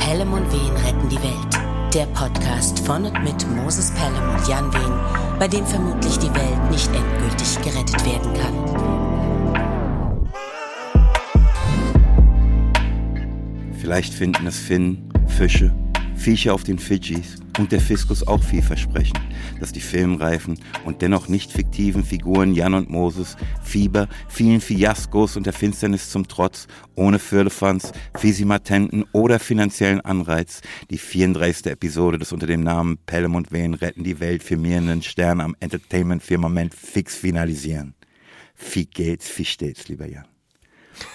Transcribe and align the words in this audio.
Pelham 0.00 0.32
und 0.32 0.52
Wehen 0.52 0.76
retten 0.84 1.08
die 1.08 1.22
Welt. 1.22 1.94
Der 1.94 2.06
Podcast 2.06 2.80
von 2.80 3.04
und 3.04 3.22
mit 3.22 3.48
Moses 3.54 3.92
Pelham 3.92 4.34
und 4.34 4.48
Jan 4.48 4.72
Wehen, 4.74 5.38
bei 5.38 5.46
dem 5.46 5.64
vermutlich 5.64 6.18
die 6.18 6.34
Welt 6.34 6.70
nicht 6.72 6.90
endgültig 6.92 7.56
gerettet 7.62 8.04
werden 8.04 8.34
kann. 8.34 8.52
Vielleicht 13.78 14.12
finden 14.12 14.48
es 14.48 14.58
Finnen, 14.58 15.08
Fische, 15.28 15.72
Viecher 16.20 16.52
auf 16.52 16.64
den 16.64 16.78
Fidschis 16.78 17.36
und 17.58 17.72
der 17.72 17.80
Fiskus 17.80 18.26
auch 18.28 18.42
viel 18.42 18.60
versprechen, 18.60 19.18
dass 19.58 19.72
die 19.72 19.80
filmreifen 19.80 20.60
und 20.84 21.00
dennoch 21.00 21.28
nicht 21.28 21.50
fiktiven 21.50 22.04
Figuren 22.04 22.52
Jan 22.52 22.74
und 22.74 22.90
Moses, 22.90 23.38
Fieber, 23.62 24.06
vielen 24.28 24.60
Fiaskos 24.60 25.38
und 25.38 25.46
der 25.46 25.54
Finsternis 25.54 26.10
zum 26.10 26.28
Trotz, 26.28 26.66
ohne 26.94 27.18
Firlefanz, 27.18 27.92
Fisimatenten 28.18 29.06
oder 29.12 29.38
finanziellen 29.38 30.02
Anreiz, 30.02 30.60
die 30.90 30.98
34. 30.98 31.68
Episode 31.68 32.18
des 32.18 32.32
unter 32.32 32.46
dem 32.46 32.62
Namen 32.62 32.98
Pelham 33.06 33.34
und 33.34 33.50
Wehen 33.50 33.72
retten 33.72 34.04
die 34.04 34.20
Welt 34.20 34.42
firmierenden 34.42 35.00
Sterne 35.00 35.42
am 35.42 35.56
Entertainment-Firmament 35.58 36.74
fix 36.74 37.16
finalisieren. 37.16 37.94
Wie 38.74 38.84
geht's, 38.84 39.38
wie 39.38 39.46
steht's, 39.46 39.88
lieber 39.88 40.06
Jan? 40.06 40.26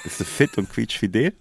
Bist 0.04 0.20
du 0.20 0.24
fit 0.24 0.58
und 0.58 0.68
quietschfidel? 0.68 1.34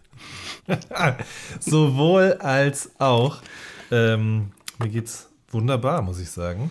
Sowohl 1.60 2.34
als 2.34 2.90
auch. 2.98 3.42
Ähm, 3.90 4.52
mir 4.78 4.88
geht's 4.88 5.28
wunderbar, 5.50 6.02
muss 6.02 6.20
ich 6.20 6.30
sagen, 6.30 6.70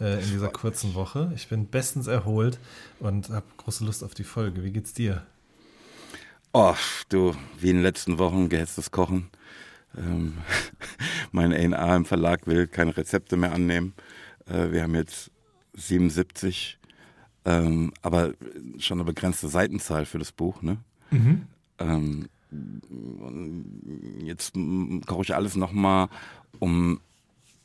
äh, 0.00 0.22
in 0.22 0.30
dieser 0.30 0.48
kurzen 0.48 0.94
Woche. 0.94 1.32
Ich 1.34 1.48
bin 1.48 1.66
bestens 1.66 2.06
erholt 2.06 2.58
und 3.00 3.30
habe 3.30 3.46
große 3.58 3.84
Lust 3.84 4.02
auf 4.02 4.14
die 4.14 4.24
Folge. 4.24 4.64
Wie 4.64 4.72
geht's 4.72 4.92
dir? 4.92 5.26
Oh, 6.52 6.74
du, 7.08 7.34
wie 7.58 7.70
in 7.70 7.76
den 7.76 7.82
letzten 7.82 8.18
Wochen 8.18 8.48
gehetztes 8.48 8.90
Kochen. 8.90 9.30
Ähm, 9.96 10.38
mein 11.32 11.74
A&A 11.74 11.96
im 11.96 12.04
Verlag 12.04 12.46
will 12.46 12.66
keine 12.66 12.96
Rezepte 12.96 13.36
mehr 13.36 13.52
annehmen. 13.52 13.94
Äh, 14.46 14.70
wir 14.70 14.82
haben 14.82 14.94
jetzt 14.94 15.30
77, 15.74 16.78
ähm, 17.44 17.92
aber 18.02 18.34
schon 18.78 18.98
eine 18.98 19.04
begrenzte 19.04 19.48
Seitenzahl 19.48 20.06
für 20.06 20.18
das 20.18 20.32
Buch. 20.32 20.62
Ne? 20.62 20.78
Mhm. 21.10 21.46
Ähm, 21.78 22.28
jetzt 24.18 24.54
koche 25.06 25.22
ich 25.22 25.34
alles 25.34 25.56
nochmal, 25.56 26.08
um 26.58 27.00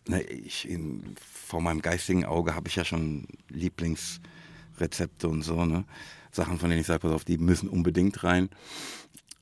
ne, 0.08 0.22
ich 0.22 0.70
in, 0.70 1.16
vor 1.20 1.62
meinem 1.62 1.82
geistigen 1.82 2.26
Auge 2.26 2.56
habe 2.56 2.68
ich 2.68 2.76
ja 2.76 2.84
schon 2.84 3.28
Lieblingsrezepte 3.50 5.28
und 5.28 5.42
so, 5.44 5.66
ne? 5.66 5.86
Sachen, 6.32 6.60
von 6.60 6.70
denen 6.70 6.82
ich 6.82 6.88
sage, 6.88 7.00
pass 7.00 7.12
auf, 7.12 7.26
die 7.26 7.38
müssen 7.38 7.70
unbedingt 7.70 8.23
rein. 8.23 8.50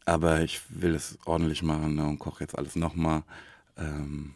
Aber 0.06 0.42
ich 0.42 0.62
will 0.70 0.96
es 0.96 1.20
ordentlich 1.26 1.64
machen 1.64 1.96
ne, 1.96 2.08
und 2.08 2.20
koche 2.20 2.44
jetzt 2.44 2.58
alles 2.58 2.78
nochmal 2.78 3.24
ähm, 3.76 4.36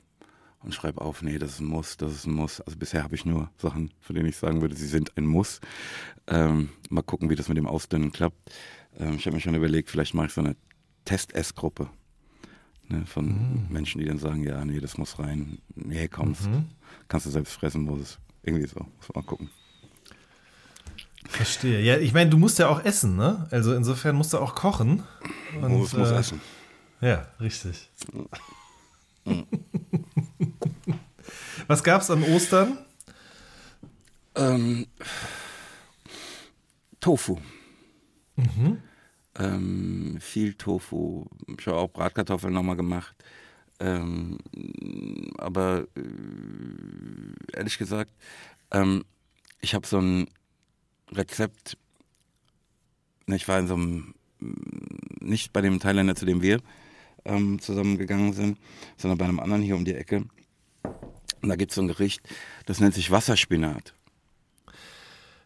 und 0.64 0.76
schreibe 0.76 1.00
auf, 1.00 1.22
nee, 1.22 1.38
das 1.38 1.52
ist 1.52 1.60
ein 1.62 1.66
Muss, 1.66 1.96
das 1.96 2.14
ist 2.14 2.26
ein 2.26 2.34
Muss. 2.34 2.60
Also 2.60 2.78
bisher 2.78 3.04
habe 3.04 3.16
ich 3.16 3.26
nur 3.26 3.50
Sachen, 3.58 3.92
von 4.02 4.16
denen 4.16 4.28
ich 4.28 4.36
sagen 4.36 4.62
würde, 4.62 4.76
sie 4.76 4.88
sind 4.88 5.18
ein 5.18 5.26
Muss. 5.26 5.62
Ähm, 6.28 6.70
mal 6.90 7.04
gucken, 7.04 7.30
wie 7.30 7.36
das 7.36 7.48
mit 7.48 7.58
dem 7.58 7.68
Ausdünnen 7.68 8.12
klappt. 8.12 8.52
Ähm, 9.00 9.16
ich 9.16 9.26
habe 9.26 9.36
mir 9.36 9.42
schon 9.42 9.56
überlegt, 9.56 9.90
vielleicht 9.90 10.14
mache 10.14 10.28
ich 10.28 10.34
so 10.34 10.42
eine 10.42 10.58
Test-Ess-Gruppe 11.06 11.90
ne, 12.92 13.06
von 13.06 13.26
mhm. 13.26 13.68
Menschen, 13.70 14.00
die 14.00 14.08
dann 14.08 14.18
sagen, 14.18 14.44
ja, 14.44 14.64
nee, 14.66 14.80
das 14.80 14.98
muss 14.98 15.20
rein, 15.20 15.60
nee, 15.76 16.08
kommst, 16.08 16.48
mhm. 16.48 16.70
kannst 17.08 17.26
du 17.26 17.32
selbst 17.32 17.54
fressen, 17.54 17.84
muss 17.84 18.02
es. 18.02 18.20
Irgendwie 18.44 18.68
so, 18.68 18.80
muss 18.80 19.10
man 19.14 19.24
mal 19.24 19.28
gucken. 19.28 19.50
Verstehe. 21.30 21.80
Ja, 21.82 21.98
ich 21.98 22.14
meine, 22.14 22.30
du 22.32 22.38
musst 22.38 22.58
ja 22.58 22.68
auch 22.68 22.84
essen, 22.84 23.16
ne? 23.16 23.48
Also 23.52 23.76
insofern 23.76 24.16
musst 24.16 24.34
du 24.34 24.40
auch 24.40 24.56
kochen. 24.56 25.04
Und, 25.62 25.72
muss, 25.72 25.94
muss 25.94 26.10
äh, 26.10 26.16
essen. 26.16 26.42
Ja, 27.02 27.28
richtig. 27.40 27.92
Was 31.68 31.84
gab's 31.84 32.10
an 32.10 32.24
Ostern? 32.24 32.80
Ähm, 34.36 34.88
Tofu. 37.00 37.38
Mhm 38.36 38.82
ähm, 39.38 40.18
viel 40.20 40.54
Tofu. 40.54 41.26
Ich 41.58 41.68
habe 41.68 41.78
auch 41.78 41.90
Bratkartoffeln 41.90 42.54
nochmal 42.54 42.76
gemacht. 42.76 43.16
Ähm, 43.80 44.38
aber 45.38 45.88
äh, 45.96 47.58
ehrlich 47.58 47.78
gesagt, 47.78 48.12
ähm, 48.72 49.04
ich 49.62 49.74
habe 49.74 49.88
so 49.88 50.00
ein 50.00 50.28
Rezept, 51.12 51.78
ne, 53.26 53.36
ich 53.36 53.48
war 53.48 53.60
in 53.60 53.68
so 53.68 53.74
einem, 53.74 54.14
nicht 55.20 55.52
bei 55.52 55.62
dem 55.62 55.80
Thailänder, 55.80 56.16
zu 56.16 56.26
dem 56.26 56.42
wir 56.42 56.60
ähm, 57.26 57.60
zusammengegangen 57.60 58.34
sind, 58.34 58.60
sondern 58.98 59.18
bei 59.18 59.26
einem 59.26 59.40
anderen 59.40 59.62
hier 59.62 59.76
um 59.76 59.86
die 59.86 59.96
Ecke. 59.96 60.26
Und 61.42 61.50
da 61.50 61.56
gibt 61.56 61.72
es 61.72 61.76
so 61.76 61.82
ein 61.82 61.88
Gericht, 61.88 62.22
das 62.66 62.80
nennt 62.80 62.94
sich 62.94 63.10
Wasserspinat. 63.10 63.96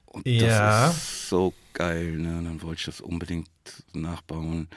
Und 0.06 0.28
ja. 0.28 0.88
das 0.88 0.98
ist 0.98 1.30
so 1.30 1.54
geil, 1.76 2.14
ne? 2.14 2.42
Dann 2.44 2.62
wollte 2.64 2.80
ich 2.80 2.86
das 2.86 3.02
unbedingt 3.02 3.50
nachbauen. 3.94 4.68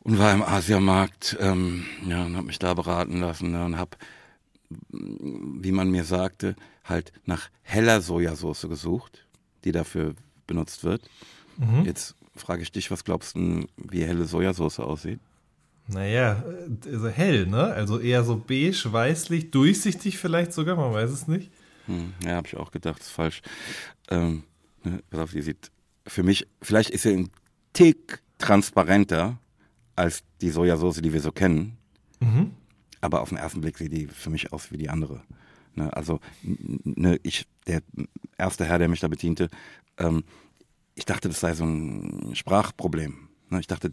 Und 0.00 0.18
war 0.20 0.32
im 0.32 0.42
Asiamarkt, 0.42 1.36
ähm, 1.40 1.84
ja, 2.06 2.24
und 2.24 2.36
habe 2.36 2.46
mich 2.46 2.60
da 2.60 2.74
beraten 2.74 3.18
lassen 3.18 3.50
ne? 3.50 3.64
und 3.64 3.76
habe, 3.76 3.96
wie 4.90 5.72
man 5.72 5.90
mir 5.90 6.04
sagte, 6.04 6.54
halt 6.84 7.12
nach 7.24 7.48
heller 7.62 8.00
Sojasauce 8.00 8.68
gesucht, 8.68 9.26
die 9.64 9.72
dafür 9.72 10.14
benutzt 10.46 10.84
wird. 10.84 11.02
Mhm. 11.56 11.84
Jetzt 11.84 12.14
frage 12.36 12.62
ich 12.62 12.70
dich, 12.70 12.92
was 12.92 13.02
glaubst 13.02 13.34
du, 13.34 13.66
wie 13.76 14.04
helle 14.04 14.26
Sojasauce 14.26 14.78
aussieht? 14.78 15.18
Naja, 15.88 16.44
also 16.84 17.08
hell, 17.08 17.46
ne? 17.46 17.64
Also 17.64 17.98
eher 17.98 18.22
so 18.22 18.36
beige, 18.36 18.92
weißlich, 18.92 19.50
durchsichtig 19.50 20.18
vielleicht 20.18 20.52
sogar, 20.52 20.76
man 20.76 20.92
weiß 20.92 21.10
es 21.10 21.26
nicht. 21.26 21.50
Hm, 21.86 22.12
ja, 22.24 22.36
habe 22.36 22.46
ich 22.46 22.56
auch 22.56 22.70
gedacht, 22.70 23.00
ist 23.00 23.10
falsch. 23.10 23.42
Ähm, 24.08 24.44
ne, 24.84 25.00
pass 25.10 25.20
auf, 25.20 25.32
die 25.32 25.42
sieht 25.42 25.70
für 26.06 26.22
mich, 26.22 26.46
vielleicht 26.62 26.90
ist 26.90 27.02
sie 27.02 27.16
ein 27.16 27.30
Tick 27.72 28.22
transparenter 28.38 29.38
als 29.94 30.22
die 30.40 30.50
Sojasauce, 30.50 31.00
die 31.00 31.12
wir 31.12 31.20
so 31.20 31.32
kennen. 31.32 31.76
Mhm. 32.20 32.52
Aber 33.00 33.20
auf 33.20 33.28
den 33.30 33.38
ersten 33.38 33.60
Blick 33.60 33.78
sieht 33.78 33.92
die 33.92 34.06
für 34.06 34.30
mich 34.30 34.52
aus 34.52 34.70
wie 34.72 34.76
die 34.76 34.90
andere. 34.90 35.22
Ne, 35.74 35.94
also, 35.94 36.20
ne, 36.42 37.20
ich, 37.22 37.46
der 37.66 37.82
erste 38.38 38.64
Herr, 38.64 38.78
der 38.78 38.88
mich 38.88 39.00
da 39.00 39.08
bediente, 39.08 39.48
ähm, 39.98 40.24
ich 40.94 41.04
dachte, 41.04 41.28
das 41.28 41.40
sei 41.40 41.54
so 41.54 41.64
ein 41.64 42.34
Sprachproblem. 42.34 43.28
Ne, 43.50 43.60
ich 43.60 43.66
dachte, 43.66 43.92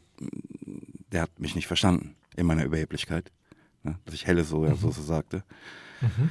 der 1.12 1.23
hat 1.23 1.40
mich 1.40 1.56
nicht 1.56 1.68
verstanden 1.68 2.16
in 2.35 2.46
meiner 2.46 2.63
Überheblichkeit, 2.63 3.31
ne, 3.84 4.00
dass 4.06 4.16
ich 4.16 4.25
helle 4.25 4.44
Sojasauce 4.44 5.00
mhm. 5.00 5.03
sagte. 5.03 5.44
Mhm. 6.02 6.29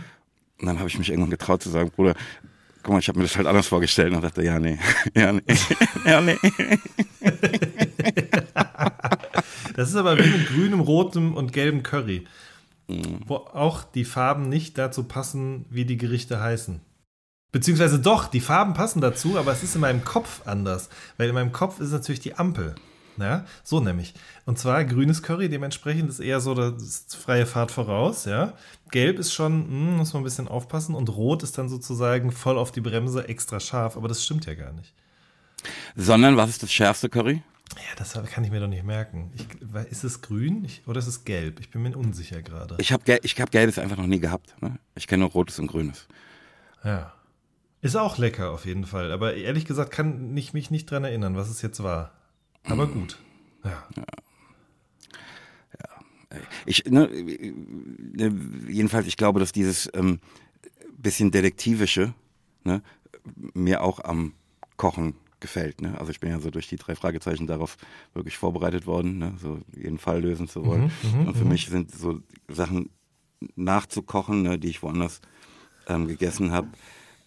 Und 0.58 0.66
dann 0.66 0.78
habe 0.78 0.88
ich 0.88 0.98
mich 0.98 1.10
irgendwann 1.10 1.30
getraut 1.30 1.62
zu 1.62 1.70
sagen, 1.70 1.90
Bruder, 1.90 2.14
guck 2.82 2.92
mal, 2.92 2.98
ich 2.98 3.08
habe 3.08 3.18
mir 3.18 3.24
das 3.24 3.36
halt 3.36 3.46
anders 3.46 3.68
vorgestellt 3.68 4.12
und 4.12 4.22
dachte, 4.22 4.42
ja, 4.42 4.58
nee, 4.58 4.78
ja, 5.14 5.32
nee, 5.32 5.42
ja, 6.04 6.20
nee. 6.20 6.38
Das 9.74 9.88
ist 9.88 9.96
aber 9.96 10.18
wie 10.18 10.28
mit 10.28 10.48
grünem, 10.48 10.80
rotem 10.80 11.34
und 11.34 11.54
gelbem 11.54 11.82
Curry, 11.82 12.26
mhm. 12.88 13.20
wo 13.26 13.36
auch 13.36 13.84
die 13.84 14.04
Farben 14.04 14.50
nicht 14.50 14.76
dazu 14.76 15.04
passen, 15.04 15.64
wie 15.70 15.86
die 15.86 15.96
Gerichte 15.96 16.40
heißen. 16.40 16.80
Beziehungsweise 17.52 17.98
doch, 17.98 18.26
die 18.26 18.40
Farben 18.40 18.74
passen 18.74 19.00
dazu, 19.00 19.38
aber 19.38 19.52
es 19.52 19.62
ist 19.62 19.74
in 19.74 19.80
meinem 19.80 20.04
Kopf 20.04 20.42
anders, 20.46 20.90
weil 21.16 21.28
in 21.28 21.34
meinem 21.34 21.52
Kopf 21.52 21.80
ist 21.80 21.92
natürlich 21.92 22.20
die 22.20 22.34
Ampel. 22.34 22.74
Ja, 23.18 23.44
so 23.62 23.80
nämlich. 23.80 24.14
Und 24.46 24.58
zwar 24.58 24.84
grünes 24.84 25.22
Curry, 25.22 25.48
dementsprechend 25.48 26.08
ist 26.08 26.20
eher 26.20 26.40
so 26.40 26.54
das 26.54 27.06
freie 27.10 27.46
Fahrt 27.46 27.70
voraus, 27.70 28.24
ja. 28.24 28.54
Gelb 28.90 29.18
ist 29.18 29.32
schon, 29.32 29.66
hm, 29.66 29.96
muss 29.96 30.12
man 30.12 30.22
ein 30.22 30.24
bisschen 30.24 30.48
aufpassen 30.48 30.94
und 30.94 31.08
rot 31.10 31.42
ist 31.42 31.58
dann 31.58 31.68
sozusagen 31.68 32.32
voll 32.32 32.58
auf 32.58 32.72
die 32.72 32.80
Bremse, 32.80 33.28
extra 33.28 33.60
scharf, 33.60 33.96
aber 33.96 34.08
das 34.08 34.24
stimmt 34.24 34.46
ja 34.46 34.54
gar 34.54 34.72
nicht. 34.72 34.94
Sondern 35.94 36.36
was 36.36 36.50
ist 36.50 36.62
das 36.62 36.72
schärfste 36.72 37.08
Curry? 37.08 37.42
Ja, 37.76 37.94
das 37.96 38.12
kann 38.30 38.44
ich 38.44 38.50
mir 38.50 38.60
doch 38.60 38.68
nicht 38.68 38.84
merken. 38.84 39.32
Ich, 39.34 39.46
ist 39.90 40.04
es 40.04 40.20
grün 40.20 40.64
ich, 40.64 40.82
oder 40.86 40.98
ist 40.98 41.06
es 41.06 41.24
gelb? 41.24 41.60
Ich 41.60 41.70
bin 41.70 41.82
mir 41.82 41.96
unsicher 41.96 42.42
gerade. 42.42 42.76
Ich 42.78 42.92
habe 42.92 43.18
ich 43.22 43.40
hab 43.40 43.50
gelbes 43.50 43.78
einfach 43.78 43.96
noch 43.96 44.06
nie 44.06 44.20
gehabt. 44.20 44.54
Ne? 44.60 44.78
Ich 44.94 45.06
kenne 45.06 45.22
nur 45.22 45.30
rotes 45.30 45.58
und 45.58 45.68
grünes. 45.68 46.06
Ja. 46.84 47.14
Ist 47.80 47.96
auch 47.96 48.18
lecker 48.18 48.50
auf 48.50 48.66
jeden 48.66 48.84
Fall. 48.84 49.10
Aber 49.10 49.34
ehrlich 49.34 49.64
gesagt 49.64 49.90
kann 49.90 50.36
ich 50.36 50.52
mich 50.52 50.70
nicht 50.70 50.90
dran 50.90 51.04
erinnern, 51.04 51.36
was 51.36 51.48
es 51.48 51.62
jetzt 51.62 51.82
war. 51.82 52.12
Aber 52.64 52.86
gut. 52.86 53.18
Ja. 53.64 53.88
ja. 53.96 54.04
ja. 55.80 56.40
Ich, 56.66 56.84
ne, 56.86 57.08
ne, 57.08 58.40
jedenfalls, 58.68 59.06
ich 59.06 59.16
glaube, 59.16 59.40
dass 59.40 59.52
dieses 59.52 59.90
ähm, 59.94 60.20
bisschen 60.96 61.30
Detektivische 61.30 62.14
ne, 62.64 62.82
mir 63.54 63.82
auch 63.82 64.00
am 64.00 64.34
Kochen 64.76 65.14
gefällt. 65.40 65.82
Ne? 65.82 65.98
Also 65.98 66.10
ich 66.10 66.20
bin 66.20 66.30
ja 66.30 66.40
so 66.40 66.50
durch 66.50 66.68
die 66.68 66.76
drei 66.76 66.94
Fragezeichen 66.94 67.46
darauf 67.46 67.76
wirklich 68.14 68.38
vorbereitet 68.38 68.86
worden, 68.86 69.18
ne? 69.18 69.34
so 69.40 69.60
jeden 69.76 69.98
Fall 69.98 70.22
lösen 70.22 70.48
zu 70.48 70.64
wollen. 70.64 70.90
Mhm, 71.02 71.20
mhm 71.20 71.26
Und 71.26 71.36
für 71.36 71.44
mhm. 71.44 71.50
mich 71.50 71.66
sind 71.66 71.90
so 71.90 72.20
Sachen 72.48 72.88
nachzukochen, 73.56 74.42
ne, 74.42 74.58
die 74.58 74.68
ich 74.68 74.82
woanders 74.82 75.20
ähm, 75.88 76.06
gegessen 76.06 76.52
habe 76.52 76.68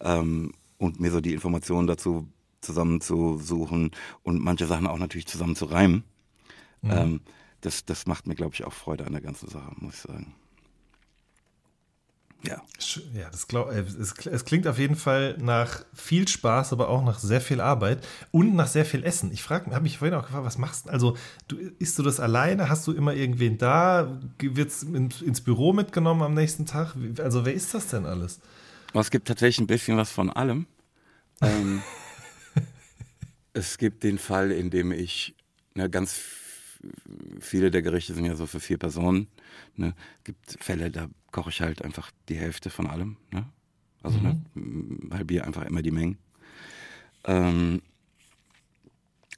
ähm, 0.00 0.52
und 0.78 0.98
mir 0.98 1.10
so 1.10 1.20
die 1.20 1.34
Informationen 1.34 1.86
dazu 1.86 2.26
zusammenzusuchen 2.66 3.92
und 4.22 4.42
manche 4.42 4.66
Sachen 4.66 4.86
auch 4.86 4.98
natürlich 4.98 5.26
zusammen 5.26 5.56
zu 5.56 5.66
reimen. 5.66 6.04
Mhm. 6.82 6.90
Ähm, 6.90 7.20
das, 7.60 7.84
das 7.84 8.06
macht 8.06 8.26
mir, 8.26 8.34
glaube 8.34 8.54
ich, 8.54 8.64
auch 8.64 8.72
Freude 8.72 9.06
an 9.06 9.12
der 9.12 9.22
ganzen 9.22 9.48
Sache, 9.48 9.72
muss 9.76 9.94
ich 9.94 10.00
sagen. 10.00 10.34
Ja. 12.42 12.62
Ja, 13.14 13.30
das 13.30 13.48
glaub, 13.48 13.70
äh, 13.72 13.80
es, 13.80 14.14
es, 14.26 14.44
klingt 14.44 14.66
auf 14.66 14.78
jeden 14.78 14.94
Fall 14.94 15.36
nach 15.38 15.84
viel 15.94 16.28
Spaß, 16.28 16.72
aber 16.72 16.88
auch 16.88 17.04
nach 17.04 17.18
sehr 17.18 17.40
viel 17.40 17.60
Arbeit 17.60 18.06
und 18.30 18.54
nach 18.54 18.66
sehr 18.66 18.84
viel 18.84 19.02
Essen. 19.04 19.32
Ich 19.32 19.42
frage, 19.42 19.70
habe 19.72 19.82
mich 19.82 19.98
vorhin 19.98 20.14
auch 20.14 20.24
gefragt, 20.24 20.44
was 20.44 20.58
machst 20.58 20.86
du? 20.86 20.90
Also, 20.90 21.16
du, 21.48 21.56
isst 21.78 21.98
du 21.98 22.02
das 22.02 22.20
alleine? 22.20 22.68
Hast 22.68 22.86
du 22.86 22.92
immer 22.92 23.14
irgendwen 23.14 23.58
da? 23.58 24.20
Wird 24.38 24.68
es 24.68 24.82
ins 24.82 25.40
Büro 25.40 25.72
mitgenommen 25.72 26.22
am 26.22 26.34
nächsten 26.34 26.66
Tag? 26.66 26.94
Also, 27.18 27.44
wer 27.44 27.54
ist 27.54 27.74
das 27.74 27.88
denn 27.88 28.06
alles? 28.06 28.40
Es 28.94 29.10
gibt 29.10 29.28
tatsächlich 29.28 29.58
ein 29.58 29.66
bisschen 29.66 29.96
was 29.96 30.10
von 30.10 30.30
allem. 30.30 30.66
ähm, 31.42 31.82
es 33.56 33.78
gibt 33.78 34.04
den 34.04 34.18
Fall, 34.18 34.52
in 34.52 34.70
dem 34.70 34.92
ich 34.92 35.34
na, 35.74 35.88
ganz 35.88 36.20
viele 37.40 37.70
der 37.70 37.82
Gerichte 37.82 38.14
sind 38.14 38.26
ja 38.26 38.36
so 38.36 38.46
für 38.46 38.60
vier 38.60 38.78
Personen. 38.78 39.28
Ne? 39.76 39.94
Es 40.18 40.24
gibt 40.24 40.56
Fälle, 40.62 40.90
da 40.90 41.08
koche 41.32 41.50
ich 41.50 41.60
halt 41.60 41.82
einfach 41.82 42.10
die 42.28 42.36
Hälfte 42.36 42.70
von 42.70 42.86
allem. 42.86 43.16
Ne? 43.32 43.46
Also 44.02 44.18
mhm. 44.18 44.44
ne, 44.54 45.16
halbiere 45.16 45.44
einfach 45.44 45.64
immer 45.64 45.82
die 45.82 45.90
Mengen. 45.90 46.18
Ähm, 47.24 47.80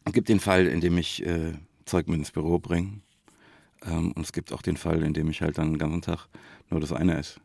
es 0.05 0.13
gibt 0.13 0.29
den 0.29 0.41
Fall, 0.41 0.67
in 0.67 0.81
dem 0.81 0.99
ich 0.99 1.25
äh, 1.25 1.53
Zeug 1.85 2.09
mit 2.09 2.19
ins 2.19 2.33
Büro 2.33 2.59
bringe. 2.59 3.01
Ähm, 3.83 4.13
und 4.13 4.23
es 4.23 4.33
gibt 4.33 4.53
auch 4.53 4.63
den 4.63 4.77
Fall, 4.77 5.03
in 5.03 5.15
dem 5.15 5.31
ich 5.31 5.43
halt 5.43 5.59
dann 5.59 5.73
den 5.73 5.79
ganzen 5.79 6.03
Tag 6.03 6.27
nur 6.71 6.81
das 6.81 6.93
eine 6.93 7.17
esse. 7.17 7.41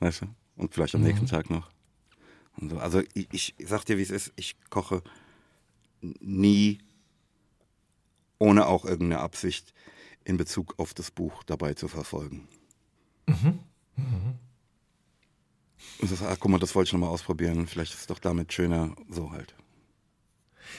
Weißt 0.00 0.22
du? 0.22 0.26
Und 0.56 0.74
vielleicht 0.74 0.94
am 0.94 1.00
mhm. 1.00 1.08
nächsten 1.08 1.26
Tag 1.26 1.48
noch. 1.48 1.70
So. 2.60 2.78
Also 2.78 3.02
ich, 3.14 3.28
ich 3.32 3.54
sag 3.66 3.84
dir, 3.84 3.96
wie 3.96 4.02
es 4.02 4.10
ist, 4.10 4.32
ich 4.36 4.56
koche 4.68 5.02
nie 6.00 6.78
ohne 8.38 8.66
auch 8.66 8.84
irgendeine 8.84 9.20
Absicht 9.20 9.74
in 10.24 10.36
Bezug 10.36 10.74
auf 10.78 10.94
das 10.94 11.10
Buch 11.10 11.42
dabei 11.44 11.74
zu 11.74 11.88
verfolgen. 11.88 12.48
Mhm. 13.26 13.58
Mhm. 13.96 14.38
Und 16.00 16.10
das, 16.10 16.22
ach, 16.22 16.36
guck 16.38 16.50
mal, 16.50 16.58
das 16.58 16.74
wollte 16.74 16.88
ich 16.88 16.92
nochmal 16.92 17.10
ausprobieren. 17.10 17.66
Vielleicht 17.66 17.92
ist 17.94 18.00
es 18.00 18.06
doch 18.06 18.18
damit 18.18 18.52
schöner, 18.52 18.94
so 19.08 19.32
halt. 19.32 19.54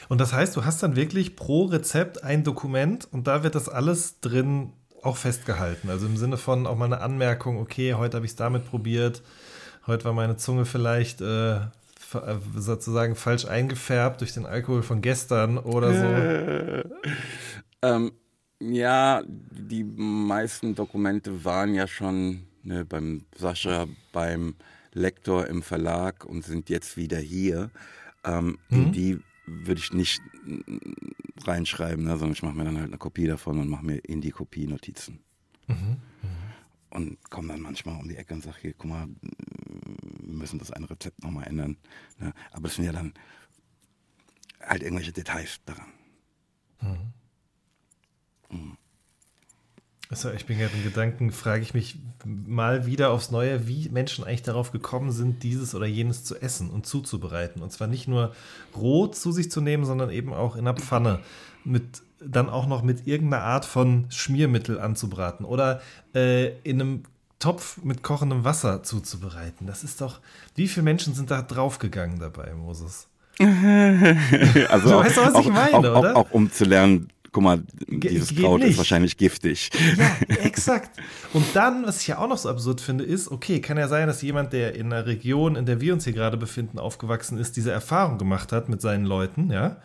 Und 0.09 0.19
das 0.19 0.33
heißt, 0.33 0.55
du 0.55 0.65
hast 0.65 0.81
dann 0.83 0.95
wirklich 0.95 1.35
pro 1.35 1.65
Rezept 1.65 2.23
ein 2.23 2.43
Dokument 2.43 3.07
und 3.11 3.27
da 3.27 3.43
wird 3.43 3.55
das 3.55 3.69
alles 3.69 4.19
drin 4.21 4.73
auch 5.03 5.17
festgehalten. 5.17 5.89
Also 5.89 6.05
im 6.05 6.17
Sinne 6.17 6.37
von 6.37 6.67
auch 6.67 6.77
mal 6.77 6.85
eine 6.85 7.01
Anmerkung, 7.01 7.57
okay, 7.57 7.95
heute 7.95 8.17
habe 8.17 8.25
ich 8.25 8.31
es 8.31 8.35
damit 8.35 8.65
probiert, 8.65 9.23
heute 9.87 10.05
war 10.05 10.13
meine 10.13 10.37
Zunge 10.37 10.65
vielleicht 10.65 11.21
äh, 11.21 11.61
sozusagen 12.55 13.15
falsch 13.15 13.45
eingefärbt 13.45 14.21
durch 14.21 14.33
den 14.33 14.45
Alkohol 14.45 14.83
von 14.83 15.01
gestern 15.01 15.57
oder 15.57 16.83
so. 16.83 16.89
ähm, 17.81 18.11
ja, 18.59 19.23
die 19.25 19.83
meisten 19.83 20.75
Dokumente 20.75 21.43
waren 21.43 21.73
ja 21.73 21.87
schon 21.87 22.43
ne, 22.63 22.85
beim 22.85 23.25
Sascha, 23.35 23.87
beim 24.11 24.55
Lektor 24.93 25.47
im 25.47 25.63
Verlag 25.63 26.25
und 26.25 26.43
sind 26.43 26.69
jetzt 26.69 26.97
wieder 26.97 27.17
hier. 27.17 27.71
Ähm, 28.23 28.57
mhm. 28.69 28.81
In 28.81 28.91
die 28.91 29.19
würde 29.45 29.79
ich 29.79 29.91
nicht 29.93 30.21
reinschreiben, 31.45 32.03
ne, 32.03 32.11
sondern 32.11 32.33
ich 32.33 32.43
mache 32.43 32.55
mir 32.55 32.65
dann 32.65 32.77
halt 32.77 32.87
eine 32.87 32.97
Kopie 32.97 33.27
davon 33.27 33.59
und 33.59 33.69
mache 33.69 33.85
mir 33.85 33.97
in 33.97 34.21
die 34.21 34.31
Kopie 34.31 34.67
Notizen. 34.67 35.19
Mhm. 35.67 35.75
Mhm. 35.75 35.97
Und 36.91 37.29
komme 37.29 37.49
dann 37.49 37.61
manchmal 37.61 37.99
um 37.99 38.07
die 38.07 38.17
Ecke 38.17 38.33
und 38.33 38.43
sage, 38.43 38.57
hier, 38.61 38.73
guck 38.73 38.89
mal, 38.89 39.07
müssen 40.31 40.59
das 40.59 40.71
eine 40.71 40.89
Rezept 40.89 41.23
nochmal 41.23 41.47
ändern. 41.47 41.77
Ne? 42.19 42.33
Aber 42.51 42.67
es 42.67 42.75
sind 42.75 42.85
ja 42.85 42.91
dann 42.91 43.13
halt 44.61 44.83
irgendwelche 44.83 45.11
Details 45.11 45.59
daran. 45.65 45.91
Mhm. 46.81 48.77
Also 50.11 50.29
ich 50.29 50.45
bin 50.45 50.59
gerade 50.59 50.75
in 50.75 50.83
Gedanken, 50.83 51.31
frage 51.31 51.61
ich 51.61 51.73
mich 51.73 51.97
mal 52.25 52.85
wieder 52.85 53.11
aufs 53.11 53.31
Neue, 53.31 53.65
wie 53.69 53.87
Menschen 53.87 54.25
eigentlich 54.25 54.41
darauf 54.41 54.73
gekommen 54.73 55.11
sind, 55.11 55.41
dieses 55.41 55.73
oder 55.73 55.85
jenes 55.85 56.25
zu 56.25 56.35
essen 56.35 56.69
und 56.69 56.85
zuzubereiten. 56.85 57.61
Und 57.61 57.71
zwar 57.71 57.87
nicht 57.87 58.09
nur 58.09 58.35
roh 58.75 59.07
zu 59.07 59.31
sich 59.31 59.49
zu 59.49 59.61
nehmen, 59.61 59.85
sondern 59.85 60.09
eben 60.09 60.33
auch 60.33 60.57
in 60.57 60.65
der 60.65 60.73
Pfanne. 60.73 61.21
Mit, 61.63 62.01
dann 62.19 62.49
auch 62.49 62.67
noch 62.67 62.83
mit 62.83 63.07
irgendeiner 63.07 63.43
Art 63.43 63.63
von 63.63 64.07
Schmiermittel 64.09 64.81
anzubraten 64.81 65.45
oder 65.45 65.81
äh, 66.13 66.57
in 66.63 66.81
einem 66.81 67.03
Topf 67.41 67.77
mit 67.83 68.03
kochendem 68.03 68.45
Wasser 68.45 68.83
zuzubereiten. 68.83 69.67
Das 69.67 69.83
ist 69.83 69.99
doch, 69.99 70.19
wie 70.55 70.67
viele 70.67 70.83
Menschen 70.83 71.13
sind 71.13 71.29
da 71.31 71.41
draufgegangen 71.41 72.19
dabei, 72.19 72.53
Moses? 72.53 73.07
also 73.39 73.49
du 73.49 74.95
auch, 74.95 75.03
weißt 75.03 75.17
doch, 75.17 75.25
was 75.25 75.35
auch, 75.35 75.41
ich 75.41 75.51
meine, 75.51 75.91
auch, 75.91 75.99
oder? 75.99 76.15
Auch, 76.15 76.27
auch 76.27 76.31
um 76.31 76.51
zu 76.51 76.63
lernen, 76.63 77.09
guck 77.31 77.43
mal, 77.43 77.63
dieses 77.87 78.29
Ge 78.29 78.43
Kraut 78.43 78.59
nicht. 78.59 78.71
ist 78.71 78.77
wahrscheinlich 78.77 79.17
giftig. 79.17 79.69
Ja, 79.97 80.35
exakt. 80.43 80.99
Und 81.33 81.45
dann, 81.53 81.85
was 81.85 82.01
ich 82.01 82.07
ja 82.07 82.17
auch 82.19 82.27
noch 82.27 82.37
so 82.37 82.49
absurd 82.49 82.81
finde, 82.81 83.03
ist, 83.03 83.29
okay, 83.31 83.61
kann 83.61 83.77
ja 83.77 83.87
sein, 83.87 84.07
dass 84.07 84.21
jemand, 84.21 84.53
der 84.53 84.75
in 84.75 84.91
einer 84.91 85.05
Region, 85.05 85.55
in 85.55 85.65
der 85.65 85.81
wir 85.81 85.93
uns 85.93 86.03
hier 86.03 86.13
gerade 86.13 86.37
befinden, 86.37 86.77
aufgewachsen 86.77 87.37
ist, 87.37 87.57
diese 87.57 87.71
Erfahrung 87.71 88.17
gemacht 88.17 88.51
hat 88.51 88.69
mit 88.69 88.81
seinen 88.81 89.05
Leuten, 89.05 89.49
ja. 89.51 89.77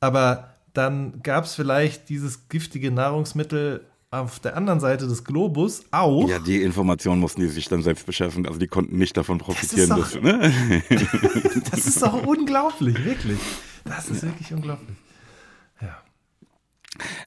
Aber 0.00 0.54
dann 0.72 1.22
gab 1.22 1.44
es 1.44 1.54
vielleicht 1.54 2.08
dieses 2.08 2.48
giftige 2.48 2.90
Nahrungsmittel 2.90 3.84
auf 4.10 4.40
der 4.40 4.56
anderen 4.56 4.80
Seite 4.80 5.06
des 5.06 5.24
Globus 5.24 5.84
auch. 5.90 6.28
Ja, 6.28 6.38
die 6.38 6.62
Informationen 6.62 7.20
mussten 7.20 7.42
die 7.42 7.48
sich 7.48 7.68
dann 7.68 7.82
selbst 7.82 8.06
beschaffen. 8.06 8.46
Also 8.46 8.58
die 8.58 8.66
konnten 8.66 8.96
nicht 8.96 9.16
davon 9.16 9.38
profitieren. 9.38 9.90
Das 9.90 9.98
ist 9.98 10.16
doch, 10.16 10.22
ne? 10.22 10.82
das 11.70 11.86
ist 11.86 12.02
doch 12.02 12.26
unglaublich, 12.26 13.04
wirklich. 13.04 13.38
Das 13.84 14.08
ist 14.08 14.22
ja. 14.22 14.28
wirklich 14.28 14.52
unglaublich. 14.52 14.96
Ja. 15.80 16.02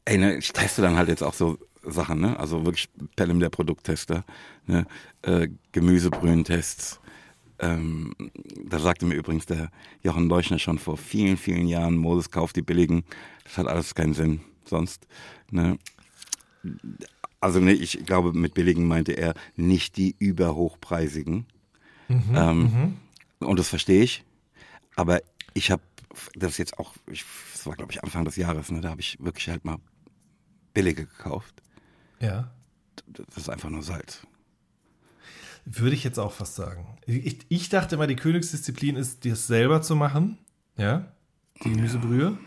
Ey, 0.05 0.17
ne, 0.17 0.37
ich 0.37 0.51
teste 0.53 0.81
dann 0.81 0.95
halt 0.95 1.09
jetzt 1.09 1.23
auch 1.23 1.35
so 1.35 1.57
Sachen, 1.83 2.19
ne? 2.19 2.39
Also 2.39 2.65
wirklich 2.65 2.89
Pelham 3.15 3.39
der 3.39 3.49
Produkttester, 3.49 4.23
ne? 4.65 4.85
Äh, 5.21 5.49
Gemüsebrühentests. 5.71 6.99
Ähm, 7.59 8.13
da 8.65 8.79
sagte 8.79 9.05
mir 9.05 9.13
übrigens 9.13 9.45
der 9.45 9.69
Jochen 10.01 10.27
Leuchner 10.27 10.57
schon 10.57 10.79
vor 10.79 10.97
vielen, 10.97 11.37
vielen 11.37 11.67
Jahren, 11.67 11.95
Moses 11.95 12.31
kauft 12.31 12.55
die 12.55 12.63
billigen. 12.63 13.03
Das 13.43 13.59
hat 13.59 13.67
alles 13.67 13.93
keinen 13.93 14.15
Sinn 14.15 14.41
sonst. 14.65 15.05
Ne? 15.51 15.77
Also 17.39 17.59
ne, 17.59 17.73
ich 17.73 18.05
glaube, 18.05 18.33
mit 18.33 18.53
billigen 18.53 18.87
meinte 18.87 19.13
er 19.13 19.33
nicht 19.55 19.97
die 19.97 20.15
überhochpreisigen. 20.19 21.47
Mhm, 22.07 22.35
ähm, 22.35 22.59
mhm. 22.59 22.97
Und 23.47 23.57
das 23.59 23.69
verstehe 23.69 24.03
ich. 24.03 24.23
Aber 24.95 25.21
ich 25.53 25.71
habe 25.71 25.81
das 26.35 26.57
jetzt 26.57 26.77
auch, 26.77 26.93
ich 27.07 27.25
das 27.53 27.65
war 27.65 27.75
glaube 27.75 27.91
ich 27.91 28.03
Anfang 28.03 28.25
des 28.25 28.35
Jahres, 28.35 28.71
ne, 28.71 28.81
da 28.81 28.89
habe 28.89 29.01
ich 29.01 29.17
wirklich 29.19 29.49
halt 29.49 29.65
mal 29.65 29.77
billige 30.73 31.05
gekauft. 31.05 31.61
Ja. 32.19 32.51
Das 33.07 33.37
ist 33.37 33.49
einfach 33.49 33.69
nur 33.69 33.83
Salz. 33.83 34.25
Würde 35.65 35.95
ich 35.95 36.03
jetzt 36.03 36.19
auch 36.19 36.31
fast 36.31 36.55
sagen. 36.55 36.97
Ich, 37.05 37.45
ich 37.49 37.69
dachte 37.69 37.95
immer, 37.95 38.07
die 38.07 38.15
Königsdisziplin 38.15 38.95
ist, 38.95 39.25
das 39.25 39.47
selber 39.47 39.81
zu 39.81 39.95
machen. 39.95 40.39
Ja. 40.75 41.11
Die 41.63 41.69
Gemüsebrühe. 41.71 42.37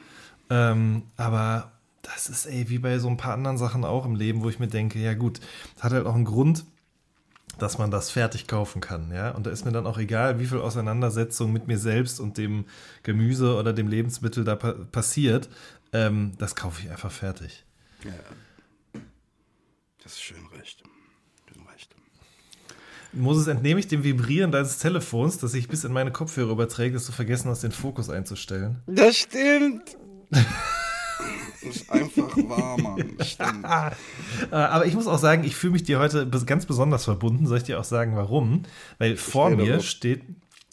Ja. 0.50 0.73
Ähm, 0.73 1.04
aber 1.16 1.74
das 2.04 2.28
ist 2.28 2.46
ey, 2.46 2.68
wie 2.68 2.78
bei 2.78 2.99
so 2.99 3.08
ein 3.08 3.16
paar 3.16 3.34
anderen 3.34 3.58
Sachen 3.58 3.84
auch 3.84 4.04
im 4.04 4.14
Leben, 4.14 4.42
wo 4.42 4.49
ich 4.49 4.58
mir 4.58 4.68
denke, 4.68 4.99
ja 4.99 5.14
gut, 5.14 5.40
das 5.75 5.84
hat 5.84 5.92
halt 5.92 6.06
auch 6.06 6.14
einen 6.14 6.25
Grund, 6.25 6.64
dass 7.58 7.78
man 7.78 7.90
das 7.90 8.11
fertig 8.11 8.46
kaufen 8.46 8.80
kann, 8.80 9.11
ja. 9.12 9.30
Und 9.30 9.46
da 9.46 9.50
ist 9.50 9.64
mir 9.64 9.73
dann 9.73 9.87
auch 9.87 9.99
egal, 9.99 10.38
wie 10.38 10.46
viel 10.46 10.58
Auseinandersetzung 10.58 11.52
mit 11.52 11.66
mir 11.66 11.78
selbst 11.78 12.20
und 12.20 12.37
dem 12.37 12.66
Gemüse 13.02 13.56
oder 13.56 13.73
dem 13.73 13.88
Lebensmittel 13.88 14.44
da 14.44 14.56
pa 14.56 14.73
passiert. 14.73 15.49
Ähm, 15.92 16.32
das 16.38 16.56
kaufe 16.56 16.82
ich 16.82 16.90
einfach 16.90 17.12
fertig. 17.12 17.64
Ja. 18.04 19.00
Das 20.02 20.12
ist 20.12 20.23
schön 20.23 20.44
recht. 20.58 20.82
Schön 21.49 21.62
recht. 21.73 21.94
Moses, 23.12 23.46
entnehme 23.46 23.78
ich 23.78 23.87
dem 23.87 24.02
Vibrieren 24.02 24.50
deines 24.50 24.78
Telefons, 24.78 25.38
das 25.38 25.52
sich 25.52 25.68
bis 25.68 25.84
in 25.84 25.92
meine 25.92 26.11
Kopfhörer 26.11 26.50
überträgt, 26.50 26.96
dass 26.96 27.06
du 27.06 27.12
vergessen 27.12 27.49
hast, 27.49 27.62
den 27.62 27.73
Fokus 27.73 28.11
einzustellen. 28.11 28.82
Das 28.87 29.16
stimmt. 29.16 29.96
ist 31.64 31.90
einfach 31.90 32.37
wahr, 32.37 32.80
Mann. 32.80 33.16
Stimmt. 33.21 33.66
Äh, 34.50 34.56
aber 34.56 34.85
ich 34.87 34.94
muss 34.94 35.06
auch 35.06 35.18
sagen, 35.18 35.44
ich 35.44 35.54
fühle 35.54 35.75
mich 35.75 35.85
dir 35.85 36.00
heute 36.00 36.28
ganz 36.28 36.66
besonders 36.66 37.04
verbunden. 37.04 37.47
Soll 37.47 37.59
ich 37.59 37.64
dir 37.64 37.78
auch 37.78 37.85
sagen, 37.85 38.16
warum? 38.16 38.64
Weil 38.99 39.16
vor 39.16 39.49
mir 39.50 39.80
steht, 39.80 40.23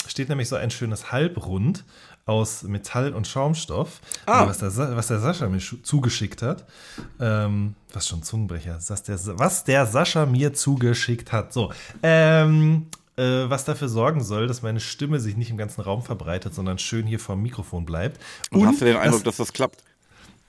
steht 0.07 0.29
nämlich 0.29 0.49
so 0.49 0.55
ein 0.55 0.71
schönes 0.71 1.11
Halbrund 1.11 1.83
aus 2.25 2.63
Metall 2.63 3.13
und 3.13 3.27
Schaumstoff, 3.27 4.01
ah. 4.25 4.47
was, 4.47 4.59
der, 4.59 4.75
was 4.95 5.07
der 5.07 5.19
Sascha 5.19 5.47
mir 5.47 5.59
zugeschickt 5.59 6.41
hat. 6.41 6.65
Ähm, 7.19 7.75
was 7.93 8.07
schon 8.07 8.23
Zungenbrecher, 8.23 8.79
was 8.87 9.03
der, 9.03 9.19
was 9.37 9.63
der 9.63 9.85
Sascha 9.85 10.25
mir 10.25 10.53
zugeschickt 10.53 11.31
hat. 11.31 11.53
So, 11.53 11.71
ähm, 12.03 12.87
äh, 13.17 13.49
was 13.49 13.65
dafür 13.65 13.89
sorgen 13.89 14.23
soll, 14.23 14.47
dass 14.47 14.61
meine 14.61 14.79
Stimme 14.79 15.19
sich 15.19 15.35
nicht 15.35 15.49
im 15.49 15.57
ganzen 15.57 15.81
Raum 15.81 16.01
verbreitet, 16.01 16.53
sondern 16.53 16.77
schön 16.77 17.05
hier 17.05 17.19
vor 17.19 17.35
dem 17.35 17.43
Mikrofon 17.43 17.85
bleibt. 17.85 18.21
Und, 18.51 18.61
und 18.61 18.67
hast 18.67 18.81
du 18.81 18.85
den 18.85 18.97
Eindruck, 18.97 19.23
dass 19.23 19.37
das 19.37 19.51
klappt? 19.51 19.83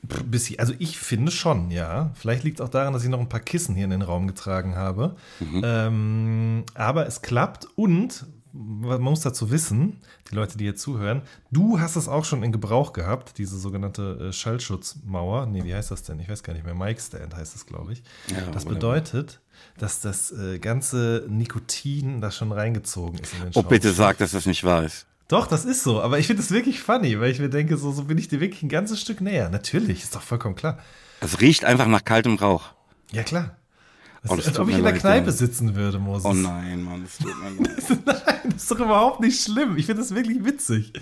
Bisschen, 0.03 0.59
also 0.59 0.75
ich 0.79 0.99
finde 0.99 1.31
schon, 1.31 1.71
ja. 1.71 2.11
Vielleicht 2.15 2.43
liegt 2.43 2.59
es 2.59 2.67
auch 2.67 2.71
daran, 2.71 2.93
dass 2.93 3.05
ich 3.05 3.09
noch 3.09 3.21
ein 3.21 3.29
paar 3.29 3.41
Kissen 3.41 3.77
hier 3.77 3.85
in 3.85 3.91
den 3.91 4.03
Raum 4.03 4.27
getragen 4.27 4.75
habe. 4.75 5.17
Mhm. 5.39 5.63
Ähm, 5.65 6.65
aber 6.75 7.07
es 7.07 7.23
klappt 7.23 7.69
und 7.77 8.27
man 8.53 9.01
muss 9.01 9.21
dazu 9.21 9.51
wissen, 9.51 10.01
die 10.31 10.35
Leute, 10.35 10.59
die 10.59 10.65
hier 10.65 10.77
zuhören, 10.77 11.23
du 11.51 11.81
hast 11.81 11.97
es 11.97 12.09
auch 12.09 12.25
schon 12.25 12.43
in 12.43 12.53
Gebrauch 12.53 12.93
gehabt, 12.93 13.39
diese 13.39 13.59
sogenannte 13.59 14.29
äh, 14.29 14.33
Schallschutzmauer. 14.33 15.47
Nee, 15.47 15.65
wie 15.65 15.75
heißt 15.75 15.91
das 15.91 16.03
denn? 16.03 16.21
Ich 16.21 16.29
weiß 16.29 16.43
gar 16.43 16.53
nicht 16.53 16.65
mehr. 16.65 16.75
Mic 16.75 17.01
Stand 17.01 17.35
heißt 17.35 17.57
es, 17.57 17.67
glaube 17.67 17.95
ich. 17.95 18.03
Ja, 18.29 18.51
das 18.53 18.65
bedeutet, 18.65 19.41
dass 19.79 20.01
das 20.01 20.33
äh, 20.33 20.59
ganze 20.59 21.25
Nikotin 21.29 22.21
da 22.21 22.31
schon 22.31 22.53
reingezogen 22.53 23.19
ist 23.21 23.35
Oh, 23.55 23.63
bitte 23.63 23.93
sag, 23.93 24.19
dass 24.19 24.33
das 24.33 24.47
nicht 24.47 24.65
wahr 24.65 24.85
ist. 24.85 25.07
Doch, 25.33 25.47
das 25.47 25.65
ist 25.65 25.83
so. 25.83 26.03
Aber 26.03 26.19
ich 26.19 26.27
finde 26.27 26.43
es 26.43 26.51
wirklich 26.51 26.81
funny, 26.81 27.19
weil 27.19 27.31
ich 27.31 27.39
mir 27.39 27.49
denke, 27.49 27.79
so, 27.79 27.91
so 27.91 28.05
bin 28.05 28.19
ich 28.19 28.29
dir 28.29 28.39
wirklich 28.41 28.63
ein 28.63 28.69
ganzes 28.69 29.01
Stück 29.01 29.23
näher. 29.23 29.49
Natürlich, 29.49 30.03
ist 30.03 30.15
doch 30.15 30.21
vollkommen 30.21 30.57
klar. 30.57 30.79
Es 31.21 31.41
riecht 31.41 31.65
einfach 31.65 31.87
nach 31.87 32.05
kaltem 32.05 32.35
Rauch. 32.37 32.75
Ja, 33.13 33.23
klar. 33.23 33.57
Das 34.23 34.31
Oh, 34.31 34.35
ist, 34.35 34.41
das 34.41 34.49
als 34.49 34.59
ob 34.59 34.69
ich 34.69 34.77
in 34.77 34.83
der 34.85 34.93
leid, 34.93 35.01
Kneipe 35.01 35.27
ja. 35.27 35.33
sitzen 35.33 35.75
würde, 35.75 35.99
Moses. 35.99 36.27
Oh 36.27 36.35
nein, 36.35 36.83
Mann, 36.83 37.03
es 37.05 37.17
tut 37.17 37.35
mir 37.43 37.49
leid. 37.65 37.89
Nein, 38.05 38.53
das 38.53 38.63
ist 38.65 38.71
doch 38.71 38.79
überhaupt 38.81 39.21
nicht 39.21 39.43
schlimm. 39.43 39.79
Ich 39.79 39.87
finde 39.87 40.03
das 40.03 40.15
wirklich 40.15 40.45
witzig. 40.45 40.93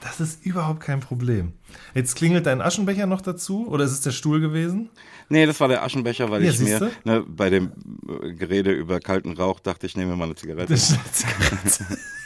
Das 0.00 0.20
ist 0.20 0.46
überhaupt 0.46 0.80
kein 0.80 1.00
Problem. 1.00 1.52
Jetzt 1.94 2.14
klingelt 2.14 2.46
dein 2.46 2.62
Aschenbecher 2.62 3.06
noch 3.06 3.20
dazu 3.20 3.66
oder 3.68 3.84
ist 3.84 3.90
es 3.90 4.00
der 4.00 4.12
Stuhl 4.12 4.40
gewesen? 4.40 4.90
Nee, 5.28 5.44
das 5.44 5.58
war 5.60 5.66
der 5.68 5.82
Aschenbecher, 5.82 6.30
weil 6.30 6.44
Ja, 6.44 6.52
ich 6.52 6.60
mir 6.60 6.90
ne, 7.04 7.24
bei 7.28 7.50
dem 7.50 7.72
äh, 8.22 8.32
Gerede 8.32 8.72
über 8.72 9.00
kalten 9.00 9.32
Rauch 9.32 9.60
dachte, 9.60 9.86
ich 9.86 9.96
nehme 9.96 10.12
mir 10.12 10.16
mal 10.16 10.24
eine 10.26 10.36
Zigarette. 10.36 10.72
Das 10.72 10.90
ist 10.90 10.98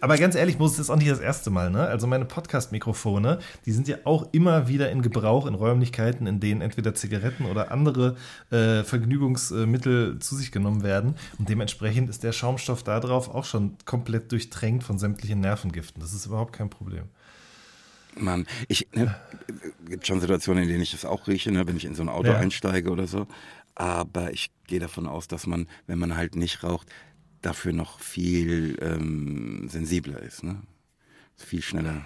Aber 0.00 0.16
ganz 0.16 0.34
ehrlich, 0.34 0.58
Moses, 0.58 0.76
das 0.78 0.86
ist 0.86 0.90
auch 0.90 0.96
nicht 0.96 1.10
das 1.10 1.20
erste 1.20 1.50
Mal. 1.50 1.70
Ne? 1.70 1.86
Also 1.86 2.06
meine 2.06 2.24
Podcast-Mikrofone, 2.24 3.38
die 3.66 3.72
sind 3.72 3.88
ja 3.88 3.96
auch 4.04 4.28
immer 4.32 4.68
wieder 4.68 4.90
in 4.90 5.02
Gebrauch 5.02 5.46
in 5.46 5.54
Räumlichkeiten, 5.54 6.26
in 6.26 6.40
denen 6.40 6.60
entweder 6.60 6.94
Zigaretten 6.94 7.46
oder 7.46 7.70
andere 7.70 8.16
äh, 8.50 8.82
Vergnügungsmittel 8.84 10.18
zu 10.18 10.36
sich 10.36 10.52
genommen 10.52 10.82
werden. 10.82 11.14
Und 11.38 11.48
dementsprechend 11.48 12.10
ist 12.10 12.22
der 12.24 12.32
Schaumstoff 12.32 12.82
da 12.82 13.00
drauf 13.00 13.34
auch 13.34 13.44
schon 13.44 13.76
komplett 13.84 14.32
durchtränkt 14.32 14.84
von 14.84 14.98
sämtlichen 14.98 15.40
Nervengiften. 15.40 16.00
Das 16.00 16.12
ist 16.12 16.26
überhaupt 16.26 16.52
kein 16.52 16.70
Problem. 16.70 17.04
Mann, 18.16 18.46
ich 18.66 18.88
ne, 18.94 19.14
gibt 19.88 20.06
schon 20.06 20.20
Situationen, 20.20 20.64
in 20.64 20.68
denen 20.68 20.82
ich 20.82 20.90
das 20.90 21.04
auch 21.04 21.26
rieche, 21.28 21.52
ne, 21.52 21.66
wenn 21.66 21.76
ich 21.76 21.84
in 21.84 21.94
so 21.94 22.02
ein 22.02 22.08
Auto 22.08 22.30
Ja. 22.30 22.38
einsteige 22.38 22.90
oder 22.90 23.06
so. 23.06 23.26
Aber 23.74 24.32
ich 24.32 24.50
gehe 24.66 24.80
davon 24.80 25.06
aus, 25.06 25.28
dass 25.28 25.46
man, 25.46 25.68
wenn 25.86 26.00
man 26.00 26.16
halt 26.16 26.34
nicht 26.34 26.64
raucht, 26.64 26.88
dafür 27.42 27.72
noch 27.72 28.00
viel 28.00 28.76
ähm, 28.80 29.68
sensibler 29.68 30.22
ist, 30.22 30.42
ne? 30.42 30.60
Viel 31.36 31.62
schneller 31.62 32.04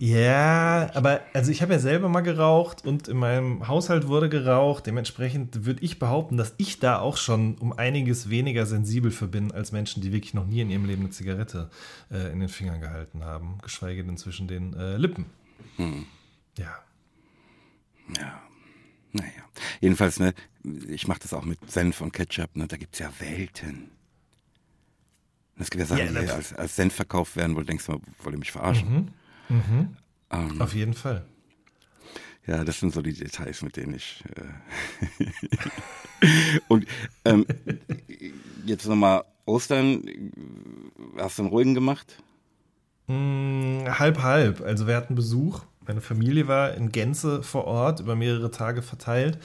Ja, 0.00 0.90
aber 0.94 1.22
also 1.32 1.50
ich 1.50 1.62
habe 1.62 1.72
ja 1.72 1.78
selber 1.78 2.08
mal 2.08 2.20
geraucht 2.20 2.86
und 2.86 3.08
in 3.08 3.16
meinem 3.16 3.68
Haushalt 3.68 4.06
wurde 4.06 4.28
geraucht. 4.28 4.86
Dementsprechend 4.86 5.64
würde 5.64 5.82
ich 5.82 5.98
behaupten, 5.98 6.36
dass 6.36 6.54
ich 6.58 6.78
da 6.78 6.98
auch 6.98 7.16
schon 7.16 7.56
um 7.56 7.72
einiges 7.72 8.28
weniger 8.30 8.66
sensibel 8.66 9.10
für 9.10 9.28
bin 9.28 9.52
als 9.52 9.72
Menschen, 9.72 10.02
die 10.02 10.12
wirklich 10.12 10.34
noch 10.34 10.46
nie 10.46 10.60
in 10.60 10.70
ihrem 10.70 10.84
Leben 10.84 11.02
eine 11.02 11.10
Zigarette 11.10 11.70
äh, 12.10 12.32
in 12.32 12.40
den 12.40 12.48
Fingern 12.48 12.80
gehalten 12.80 13.24
haben, 13.24 13.58
geschweige 13.62 14.04
denn 14.04 14.16
zwischen 14.16 14.46
den 14.46 14.74
äh, 14.74 14.96
Lippen. 14.96 15.26
Ja. 16.58 16.78
Ja. 18.18 18.42
Naja. 19.12 19.30
Jedenfalls, 19.80 20.20
ne, 20.20 20.34
ich 20.88 21.08
mache 21.08 21.20
das 21.20 21.32
auch 21.32 21.44
mit 21.44 21.58
Senf 21.70 22.00
und 22.00 22.12
Ketchup, 22.12 22.56
ne? 22.56 22.66
Da 22.68 22.76
gibt's 22.76 22.98
ja 22.98 23.10
Welten. 23.18 23.90
Es 25.60 25.70
gibt 25.70 25.80
ja 25.80 25.86
Sachen, 25.86 26.08
die 26.08 26.30
als, 26.30 26.54
als 26.54 26.74
Senf 26.74 26.94
verkauft 26.94 27.36
werden, 27.36 27.54
wo 27.54 27.60
du 27.60 27.66
denkst, 27.66 27.86
mal, 27.88 27.98
wollt 28.22 28.34
ihr 28.34 28.38
mich 28.38 28.50
verarschen? 28.50 29.10
Ähm, 30.30 30.60
Auf 30.60 30.74
jeden 30.74 30.94
Fall. 30.94 31.24
Ja, 32.46 32.64
das 32.64 32.80
sind 32.80 32.94
so 32.94 33.02
die 33.02 33.12
Details, 33.12 33.62
mit 33.62 33.76
denen 33.76 33.94
ich. 33.94 34.24
Äh 34.36 36.26
und 36.68 36.86
ähm, 37.24 37.46
jetzt 38.64 38.86
nochmal 38.86 39.24
Ostern. 39.44 40.02
Hast 41.18 41.38
du 41.38 41.42
einen 41.42 41.50
ruhigen 41.50 41.74
gemacht? 41.74 42.22
Mm, 43.06 43.82
halb, 43.86 44.22
halb. 44.22 44.62
Also 44.62 44.86
wir 44.86 44.96
hatten 44.96 45.14
Besuch. 45.14 45.62
Meine 45.86 46.00
Familie 46.00 46.48
war 46.48 46.74
in 46.74 46.90
Gänze 46.90 47.42
vor 47.42 47.64
Ort, 47.64 48.00
über 48.00 48.16
mehrere 48.16 48.50
Tage 48.50 48.82
verteilt. 48.82 49.38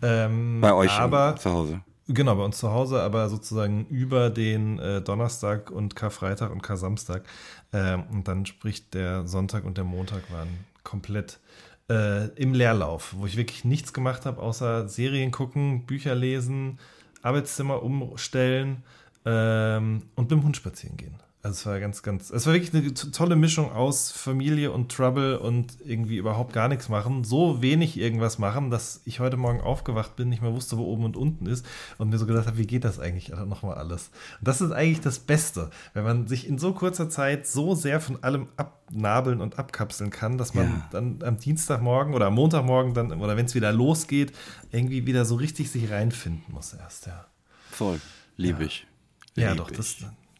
Ähm, 0.00 0.60
Bei 0.60 0.72
euch 0.72 0.92
aber 0.92 1.36
zu 1.36 1.50
Hause. 1.50 1.80
Genau, 2.14 2.34
bei 2.34 2.44
uns 2.44 2.58
zu 2.58 2.70
Hause, 2.70 3.00
aber 3.00 3.30
sozusagen 3.30 3.86
über 3.86 4.28
den 4.28 4.78
äh, 4.78 5.00
Donnerstag 5.00 5.70
und 5.70 5.96
Karfreitag 5.96 6.50
und 6.50 6.62
Kar-Samstag. 6.62 7.24
Ähm, 7.72 8.04
und 8.12 8.28
dann 8.28 8.44
spricht 8.44 8.92
der 8.92 9.26
Sonntag 9.26 9.64
und 9.64 9.78
der 9.78 9.84
Montag 9.84 10.30
waren 10.30 10.66
komplett 10.84 11.40
äh, 11.88 12.26
im 12.34 12.52
Leerlauf, 12.52 13.14
wo 13.16 13.24
ich 13.24 13.38
wirklich 13.38 13.64
nichts 13.64 13.94
gemacht 13.94 14.26
habe, 14.26 14.42
außer 14.42 14.88
Serien 14.88 15.30
gucken, 15.30 15.86
Bücher 15.86 16.14
lesen, 16.14 16.78
Arbeitszimmer 17.22 17.82
umstellen 17.82 18.82
ähm, 19.24 20.02
und 20.14 20.24
mit 20.24 20.32
dem 20.32 20.44
Hund 20.44 20.56
spazieren 20.56 20.98
gehen. 20.98 21.14
Also 21.44 21.54
es 21.56 21.66
war 21.66 21.80
ganz, 21.80 22.04
ganz, 22.04 22.30
es 22.30 22.46
war 22.46 22.52
wirklich 22.54 22.72
eine 22.72 22.94
to- 22.94 23.10
tolle 23.10 23.34
Mischung 23.34 23.72
aus 23.72 24.12
Familie 24.12 24.70
und 24.70 24.92
Trouble 24.92 25.40
und 25.40 25.76
irgendwie 25.84 26.16
überhaupt 26.16 26.52
gar 26.52 26.68
nichts 26.68 26.88
machen. 26.88 27.24
So 27.24 27.60
wenig 27.60 27.98
irgendwas 27.98 28.38
machen, 28.38 28.70
dass 28.70 29.00
ich 29.06 29.18
heute 29.18 29.36
Morgen 29.36 29.60
aufgewacht 29.60 30.14
bin, 30.14 30.28
nicht 30.28 30.40
mehr 30.40 30.52
wusste, 30.52 30.78
wo 30.78 30.84
oben 30.84 31.04
und 31.04 31.16
unten 31.16 31.46
ist 31.46 31.66
und 31.98 32.10
mir 32.10 32.18
so 32.18 32.26
gedacht 32.26 32.46
habe, 32.46 32.58
wie 32.58 32.66
geht 32.68 32.84
das 32.84 33.00
eigentlich 33.00 33.30
nochmal 33.30 33.74
alles? 33.74 34.10
Und 34.38 34.46
das 34.46 34.60
ist 34.60 34.70
eigentlich 34.70 35.00
das 35.00 35.18
Beste, 35.18 35.70
wenn 35.94 36.04
man 36.04 36.28
sich 36.28 36.46
in 36.46 36.58
so 36.58 36.74
kurzer 36.74 37.10
Zeit 37.10 37.48
so 37.48 37.74
sehr 37.74 38.00
von 38.00 38.22
allem 38.22 38.46
abnabeln 38.56 39.40
und 39.40 39.58
abkapseln 39.58 40.10
kann, 40.10 40.38
dass 40.38 40.54
man 40.54 40.66
Ja. 40.66 40.88
dann 40.92 41.24
am 41.24 41.38
Dienstagmorgen 41.38 42.14
oder 42.14 42.26
am 42.26 42.34
Montagmorgen 42.34 42.94
dann, 42.94 43.10
oder 43.20 43.36
wenn 43.36 43.46
es 43.46 43.56
wieder 43.56 43.72
losgeht, 43.72 44.32
irgendwie 44.70 45.06
wieder 45.06 45.24
so 45.24 45.34
richtig 45.34 45.72
sich 45.72 45.90
reinfinden 45.90 46.44
muss 46.54 46.72
erst, 46.72 47.06
ja. 47.06 47.26
Voll. 47.72 48.00
Liebe 48.36 48.62
ich. 48.64 48.86
Ja, 49.34 49.48
Lieb 49.50 49.58
doch, 49.58 49.70
ich. 49.72 49.76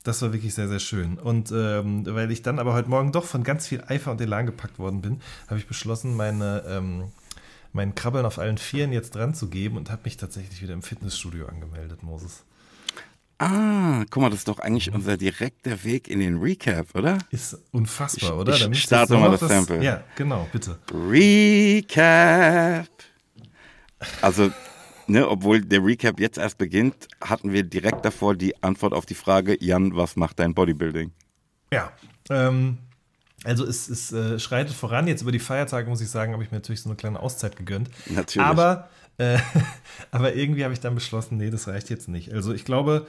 Das, 0.02 0.18
das 0.18 0.22
war 0.22 0.32
wirklich 0.32 0.54
sehr, 0.54 0.68
sehr 0.68 0.78
schön. 0.80 1.18
Und 1.18 1.50
ähm, 1.52 2.04
weil 2.06 2.30
ich 2.30 2.42
dann 2.42 2.58
aber 2.58 2.74
heute 2.74 2.88
Morgen 2.90 3.12
doch 3.12 3.24
von 3.24 3.42
ganz 3.44 3.66
viel 3.66 3.82
Eifer 3.86 4.10
und 4.10 4.20
Elan 4.20 4.46
gepackt 4.46 4.78
worden 4.78 5.00
bin, 5.02 5.20
habe 5.48 5.58
ich 5.58 5.66
beschlossen, 5.66 6.14
meine, 6.16 6.64
ähm, 6.68 7.04
mein 7.72 7.94
Krabbeln 7.94 8.26
auf 8.26 8.38
allen 8.38 8.58
Vieren 8.58 8.92
jetzt 8.92 9.14
dran 9.14 9.34
zu 9.34 9.48
geben 9.48 9.76
und 9.76 9.90
habe 9.90 10.02
mich 10.04 10.16
tatsächlich 10.16 10.60
wieder 10.62 10.74
im 10.74 10.82
Fitnessstudio 10.82 11.46
angemeldet, 11.46 12.02
Moses. 12.02 12.44
Ah, 13.38 14.04
guck 14.10 14.22
mal, 14.22 14.30
das 14.30 14.40
ist 14.40 14.48
doch 14.48 14.60
eigentlich 14.60 14.94
unser 14.94 15.16
direkter 15.16 15.82
Weg 15.82 16.06
in 16.08 16.20
den 16.20 16.38
Recap, 16.38 16.94
oder? 16.94 17.18
Ist 17.30 17.58
unfassbar, 17.72 18.30
Ich- 18.30 18.36
oder? 18.36 18.54
ich 18.54 18.68
müsstest 18.68 18.86
starte 18.86 19.14
mal 19.16 19.30
noch 19.30 19.38
das 19.40 19.48
Sample. 19.48 19.82
Ja, 19.82 20.04
genau, 20.14 20.46
bitte. 20.52 20.78
Recap. 20.92 22.86
Also, 24.20 24.50
ne, 25.06 25.28
obwohl 25.28 25.60
der 25.60 25.84
Recap 25.84 26.20
jetzt 26.20 26.38
erst 26.38 26.58
beginnt, 26.58 27.08
hatten 27.20 27.52
wir 27.52 27.62
direkt 27.62 28.04
davor 28.04 28.34
die 28.34 28.62
Antwort 28.62 28.92
auf 28.92 29.06
die 29.06 29.14
Frage, 29.14 29.56
Jan, 29.62 29.96
was 29.96 30.16
macht 30.16 30.38
dein 30.38 30.54
Bodybuilding? 30.54 31.12
Ja, 31.72 31.92
ähm, 32.30 32.78
also 33.44 33.64
es, 33.64 33.88
es 33.88 34.12
äh, 34.12 34.38
schreitet 34.38 34.74
voran. 34.74 35.08
Jetzt 35.08 35.22
über 35.22 35.32
die 35.32 35.38
Feiertage, 35.38 35.88
muss 35.88 36.00
ich 36.00 36.10
sagen, 36.10 36.32
habe 36.32 36.44
ich 36.44 36.50
mir 36.50 36.58
natürlich 36.58 36.82
so 36.82 36.88
eine 36.88 36.96
kleine 36.96 37.20
Auszeit 37.20 37.56
gegönnt. 37.56 37.90
Natürlich. 38.06 38.46
Aber, 38.46 38.88
äh, 39.18 39.38
aber 40.10 40.34
irgendwie 40.34 40.64
habe 40.64 40.74
ich 40.74 40.80
dann 40.80 40.94
beschlossen, 40.94 41.38
nee, 41.38 41.50
das 41.50 41.66
reicht 41.68 41.90
jetzt 41.90 42.08
nicht. 42.08 42.32
Also 42.32 42.52
ich 42.52 42.64
glaube, 42.64 43.06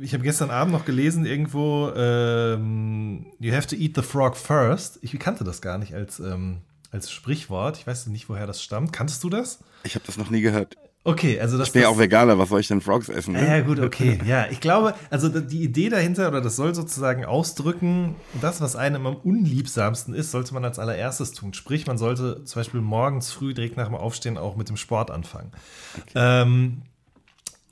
ich 0.00 0.12
habe 0.12 0.24
gestern 0.24 0.50
Abend 0.50 0.72
noch 0.72 0.84
gelesen, 0.84 1.24
irgendwo, 1.24 1.92
ähm, 1.94 3.26
you 3.38 3.52
have 3.52 3.68
to 3.68 3.76
eat 3.76 3.94
the 3.94 4.02
frog 4.02 4.36
first. 4.36 4.98
Ich 5.02 5.16
kannte 5.18 5.44
das 5.44 5.60
gar 5.60 5.78
nicht 5.78 5.94
als, 5.94 6.18
ähm, 6.18 6.62
als 6.90 7.10
Sprichwort. 7.10 7.78
Ich 7.78 7.86
weiß 7.86 8.08
nicht, 8.08 8.28
woher 8.28 8.46
das 8.46 8.62
stammt. 8.62 8.92
Kanntest 8.92 9.22
du 9.22 9.30
das? 9.30 9.60
Ich 9.84 9.94
habe 9.94 10.04
das 10.04 10.16
noch 10.16 10.30
nie 10.30 10.40
gehört. 10.40 10.76
Okay, 11.08 11.40
also 11.40 11.56
das 11.56 11.68
Ich 11.68 11.72
bin 11.72 11.80
ja 11.80 11.88
auch 11.88 11.96
Veganer, 11.96 12.38
was 12.38 12.50
soll 12.50 12.60
ich 12.60 12.68
denn 12.68 12.82
Frogs 12.82 13.08
essen? 13.08 13.32
Ne? 13.32 13.42
ja, 13.42 13.60
gut, 13.62 13.80
okay. 13.80 14.18
Ja, 14.26 14.46
ich 14.50 14.60
glaube, 14.60 14.94
also 15.08 15.30
die 15.30 15.62
Idee 15.62 15.88
dahinter, 15.88 16.28
oder 16.28 16.42
das 16.42 16.56
soll 16.56 16.74
sozusagen 16.74 17.24
ausdrücken, 17.24 18.14
das, 18.42 18.60
was 18.60 18.76
einem 18.76 19.06
am 19.06 19.16
unliebsamsten 19.16 20.12
ist, 20.12 20.32
sollte 20.32 20.52
man 20.52 20.66
als 20.66 20.78
allererstes 20.78 21.32
tun. 21.32 21.54
Sprich, 21.54 21.86
man 21.86 21.96
sollte 21.96 22.44
zum 22.44 22.60
Beispiel 22.60 22.82
morgens 22.82 23.32
früh 23.32 23.54
direkt 23.54 23.78
nach 23.78 23.86
dem 23.86 23.94
Aufstehen 23.94 24.36
auch 24.36 24.56
mit 24.56 24.68
dem 24.68 24.76
Sport 24.76 25.10
anfangen. 25.10 25.50
Ähm, 26.14 26.82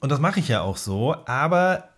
und 0.01 0.11
das 0.11 0.19
mache 0.19 0.41
ich 0.41 0.49
ja 0.49 0.63
auch 0.63 0.79
so, 0.79 1.15
aber 1.27 1.91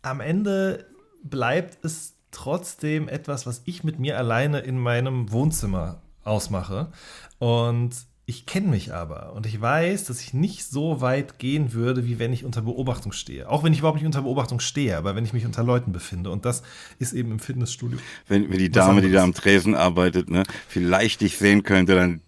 am 0.00 0.20
Ende 0.20 0.86
bleibt 1.22 1.84
es 1.84 2.14
trotzdem 2.30 3.08
etwas, 3.08 3.44
was 3.44 3.60
ich 3.66 3.84
mit 3.84 3.98
mir 3.98 4.16
alleine 4.16 4.60
in 4.60 4.78
meinem 4.78 5.30
Wohnzimmer 5.32 6.00
ausmache. 6.24 6.92
Und 7.38 7.90
ich 8.24 8.46
kenne 8.46 8.68
mich 8.68 8.94
aber 8.94 9.32
und 9.34 9.46
ich 9.46 9.60
weiß, 9.60 10.04
dass 10.04 10.20
ich 10.20 10.32
nicht 10.32 10.64
so 10.64 11.00
weit 11.00 11.38
gehen 11.38 11.72
würde, 11.72 12.06
wie 12.06 12.18
wenn 12.20 12.32
ich 12.32 12.44
unter 12.44 12.62
Beobachtung 12.62 13.10
stehe. 13.12 13.48
Auch 13.48 13.64
wenn 13.64 13.72
ich 13.72 13.80
überhaupt 13.80 13.98
nicht 13.98 14.06
unter 14.06 14.22
Beobachtung 14.22 14.60
stehe, 14.60 14.96
aber 14.96 15.16
wenn 15.16 15.24
ich 15.24 15.32
mich 15.32 15.44
unter 15.44 15.64
Leuten 15.64 15.92
befinde. 15.92 16.30
Und 16.30 16.44
das 16.44 16.62
ist 17.00 17.14
eben 17.14 17.32
im 17.32 17.40
Fitnessstudio. 17.40 17.98
Wenn, 18.28 18.48
wenn 18.48 18.58
die 18.58 18.70
Dame, 18.70 19.02
die 19.02 19.10
da 19.10 19.24
am. 19.24 19.34
Tresen 19.34 19.74
arbeitet, 19.74 20.30
ne, 20.30 20.44
vielleicht 20.68 21.20
dich 21.20 21.36
sehen 21.36 21.64
könnte, 21.64 21.96
dann 21.96 22.20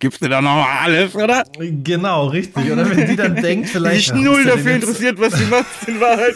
gibst 0.00 0.20
du 0.22 0.28
da 0.28 0.42
noch 0.42 0.54
mal 0.54 0.80
alles, 0.84 1.14
oder? 1.14 1.44
Genau, 1.58 2.26
richtig. 2.26 2.70
Oder 2.70 2.88
wenn 2.90 3.08
die 3.08 3.16
dann 3.16 3.36
denkt, 3.36 3.68
vielleicht. 3.70 4.12
ach, 4.12 4.16
null 4.16 4.44
dafür 4.44 4.74
interessiert, 4.74 5.18
was 5.18 5.32
sie 5.32 5.46
macht 5.46 5.88
in 5.88 5.98
Wahrheit. 5.98 6.34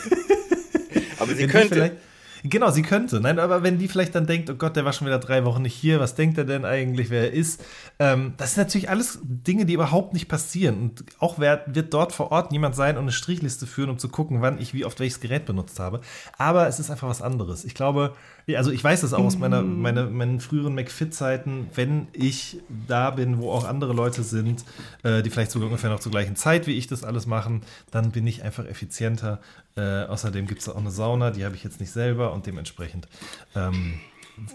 Aber 1.19 1.35
sie 1.35 1.43
Wenn 1.43 1.51
könnte. 1.51 1.97
Genau, 2.45 2.71
sie 2.71 2.83
könnte. 2.83 3.21
Nein, 3.21 3.39
aber 3.39 3.63
wenn 3.63 3.79
die 3.79 3.87
vielleicht 3.87 4.15
dann 4.15 4.27
denkt, 4.27 4.51
oh 4.51 4.55
Gott, 4.55 4.75
der 4.75 4.85
war 4.85 4.93
schon 4.93 5.07
wieder 5.07 5.19
drei 5.19 5.45
Wochen 5.45 5.63
nicht 5.63 5.75
hier, 5.75 6.01
was 6.01 6.17
denkt 6.17 6.39
er 6.39 6.45
denn 6.45 6.65
eigentlich, 6.65 7.09
wer 7.09 7.23
er 7.23 7.33
ist? 7.33 7.65
Ähm, 8.01 8.35
das 8.37 8.55
sind 8.55 8.65
natürlich 8.65 8.91
alles 8.91 9.21
Dinge, 9.23 9.65
die 9.65 9.75
überhaupt 9.75 10.13
nicht 10.13 10.29
passieren. 10.29 10.83
Und 10.83 11.05
auch 11.21 11.39
wer, 11.39 11.63
wird 11.67 11.95
dort 11.95 12.13
vor 12.13 12.33
Ort 12.33 12.51
niemand 12.51 12.75
sein 12.75 12.97
und 12.97 13.03
eine 13.03 13.13
Strichliste 13.13 13.67
führen, 13.67 13.91
um 13.91 13.99
zu 13.99 14.09
gucken, 14.09 14.43
wann 14.43 14.61
ich 14.61 14.75
wie 14.75 14.85
oft 14.85 14.99
welches 14.99 15.21
Gerät 15.21 15.45
benutzt 15.45 15.79
habe. 15.79 16.01
Aber 16.37 16.67
es 16.67 16.81
ist 16.81 16.91
einfach 16.91 17.09
was 17.09 17.23
anderes. 17.23 17.65
Ich 17.65 17.75
glaube, 17.75 18.15
also 18.57 18.73
ich 18.73 18.83
weiß 18.83 19.03
das 19.03 19.15
auch 19.15 19.25
aus 19.25 19.39
meiner, 19.39 19.63
meine, 19.63 20.07
meinen 20.07 20.41
früheren 20.41 20.75
McFit-Zeiten, 20.75 21.69
wenn 21.75 22.09
ich 22.13 22.59
da 22.89 23.11
bin, 23.11 23.39
wo 23.39 23.53
auch 23.53 23.65
andere 23.65 23.93
Leute 23.93 24.25
sind, 24.25 24.65
äh, 25.05 25.23
die 25.23 25.31
vielleicht 25.31 25.53
sogar 25.53 25.69
ungefähr 25.69 25.91
noch 25.91 26.01
zur 26.01 26.11
gleichen 26.11 26.35
Zeit 26.35 26.67
wie 26.67 26.77
ich 26.77 26.89
das 26.89 27.05
alles 27.05 27.27
machen, 27.27 27.63
dann 27.93 28.11
bin 28.11 28.27
ich 28.27 28.43
einfach 28.43 28.65
effizienter. 28.65 29.41
Äh, 29.77 30.05
außerdem 30.05 30.47
gibt 30.47 30.61
es 30.61 30.69
auch 30.69 30.77
eine 30.77 30.91
Sauna, 30.91 31.31
die 31.31 31.45
habe 31.45 31.55
ich 31.55 31.65
jetzt 31.65 31.81
nicht 31.81 31.93
selber 31.93 32.33
und 32.33 32.47
dementsprechend 32.47 33.09
ähm, 33.55 34.01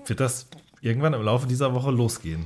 wird 0.06 0.20
das 0.20 0.48
irgendwann 0.82 1.14
im 1.14 1.22
Laufe 1.22 1.48
dieser 1.48 1.74
Woche 1.74 1.92
losgehen. 1.92 2.46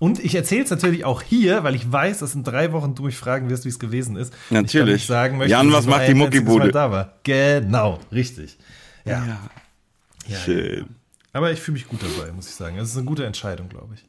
Und 0.00 0.24
ich 0.24 0.34
erzähle 0.34 0.62
es 0.62 0.70
natürlich 0.70 1.04
auch 1.04 1.22
hier, 1.22 1.64
weil 1.64 1.74
ich 1.74 1.90
weiß, 1.90 2.18
dass 2.18 2.34
in 2.34 2.44
drei 2.44 2.72
Wochen 2.72 2.94
du 2.94 3.04
mich 3.04 3.16
fragen 3.16 3.50
wirst, 3.50 3.64
wie 3.64 3.68
es 3.68 3.80
gewesen 3.80 4.16
ist. 4.16 4.32
Natürlich. 4.50 5.02
Ich 5.02 5.06
sagen 5.06 5.38
möchte, 5.38 5.50
Jan, 5.50 5.72
was 5.72 5.86
macht 5.86 6.06
die 6.06 6.14
Muckibude? 6.14 6.70
Da 6.70 6.90
war. 6.90 7.14
Genau, 7.24 7.98
richtig. 8.12 8.58
Ja. 9.04 9.24
Ja. 9.24 9.50
Ja, 10.26 10.38
Schön. 10.38 10.78
ja. 10.78 10.84
Aber 11.32 11.50
ich 11.52 11.60
fühle 11.60 11.74
mich 11.74 11.88
gut 11.88 12.00
dabei, 12.02 12.30
muss 12.32 12.48
ich 12.48 12.54
sagen. 12.54 12.78
Es 12.78 12.90
ist 12.90 12.96
eine 12.96 13.06
gute 13.06 13.24
Entscheidung, 13.24 13.68
glaube 13.68 13.94
ich. 13.94 14.04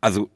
Also, 0.00 0.30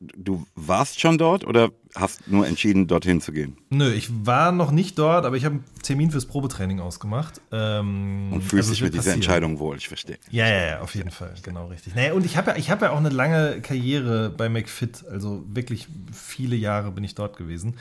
du 0.00 0.46
warst 0.54 1.00
schon 1.00 1.18
dort 1.18 1.46
oder 1.46 1.70
hast 1.94 2.28
nur 2.28 2.46
entschieden, 2.46 2.86
dorthin 2.86 3.20
zu 3.20 3.32
gehen? 3.32 3.56
Nö, 3.70 3.92
ich 3.92 4.08
war 4.26 4.52
noch 4.52 4.70
nicht 4.70 4.98
dort, 4.98 5.24
aber 5.24 5.36
ich 5.36 5.44
habe 5.44 5.56
einen 5.56 5.64
Termin 5.82 6.10
fürs 6.10 6.26
Probetraining 6.26 6.80
ausgemacht. 6.80 7.40
Ähm, 7.52 8.32
Und 8.32 8.42
fühlst 8.42 8.54
also 8.54 8.72
es 8.72 8.78
dich 8.78 8.82
mit 8.82 8.94
dieser. 8.94 9.12
Entscheidung 9.14 9.58
wohl, 9.58 9.76
ich 9.76 9.88
verstehe. 9.88 10.18
Ja, 10.30 10.48
ja, 10.48 10.66
ja, 10.66 10.80
auf 10.80 10.94
jeden 10.94 11.10
Fall, 11.10 11.34
genau 11.42 11.66
richtig. 11.66 11.94
Naja, 11.94 12.12
und 12.12 12.24
ich 12.24 12.36
habe 12.36 12.50
ja, 12.50 12.56
ich 12.56 12.70
hab 12.70 12.82
ja 12.82 12.90
auch 12.90 12.98
eine 12.98 13.08
lange 13.08 13.60
Karriere 13.60 14.30
bei 14.30 14.48
McFit, 14.48 15.04
also 15.10 15.44
wirklich 15.48 15.88
viele 16.12 16.56
Jahre 16.56 16.90
bin 16.92 17.04
ich 17.04 17.14
dort 17.14 17.36
gewesen. 17.36 17.76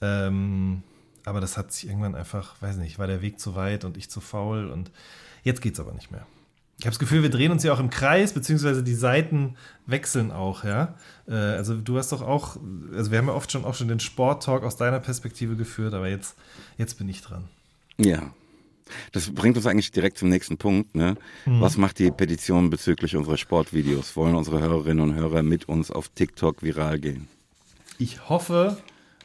Ähm, 0.00 0.82
aber 1.24 1.40
das 1.40 1.56
hat 1.56 1.72
sich 1.72 1.88
irgendwann 1.88 2.14
einfach, 2.14 2.60
weiß 2.60 2.76
nicht, 2.76 2.98
war 2.98 3.06
der 3.06 3.22
Weg 3.22 3.38
zu 3.38 3.54
weit 3.54 3.84
und 3.84 3.96
ich 3.96 4.10
zu 4.10 4.20
faul 4.20 4.68
und 4.68 4.90
jetzt 5.44 5.62
geht's 5.62 5.78
aber 5.80 5.92
nicht 5.92 6.10
mehr. 6.10 6.26
Ich 6.82 6.86
habe 6.86 6.94
das 6.94 6.98
Gefühl, 6.98 7.22
wir 7.22 7.30
drehen 7.30 7.52
uns 7.52 7.62
ja 7.62 7.72
auch 7.72 7.78
im 7.78 7.90
Kreis, 7.90 8.32
beziehungsweise 8.32 8.82
die 8.82 8.96
Seiten 8.96 9.54
wechseln 9.86 10.32
auch, 10.32 10.64
ja. 10.64 10.96
Äh, 11.28 11.34
also 11.34 11.76
du 11.76 11.96
hast 11.96 12.10
doch 12.10 12.22
auch, 12.22 12.56
also 12.92 13.12
wir 13.12 13.18
haben 13.18 13.28
ja 13.28 13.34
oft 13.34 13.52
schon 13.52 13.64
auch 13.64 13.76
schon 13.76 13.86
den 13.86 14.00
Sport-Talk 14.00 14.64
aus 14.64 14.76
deiner 14.78 14.98
Perspektive 14.98 15.54
geführt, 15.54 15.94
aber 15.94 16.08
jetzt, 16.08 16.34
jetzt 16.78 16.98
bin 16.98 17.08
ich 17.08 17.22
dran. 17.22 17.44
Ja. 17.98 18.34
Das 19.12 19.32
bringt 19.32 19.56
uns 19.56 19.64
eigentlich 19.66 19.92
direkt 19.92 20.18
zum 20.18 20.28
nächsten 20.28 20.58
Punkt. 20.58 20.96
Ne? 20.96 21.16
Was 21.46 21.76
macht 21.76 22.00
die 22.00 22.10
Petition 22.10 22.68
bezüglich 22.68 23.14
unserer 23.14 23.36
Sportvideos? 23.36 24.16
Wollen 24.16 24.34
unsere 24.34 24.60
Hörerinnen 24.60 25.08
und 25.08 25.14
Hörer 25.14 25.44
mit 25.44 25.68
uns 25.68 25.92
auf 25.92 26.08
TikTok 26.08 26.64
viral 26.64 26.98
gehen? 26.98 27.28
Ich 27.98 28.28
hoffe 28.28 28.76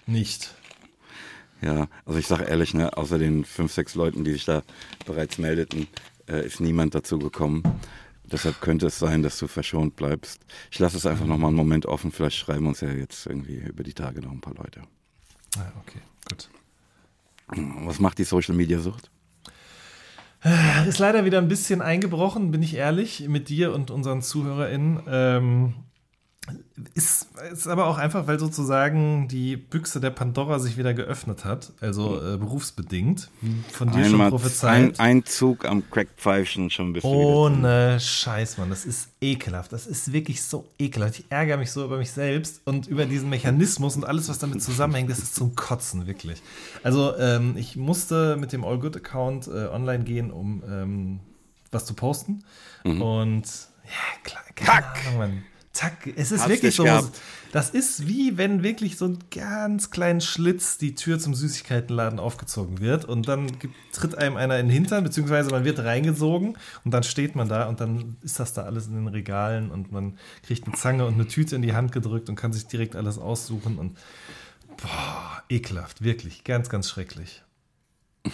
nicht. 0.06 0.54
Ja, 1.64 1.88
also 2.06 2.20
ich 2.20 2.28
sage 2.28 2.44
ehrlich, 2.44 2.76
ne, 2.76 2.96
außer 2.96 3.18
den 3.18 3.46
fünf, 3.46 3.74
sechs 3.74 3.96
Leuten, 3.96 4.24
die 4.24 4.34
sich 4.34 4.46
da 4.46 4.62
bereits 5.08 5.40
meldeten, 5.40 5.88
äh, 6.28 6.46
ist 6.46 6.60
niemand 6.60 6.96
dazu 6.96 7.20
gekommen. 7.20 7.64
Deshalb 8.24 8.60
könnte 8.60 8.88
es 8.88 9.00
sein, 9.00 9.24
dass 9.24 9.40
du 9.40 9.48
verschont 9.48 9.96
bleibst. 9.96 10.46
Ich 10.70 10.80
lasse 10.80 10.98
es 10.98 11.06
einfach 11.06 11.26
nochmal 11.26 11.48
einen 11.48 11.58
Moment 11.58 11.86
offen. 11.86 12.12
Vielleicht 12.12 12.38
schreiben 12.38 12.68
uns 12.68 12.82
ja 12.82 12.90
jetzt 12.90 13.26
irgendwie 13.26 13.58
über 13.58 13.84
die 13.84 13.94
Tage 13.94 14.22
noch 14.22 14.32
ein 14.32 14.42
paar 14.42 14.56
Leute. 14.56 14.82
Ah, 15.58 15.72
okay, 15.82 16.02
gut. 16.30 16.50
Was 17.86 18.00
macht 18.00 18.18
die 18.18 18.26
Social 18.26 18.54
Media 18.54 18.80
Sucht? 18.80 19.10
Ist 20.88 21.00
leider 21.00 21.26
wieder 21.26 21.40
ein 21.40 21.48
bisschen 21.48 21.82
eingebrochen, 21.82 22.52
bin 22.52 22.62
ich 22.62 22.76
ehrlich, 22.76 23.28
mit 23.28 23.50
dir 23.50 23.74
und 23.74 23.90
unseren 23.90 24.22
ZuhörerInnen. 24.22 25.02
Ähm, 25.08 25.74
ist, 26.94 27.28
ist 27.52 27.68
aber 27.68 27.88
auch 27.88 27.98
einfach, 27.98 28.28
weil 28.28 28.40
sozusagen 28.40 29.28
die 29.28 29.58
Büchse 29.58 30.00
der 30.00 30.12
Pandora 30.12 30.60
sich 30.60 30.78
wieder 30.78 30.94
geöffnet 30.94 31.44
hat, 31.46 31.72
also 31.82 32.18
äh, 32.18 32.38
berufsbedingt, 32.38 33.30
von 33.72 33.92
dir 33.92 34.04
schon 34.04 34.14
Einmal 34.14 34.30
prophezeit. 34.30 35.00
ein, 35.00 35.00
ein 35.00 35.26
Zug 35.26 35.66
am 35.66 35.90
Crackpfeifchen 35.90 36.70
schon 36.70 36.94
bist. 36.94 37.06
Ohne 37.06 38.00
Scheiß, 38.00 38.58
Mann. 38.58 38.70
Das 38.70 38.86
ist 38.86 39.10
ekelhaft. 39.22 39.74
Das 39.74 39.88
ist 39.88 40.14
wirklich 40.14 40.42
so 40.44 40.68
ekelhaft. 40.80 41.20
Ich 41.20 41.26
ärgere 41.30 41.58
mich 41.58 41.72
so 41.72 41.84
über 41.84 41.98
mich 41.98 42.12
selbst 42.12 42.62
und 42.66 42.88
über 42.88 43.06
diesen 43.06 43.30
Mechanismus 43.30 43.96
und 43.96 44.06
alles, 44.06 44.30
was 44.30 44.40
damit 44.40 44.62
zusammenhängt. 44.62 45.10
Das 45.10 45.20
ist 45.20 45.36
zum 45.36 45.56
Kotzen, 45.56 46.08
wirklich. 46.08 46.42
Also, 46.84 47.18
ähm, 47.18 47.56
ich 47.58 47.76
musste 47.76 48.38
mit 48.38 48.54
dem 48.54 48.64
All 48.64 48.80
Good 48.80 48.98
Account 48.98 49.48
äh, 49.48 49.68
online 49.68 50.04
gehen, 50.04 50.32
um 50.32 50.64
ähm, 50.70 51.20
was 51.72 51.86
zu 51.86 51.94
posten. 51.94 52.44
Und 52.84 53.44
ja, 53.84 54.22
klar, 54.24 54.44
keine 54.56 54.82
Kack. 54.82 55.06
Ahnung, 55.08 55.18
Mann. 55.18 55.44
Zack, 55.78 56.12
es 56.16 56.32
ist 56.32 56.42
Hast 56.42 56.50
wirklich 56.50 56.76
so. 56.76 56.86
gehabt. 56.86 57.22
Das 57.52 57.70
ist 57.70 58.08
wie 58.08 58.36
wenn 58.36 58.64
wirklich 58.64 58.98
so 58.98 59.06
ein 59.06 59.20
ganz 59.30 59.92
kleinen 59.92 60.22
Schlitz 60.22 60.80
die 60.80 60.96
Tür 60.96 61.20
zum 61.20 61.36
Süßigkeitenladen 61.36 62.18
aufgezogen 62.18 62.80
wird 62.80 63.06
und 63.06 63.28
dann 63.28 63.48
tritt 63.92 64.18
einem 64.18 64.38
einer 64.38 64.58
in 64.58 64.70
den 64.70 64.74
Hintern, 64.74 65.04
beziehungsweise 65.04 65.52
man 65.52 65.66
wird 65.66 65.78
reingesogen 65.78 66.58
und 66.84 66.92
dann 66.96 67.04
steht 67.04 67.36
man 67.36 67.48
da 67.48 67.68
und 67.68 67.80
dann 67.80 68.18
ist 68.24 68.40
das 68.40 68.54
da 68.54 68.64
alles 68.64 68.88
in 68.88 68.96
den 68.96 69.08
Regalen 69.08 69.70
und 69.70 69.92
man 69.92 70.18
kriegt 70.42 70.66
eine 70.66 70.76
Zange 70.76 71.06
und 71.06 71.14
eine 71.14 71.28
Tüte 71.28 71.56
in 71.56 71.62
die 71.62 71.74
Hand 71.74 71.92
gedrückt 71.92 72.28
und 72.28 72.36
kann 72.36 72.54
sich 72.54 72.66
direkt 72.66 72.96
alles 72.96 73.20
aussuchen 73.20 73.78
und 73.78 74.00
boah, 74.78 75.44
ekelhaft, 75.48 76.04
wirklich, 76.04 76.44
ganz, 76.44 76.70
ganz 76.70 76.90
schrecklich. 76.90 77.44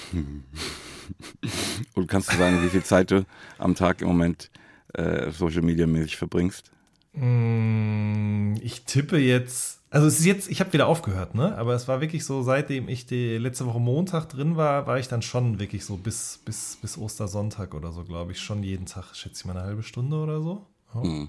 Und 1.93 2.07
kannst 2.07 2.31
du 2.31 2.37
sagen, 2.37 2.63
wie 2.63 2.69
viel 2.69 2.83
Zeit 2.83 3.11
du 3.11 3.25
am 3.57 3.75
Tag 3.75 4.01
im 4.01 4.07
Moment 4.07 4.49
äh, 4.93 5.29
Social 5.29 5.61
Media 5.61 5.85
mäßig 5.85 6.15
verbringst? 6.15 6.72
Mm, 7.13 8.55
Ich 8.61 8.83
tippe 8.85 9.17
jetzt, 9.17 9.79
also 9.89 10.07
es 10.07 10.19
ist 10.19 10.25
jetzt, 10.25 10.49
ich 10.49 10.59
habe 10.59 10.73
wieder 10.73 10.87
aufgehört, 10.87 11.35
ne? 11.35 11.55
Aber 11.57 11.73
es 11.75 11.87
war 11.87 12.01
wirklich 12.01 12.25
so, 12.25 12.41
seitdem 12.43 12.87
ich 12.87 13.05
die 13.05 13.37
letzte 13.37 13.65
Woche 13.65 13.79
Montag 13.79 14.29
drin 14.29 14.55
war, 14.57 14.87
war 14.87 14.97
ich 14.99 15.07
dann 15.07 15.21
schon 15.21 15.59
wirklich 15.59 15.85
so 15.85 15.97
bis, 15.97 16.39
bis, 16.45 16.77
bis 16.81 16.97
Ostersonntag 16.97 17.73
oder 17.75 17.91
so, 17.91 18.03
glaube 18.03 18.31
ich, 18.31 18.39
schon 18.41 18.63
jeden 18.63 18.85
Tag, 18.85 19.13
schätze 19.15 19.41
ich 19.41 19.45
mal 19.45 19.55
eine 19.57 19.65
halbe 19.65 19.83
Stunde 19.83 20.17
oder 20.17 20.41
so. 20.41 20.65
Ja, 20.95 21.01
Hm. 21.03 21.27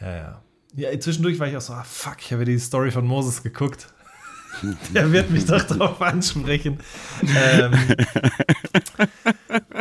ja. 0.00 0.16
ja. 0.16 0.42
Ja, 0.76 1.00
zwischendurch 1.00 1.38
war 1.40 1.46
ich 1.48 1.56
auch 1.56 1.62
so, 1.62 1.72
ah 1.72 1.82
fuck, 1.82 2.16
ich 2.20 2.30
habe 2.32 2.44
die 2.44 2.58
Story 2.58 2.90
von 2.90 3.06
Moses 3.06 3.42
geguckt. 3.42 3.88
Der 4.94 5.10
wird 5.12 5.30
mich 5.30 5.46
doch 5.46 5.62
drauf 5.62 6.00
ansprechen. 6.02 6.78
Ähm, 7.22 7.72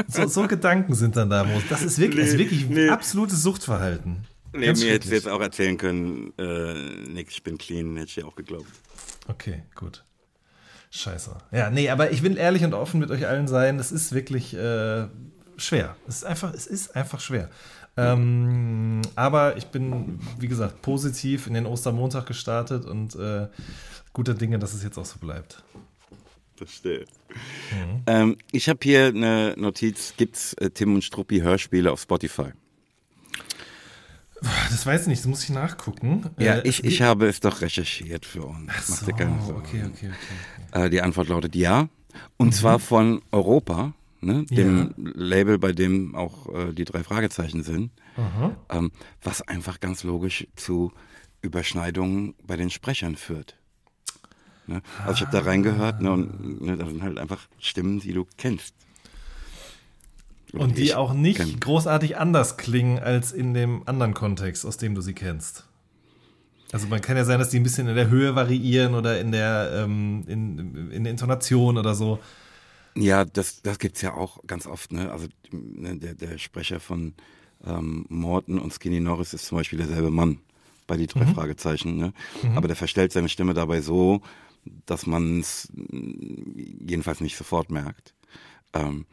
so, 0.07 0.27
so 0.27 0.47
Gedanken 0.47 0.93
sind 0.95 1.15
dann 1.17 1.29
da, 1.29 1.43
Moses. 1.43 1.67
Das 1.69 1.81
ist 1.83 1.99
wirklich, 1.99 2.21
das 2.25 2.33
ist 2.33 2.39
wirklich 2.39 2.67
Nee, 2.69 2.85
nee. 2.85 2.89
absolutes 2.89 3.41
Suchtverhalten. 3.43 4.25
Nee, 4.57 4.65
Ganz 4.65 4.83
mir 4.83 4.91
hättest 4.91 5.11
du 5.11 5.15
jetzt 5.15 5.27
auch 5.27 5.41
erzählen 5.41 5.77
können, 5.77 6.33
äh, 6.37 6.73
nix, 7.09 7.33
ich 7.33 7.43
bin 7.43 7.57
clean, 7.57 7.95
hätte 7.95 8.07
ich 8.07 8.15
dir 8.15 8.27
auch 8.27 8.35
geglaubt. 8.35 8.67
Okay, 9.27 9.63
gut. 9.75 10.03
Scheiße. 10.89 11.37
Ja, 11.51 11.69
nee, 11.69 11.89
aber 11.89 12.11
ich 12.11 12.23
will 12.23 12.37
ehrlich 12.37 12.63
und 12.63 12.73
offen 12.73 12.99
mit 12.99 13.11
euch 13.11 13.27
allen 13.27 13.47
sein. 13.47 13.77
Es 13.77 13.91
ist 13.91 14.13
wirklich 14.13 14.53
äh, 14.55 15.07
schwer. 15.57 15.95
Es 16.07 16.17
ist 16.17 16.25
einfach, 16.25 16.53
es 16.53 16.65
ist 16.65 16.95
einfach 16.95 17.19
schwer. 17.19 17.49
Ähm, 17.97 19.01
aber 19.15 19.57
ich 19.57 19.65
bin, 19.67 20.19
wie 20.39 20.47
gesagt, 20.47 20.81
positiv 20.81 21.47
in 21.47 21.55
den 21.55 21.65
Ostermontag 21.65 22.27
gestartet 22.27 22.85
und 22.85 23.15
äh, 23.15 23.47
guter 24.13 24.35
Dinge, 24.35 24.59
dass 24.59 24.73
es 24.73 24.83
jetzt 24.83 24.97
auch 24.97 25.05
so 25.05 25.17
bleibt. 25.19 25.63
Verstehe. 26.55 27.05
Ähm, 28.05 28.37
ich 28.51 28.69
habe 28.69 28.79
hier 28.81 29.07
eine 29.07 29.55
Notiz, 29.57 30.13
gibt's 30.17 30.53
äh, 30.53 30.69
Tim 30.69 30.95
und 30.95 31.03
Struppi 31.03 31.39
Hörspiele 31.39 31.91
auf 31.91 32.01
Spotify? 32.01 32.51
Das 34.41 34.85
weiß 34.85 35.01
ich 35.03 35.07
nicht, 35.07 35.21
das 35.21 35.27
muss 35.27 35.43
ich 35.43 35.49
nachgucken. 35.49 36.25
Ja, 36.37 36.55
Äh, 36.57 36.67
ich, 36.67 36.83
ich 36.83 37.01
habe 37.01 37.27
es 37.27 37.39
doch 37.39 37.61
recherchiert 37.61 38.25
für 38.25 38.43
uns. 38.43 38.67
Mach 38.67 38.81
so, 38.81 39.05
okay, 39.07 39.25
okay, 39.49 39.83
okay. 39.85 40.11
okay. 40.71 40.85
Äh, 40.85 40.89
die 40.89 41.01
Antwort 41.01 41.27
lautet 41.29 41.55
ja. 41.55 41.89
Und 42.37 42.53
zwar 42.53 42.79
von 42.79 43.21
Europa, 43.31 43.93
ne, 44.21 44.45
dem 44.49 44.93
Label, 44.97 45.57
bei 45.57 45.71
dem 45.71 46.15
auch 46.15 46.47
äh, 46.53 46.73
die 46.73 46.85
drei 46.85 47.03
Fragezeichen 47.03 47.63
sind. 47.63 47.91
Ähm, 48.69 48.91
was 49.21 49.41
einfach 49.47 49.79
ganz 49.79 50.03
logisch 50.03 50.47
zu 50.55 50.91
Überschneidungen 51.41 52.33
bei 52.45 52.55
den 52.57 52.69
Sprechern 52.71 53.15
führt. 53.15 53.55
Ne? 54.65 54.81
Also 55.05 55.13
ich 55.13 55.21
habe 55.21 55.37
da 55.37 55.43
reingehört 55.45 56.01
ne, 56.01 56.11
und 56.11 56.61
ne, 56.61 56.77
das 56.77 56.89
sind 56.89 57.03
halt 57.03 57.19
einfach 57.19 57.47
Stimmen, 57.59 57.99
die 57.99 58.13
du 58.13 58.25
kennst. 58.37 58.73
Und 60.53 60.77
die 60.77 60.95
auch 60.95 61.13
nicht 61.13 61.37
kenn. 61.37 61.59
großartig 61.59 62.17
anders 62.17 62.57
klingen 62.57 62.99
als 62.99 63.31
in 63.31 63.53
dem 63.53 63.83
anderen 63.85 64.13
Kontext, 64.13 64.65
aus 64.65 64.77
dem 64.77 64.95
du 64.95 65.01
sie 65.01 65.13
kennst. 65.13 65.67
Also 66.71 66.87
man 66.87 67.01
kann 67.01 67.17
ja 67.17 67.25
sein, 67.25 67.39
dass 67.39 67.49
die 67.49 67.57
ein 67.57 67.63
bisschen 67.63 67.87
in 67.87 67.95
der 67.95 68.09
Höhe 68.09 68.35
variieren 68.35 68.95
oder 68.95 69.19
in 69.19 69.31
der, 69.31 69.71
ähm, 69.73 70.23
in, 70.27 70.91
in 70.91 71.03
der 71.03 71.11
Intonation 71.11 71.77
oder 71.77 71.95
so. 71.95 72.19
Ja, 72.95 73.25
das, 73.25 73.61
das 73.61 73.79
gibt's 73.79 74.01
ja 74.01 74.13
auch 74.13 74.39
ganz 74.47 74.67
oft. 74.67 74.91
Ne? 74.91 75.11
Also 75.11 75.27
ne, 75.51 75.97
der, 75.97 76.15
der 76.15 76.37
Sprecher 76.37 76.79
von 76.79 77.13
ähm, 77.65 78.05
Morton 78.09 78.59
und 78.59 78.73
Skinny 78.73 78.99
Norris 78.99 79.33
ist 79.33 79.45
zum 79.45 79.57
Beispiel 79.57 79.77
derselbe 79.77 80.11
Mann 80.11 80.39
bei 80.87 80.97
die 80.97 81.07
drei 81.07 81.25
Fragezeichen. 81.25 81.97
Ne? 81.97 82.13
Aber 82.55 82.67
der 82.67 82.77
verstellt 82.77 83.11
seine 83.11 83.29
Stimme 83.29 83.53
dabei 83.53 83.81
so, 83.81 84.21
dass 84.85 85.05
man 85.05 85.39
es 85.39 85.71
jedenfalls 85.75 87.21
nicht 87.21 87.37
sofort 87.37 87.69
merkt. 87.69 88.13
Ähm, 88.73 89.05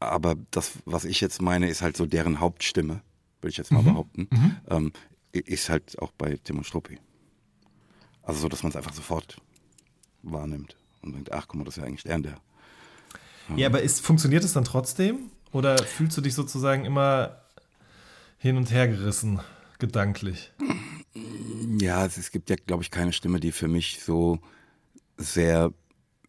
aber 0.00 0.36
das, 0.50 0.72
was 0.84 1.04
ich 1.04 1.20
jetzt 1.20 1.40
meine, 1.42 1.68
ist 1.68 1.82
halt 1.82 1.96
so 1.96 2.06
deren 2.06 2.40
Hauptstimme, 2.40 3.02
würde 3.40 3.50
ich 3.50 3.56
jetzt 3.58 3.70
mal 3.70 3.82
Mhm. 3.82 3.84
behaupten, 3.84 4.28
ähm, 4.68 4.92
ist 5.32 5.68
halt 5.68 5.98
auch 6.00 6.10
bei 6.12 6.36
Timo 6.42 6.62
Struppi. 6.62 6.98
Also 8.22 8.40
so, 8.40 8.48
dass 8.48 8.62
man 8.62 8.70
es 8.70 8.76
einfach 8.76 8.92
sofort 8.92 9.36
wahrnimmt 10.22 10.76
und 11.02 11.12
denkt, 11.14 11.32
ach 11.32 11.46
guck 11.48 11.56
mal, 11.56 11.64
das 11.64 11.76
ist 11.76 11.82
ja 11.82 11.86
eigentlich 11.86 12.02
der 12.02 12.16
und 12.16 12.22
der. 12.24 12.40
Ja, 13.56 13.66
aber 13.68 13.82
ist, 13.82 14.00
funktioniert 14.00 14.44
es 14.44 14.52
dann 14.52 14.64
trotzdem? 14.64 15.30
Oder 15.52 15.78
fühlst 15.78 16.16
du 16.16 16.20
dich 16.20 16.34
sozusagen 16.34 16.84
immer 16.84 17.40
hin 18.38 18.56
und 18.56 18.70
her 18.70 18.86
gerissen, 18.88 19.40
gedanklich? 19.78 20.52
Ja, 21.80 22.06
es, 22.06 22.16
es 22.16 22.30
gibt 22.30 22.50
ja, 22.50 22.56
glaube 22.56 22.82
ich, 22.82 22.90
keine 22.90 23.12
Stimme, 23.12 23.40
die 23.40 23.50
für 23.52 23.66
mich 23.68 24.00
so 24.02 24.38
sehr 25.16 25.72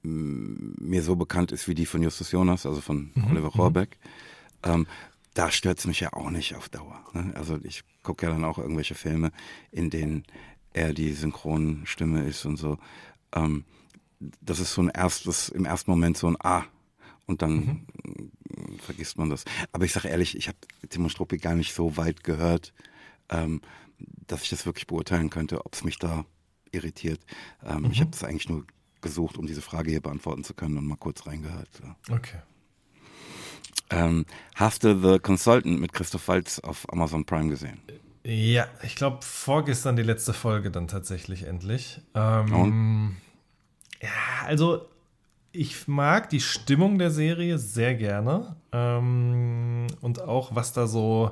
mir 0.04 1.04
so 1.04 1.16
bekannt 1.16 1.52
ist 1.52 1.68
wie 1.68 1.76
die 1.76 1.86
von 1.86 2.02
Justus 2.02 2.32
Jonas, 2.32 2.66
also 2.66 2.82
von 2.82 3.12
Oliver 3.30 3.50
Rohrbeck. 3.50 3.98
Ähm, 4.64 4.88
da 5.34 5.52
stört 5.52 5.80
es 5.80 5.88
mich 5.88 6.00
ja 6.00 6.14
auch 6.14 6.30
nicht 6.30 6.56
auf 6.56 6.70
Dauer. 6.70 7.04
Ne? 7.14 7.32
Also 7.36 7.60
ich 7.64 7.84
gucke 8.04 8.26
ja 8.26 8.32
dann 8.32 8.44
auch 8.44 8.58
irgendwelche 8.58 8.96
Filme, 8.96 9.32
in 9.72 9.90
denen 9.90 10.24
er 10.74 10.94
die 10.94 11.14
Synchronstimme 11.14 12.24
ist 12.24 12.46
und 12.46 12.58
so. 12.58 12.78
Ähm, 13.34 13.64
das 14.42 14.60
ist 14.60 14.74
so 14.74 14.82
ein 14.82 14.90
erstes, 14.90 15.50
im 15.50 15.66
ersten 15.66 15.92
Moment 15.92 16.18
so 16.18 16.28
ein 16.28 16.38
Ah. 16.42 16.64
Und 17.28 17.42
dann 17.42 17.86
mm, 18.04 18.80
vergisst 18.80 19.18
man 19.18 19.30
das. 19.30 19.46
Aber 19.72 19.86
ich 19.86 19.94
sage 19.94 20.10
ehrlich, 20.10 20.36
ich 20.36 20.48
habe 20.48 20.58
Timo 20.90 21.08
Struppi 21.08 21.38
gar 21.38 21.56
nicht 21.56 21.74
so 21.74 21.96
weit 21.96 22.24
gehört, 22.24 22.74
ähm, 23.30 23.62
dass 24.28 24.44
ich 24.44 24.50
das 24.50 24.66
wirklich 24.66 24.88
beurteilen 24.88 25.30
könnte, 25.30 25.66
ob 25.66 25.74
es 25.74 25.84
mich 25.84 25.98
da 25.98 26.26
irritiert. 26.72 27.22
Ähm, 27.64 27.90
Ich 27.92 28.02
habe 28.02 28.12
es 28.14 28.24
eigentlich 28.24 28.50
nur 28.50 28.66
gesucht, 29.02 29.38
um 29.38 29.48
diese 29.48 29.62
Frage 29.62 29.92
hier 29.92 30.02
beantworten 30.02 30.44
zu 30.44 30.54
können 30.54 30.78
und 30.78 30.86
mal 30.86 30.98
kurz 30.98 31.26
reingehört. 31.26 31.70
So. 31.74 32.14
Okay. 32.14 32.38
Ähm, 33.90 34.26
hast 34.56 34.84
du 34.84 34.98
The 35.00 35.20
Consultant 35.20 35.80
mit 35.80 35.94
Christoph 35.94 36.28
Waltz 36.28 36.60
auf 36.60 36.92
Amazon 36.92 37.26
Prime 37.26 37.50
gesehen? 37.50 37.80
Ja, 38.24 38.68
ich 38.84 38.96
glaube, 38.96 39.18
vorgestern 39.22 39.96
die 39.96 40.04
letzte 40.04 40.34
Folge 40.34 40.72
dann 40.72 40.88
tatsächlich 40.88 41.44
endlich. 41.44 42.02
Ähm, 42.14 43.18
ja, 44.02 44.46
also 44.46 44.88
ich 45.52 45.88
mag 45.88 46.30
die 46.30 46.40
Stimmung 46.40 46.98
der 46.98 47.12
Serie 47.12 47.58
sehr 47.58 47.96
gerne 47.96 48.56
ähm, 48.72 49.88
und 50.02 50.22
auch 50.22 50.56
was 50.56 50.72
da 50.72 50.88
so 50.88 51.32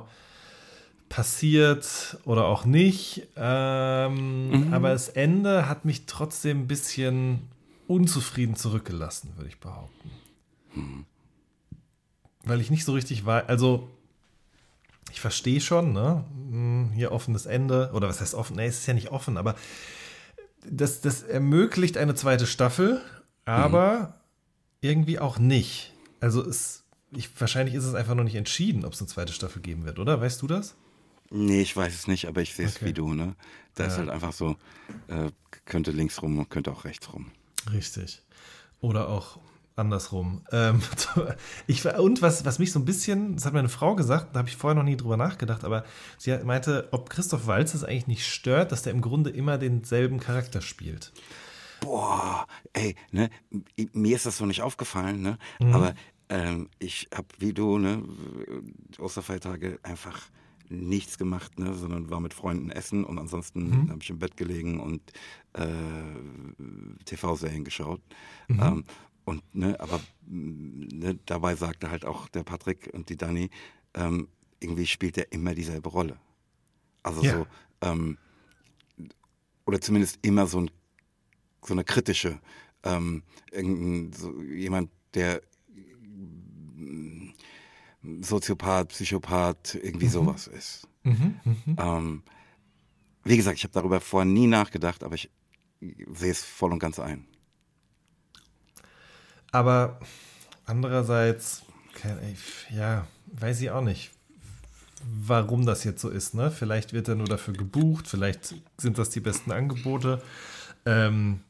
passiert 1.08 2.18
oder 2.24 2.46
auch 2.46 2.64
nicht. 2.64 3.28
Ähm, 3.36 4.68
Aber 4.72 4.90
das 4.90 5.08
Ende 5.08 5.68
hat 5.68 5.84
mich 5.84 6.06
trotzdem 6.06 6.62
ein 6.62 6.66
bisschen 6.66 7.48
unzufrieden 7.90 8.56
zurückgelassen, 8.56 9.32
würde 9.36 9.48
ich 9.48 9.58
behaupten. 9.58 10.10
Weil 12.44 12.60
ich 12.60 12.70
nicht 12.70 12.84
so 12.84 12.92
richtig 12.92 13.26
weiß, 13.26 13.48
also 13.48 13.88
ich 15.12 15.20
verstehe 15.20 15.60
schon, 15.60 15.92
ne? 15.92 16.24
Hm, 16.50 16.92
Hier 16.94 17.10
offenes 17.12 17.46
Ende. 17.46 17.90
Oder 17.92 18.08
was 18.08 18.20
heißt 18.20 18.34
offen? 18.34 18.56
Nee, 18.56 18.66
es 18.66 18.78
ist 18.78 18.86
ja 18.86 18.94
nicht 18.94 19.10
offen, 19.10 19.36
aber 19.36 19.56
das, 20.64 21.00
das 21.00 21.22
ermöglicht 21.22 21.96
eine 21.96 22.14
zweite 22.14 22.46
Staffel, 22.46 23.00
aber 23.44 24.20
irgendwie 24.80 25.18
auch 25.18 25.38
nicht. 25.38 25.92
Also 26.20 26.42
es, 26.46 26.84
ich, 27.10 27.28
wahrscheinlich 27.40 27.74
ist 27.74 27.84
es 27.84 27.94
einfach 27.94 28.14
noch 28.14 28.24
nicht 28.24 28.36
entschieden, 28.36 28.84
ob 28.84 28.92
es 28.92 29.00
eine 29.00 29.08
zweite 29.08 29.32
Staffel 29.32 29.60
geben 29.62 29.84
wird, 29.84 29.98
oder? 29.98 30.20
Weißt 30.20 30.40
du 30.42 30.46
das? 30.46 30.76
Nee, 31.30 31.62
ich 31.62 31.76
weiß 31.76 31.92
es 31.94 32.06
nicht, 32.06 32.26
aber 32.28 32.40
ich 32.42 32.54
sehe 32.54 32.66
es 32.66 32.76
Okay. 32.76 32.86
wie 32.86 32.92
du. 32.92 33.14
Ne? 33.14 33.34
Da 33.74 33.84
ist 33.86 33.94
Ja. 33.94 33.98
halt 34.00 34.10
einfach 34.10 34.32
so, 34.32 34.56
äh, 35.08 35.30
könnte 35.64 35.90
links 35.90 36.22
rum 36.22 36.38
und 36.38 36.50
könnte 36.50 36.70
auch 36.72 36.84
rechts 36.84 37.12
rum. 37.12 37.30
Richtig. 37.72 38.22
Oder 38.80 39.08
auch 39.08 39.38
andersrum. 39.76 40.42
Ähm, 40.52 40.80
ich, 41.66 41.84
und 41.84 42.22
was, 42.22 42.44
was 42.44 42.58
mich 42.58 42.72
so 42.72 42.78
ein 42.78 42.84
bisschen, 42.84 43.34
das 43.34 43.46
hat 43.46 43.52
meine 43.52 43.68
Frau 43.68 43.96
gesagt, 43.96 44.34
da 44.34 44.40
habe 44.40 44.48
ich 44.48 44.56
vorher 44.56 44.76
noch 44.76 44.84
nie 44.84 44.96
drüber 44.96 45.16
nachgedacht, 45.16 45.64
aber 45.64 45.84
sie 46.18 46.36
meinte, 46.44 46.88
ob 46.92 47.10
Christoph 47.10 47.46
Waltz 47.46 47.74
es 47.74 47.84
eigentlich 47.84 48.06
nicht 48.06 48.26
stört, 48.26 48.72
dass 48.72 48.82
der 48.82 48.92
im 48.92 49.00
Grunde 49.00 49.30
immer 49.30 49.58
denselben 49.58 50.20
Charakter 50.20 50.60
spielt. 50.60 51.12
Boah, 51.80 52.46
ey, 52.74 52.94
ne, 53.10 53.30
mir 53.92 54.14
ist 54.14 54.26
das 54.26 54.36
so 54.36 54.44
nicht 54.44 54.60
aufgefallen, 54.60 55.22
ne? 55.22 55.38
Aber 55.72 55.94
ähm, 56.28 56.68
ich 56.78 57.08
habe 57.14 57.28
wie 57.38 57.54
du, 57.54 57.78
ne, 57.78 58.02
Osterfeiertage 58.98 59.78
einfach 59.82 60.20
nichts 60.70 61.18
gemacht, 61.18 61.58
ne, 61.58 61.74
sondern 61.74 62.10
war 62.10 62.20
mit 62.20 62.34
Freunden 62.34 62.70
essen 62.70 63.04
und 63.04 63.18
ansonsten 63.18 63.88
habe 63.90 64.00
ich 64.02 64.10
im 64.10 64.18
Bett 64.18 64.36
gelegen 64.36 64.80
und 64.80 65.12
äh, 65.54 65.64
TV-Serien 67.04 67.64
geschaut. 67.64 68.00
Ähm, 68.48 68.84
und 69.24 69.54
ne, 69.54 69.78
aber 69.80 70.00
ne, 70.26 71.18
dabei 71.26 71.54
sagte 71.56 71.90
halt 71.90 72.04
auch 72.04 72.28
der 72.28 72.44
Patrick 72.44 72.90
und 72.92 73.08
die 73.08 73.16
Dani, 73.16 73.50
ähm, 73.94 74.28
irgendwie 74.60 74.86
spielt 74.86 75.18
er 75.18 75.32
immer 75.32 75.54
dieselbe 75.54 75.88
Rolle. 75.88 76.18
Also 77.02 77.22
Ja. 77.22 77.32
so, 77.32 77.46
ähm, 77.82 78.18
oder 79.66 79.80
zumindest 79.80 80.18
immer 80.22 80.46
so 80.46 80.60
ein 80.60 80.70
so 81.62 81.74
eine 81.74 81.84
kritische, 81.84 82.40
ähm, 82.84 83.22
so 84.14 84.40
jemand, 84.42 84.90
der 85.14 85.42
Soziopath, 88.02 88.88
Psychopath, 88.88 89.74
irgendwie 89.74 90.08
sowas 90.08 90.46
ist. 90.46 90.88
Ähm, 91.04 92.22
wie 93.24 93.36
gesagt, 93.36 93.58
ich 93.58 93.64
habe 93.64 93.74
darüber 93.74 94.00
vorher 94.00 94.30
nie 94.30 94.46
nachgedacht, 94.46 95.04
aber 95.04 95.14
ich 95.14 95.30
sehe 95.80 96.30
es 96.30 96.42
voll 96.42 96.72
und 96.72 96.78
ganz 96.78 96.98
ein. 96.98 97.26
Aber 99.52 100.00
andererseits, 100.64 101.62
ja, 102.70 103.06
weiß 103.26 103.60
ich 103.60 103.70
auch 103.70 103.82
nicht, 103.82 104.10
warum 105.02 105.66
das 105.66 105.84
jetzt 105.84 106.00
so 106.00 106.08
ist. 106.08 106.34
Ne? 106.34 106.50
Vielleicht 106.50 106.92
wird 106.92 107.08
er 107.08 107.14
nur 107.14 107.26
dafür 107.26 107.54
gebucht, 107.54 108.06
vielleicht 108.06 108.54
sind 108.78 108.98
das 108.98 109.10
die 109.10 109.20
besten 109.20 109.52
Angebote. 109.52 110.22
Ähm, 110.86 111.40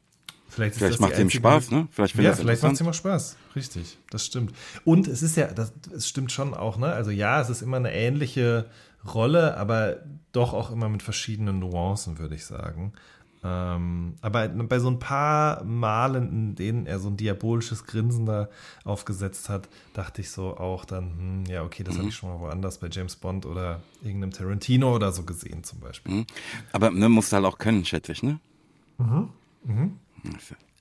vielleicht 0.51 0.77
Vielleicht 0.77 0.95
das 0.95 1.01
macht 1.01 1.13
es 1.13 1.19
ihm 1.21 1.31
Spaß, 1.31 1.71
ne? 1.71 1.89
Vielleicht 1.91 2.15
Ja, 2.17 2.33
vielleicht 2.33 2.63
macht 2.63 2.75
es 2.75 2.81
interessant. 2.81 2.81
immer 2.81 2.93
Spaß. 2.93 3.37
Richtig, 3.57 3.99
das 4.11 4.27
stimmt. 4.27 4.53
Und 4.85 5.09
es 5.09 5.23
ist 5.23 5.37
ja, 5.37 5.47
das, 5.47 5.73
es 5.95 6.09
stimmt 6.09 6.33
schon 6.33 6.55
auch, 6.55 6.77
ne? 6.77 6.87
Also 6.93 7.11
ja, 7.11 7.41
es 7.41 7.51
ist 7.51 7.63
immer 7.63 7.77
eine 7.79 7.93
ähnliche 7.93 8.67
Rolle, 9.05 9.57
aber 9.57 9.99
doch 10.33 10.53
auch 10.53 10.71
immer 10.71 10.89
mit 10.89 11.03
verschiedenen 11.03 11.59
Nuancen, 11.59 12.19
würde 12.19 12.35
ich 12.35 12.45
sagen. 12.45 12.93
Ähm, 13.43 14.17
aber 14.21 14.49
bei 14.49 14.79
so 14.79 14.91
ein 14.91 14.99
paar 14.99 15.65
Malen, 15.65 16.29
in 16.29 16.55
denen 16.57 16.87
er 16.87 16.99
so 16.99 17.09
ein 17.09 17.17
diabolisches 17.17 17.87
Grinsen 17.87 18.27
da 18.27 18.51
aufgesetzt 18.85 19.49
hat, 19.49 19.69
dachte 19.95 20.21
ich 20.21 20.31
so 20.31 20.59
auch 20.59 20.85
dann, 20.85 21.45
hm, 21.45 21.45
ja, 21.47 21.63
okay, 21.63 21.83
das 21.83 21.97
habe 21.97 22.09
ich 22.09 22.15
schon 22.17 22.29
mal 22.29 22.41
woanders 22.41 22.79
bei 22.79 22.89
James 22.91 23.17
Bond 23.17 23.47
oder 23.47 23.81
irgendeinem 24.03 24.33
Tarantino 24.33 24.95
oder 24.95 25.11
so 25.13 25.23
gesehen 25.23 25.65
zum 25.65 25.81
Beispiel. 25.81 26.13
Mhm. 26.13 26.27
Aber 26.73 26.91
ne, 26.91 27.09
musst 27.09 27.33
du 27.33 27.37
halt 27.37 27.47
auch 27.47 27.57
können, 27.57 27.85
schätze 27.87 28.13
ich, 28.13 28.23
ne? 28.23 28.39
Mhm. 28.99 29.31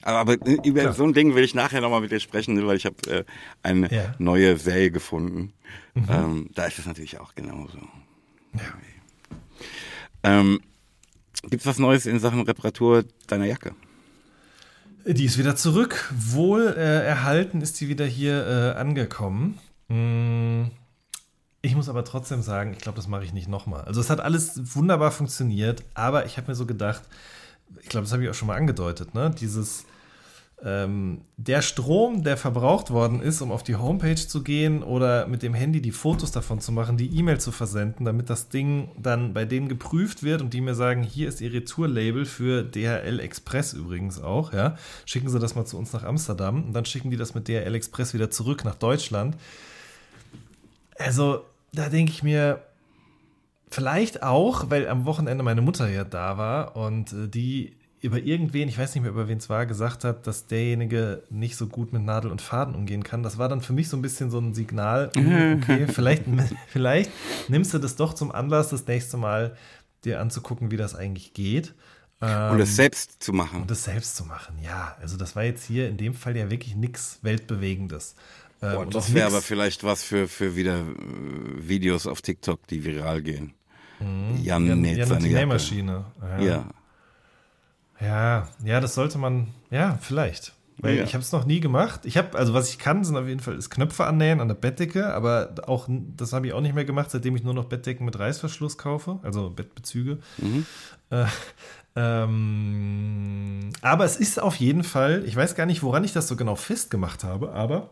Aber, 0.01 0.17
aber 0.19 0.47
äh, 0.47 0.57
über 0.63 0.81
Klar. 0.81 0.93
so 0.93 1.03
ein 1.03 1.13
Ding 1.13 1.35
will 1.35 1.43
ich 1.43 1.53
nachher 1.55 1.81
nochmal 1.81 2.01
mit 2.01 2.11
dir 2.11 2.19
sprechen, 2.19 2.65
weil 2.65 2.77
ich 2.77 2.85
habe 2.85 2.95
äh, 3.09 3.23
eine 3.63 3.93
Ja. 3.93 4.07
Mhm. 4.17 4.25
neue 4.25 4.57
Serie 4.57 4.91
gefunden. 4.91 5.53
Ähm, 6.07 6.49
da 6.55 6.65
ist 6.65 6.79
es 6.79 6.85
natürlich 6.85 7.19
auch 7.19 7.35
genauso. 7.35 7.79
Ähm, 10.23 10.59
Gibt 11.43 11.61
es 11.61 11.65
was 11.65 11.79
Neues 11.79 12.05
in 12.05 12.19
Sachen 12.19 12.41
Reparatur 12.41 13.03
deiner 13.27 13.45
Jacke? 13.45 13.73
Die 15.05 15.25
ist 15.25 15.37
wieder 15.37 15.55
zurück. 15.55 16.11
Wohl 16.15 16.67
äh, 16.77 17.05
erhalten 17.05 17.61
ist 17.61 17.77
sie 17.77 17.87
wieder 17.87 18.05
hier 18.05 18.45
äh, 18.75 18.79
angekommen. 18.79 19.57
Mm, 19.87 20.65
Ich 21.61 21.75
muss 21.75 21.89
aber 21.89 22.03
trotzdem 22.05 22.41
sagen, 22.41 22.73
ich 22.73 22.79
glaube, 22.79 22.97
das 22.97 23.07
mache 23.07 23.23
ich 23.23 23.33
nicht 23.33 23.47
nochmal. 23.47 23.83
Also 23.85 23.99
es 24.01 24.09
hat 24.09 24.19
alles 24.19 24.75
wunderbar 24.75 25.11
funktioniert, 25.11 25.83
aber 25.93 26.25
ich 26.25 26.37
habe 26.37 26.47
mir 26.51 26.55
so 26.55 26.65
gedacht, 26.65 27.01
ich 27.81 27.89
glaube, 27.89 28.05
das 28.05 28.13
habe 28.13 28.23
ich 28.23 28.29
auch 28.29 28.33
schon 28.33 28.47
mal 28.47 28.57
angedeutet, 28.57 29.13
ne? 29.13 29.33
Dieses 29.39 29.85
ähm, 30.63 31.21
der 31.37 31.61
Strom, 31.61 32.23
der 32.23 32.35
verbraucht 32.35 32.91
worden 32.91 33.21
ist, 33.21 33.41
um 33.41 33.51
auf 33.51 33.63
die 33.63 33.77
Homepage 33.77 34.15
zu 34.15 34.43
gehen 34.43 34.83
oder 34.83 35.25
mit 35.27 35.41
dem 35.41 35.53
Handy 35.53 35.81
die 35.81 35.91
Fotos 35.91 36.31
davon 36.31 36.59
zu 36.59 36.73
machen, 36.73 36.97
die 36.97 37.17
E-Mail 37.17 37.39
zu 37.39 37.51
versenden, 37.51 38.05
damit 38.05 38.29
das 38.29 38.49
Ding 38.49 38.89
dann 38.97 39.33
bei 39.33 39.45
denen 39.45 39.69
geprüft 39.69 40.21
wird 40.21 40.41
und 40.41 40.53
die 40.53 40.59
mir 40.59 40.75
sagen, 40.75 41.03
hier 41.03 41.29
ist 41.29 41.39
ihr 41.39 41.53
Retourlabel 41.53 42.25
für 42.25 42.63
DHL 42.63 43.19
Express 43.21 43.73
übrigens 43.73 44.21
auch, 44.21 44.51
ja. 44.51 44.75
Schicken 45.05 45.29
Sie 45.29 45.39
das 45.39 45.55
mal 45.55 45.65
zu 45.65 45.77
uns 45.77 45.93
nach 45.93 46.03
Amsterdam 46.03 46.65
und 46.65 46.73
dann 46.73 46.85
schicken 46.85 47.09
die 47.09 47.17
das 47.17 47.33
mit 47.33 47.47
DHL 47.47 47.75
Express 47.75 48.13
wieder 48.13 48.29
zurück 48.29 48.65
nach 48.65 48.75
Deutschland. 48.75 49.37
Also, 50.97 51.45
da 51.71 51.87
denke 51.87 52.11
ich 52.11 52.21
mir, 52.21 52.61
vielleicht 53.69 54.23
auch, 54.23 54.69
weil 54.69 54.87
am 54.87 55.05
Wochenende 55.05 55.43
meine 55.43 55.61
Mutter 55.61 55.89
ja 55.89 56.03
da 56.03 56.37
war 56.37 56.75
und 56.75 57.13
äh, 57.13 57.27
die 57.27 57.75
über 58.01 58.17
irgendwen, 58.17 58.69
ich 58.69 58.77
weiß 58.77 58.95
nicht 58.95 59.01
mehr 59.01 59.11
über 59.11 59.27
wen 59.27 59.39
es 59.39 59.49
war, 59.49 59.65
gesagt 59.65 60.03
hat, 60.03 60.25
dass 60.25 60.47
derjenige 60.47 61.23
nicht 61.29 61.57
so 61.57 61.67
gut 61.67 61.91
mit 61.91 62.01
Nadel 62.03 62.31
und 62.31 62.41
Faden 62.41 62.73
umgehen 62.73 63.03
kann. 63.03 63.23
Das 63.23 63.37
war 63.37 63.49
dann 63.49 63.61
für 63.61 63.73
mich 63.73 63.89
so 63.89 63.97
ein 63.97 64.01
bisschen 64.01 64.31
so 64.31 64.39
ein 64.39 64.53
Signal, 64.53 65.11
okay, 65.15 65.85
vielleicht, 65.87 66.23
vielleicht 66.67 67.11
nimmst 67.49 67.73
du 67.73 67.77
das 67.77 67.97
doch 67.97 68.13
zum 68.13 68.31
Anlass, 68.31 68.69
das 68.69 68.87
nächste 68.87 69.17
Mal 69.17 69.57
dir 70.05 70.21
anzugucken, 70.21 70.71
wie 70.71 70.77
das 70.77 70.95
eigentlich 70.95 71.33
geht. 71.33 71.73
Ähm, 72.21 72.51
Und 72.51 72.61
es 72.61 72.75
selbst 72.75 73.21
zu 73.21 73.33
machen. 73.33 73.61
und 73.61 73.71
das 73.71 73.83
selbst 73.83 74.15
zu 74.15 74.23
machen, 74.25 74.55
ja. 74.63 74.95
Also 75.01 75.17
das 75.17 75.35
war 75.35 75.43
jetzt 75.43 75.65
hier 75.65 75.89
in 75.89 75.97
dem 75.97 76.13
Fall 76.13 76.37
ja 76.37 76.49
wirklich 76.49 76.75
nichts 76.75 77.19
Weltbewegendes. 77.21 78.15
Ähm, 78.61 78.73
Boah, 78.73 78.79
und 78.79 78.95
das 78.95 79.13
wäre 79.13 79.27
aber 79.27 79.41
vielleicht 79.41 79.83
was 79.83 80.03
für, 80.03 80.27
für 80.27 80.55
wieder 80.55 80.79
äh, 80.79 81.67
Videos 81.67 82.07
auf 82.07 82.21
TikTok, 82.21 82.65
die 82.67 82.83
viral 82.83 83.21
gehen. 83.21 83.53
Jan, 83.99 84.65
Jan, 84.65 84.81
näht 84.81 84.97
Jan 84.97 85.11
und 85.11 85.21
seine. 85.21 85.33
Nähmaschine. 85.33 86.05
Ja. 86.21 86.39
Ja. 86.39 86.65
ja, 88.01 88.47
ja, 88.63 88.79
das 88.79 88.93
sollte 88.95 89.17
man, 89.17 89.47
ja, 89.71 89.97
vielleicht. 90.01 90.53
Weil 90.81 90.95
Ja. 90.95 91.03
ich 91.03 91.13
habe 91.13 91.21
es 91.21 91.33
noch 91.33 91.45
nie 91.45 91.59
gemacht. 91.59 92.01
Ich 92.05 92.15
habe, 92.15 92.37
also 92.37 92.53
was 92.53 92.69
ich 92.69 92.79
kann, 92.79 93.03
sind 93.03 93.17
auf 93.17 93.27
jeden 93.27 93.41
Fall 93.41 93.55
ist 93.55 93.69
Knöpfe 93.69 94.05
annähen 94.05 94.39
an 94.39 94.47
der 94.47 94.55
Bettdecke, 94.55 95.13
aber 95.13 95.53
auch 95.67 95.89
das 95.89 96.31
habe 96.31 96.47
ich 96.47 96.53
auch 96.53 96.61
nicht 96.61 96.73
mehr 96.73 96.85
gemacht, 96.85 97.11
seitdem 97.11 97.35
ich 97.35 97.43
nur 97.43 97.53
noch 97.53 97.65
Bettdecken 97.65 98.05
mit 98.05 98.17
Reißverschluss 98.17 98.77
kaufe, 98.77 99.19
also 99.23 99.49
Bettbezüge. 99.49 100.19
Äh, 101.09 101.25
ähm, 101.97 103.69
aber 103.81 104.05
es 104.05 104.15
ist 104.17 104.41
auf 104.41 104.55
jeden 104.55 104.83
Fall, 104.83 105.23
ich 105.25 105.35
weiß 105.35 105.55
gar 105.55 105.65
nicht, 105.65 105.83
woran 105.83 106.03
ich 106.03 106.13
das 106.13 106.27
so 106.27 106.35
genau 106.35 106.55
festgemacht 106.55 107.23
habe, 107.23 107.51
aber 107.51 107.89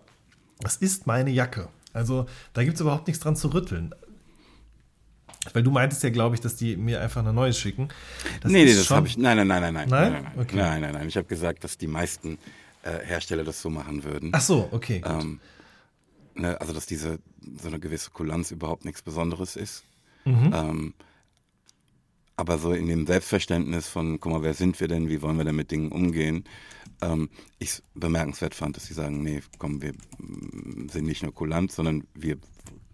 es 0.63 0.77
ist 0.77 1.07
meine 1.07 1.29
Jacke. 1.31 1.67
Also 1.93 2.25
da 2.53 2.63
gibt 2.63 2.75
es 2.75 2.81
überhaupt 2.81 3.07
nichts 3.07 3.21
dran 3.23 3.35
zu 3.35 3.49
rütteln. 3.53 3.93
Weil 5.53 5.63
du 5.63 5.71
meintest 5.71 6.03
ja, 6.03 6.09
glaube 6.09 6.35
ich, 6.35 6.41
dass 6.41 6.55
die 6.55 6.77
mir 6.77 7.01
einfach 7.01 7.21
eine 7.21 7.33
neue 7.33 7.53
schicken. 7.53 7.89
Das 8.41 8.51
nee, 8.51 8.65
nee, 8.65 8.73
das 8.73 8.89
habe 8.89 9.07
ich. 9.07 9.17
Nein, 9.17 9.37
nein, 9.37 9.47
nein, 9.47 9.61
nein, 9.61 9.73
nein. 9.73 9.89
Nein? 9.89 10.11
Nein, 10.11 10.23
nein. 10.23 10.39
Okay. 10.39 10.55
nein, 10.55 10.81
nein, 10.81 10.93
nein. 10.93 11.07
Ich 11.07 11.17
habe 11.17 11.27
gesagt, 11.27 11.63
dass 11.63 11.77
die 11.77 11.87
meisten 11.87 12.37
äh, 12.83 13.05
Hersteller 13.05 13.43
das 13.43 13.61
so 13.61 13.69
machen 13.69 14.03
würden. 14.03 14.31
Ach 14.33 14.41
so, 14.41 14.69
okay. 14.71 15.01
Ähm, 15.05 15.39
ne, 16.35 16.59
also, 16.59 16.73
dass 16.73 16.85
diese 16.85 17.19
so 17.61 17.67
eine 17.67 17.79
gewisse 17.79 18.11
Kulanz 18.11 18.51
überhaupt 18.51 18.85
nichts 18.85 19.01
Besonderes 19.01 19.55
ist. 19.55 19.83
Mhm. 20.25 20.51
Ähm, 20.53 20.93
aber 22.35 22.59
so 22.59 22.71
in 22.71 22.87
dem 22.87 23.07
Selbstverständnis 23.07 23.87
von, 23.87 24.19
guck 24.19 24.31
mal, 24.31 24.43
wer 24.43 24.53
sind 24.53 24.79
wir 24.79 24.87
denn, 24.87 25.09
wie 25.09 25.21
wollen 25.23 25.37
wir 25.37 25.45
denn 25.45 25.55
mit 25.55 25.71
Dingen 25.71 25.91
umgehen, 25.91 26.43
ähm, 27.01 27.29
ich 27.57 27.81
bemerkenswert 27.95 28.53
fand, 28.53 28.75
dass 28.75 28.85
sie 28.85 28.93
sagen, 28.93 29.23
nee, 29.23 29.41
komm, 29.57 29.81
wir 29.81 29.93
mm, 30.19 30.89
sind 30.89 31.05
nicht 31.05 31.23
nur 31.23 31.33
kulant, 31.33 31.71
sondern 31.71 32.05
wir 32.13 32.37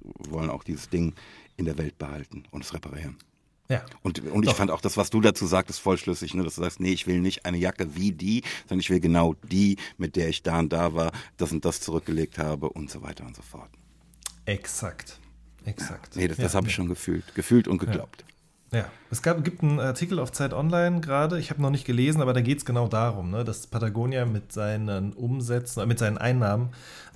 wollen 0.02 0.50
auch 0.50 0.64
dieses 0.64 0.90
Ding 0.90 1.14
in 1.58 1.66
der 1.66 1.78
Welt 1.78 1.98
behalten 1.98 2.44
und 2.52 2.64
es 2.64 2.74
reparieren. 2.74 3.18
ja. 3.70 3.84
Und, 4.02 4.20
und 4.20 4.44
ich 4.44 4.50
Doch. 4.50 4.58
fand 4.58 4.72
auch 4.72 4.82
das, 4.82 4.98
was 4.98 5.10
du 5.10 5.22
dazu 5.22 5.46
sagtest, 5.46 5.80
voll 5.80 5.98
schlüssig, 5.98 6.34
ne? 6.34 6.44
dass 6.44 6.56
du 6.56 6.62
sagst, 6.62 6.80
nee, 6.80 6.92
ich 6.92 7.08
will 7.08 7.20
nicht 7.20 7.46
eine 7.46 7.58
Jacke 7.58 7.96
wie 7.96 8.12
die, 8.12 8.44
sondern 8.68 8.80
ich 8.80 8.90
will 8.90 9.00
genau 9.00 9.36
die, 9.52 9.78
mit 9.98 10.16
der 10.16 10.30
ich 10.30 10.44
da 10.44 10.60
und 10.60 10.74
da 10.74 10.94
war, 10.94 11.12
das 11.38 11.52
und 11.52 11.64
das 11.66 11.82
zurückgelegt 11.82 12.38
habe 12.38 12.70
und 12.70 12.90
so 12.90 13.02
weiter 13.02 13.26
und 13.26 13.36
so 13.36 13.42
fort. 13.42 13.70
Exakt. 14.46 15.20
Exakt. 15.66 16.16
Nee, 16.16 16.28
das, 16.28 16.38
ja, 16.38 16.44
das 16.44 16.56
habe 16.56 16.68
ich 16.68 16.74
schon 16.74 16.90
gefühlt. 16.90 17.36
Gefühlt 17.36 17.68
und 17.68 17.78
geglaubt. 17.78 18.26
Ja, 18.74 18.86
es 19.12 19.22
gab, 19.22 19.44
gibt 19.44 19.62
einen 19.62 19.80
Artikel 19.80 20.18
auf 20.18 20.32
Zeit 20.32 20.52
Online 20.52 21.00
gerade, 21.00 21.38
ich 21.38 21.52
habe 21.52 21.62
noch 21.62 21.70
nicht 21.70 21.86
gelesen, 21.86 22.24
aber 22.24 22.34
da 22.34 22.42
geht 22.42 22.58
es 22.58 22.66
genau 22.66 22.88
darum, 22.88 23.30
ne, 23.30 23.44
dass 23.44 23.68
Patagonia 23.68 24.26
mit 24.26 24.52
seinen 24.52 25.14
Umsätzen, 25.14 25.84
äh, 25.84 25.86
mit 25.86 26.00
seinen 26.00 26.18
Einnahmen 26.18 26.70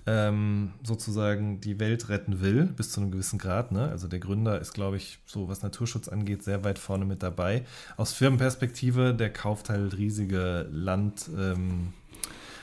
ähm, 0.07 0.71
sozusagen 0.83 1.59
die 1.59 1.79
Welt 1.79 2.07
retten 2.07 2.39
will, 2.39 2.65
bis 2.65 2.91
zu 2.91 3.01
einem 3.01 3.11
gewissen 3.11 3.37
Grad. 3.37 3.73
Ne? 3.73 3.89
Also 3.89 4.07
der 4.07 4.19
Gründer 4.19 4.59
ist, 4.59 4.73
glaube 4.73 4.95
ich, 4.95 5.19
so 5.25 5.49
was 5.49 5.61
Naturschutz 5.61 6.07
angeht, 6.07 6.43
sehr 6.43 6.63
weit 6.63 6.79
vorne 6.79 7.05
mit 7.05 7.21
dabei. 7.21 7.65
Aus 7.97 8.13
Firmenperspektive, 8.13 9.13
der 9.13 9.31
kauft 9.31 9.69
halt 9.69 9.97
riesige 9.97 10.67
Land. 10.71 11.29
Ähm, 11.37 11.93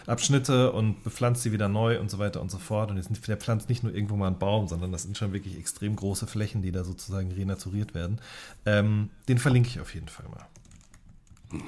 Abschnitte 0.07 0.73
und 0.73 1.03
bepflanzt 1.03 1.43
sie 1.43 1.53
wieder 1.53 1.69
neu 1.69 1.99
und 1.99 2.11
so 2.11 2.19
weiter 2.19 2.43
und 2.43 2.51
so 2.51 2.59
fort. 2.59 2.91
Und 2.91 2.99
jetzt, 2.99 3.27
der 3.27 3.37
pflanzt 3.39 3.71
nicht 3.71 3.83
nur 3.83 3.95
irgendwo 3.95 4.17
mal 4.17 4.27
einen 4.27 4.39
Baum, 4.39 4.69
sondern 4.69 4.93
das 4.93 5.03
sind 5.05 5.17
schon 5.17 5.33
wirklich 5.33 5.59
extrem 5.59 5.97
große 5.97 6.27
Flächen, 6.27 6.61
die 6.61 6.73
da 6.73 6.85
sozusagen 6.85 7.33
renaturiert 7.33 7.95
werden. 7.95 8.21
Ähm, 8.67 9.11
den 9.29 9.39
verlinke 9.39 9.69
ich 9.71 9.81
auf 9.81 9.95
jeden 9.95 10.09
Fall 10.09 10.27
mal. 10.29 11.63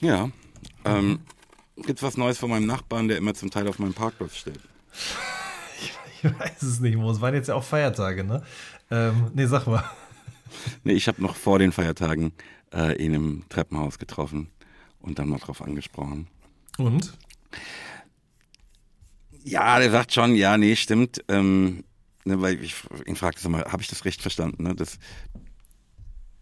Ja. 0.00 0.30
Ähm, 0.84 1.18
gibt's 1.76 2.02
was 2.02 2.16
Neues 2.16 2.38
von 2.38 2.50
meinem 2.50 2.66
Nachbarn, 2.66 3.08
der 3.08 3.18
immer 3.18 3.34
zum 3.34 3.50
Teil 3.50 3.68
auf 3.68 3.78
meinem 3.78 3.94
Parkplatz 3.94 4.36
steht? 4.36 4.60
Ich 6.22 6.40
weiß 6.40 6.62
es 6.62 6.80
nicht, 6.80 6.96
Mo. 6.96 7.10
Es 7.10 7.20
waren 7.20 7.34
jetzt 7.34 7.48
ja 7.48 7.54
auch 7.54 7.62
Feiertage, 7.62 8.24
ne? 8.24 8.42
Ähm, 8.90 9.30
nee, 9.34 9.46
sag 9.46 9.66
mal. 9.66 9.84
Nee, 10.82 10.94
ich 10.94 11.08
habe 11.08 11.22
noch 11.22 11.36
vor 11.36 11.58
den 11.58 11.72
Feiertagen 11.72 12.32
äh, 12.72 12.96
ihn 12.96 13.14
im 13.14 13.44
Treppenhaus 13.48 13.98
getroffen 13.98 14.48
und 15.00 15.18
dann 15.18 15.28
mal 15.28 15.38
drauf 15.38 15.62
angesprochen. 15.62 16.26
Und? 16.78 17.16
Ja, 19.44 19.78
der 19.78 19.90
sagt 19.90 20.12
schon, 20.12 20.34
ja, 20.34 20.56
nee, 20.56 20.74
stimmt. 20.74 21.22
Ähm, 21.28 21.84
ne, 22.24 22.40
weil 22.40 22.62
ich 22.62 22.74
ihn 23.06 23.16
fragte 23.16 23.48
mal, 23.48 23.64
habe 23.64 23.82
ich 23.82 23.88
das 23.88 24.04
recht 24.04 24.22
verstanden, 24.22 24.64
ne, 24.64 24.74
dass 24.74 24.98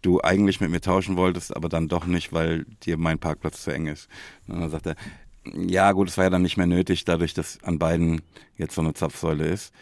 du 0.01 0.21
eigentlich 0.21 0.61
mit 0.61 0.69
mir 0.69 0.81
tauschen 0.81 1.17
wolltest, 1.17 1.55
aber 1.55 1.69
dann 1.69 1.87
doch 1.87 2.05
nicht, 2.05 2.31
weil 2.31 2.65
dir 2.83 2.97
mein 2.97 3.19
Parkplatz 3.19 3.63
zu 3.63 3.71
eng 3.71 3.87
ist. 3.87 4.07
Und 4.47 4.59
dann 4.59 4.69
sagt 4.69 4.87
er, 4.87 4.95
ja 5.53 5.91
gut, 5.91 6.09
es 6.09 6.17
war 6.17 6.25
ja 6.25 6.29
dann 6.29 6.41
nicht 6.41 6.57
mehr 6.57 6.67
nötig, 6.67 7.05
dadurch, 7.05 7.33
dass 7.33 7.63
an 7.63 7.79
beiden 7.79 8.21
jetzt 8.57 8.75
so 8.75 8.81
eine 8.81 8.93
Zapfsäule 8.93 9.47
ist. 9.47 9.73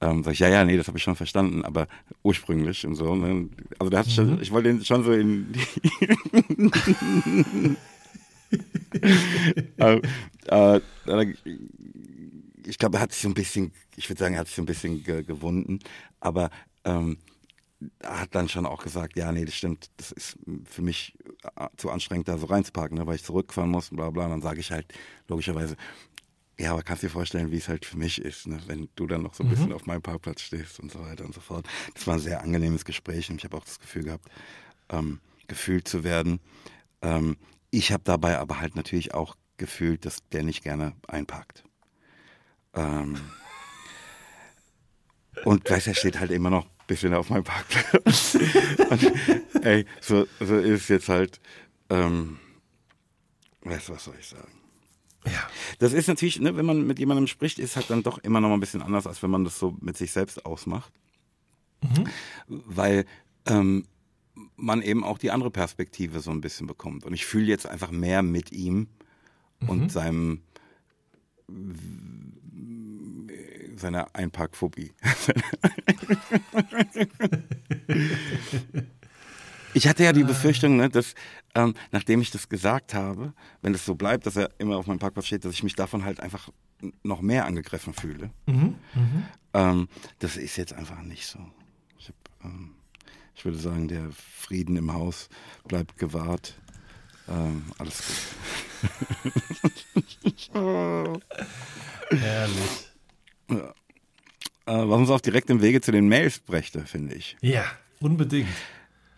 Ähm, 0.00 0.22
sag 0.22 0.34
ich, 0.34 0.40
ja, 0.40 0.48
ja, 0.48 0.64
nee, 0.64 0.76
das 0.76 0.88
habe 0.88 0.98
ich 0.98 1.04
schon 1.04 1.16
verstanden, 1.16 1.64
aber 1.64 1.88
ursprünglich 2.22 2.86
und 2.86 2.96
so. 2.96 3.14
Ne? 3.14 3.48
Also 3.78 3.90
der 3.90 4.00
hat 4.00 4.10
schon, 4.10 4.40
ich 4.42 4.52
wollte 4.52 4.68
den 4.68 4.84
schon 4.84 5.04
so 5.04 5.12
in 5.12 5.52
die 5.52 5.60
äh, 9.78 10.00
äh, 10.46 10.80
ich 12.66 12.78
glaube, 12.78 12.98
er 12.98 13.00
hat 13.00 13.12
sich 13.12 13.22
so 13.22 13.28
ein 13.28 13.34
bisschen, 13.34 13.72
ich 13.96 14.08
würde 14.10 14.18
sagen, 14.18 14.34
er 14.34 14.40
hat 14.40 14.48
sich 14.48 14.56
so 14.56 14.62
ein 14.62 14.66
bisschen 14.66 15.02
ge 15.02 15.22
gewunden, 15.22 15.78
aber 16.20 16.50
ähm, 16.84 17.16
hat 18.02 18.34
dann 18.34 18.48
schon 18.48 18.66
auch 18.66 18.82
gesagt, 18.82 19.16
ja, 19.16 19.30
nee, 19.32 19.44
das 19.44 19.54
stimmt, 19.54 19.90
das 19.98 20.12
ist 20.12 20.38
für 20.64 20.82
mich 20.82 21.14
äh, 21.56 21.68
zu 21.76 21.90
anstrengend, 21.90 22.28
da 22.28 22.38
so 22.38 22.46
reinzuparken, 22.46 22.96
ne, 22.96 23.06
weil 23.06 23.16
ich 23.16 23.24
zurückfahren 23.24 23.70
muss 23.70 23.90
und 23.90 23.96
bla 23.96 24.10
bla. 24.10 24.24
Und 24.24 24.30
dann 24.30 24.42
sage 24.42 24.60
ich 24.60 24.72
halt 24.72 24.92
logischerweise, 25.28 25.76
ja, 26.58 26.72
aber 26.72 26.82
kannst 26.82 27.02
dir 27.02 27.10
vorstellen, 27.10 27.50
wie 27.50 27.58
es 27.58 27.68
halt 27.68 27.84
für 27.84 27.98
mich 27.98 28.20
ist, 28.20 28.46
ne, 28.46 28.58
wenn 28.66 28.88
du 28.96 29.06
dann 29.06 29.22
noch 29.22 29.34
so 29.34 29.44
ein 29.44 29.50
bisschen 29.50 29.74
auf 29.74 29.84
meinem 29.84 30.00
Parkplatz 30.00 30.40
stehst 30.40 30.80
und 30.80 30.90
so 30.90 31.00
weiter 31.00 31.24
und 31.24 31.34
so 31.34 31.40
fort. 31.40 31.66
Das 31.94 32.06
war 32.06 32.14
ein 32.14 32.20
sehr 32.20 32.42
angenehmes 32.42 32.84
Gespräch 32.84 33.30
und 33.30 33.36
ich 33.36 33.44
habe 33.44 33.56
auch 33.56 33.64
das 33.64 33.78
Gefühl 33.78 34.04
gehabt, 34.04 34.26
ähm, 34.88 35.20
gefühlt 35.46 35.86
zu 35.86 36.02
werden. 36.02 36.40
Ähm, 37.02 37.36
ich 37.70 37.92
habe 37.92 38.04
dabei 38.04 38.38
aber 38.38 38.58
halt 38.60 38.74
natürlich 38.74 39.12
auch 39.12 39.36
gefühlt, 39.58 40.06
dass 40.06 40.26
der 40.32 40.44
nicht 40.44 40.62
gerne 40.62 40.94
einparkt. 41.08 41.62
Ähm, 42.72 43.20
und 45.44 45.68
weiß 45.68 45.88
er 45.88 45.94
steht 45.94 46.20
halt 46.20 46.30
immer 46.30 46.48
noch 46.48 46.66
ein 46.86 46.94
bisschen 46.94 47.14
auf 47.14 47.30
meinem 47.30 47.44
Parkplatz. 47.44 48.34
und, 48.90 49.64
ey, 49.64 49.84
so, 50.00 50.26
so 50.38 50.56
ist 50.56 50.88
jetzt 50.88 51.08
halt. 51.08 51.40
Ähm, 51.90 52.38
weißt 53.62 53.88
du, 53.88 53.94
was 53.94 54.04
soll 54.04 54.14
ich 54.18 54.26
sagen? 54.26 54.52
Ja. 55.24 55.48
Das 55.80 55.92
ist 55.92 56.06
natürlich, 56.06 56.38
ne, 56.38 56.56
wenn 56.56 56.66
man 56.66 56.86
mit 56.86 57.00
jemandem 57.00 57.26
spricht, 57.26 57.58
ist 57.58 57.74
halt 57.74 57.90
dann 57.90 58.04
doch 58.04 58.18
immer 58.18 58.40
noch 58.40 58.48
mal 58.48 58.54
ein 58.54 58.60
bisschen 58.60 58.82
anders, 58.82 59.06
als 59.06 59.22
wenn 59.22 59.30
man 59.30 59.44
das 59.44 59.58
so 59.58 59.76
mit 59.80 59.96
sich 59.96 60.12
selbst 60.12 60.46
ausmacht. 60.46 60.92
Weil 62.46 63.04
ähm, 63.46 63.86
man 64.56 64.82
eben 64.82 65.04
auch 65.04 65.18
die 65.18 65.30
andere 65.30 65.50
Perspektive 65.50 66.20
so 66.20 66.30
ein 66.30 66.40
bisschen 66.40 66.66
bekommt. 66.66 67.04
Und 67.04 67.12
ich 67.12 67.26
fühle 67.26 67.46
jetzt 67.46 67.66
einfach 67.66 67.90
mehr 67.90 68.22
mit 68.22 68.52
ihm 68.52 68.88
und 69.66 69.90
seinem 69.90 70.42
seiner 73.80 74.14
Einparkphobie. 74.14 74.92
Ich 79.74 79.86
hatte 79.86 80.04
ja 80.04 80.12
die 80.14 80.24
Befürchtung, 80.24 80.76
ne, 80.76 80.88
dass 80.88 81.14
ähm, 81.54 81.74
nachdem 81.92 82.22
ich 82.22 82.30
das 82.30 82.48
gesagt 82.48 82.94
habe, 82.94 83.34
wenn 83.60 83.74
es 83.74 83.84
so 83.84 83.94
bleibt, 83.94 84.24
dass 84.24 84.36
er 84.36 84.50
immer 84.58 84.78
auf 84.78 84.86
meinem 84.86 84.98
Parkplatz 84.98 85.26
steht, 85.26 85.44
dass 85.44 85.52
ich 85.52 85.62
mich 85.62 85.74
davon 85.74 86.04
halt 86.04 86.20
einfach 86.20 86.48
noch 87.02 87.20
mehr 87.20 87.44
angegriffen 87.44 87.92
fühle. 87.92 88.30
Ähm, 89.54 89.88
das 90.18 90.36
ist 90.36 90.56
jetzt 90.56 90.72
einfach 90.72 91.02
nicht 91.02 91.26
so. 91.26 91.38
Ich, 91.98 92.08
hab, 92.08 92.14
ähm, 92.44 92.74
ich 93.34 93.44
würde 93.44 93.58
sagen, 93.58 93.88
der 93.88 94.10
Frieden 94.12 94.76
im 94.76 94.92
Haus 94.92 95.28
bleibt 95.64 95.98
gewahrt. 95.98 96.58
Ähm, 97.28 97.64
alles 97.78 98.02
gut. 98.06 98.16
Herrlich. 102.10 102.85
Äh, 103.48 103.62
was 104.66 104.98
uns 104.98 105.10
auch 105.10 105.20
direkt 105.20 105.48
im 105.50 105.62
Wege 105.62 105.80
zu 105.80 105.92
den 105.92 106.08
Mails 106.08 106.40
brächte, 106.40 106.80
finde 106.80 107.14
ich. 107.14 107.36
Ja, 107.40 107.64
unbedingt. 108.00 108.48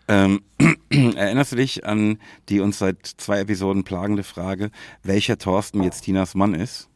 Ähm, 0.07 0.41
erinnerst 0.89 1.51
du 1.51 1.55
dich 1.55 1.85
an 1.85 2.19
die 2.49 2.59
uns 2.59 2.79
seit 2.79 3.05
zwei 3.05 3.39
Episoden 3.41 3.83
plagende 3.83 4.23
Frage, 4.23 4.71
welcher 5.03 5.37
Thorsten 5.37 5.83
jetzt 5.83 6.01
Tinas 6.01 6.35
Mann 6.35 6.53
ist? 6.53 6.89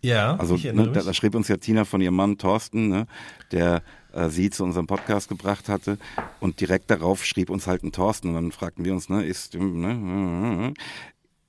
Ja, 0.00 0.34
Also 0.34 0.56
ne, 0.56 0.90
da, 0.90 1.02
da 1.02 1.14
schrieb 1.14 1.36
uns 1.36 1.46
ja 1.46 1.56
Tina 1.58 1.84
von 1.84 2.00
ihrem 2.00 2.16
Mann 2.16 2.36
Thorsten, 2.38 2.88
ne, 2.88 3.06
der 3.52 3.82
äh, 4.12 4.28
sie 4.30 4.50
zu 4.50 4.64
unserem 4.64 4.88
Podcast 4.88 5.28
gebracht 5.28 5.68
hatte 5.68 5.96
und 6.40 6.60
direkt 6.60 6.90
darauf 6.90 7.24
schrieb 7.24 7.50
uns 7.50 7.68
halt 7.68 7.84
ein 7.84 7.92
Thorsten 7.92 8.28
und 8.28 8.34
dann 8.34 8.50
fragten 8.52 8.84
wir 8.84 8.92
uns, 8.94 9.08
ne, 9.08 9.24
ist, 9.24 9.54
ne, 9.54 10.74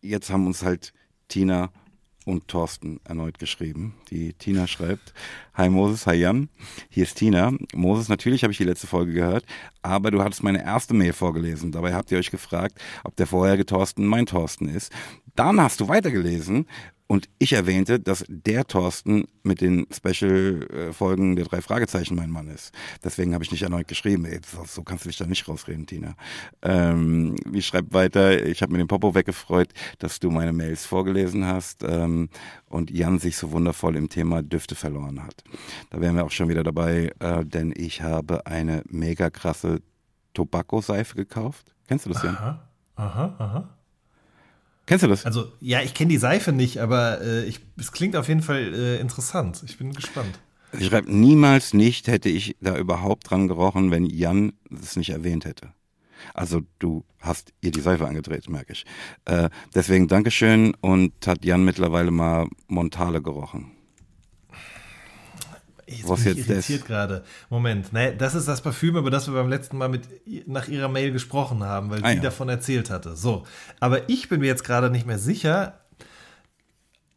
jetzt 0.02 0.30
haben 0.30 0.46
uns 0.46 0.62
halt 0.62 0.94
Tina 1.30 1.72
und 2.26 2.48
Thorsten 2.48 3.00
erneut 3.04 3.40
geschrieben. 3.40 3.96
Die 4.10 4.34
Tina 4.34 4.68
schreibt, 4.68 5.14
Hi 5.54 5.70
Moses, 5.70 6.08
hi 6.08 6.16
Jan, 6.16 6.50
hier 6.90 7.04
ist 7.04 7.18
Tina. 7.18 7.52
Moses, 7.74 8.10
natürlich 8.10 8.44
habe 8.44 8.52
ich 8.52 8.58
die 8.58 8.64
letzte 8.64 8.88
Folge 8.88 9.14
gehört, 9.14 9.46
aber 9.82 10.12
du 10.12 10.24
hattest 10.24 10.44
meine 10.44 10.64
erste 10.64 10.94
Mail 10.94 11.14
vorgelesen. 11.14 11.72
Dabei 11.72 11.94
habt 11.94 12.12
ihr 12.12 12.18
euch 12.18 12.32
gefragt, 12.32 12.80
ob 13.04 13.16
der 13.16 13.28
vorherige 13.28 13.66
Thorsten 13.66 14.06
mein 14.06 14.26
Thorsten 14.26 14.68
ist. 14.68 14.92
Dann 15.36 15.60
hast 15.62 15.80
du 15.80 15.88
weitergelesen 15.88 16.68
Und 17.08 17.30
ich 17.38 17.54
erwähnte, 17.54 18.00
dass 18.00 18.24
der 18.28 18.66
Thorsten 18.66 19.26
mit 19.44 19.62
den 19.62 19.86
Special-Folgen 19.92 21.36
der 21.36 21.46
drei 21.46 21.62
Fragezeichen 21.62 22.16
mein 22.16 22.30
Mann 22.30 22.48
ist. 22.48 22.74
Deswegen 23.04 23.34
habe 23.34 23.44
ich 23.44 23.52
nicht 23.52 23.62
erneut 23.62 23.88
geschrieben. 23.88 24.26
Ey, 24.26 24.40
so 24.66 24.84
kannst 24.84 25.04
du 25.06 25.10
dich 25.10 25.18
da 25.18 25.26
nicht 25.26 25.48
rausreden, 25.48 25.86
Tina. 25.86 26.16
Ähm, 26.62 27.36
ich 27.52 27.68
schreibe 27.68 27.94
weiter, 27.94 28.46
ich 28.46 28.62
habe 28.62 28.72
mir 28.72 28.78
den 28.78 28.88
Popo 28.88 29.14
weggefreut, 29.14 29.70
dass 30.00 30.20
du 30.20 30.32
meine 30.32 30.54
Mails 30.54 30.86
vorgelesen 30.86 31.46
hast 31.46 31.84
ähm, 31.84 32.30
und 32.70 32.90
Jan 32.90 33.20
sich 33.20 33.38
so 33.38 33.52
wundervoll 33.52 33.98
im 33.98 34.10
Thema 34.10 34.42
Düfte 34.42 34.76
verloren 34.76 35.22
hat. 35.22 35.44
Da 35.90 36.00
wären 36.00 36.16
wir 36.16 36.24
auch 36.24 36.32
schon 36.32 36.50
wieder 36.50 36.64
dabei, 36.64 37.12
äh, 37.20 37.46
denn 37.46 37.74
ich 37.76 38.02
habe 38.02 38.48
eine 38.48 38.82
mega 38.90 39.30
krasse 39.30 39.82
Tobacco-Seife 40.34 41.16
gekauft. 41.16 41.76
Kennst 41.88 42.06
du 42.06 42.12
das, 42.12 42.24
Jan? 42.24 42.36
Aha, 42.38 42.70
aha, 42.96 43.36
aha. 43.38 43.78
Kennst 44.86 45.04
du 45.04 45.08
das? 45.08 45.26
Also, 45.26 45.52
ja, 45.62 45.82
ich 45.82 45.94
kenne 45.94 46.10
die 46.10 46.18
Seife 46.18 46.52
nicht, 46.52 46.80
aber 46.80 47.22
äh, 47.22 47.46
ich, 47.46 47.60
es 47.78 47.92
klingt 47.92 48.16
auf 48.16 48.28
jeden 48.28 48.42
Fall 48.42 48.74
äh, 48.74 49.00
interessant. 49.00 49.64
Ich 49.66 49.78
bin 49.78 49.94
gespannt. 49.94 50.40
Ich 50.78 50.88
schreibe, 50.88 51.14
niemals 51.14 51.74
nicht 51.74 52.08
hätte 52.08 52.30
ich 52.30 52.58
da 52.60 52.78
überhaupt 52.78 53.30
dran 53.30 53.48
gerochen, 53.48 53.92
wenn 53.92 54.06
Jan 54.06 54.54
es 54.72 54.96
nicht 54.96 55.12
erwähnt 55.12 55.46
hätte. 55.46 55.72
Also 56.34 56.62
du 56.80 57.04
hast 57.20 57.54
ihr 57.62 57.72
die 57.72 57.82
Seife 57.82 58.08
angedreht, 58.08 58.50
merke 58.50 58.74
ich. 58.74 58.86
Äh, 59.26 59.50
deswegen 59.76 60.08
Dankeschön 60.08 60.74
und 60.82 61.14
hat 61.26 61.46
Jan 61.46 61.64
mittlerweile 61.64 62.12
mal 62.12 62.48
Montale 62.68 63.22
gerochen. 63.22 63.72
Jetzt 65.88 66.08
Was 66.08 66.24
bin 66.24 66.32
ich 66.32 66.38
jetzt 66.40 66.50
irritiert 66.50 66.86
gerade. 66.86 67.24
Moment, 67.50 67.94
ne, 67.94 68.16
das 68.16 68.36
ist 68.36 68.48
das 68.48 68.62
Parfüm, 68.62 68.96
über 68.96 69.12
das 69.12 69.28
wir 69.28 69.34
beim 69.34 69.50
letzten 69.50 69.78
Mal 69.78 69.90
mit 69.90 70.08
nach 70.48 70.68
ihrer 70.68 70.88
Mail 70.88 71.12
gesprochen 71.12 71.64
haben, 71.64 71.90
weil 71.90 72.04
ah, 72.04 72.10
sie 72.10 72.18
ja. 72.18 72.22
davon 72.22 72.50
erzählt 72.50 72.90
hatte. 72.90 73.16
So, 73.16 73.46
aber 73.80 74.10
ich 74.10 74.30
bin 74.30 74.40
mir 74.40 74.48
jetzt 74.48 74.64
gerade 74.64 74.90
nicht 74.90 75.06
mehr 75.06 75.20
sicher. 75.20 75.80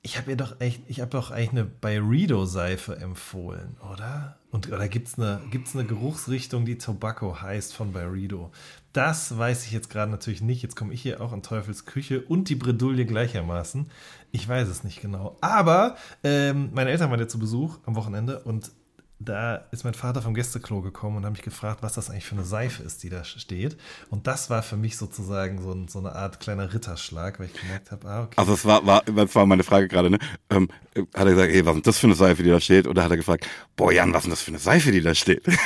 Ich 0.02 0.16
habe 0.16 0.30
ihr 0.30 0.36
doch 0.36 0.60
echt, 0.60 0.82
ich 0.86 1.00
habe 1.00 1.10
doch 1.10 1.32
eigentlich 1.32 1.50
eine 1.50 1.64
Byredo-Seife 1.64 2.96
empfohlen, 2.96 3.76
oder? 3.92 4.36
Und 4.56 4.72
oder 4.72 4.88
gibt's 4.88 5.18
eine, 5.18 5.42
gibt's 5.50 5.74
eine 5.74 5.84
Geruchsrichtung, 5.84 6.64
die 6.64 6.78
Tobacco 6.78 7.42
heißt 7.42 7.74
von 7.74 7.92
Byredo? 7.92 8.52
Das 8.92 9.36
weiß 9.36 9.66
ich 9.66 9.72
jetzt 9.72 9.90
gerade 9.90 10.10
natürlich 10.10 10.40
nicht. 10.40 10.62
Jetzt 10.62 10.76
komme 10.76 10.94
ich 10.94 11.02
hier 11.02 11.20
auch 11.20 11.32
in 11.32 11.42
Teufels 11.42 11.84
Küche 11.84 12.22
und 12.22 12.48
die 12.48 12.54
Bredouille 12.54 13.04
gleichermaßen. 13.04 13.90
Ich 14.32 14.48
weiß 14.48 14.68
es 14.68 14.84
nicht 14.84 15.00
genau. 15.00 15.36
Aber 15.40 15.96
ähm, 16.22 16.70
meine 16.72 16.90
Eltern 16.90 17.10
waren 17.10 17.20
ja 17.20 17.28
zu 17.28 17.38
Besuch 17.38 17.78
am 17.84 17.94
Wochenende 17.96 18.40
und 18.40 18.70
da 19.18 19.56
ist 19.70 19.84
mein 19.84 19.94
Vater 19.94 20.20
vom 20.20 20.34
Gästeklo 20.34 20.82
gekommen 20.82 21.16
und 21.16 21.24
hat 21.24 21.32
mich 21.32 21.42
gefragt, 21.42 21.82
was 21.82 21.94
das 21.94 22.10
eigentlich 22.10 22.26
für 22.26 22.34
eine 22.34 22.44
Seife 22.44 22.82
ist, 22.82 23.02
die 23.02 23.08
da 23.08 23.24
steht. 23.24 23.78
Und 24.10 24.26
das 24.26 24.50
war 24.50 24.62
für 24.62 24.76
mich 24.76 24.98
sozusagen 24.98 25.62
so, 25.62 25.72
ein, 25.72 25.88
so 25.88 26.00
eine 26.00 26.14
Art 26.14 26.38
kleiner 26.38 26.74
Ritterschlag, 26.74 27.40
weil 27.40 27.46
ich 27.46 27.58
gemerkt 27.58 27.90
habe, 27.92 28.08
ah, 28.08 28.22
okay. 28.24 28.34
Also 28.36 28.52
es 28.52 28.66
war, 28.66 28.84
war, 28.84 29.02
das 29.02 29.34
war 29.34 29.46
meine 29.46 29.62
Frage 29.62 29.88
gerade, 29.88 30.10
ne? 30.10 30.18
Ähm, 30.50 30.68
hat 31.14 31.26
er 31.26 31.32
gesagt, 31.32 31.50
ey, 31.52 31.64
was 31.64 31.76
ist 31.76 31.86
das 31.86 31.98
für 31.98 32.08
eine 32.08 32.14
Seife, 32.14 32.42
die 32.42 32.50
da 32.50 32.60
steht? 32.60 32.86
Oder 32.86 33.04
hat 33.04 33.10
er 33.10 33.16
gefragt, 33.16 33.46
boah 33.74 33.90
Jan, 33.90 34.12
was 34.12 34.24
ist 34.24 34.32
das 34.32 34.42
für 34.42 34.50
eine 34.50 34.58
Seife, 34.58 34.92
die 34.92 35.00
da 35.00 35.14
steht? 35.14 35.44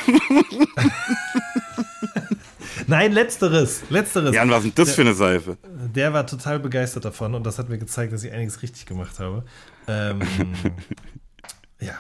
Nein, 2.91 3.13
letzteres. 3.13 3.83
Letzteres. 3.89 4.35
Jan, 4.35 4.51
was 4.51 4.65
ist 4.65 4.77
das 4.77 4.89
der, 4.89 4.95
für 4.97 5.01
eine 5.03 5.15
Seife? 5.15 5.57
Der 5.95 6.13
war 6.13 6.27
total 6.27 6.59
begeistert 6.59 7.05
davon 7.05 7.37
und 7.37 7.47
das 7.47 7.57
hat 7.59 7.69
mir 7.69 7.79
gezeigt, 7.79 8.13
dass 8.13 8.25
ich 8.25 8.33
einiges 8.33 8.63
richtig 8.63 8.85
gemacht 8.85 9.21
habe. 9.21 9.45
Ähm, 9.87 10.21
ja. 11.81 11.95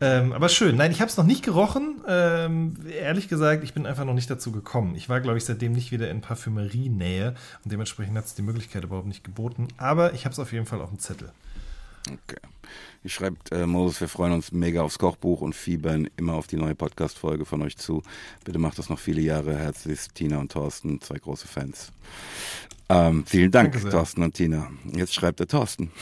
Ähm, 0.00 0.32
aber 0.32 0.48
schön. 0.48 0.76
Nein, 0.76 0.90
ich 0.90 1.00
habe 1.00 1.08
es 1.08 1.16
noch 1.16 1.24
nicht 1.24 1.44
gerochen. 1.44 2.00
Ähm, 2.08 2.74
ehrlich 3.00 3.28
gesagt, 3.28 3.62
ich 3.62 3.74
bin 3.74 3.86
einfach 3.86 4.04
noch 4.04 4.14
nicht 4.14 4.28
dazu 4.28 4.50
gekommen. 4.50 4.96
Ich 4.96 5.08
war, 5.08 5.20
glaube 5.20 5.38
ich, 5.38 5.44
seitdem 5.44 5.72
nicht 5.72 5.92
wieder 5.92 6.10
in 6.10 6.20
Parfümerie-Nähe 6.20 7.36
und 7.62 7.72
dementsprechend 7.72 8.16
hat 8.16 8.24
es 8.24 8.34
die 8.34 8.42
Möglichkeit 8.42 8.82
überhaupt 8.82 9.06
nicht 9.06 9.22
geboten. 9.22 9.68
Aber 9.76 10.14
ich 10.14 10.24
habe 10.24 10.32
es 10.32 10.40
auf 10.40 10.52
jeden 10.52 10.66
Fall 10.66 10.80
auf 10.80 10.90
dem 10.90 10.98
Zettel. 10.98 11.30
Okay. 12.08 12.40
Ich 13.04 13.14
schreibt 13.14 13.52
äh, 13.52 13.66
Moses, 13.66 14.00
wir 14.00 14.08
freuen 14.08 14.32
uns 14.32 14.50
mega 14.50 14.82
aufs 14.82 14.98
Kochbuch 14.98 15.40
und 15.40 15.54
fiebern 15.54 16.08
immer 16.16 16.34
auf 16.34 16.48
die 16.48 16.56
neue 16.56 16.74
Podcast-Folge 16.74 17.44
von 17.44 17.62
euch 17.62 17.76
zu. 17.76 18.02
Bitte 18.44 18.58
macht 18.58 18.78
das 18.78 18.88
noch 18.88 18.98
viele 18.98 19.20
Jahre. 19.20 19.56
Herzlichst 19.56 20.14
Tina 20.14 20.38
und 20.38 20.50
Thorsten, 20.50 21.00
zwei 21.00 21.18
große 21.18 21.46
Fans. 21.46 21.92
Ähm, 22.88 23.24
vielen 23.26 23.52
Dank, 23.52 23.80
Thorsten 23.90 24.22
und 24.22 24.34
Tina. 24.34 24.70
Jetzt 24.92 25.14
schreibt 25.14 25.38
der 25.38 25.46
Thorsten. 25.46 25.92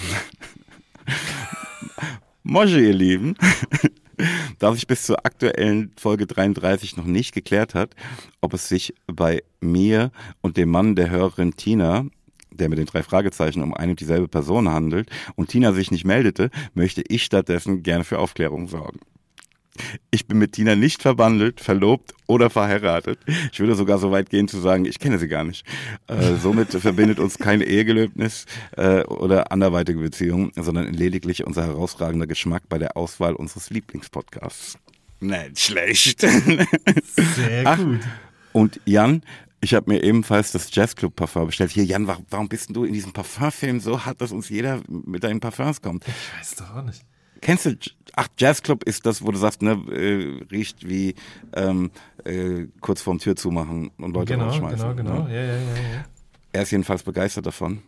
Mosche, 2.43 2.81
ihr 2.81 2.95
Lieben. 2.95 3.37
da 4.59 4.73
sich 4.73 4.87
bis 4.87 5.05
zur 5.05 5.25
aktuellen 5.27 5.93
Folge 5.97 6.27
33 6.27 6.97
noch 6.97 7.05
nicht 7.05 7.35
geklärt 7.35 7.75
hat, 7.75 7.95
ob 8.41 8.55
es 8.55 8.69
sich 8.69 8.95
bei 9.07 9.43
mir 9.61 10.11
und 10.41 10.57
dem 10.57 10.71
Mann 10.71 10.97
der 10.97 11.11
Hörerin 11.11 11.57
Tina 11.57 12.07
der 12.57 12.69
mit 12.69 12.79
den 12.79 12.87
drei 12.87 13.03
Fragezeichen 13.03 13.63
um 13.63 13.75
eine 13.75 13.93
und 13.93 14.01
dieselbe 14.01 14.29
Person 14.29 14.69
handelt 14.69 15.11
und 15.35 15.49
Tina 15.49 15.73
sich 15.73 15.91
nicht 15.91 16.05
meldete, 16.05 16.51
möchte 16.75 17.03
ich 17.07 17.25
stattdessen 17.25 17.83
gerne 17.83 18.05
für 18.05 18.19
Aufklärung 18.19 18.69
sorgen. 18.69 19.01
Ich 20.11 20.27
bin 20.27 20.39
mit 20.39 20.53
Tina 20.53 20.75
nicht 20.75 21.03
verbandelt, 21.03 21.61
verlobt 21.61 22.15
oder 22.27 22.51
verheiratet. 22.51 23.19
Ich 23.53 23.61
würde 23.61 23.75
sogar 23.75 23.99
so 23.99 24.11
weit 24.11 24.31
gehen 24.31 24.49
zu 24.49 24.59
sagen, 24.59 24.85
ich 24.85 24.99
kenne 24.99 25.19
sie 25.19 25.29
gar 25.29 25.45
nicht. 25.45 25.67
Äh, 26.07 26.35
somit 26.37 26.71
verbindet 26.81 27.19
uns 27.19 27.39
kein 27.39 27.61
Ehegelöbnis 27.61 28.47
äh, 28.77 29.03
oder 29.03 29.53
anderweitige 29.53 29.99
Beziehung, 30.01 30.53
sondern 30.57 30.93
lediglich 30.93 31.47
unser 31.47 31.67
herausragender 31.67 32.27
Geschmack 32.27 32.63
bei 32.69 32.79
der 32.79 32.97
Auswahl 32.97 33.35
unseres 33.35 33.71
Lieblingspodcasts. 33.71 34.79
Nicht 35.21 35.59
schlecht. 35.59 36.21
Sehr 36.21 37.63
Ach, 37.65 37.79
gut. 37.79 38.01
Und 38.53 38.81
Jan, 38.85 39.23
ich 39.67 39.75
habe 39.75 39.91
mir 39.91 40.01
ebenfalls 40.05 40.53
das 40.53 40.73
Jazzclub 40.73 41.17
Parfum 41.17 41.47
bestellt. 41.47 41.73
Hier, 41.73 41.85
Jan, 41.85 42.07
warum 42.07 42.49
bist 42.49 42.71
du 42.71 42.85
in 42.85 42.93
diesem 42.93 43.13
Parfumfilm 43.13 43.81
so 43.81 44.05
hart, 44.05 44.21
dass 44.21 44.31
uns 44.31 44.49
jeder 44.49 44.81
mit 44.87 45.25
deinen 45.25 45.41
Parfums 45.41 45.83
kommt? 45.83 46.07
Ich 46.07 46.39
weiß 46.39 46.55
doch 46.55 46.77
auch 46.77 46.83
nicht. 46.83 47.05
Kennst 47.41 47.67
du, 47.67 47.77
ach, 48.15 48.29
Jazzclub 48.39 48.85
ist 48.85 49.07
das, 49.07 49.23
wo 49.23 49.33
du 49.33 49.39
sagst, 49.39 49.63
ne, 49.63 49.73
äh, 49.91 50.45
riecht 50.53 50.89
wie 50.89 51.17
ähm, 51.53 51.91
äh, 52.25 52.69
kurz 52.81 53.03
vorm 53.03 53.19
Tür 53.19 53.35
zumachen 53.35 53.91
und 53.99 54.15
Leute 54.15 54.35
genau, 54.35 54.47
rausschmeißen. 54.47 54.97
Genau, 54.97 55.17
genau, 55.17 55.25
ne? 55.25 55.35
ja, 55.35 55.43
ja, 55.43 55.57
ja, 55.57 55.95
ja. 55.95 56.05
Er 56.53 56.63
ist 56.63 56.71
jedenfalls 56.71 57.03
begeistert 57.03 57.47
davon. 57.47 57.83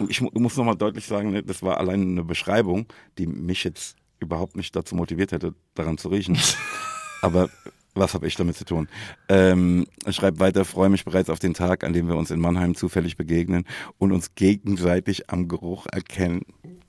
Und 0.00 0.10
ich 0.10 0.20
muss 0.20 0.56
nochmal 0.56 0.76
deutlich 0.76 1.06
sagen, 1.06 1.30
ne, 1.30 1.44
das 1.44 1.62
war 1.62 1.78
allein 1.78 2.02
eine 2.02 2.24
Beschreibung, 2.24 2.86
die 3.18 3.28
mich 3.28 3.62
jetzt 3.62 3.94
überhaupt 4.18 4.56
nicht 4.56 4.74
dazu 4.74 4.96
motiviert 4.96 5.30
hätte, 5.30 5.54
daran 5.76 5.96
zu 5.96 6.08
riechen. 6.08 6.36
Aber 7.22 7.50
was 7.94 8.14
habe 8.14 8.26
ich 8.26 8.36
damit 8.36 8.56
zu 8.56 8.64
tun? 8.64 8.88
Ähm, 9.28 9.86
schreibt 10.10 10.40
weiter, 10.40 10.64
freue 10.64 10.88
mich 10.88 11.04
bereits 11.04 11.30
auf 11.30 11.38
den 11.38 11.54
Tag, 11.54 11.84
an 11.84 11.92
dem 11.92 12.08
wir 12.08 12.16
uns 12.16 12.30
in 12.30 12.40
Mannheim 12.40 12.74
zufällig 12.74 13.16
begegnen 13.16 13.64
und 13.98 14.12
uns 14.12 14.34
gegenseitig 14.34 15.30
am 15.30 15.48
Geruch 15.48 15.86
erkennen. 15.90 16.42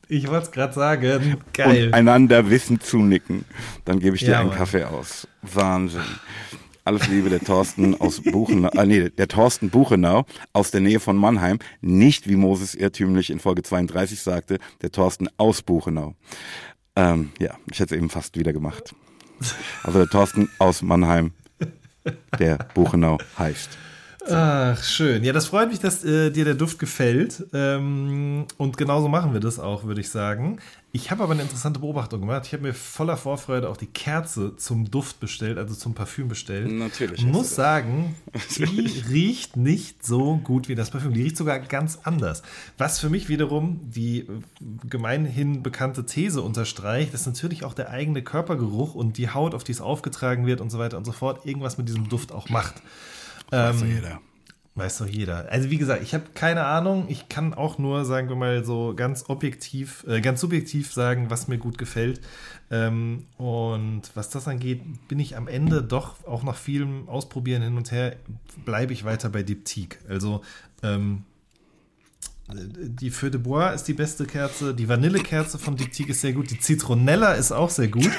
Ich 0.07 0.27
wollte 0.27 0.45
es 0.45 0.51
gerade 0.51 0.73
sagen. 0.73 1.37
Geil. 1.53 1.87
Und 1.87 1.93
einander 1.93 2.49
Wissen 2.49 2.79
zunicken. 2.79 3.45
Dann 3.85 3.99
gebe 3.99 4.15
ich 4.15 4.23
dir 4.23 4.31
ja, 4.31 4.39
einen 4.39 4.49
Mann. 4.49 4.57
Kaffee 4.57 4.83
aus. 4.83 5.27
Wahnsinn. 5.41 6.01
Alles 6.83 7.07
Liebe, 7.07 7.29
der 7.29 7.39
Thorsten 7.39 7.99
aus 7.99 8.21
Buchenau, 8.21 8.69
äh, 8.69 8.85
nee, 8.85 9.09
der 9.09 9.27
Thorsten 9.27 9.71
Buchenau 9.71 10.25
aus 10.53 10.69
der 10.69 10.81
Nähe 10.81 10.99
von 10.99 11.17
Mannheim. 11.17 11.57
Nicht, 11.81 12.29
wie 12.29 12.35
Moses 12.35 12.75
irrtümlich 12.75 13.31
in 13.31 13.39
Folge 13.39 13.63
32 13.63 14.19
sagte, 14.19 14.59
der 14.83 14.91
Thorsten 14.91 15.27
aus 15.37 15.63
Buchenau. 15.63 16.13
Ähm, 16.95 17.31
ja, 17.39 17.57
ich 17.71 17.79
hätte 17.79 17.95
es 17.95 17.97
eben 17.97 18.11
fast 18.11 18.37
wieder 18.37 18.53
gemacht. 18.53 18.93
Also 19.83 19.99
der 19.99 20.07
Thorsten 20.07 20.49
aus 20.59 20.81
Mannheim, 20.81 21.31
der 22.39 22.57
Buchenau 22.73 23.17
heißt. 23.37 23.77
Ach, 24.29 24.83
schön. 24.83 25.23
Ja, 25.23 25.33
das 25.33 25.47
freut 25.47 25.69
mich, 25.69 25.79
dass 25.79 26.03
äh, 26.03 26.31
dir 26.31 26.45
der 26.45 26.55
Duft 26.55 26.79
gefällt. 26.79 27.45
Ähm, 27.53 28.45
und 28.57 28.77
genauso 28.77 29.07
machen 29.07 29.33
wir 29.33 29.39
das 29.39 29.59
auch, 29.59 29.83
würde 29.83 30.01
ich 30.01 30.09
sagen. 30.09 30.59
Ich 30.95 31.11
habe 31.11 31.23
aber 31.23 31.33
eine 31.33 31.41
interessante 31.41 31.81
Beobachtung 31.81 32.21
gemacht. 32.21 32.43
Ich 32.45 32.53
habe 32.53 32.63
mir 32.63 32.73
voller 32.73 33.17
Vorfreude 33.17 33.67
auch 33.67 33.75
die 33.75 33.85
Kerze 33.85 34.55
zum 34.55 34.89
Duft 34.89 35.19
bestellt, 35.19 35.57
also 35.57 35.75
zum 35.75 35.93
Parfüm 35.93 36.29
bestellt. 36.29 36.71
Natürlich. 36.71 37.19
Ich 37.19 37.25
muss 37.25 37.53
sagen, 37.53 38.15
die 38.57 39.03
riecht 39.09 39.57
nicht 39.57 40.05
so 40.05 40.37
gut 40.37 40.69
wie 40.69 40.75
das 40.75 40.91
Parfüm. 40.91 41.13
Die 41.13 41.21
riecht 41.21 41.35
sogar 41.35 41.59
ganz 41.59 41.99
anders. 42.03 42.43
Was 42.77 43.01
für 43.01 43.09
mich 43.09 43.27
wiederum 43.27 43.81
die 43.83 44.25
gemeinhin 44.89 45.63
bekannte 45.63 46.05
These 46.05 46.41
unterstreicht, 46.41 47.13
dass 47.13 47.25
natürlich 47.25 47.65
auch 47.65 47.73
der 47.73 47.89
eigene 47.89 48.21
Körpergeruch 48.21 48.95
und 48.95 49.17
die 49.17 49.29
Haut, 49.29 49.53
auf 49.53 49.65
die 49.65 49.73
es 49.73 49.81
aufgetragen 49.81 50.47
wird 50.47 50.61
und 50.61 50.69
so 50.69 50.79
weiter 50.79 50.95
und 50.97 51.03
so 51.03 51.11
fort, 51.11 51.45
irgendwas 51.45 51.77
mit 51.77 51.89
diesem 51.89 52.07
Duft 52.07 52.31
auch 52.31 52.47
macht. 52.47 52.75
Ähm, 53.51 53.83
jeder. 53.85 54.21
Weiß 54.77 54.97
doch 54.97 55.07
jeder. 55.07 55.49
Also 55.49 55.69
wie 55.69 55.77
gesagt, 55.77 56.03
ich 56.03 56.13
habe 56.13 56.25
keine 56.33 56.65
Ahnung. 56.65 57.05
Ich 57.07 57.29
kann 57.29 57.53
auch 57.53 57.77
nur, 57.77 58.03
sagen 58.03 58.27
wir 58.27 58.35
mal, 58.35 58.65
so 58.65 58.93
ganz 58.93 59.23
objektiv, 59.29 60.05
äh, 60.05 60.19
ganz 60.19 60.41
subjektiv 60.41 60.91
sagen, 60.91 61.29
was 61.29 61.47
mir 61.47 61.57
gut 61.57 61.77
gefällt. 61.77 62.19
Ähm, 62.69 63.25
und 63.37 64.01
was 64.15 64.29
das 64.29 64.49
angeht, 64.49 64.81
bin 65.07 65.17
ich 65.19 65.37
am 65.37 65.47
Ende 65.47 65.81
doch 65.81 66.25
auch 66.27 66.43
nach 66.43 66.57
vielem 66.57 67.07
Ausprobieren 67.07 67.61
hin 67.61 67.77
und 67.77 67.93
her, 67.93 68.17
bleibe 68.65 68.91
ich 68.91 69.05
weiter 69.05 69.29
bei 69.29 69.43
Diptyque. 69.43 69.97
Also 70.09 70.41
ähm, 70.83 71.23
die 72.53 73.11
Feu 73.11 73.29
de 73.29 73.39
Bois 73.39 73.73
ist 73.73 73.85
die 73.85 73.93
beste 73.93 74.25
Kerze, 74.25 74.75
die 74.75 74.89
Vanillekerze 74.89 75.57
von 75.57 75.77
Diptyque 75.77 76.11
ist 76.11 76.19
sehr 76.19 76.33
gut, 76.33 76.51
die 76.51 76.59
Zitronella 76.59 77.31
ist 77.31 77.53
auch 77.53 77.69
sehr 77.69 77.87
gut. 77.87 78.11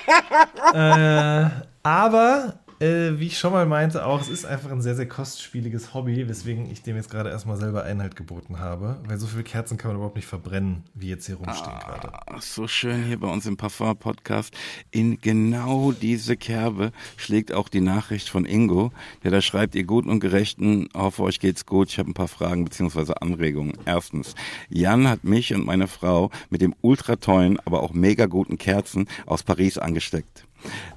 äh, 0.74 1.50
aber 1.82 2.63
äh, 2.84 3.18
wie 3.18 3.26
ich 3.28 3.38
schon 3.38 3.52
mal 3.52 3.66
meinte, 3.66 4.04
auch, 4.04 4.20
es 4.20 4.28
ist 4.28 4.44
einfach 4.44 4.70
ein 4.70 4.82
sehr, 4.82 4.94
sehr 4.94 5.08
kostspieliges 5.08 5.94
Hobby, 5.94 6.28
weswegen 6.28 6.70
ich 6.70 6.82
dem 6.82 6.96
jetzt 6.96 7.10
gerade 7.10 7.30
erstmal 7.30 7.56
selber 7.56 7.84
Einhalt 7.84 8.14
geboten 8.14 8.58
habe, 8.58 8.98
weil 9.06 9.18
so 9.18 9.26
viele 9.26 9.42
Kerzen 9.42 9.78
kann 9.78 9.90
man 9.90 9.96
überhaupt 9.96 10.16
nicht 10.16 10.26
verbrennen, 10.26 10.84
wie 10.94 11.08
jetzt 11.08 11.26
hier 11.26 11.36
rumstehen 11.36 11.72
ah, 11.74 11.98
gerade. 11.98 12.40
So 12.40 12.68
schön 12.68 13.04
hier 13.04 13.18
bei 13.18 13.28
uns 13.28 13.46
im 13.46 13.56
Parfum-Podcast. 13.56 14.54
In 14.90 15.18
genau 15.20 15.92
diese 15.92 16.36
Kerbe 16.36 16.92
schlägt 17.16 17.52
auch 17.52 17.68
die 17.68 17.80
Nachricht 17.80 18.28
von 18.28 18.44
Ingo, 18.44 18.92
der 19.22 19.30
da 19.30 19.40
schreibt, 19.40 19.74
ihr 19.74 19.84
Guten 19.84 20.10
und 20.10 20.20
Gerechten, 20.20 20.88
hoffe 20.94 21.22
euch 21.22 21.40
geht's 21.40 21.64
gut. 21.64 21.88
Ich 21.88 21.98
habe 21.98 22.10
ein 22.10 22.14
paar 22.14 22.28
Fragen 22.28 22.64
bzw. 22.64 23.14
Anregungen. 23.20 23.78
Erstens, 23.86 24.34
Jan 24.68 25.08
hat 25.08 25.24
mich 25.24 25.54
und 25.54 25.64
meine 25.64 25.88
Frau 25.88 26.30
mit 26.50 26.60
dem 26.60 26.74
ultra 26.82 27.16
tollen, 27.16 27.58
aber 27.64 27.82
auch 27.82 27.94
mega 27.94 28.26
guten 28.26 28.58
Kerzen 28.58 29.08
aus 29.26 29.42
Paris 29.42 29.78
angesteckt. 29.78 30.44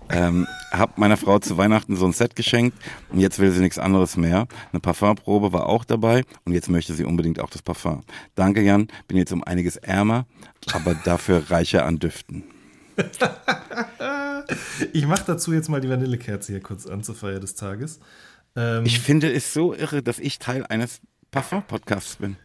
Ähm, 0.09 0.47
hab 0.72 0.97
meiner 0.97 1.18
Frau 1.18 1.39
zu 1.39 1.57
Weihnachten 1.57 1.95
so 1.95 2.05
ein 2.05 2.13
Set 2.13 2.36
geschenkt 2.36 2.78
und 3.09 3.20
jetzt 3.20 3.39
will 3.39 3.51
sie 3.51 3.61
nichts 3.61 3.78
anderes 3.78 4.15
mehr. 4.15 4.47
Eine 4.72 4.80
Parfumprobe 4.80 5.51
war 5.53 5.68
auch 5.68 5.84
dabei 5.84 6.24
und 6.45 6.53
jetzt 6.53 6.70
möchte 6.70 6.93
sie 6.93 7.03
unbedingt 7.03 7.39
auch 7.39 7.49
das 7.49 7.61
Parfum. 7.61 8.03
Danke 8.36 8.61
Jan, 8.61 8.88
bin 9.07 9.18
jetzt 9.18 9.34
um 9.34 9.43
einiges 9.43 9.76
ärmer, 9.76 10.26
aber 10.72 10.95
dafür 10.95 11.49
reicher 11.49 11.86
an 11.86 11.99
Düften. 11.99 12.43
ich 14.93 15.05
mache 15.05 15.24
dazu 15.28 15.53
jetzt 15.53 15.70
mal 15.70 15.82
die 15.82 15.89
Vanillekerze 15.89 16.53
hier 16.53 16.61
kurz 16.61 16.88
an 16.88 17.03
zur 17.03 17.15
Feier 17.15 17.39
des 17.39 17.55
Tages. 17.55 17.99
Ähm, 18.55 18.86
ich 18.86 18.99
finde 18.99 19.32
es 19.32 19.53
so 19.53 19.74
irre, 19.74 20.01
dass 20.01 20.20
ich 20.20 20.39
Teil 20.39 20.65
eines 20.65 21.01
Parfum-Podcasts 21.32 22.15
bin. 22.18 22.38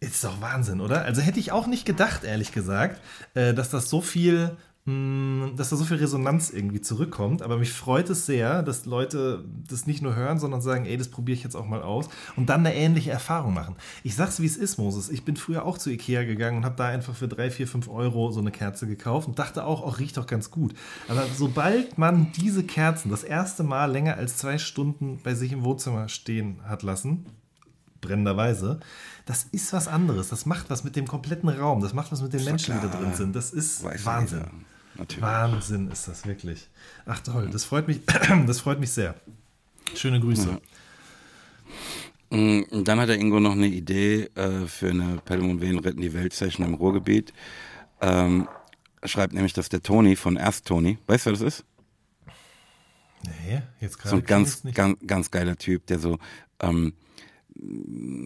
Ist 0.00 0.24
doch 0.24 0.40
Wahnsinn, 0.40 0.80
oder? 0.80 1.04
Also 1.04 1.20
hätte 1.20 1.38
ich 1.38 1.52
auch 1.52 1.68
nicht 1.68 1.84
gedacht, 1.84 2.24
ehrlich 2.24 2.50
gesagt, 2.52 3.00
äh, 3.34 3.54
dass 3.54 3.70
das 3.70 3.88
so 3.88 4.00
viel 4.00 4.56
dass 4.84 5.70
da 5.70 5.76
so 5.76 5.84
viel 5.84 5.98
Resonanz 5.98 6.50
irgendwie 6.50 6.80
zurückkommt. 6.80 7.42
Aber 7.42 7.56
mich 7.56 7.72
freut 7.72 8.10
es 8.10 8.26
sehr, 8.26 8.64
dass 8.64 8.84
Leute 8.84 9.44
das 9.68 9.86
nicht 9.86 10.02
nur 10.02 10.16
hören, 10.16 10.40
sondern 10.40 10.60
sagen, 10.60 10.86
ey, 10.86 10.96
das 10.96 11.06
probiere 11.06 11.36
ich 11.36 11.44
jetzt 11.44 11.54
auch 11.54 11.66
mal 11.66 11.82
aus 11.82 12.08
und 12.34 12.48
dann 12.48 12.66
eine 12.66 12.74
ähnliche 12.74 13.12
Erfahrung 13.12 13.54
machen. 13.54 13.76
Ich 14.02 14.16
sag's, 14.16 14.40
wie 14.40 14.46
es 14.46 14.56
ist, 14.56 14.78
Moses. 14.78 15.08
Ich 15.08 15.24
bin 15.24 15.36
früher 15.36 15.64
auch 15.64 15.78
zu 15.78 15.88
Ikea 15.88 16.24
gegangen 16.24 16.58
und 16.58 16.64
habe 16.64 16.74
da 16.74 16.86
einfach 16.86 17.14
für 17.14 17.28
drei, 17.28 17.52
vier, 17.52 17.68
fünf 17.68 17.88
Euro 17.88 18.32
so 18.32 18.40
eine 18.40 18.50
Kerze 18.50 18.88
gekauft 18.88 19.28
und 19.28 19.38
dachte 19.38 19.64
auch, 19.64 19.82
auch 19.82 20.00
riecht 20.00 20.16
doch 20.16 20.26
ganz 20.26 20.50
gut. 20.50 20.74
Aber 21.06 21.24
sobald 21.36 21.96
man 21.96 22.32
diese 22.32 22.64
Kerzen 22.64 23.08
das 23.08 23.22
erste 23.22 23.62
Mal 23.62 23.88
länger 23.88 24.16
als 24.16 24.36
zwei 24.36 24.58
Stunden 24.58 25.20
bei 25.22 25.34
sich 25.34 25.52
im 25.52 25.62
Wohnzimmer 25.62 26.08
stehen 26.08 26.58
hat 26.64 26.82
lassen, 26.82 27.26
brennenderweise, 28.00 28.80
das 29.26 29.44
ist 29.44 29.72
was 29.72 29.86
anderes. 29.86 30.28
Das 30.30 30.44
macht 30.44 30.70
was 30.70 30.82
mit 30.82 30.96
dem 30.96 31.06
kompletten 31.06 31.48
Raum. 31.48 31.80
Das 31.80 31.94
macht 31.94 32.10
was 32.10 32.20
mit 32.20 32.32
den 32.32 32.42
Menschen, 32.42 32.74
die 32.74 32.88
da 32.88 32.98
drin 32.98 33.14
sind. 33.14 33.36
Das 33.36 33.52
ist 33.52 33.84
Weiß 33.84 34.04
Wahnsinn. 34.04 34.40
Jeder. 34.40 34.71
Natürlich. 34.96 35.22
Wahnsinn 35.22 35.90
ist 35.90 36.08
das 36.08 36.26
wirklich. 36.26 36.68
Ach 37.06 37.20
toll, 37.20 37.48
das 37.50 37.64
freut 37.64 37.88
mich, 37.88 38.00
das 38.46 38.60
freut 38.60 38.80
mich 38.80 38.90
sehr. 38.90 39.14
Schöne 39.94 40.20
Grüße. 40.20 40.60
Ja. 42.30 42.36
Mm, 42.36 42.64
und 42.70 42.88
dann 42.88 42.98
hat 43.00 43.08
der 43.08 43.18
Ingo 43.18 43.40
noch 43.40 43.52
eine 43.52 43.66
Idee 43.66 44.30
äh, 44.34 44.66
für 44.66 44.90
eine 44.90 45.20
Pelham 45.24 45.50
und 45.50 45.60
Wehen 45.60 45.78
retten 45.78 46.00
die 46.00 46.12
Welt 46.14 46.32
Session 46.32 46.66
im 46.66 46.74
Ruhrgebiet. 46.74 47.32
Ähm, 48.00 48.48
schreibt 49.04 49.32
nämlich, 49.32 49.52
dass 49.52 49.68
der 49.68 49.82
Toni 49.82 50.16
von 50.16 50.36
Erst 50.36 50.66
Toni, 50.66 50.98
weißt 51.06 51.26
du, 51.26 51.30
wer 51.30 51.38
das 51.38 51.42
ist? 51.42 51.64
Nee, 53.24 53.62
jetzt 53.80 53.98
gerade. 53.98 54.10
So 54.10 54.16
ein 54.16 54.24
ganz, 54.24 54.62
ganz, 54.74 54.98
ganz 55.06 55.30
geiler 55.30 55.56
Typ, 55.56 55.86
der 55.86 55.98
so 55.98 56.18
ähm, 56.60 56.94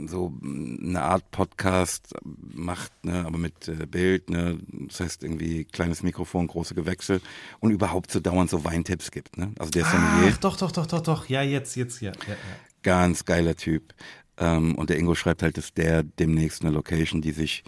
so 0.07 0.33
eine 0.43 1.03
Art 1.03 1.31
Podcast 1.31 2.14
macht, 2.22 2.93
ne, 3.05 3.24
aber 3.27 3.39
mit 3.39 3.68
äh, 3.68 3.87
Bild, 3.87 4.31
ne, 4.31 4.59
das 4.89 5.01
heißt 5.01 5.22
irgendwie 5.22 5.64
kleines 5.64 6.03
Mikrofon, 6.03 6.47
große 6.47 6.74
Gewächse 6.74 7.20
und 7.61 7.70
überhaupt 7.70 8.11
so 8.11 8.20
dauernd 8.20 8.51
so 8.51 8.64
Weintipps 8.64 9.11
gibt, 9.11 9.37
ne? 9.37 9.53
Also 9.59 9.70
der 9.70 9.83
ist 9.83 9.91
Sommelier. 9.91 10.33
Ach, 10.33 10.39
doch, 10.39 10.57
doch, 10.57 10.72
doch, 10.72 10.87
doch, 10.87 11.01
doch, 11.01 11.29
ja, 11.29 11.43
jetzt, 11.43 11.77
jetzt, 11.77 12.01
ja, 12.01 12.12
ja, 12.27 12.35
ja. 12.35 12.37
Ganz 12.83 13.24
geiler 13.24 13.57
Typ. 13.57 13.95
Ähm, 14.39 14.74
und 14.74 14.91
der 14.91 14.99
Ingo 14.99 15.14
schreibt 15.14 15.43
halt, 15.43 15.57
dass 15.57 15.74
der 15.74 16.03
demnächst 16.03 16.62
eine 16.62 16.70
Location, 16.72 17.22
die 17.22 17.33
sich 17.33 17.64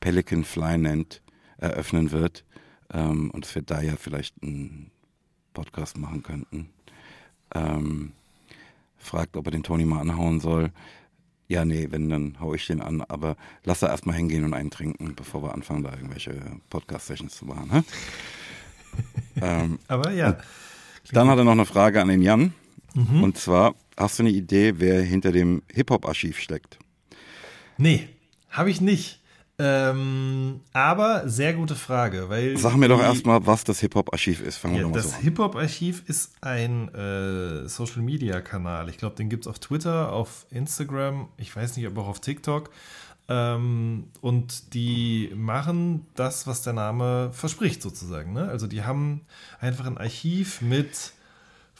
Pelican 0.00 0.44
Fly 0.44 0.78
nennt, 0.78 1.22
eröffnen 1.58 2.10
wird. 2.12 2.44
Ähm, 2.92 3.30
und 3.30 3.44
dass 3.44 3.54
wir 3.54 3.62
da 3.62 3.80
ja 3.80 3.96
vielleicht 3.96 4.34
einen 4.42 4.90
Podcast 5.52 5.98
machen 5.98 6.22
könnten. 6.22 6.70
Ähm, 7.54 8.12
fragt, 8.96 9.36
ob 9.36 9.46
er 9.46 9.50
den 9.50 9.62
Tony 9.62 9.84
mal 9.84 10.00
anhauen 10.00 10.40
soll. 10.40 10.72
Ja, 11.52 11.66
nee, 11.66 11.88
wenn, 11.90 12.08
dann 12.08 12.40
hau 12.40 12.54
ich 12.54 12.66
den 12.66 12.80
an. 12.80 13.02
Aber 13.02 13.36
lass 13.64 13.80
da 13.80 13.88
erstmal 13.88 14.16
hingehen 14.16 14.44
und 14.44 14.54
einen 14.54 14.70
trinken, 14.70 15.14
bevor 15.14 15.42
wir 15.42 15.52
anfangen, 15.52 15.82
da 15.82 15.92
irgendwelche 15.92 16.40
Podcast-Sessions 16.70 17.36
zu 17.36 17.44
machen. 17.44 17.84
Ähm, 19.40 19.78
aber 19.88 20.10
ja. 20.10 20.36
Dann 21.12 21.26
hat 21.28 21.38
er 21.38 21.44
noch 21.44 21.52
eine 21.52 21.64
Frage 21.64 22.02
an 22.02 22.08
den 22.08 22.20
Jan. 22.20 22.52
Mhm. 22.92 23.22
Und 23.22 23.38
zwar, 23.38 23.74
hast 23.96 24.18
du 24.18 24.24
eine 24.24 24.30
Idee, 24.30 24.74
wer 24.76 25.00
hinter 25.00 25.32
dem 25.32 25.62
Hip-Hop-Archiv 25.72 26.38
steckt? 26.38 26.78
Nee, 27.78 28.06
habe 28.50 28.70
ich 28.70 28.82
nicht. 28.82 29.21
Ähm, 29.58 30.60
aber 30.72 31.28
sehr 31.28 31.52
gute 31.52 31.74
Frage, 31.74 32.28
weil. 32.28 32.56
Sag 32.56 32.76
mir 32.76 32.88
doch 32.88 33.00
erstmal, 33.00 33.46
was 33.46 33.64
das 33.64 33.80
Hip-Hop-Archiv 33.80 34.40
ist. 34.40 34.56
Fangen 34.56 34.76
ja, 34.76 34.88
das 34.88 35.10
so 35.10 35.16
Hip-Hop-Archiv 35.18 36.02
ist 36.06 36.32
ein 36.40 36.88
äh, 36.94 37.68
Social-Media-Kanal. 37.68 38.88
Ich 38.88 38.98
glaube, 38.98 39.16
den 39.16 39.28
gibt 39.28 39.44
es 39.44 39.48
auf 39.48 39.58
Twitter, 39.58 40.12
auf 40.12 40.46
Instagram, 40.50 41.28
ich 41.36 41.54
weiß 41.54 41.76
nicht, 41.76 41.86
ob 41.86 41.98
auch 41.98 42.08
auf 42.08 42.20
TikTok. 42.20 42.70
Ähm, 43.28 44.08
und 44.20 44.74
die 44.74 45.30
machen 45.36 46.06
das, 46.14 46.46
was 46.46 46.62
der 46.62 46.72
Name 46.72 47.30
verspricht, 47.32 47.82
sozusagen. 47.82 48.32
Ne? 48.32 48.48
Also, 48.48 48.66
die 48.66 48.82
haben 48.82 49.20
einfach 49.60 49.86
ein 49.86 49.98
Archiv 49.98 50.60
mit 50.62 51.12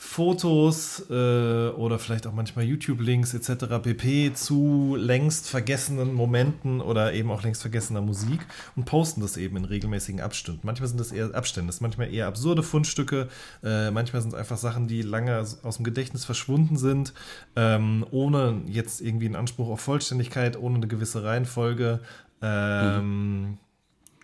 Fotos 0.04 1.06
äh, 1.10 1.12
oder 1.14 1.98
vielleicht 1.98 2.26
auch 2.26 2.32
manchmal 2.32 2.64
YouTube-Links 2.64 3.34
etc. 3.34 3.80
pp. 3.82 4.34
zu 4.34 4.96
längst 4.98 5.48
vergessenen 5.48 6.12
Momenten 6.12 6.80
oder 6.80 7.14
eben 7.14 7.30
auch 7.30 7.42
längst 7.42 7.62
vergessener 7.62 8.02
Musik 8.02 8.40
und 8.74 8.84
posten 8.84 9.20
das 9.22 9.36
eben 9.36 9.56
in 9.56 9.64
regelmäßigen 9.64 10.20
Abständen. 10.20 10.60
Manchmal 10.64 10.88
sind 10.88 10.98
das 10.98 11.12
eher 11.12 11.34
Abstände, 11.34 11.68
das 11.68 11.76
sind 11.76 11.84
manchmal 11.84 12.12
eher 12.12 12.26
absurde 12.26 12.64
Fundstücke, 12.64 13.28
äh, 13.62 13.90
manchmal 13.92 14.20
sind 14.20 14.34
es 14.34 14.38
einfach 14.38 14.58
Sachen, 14.58 14.88
die 14.88 15.02
lange 15.02 15.38
aus 15.38 15.76
dem 15.76 15.84
Gedächtnis 15.84 16.24
verschwunden 16.24 16.76
sind, 16.76 17.14
ähm, 17.54 18.04
ohne 18.10 18.60
jetzt 18.66 19.00
irgendwie 19.00 19.26
einen 19.26 19.36
Anspruch 19.36 19.68
auf 19.68 19.80
Vollständigkeit, 19.80 20.58
ohne 20.58 20.76
eine 20.76 20.88
gewisse 20.88 21.22
Reihenfolge. 21.22 22.00
Ähm, 22.42 23.40
mhm. 23.50 23.58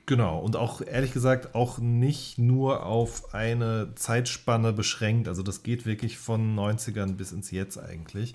Genau, 0.08 0.38
und 0.38 0.56
auch 0.56 0.80
ehrlich 0.80 1.12
gesagt 1.12 1.54
auch 1.54 1.76
nicht 1.76 2.38
nur 2.38 2.86
auf 2.86 3.34
eine 3.34 3.92
Zeitspanne 3.94 4.72
beschränkt. 4.72 5.28
Also 5.28 5.42
das 5.42 5.62
geht 5.62 5.84
wirklich 5.84 6.16
von 6.16 6.56
90ern 6.56 7.12
bis 7.16 7.30
ins 7.30 7.50
Jetzt 7.50 7.76
eigentlich. 7.76 8.32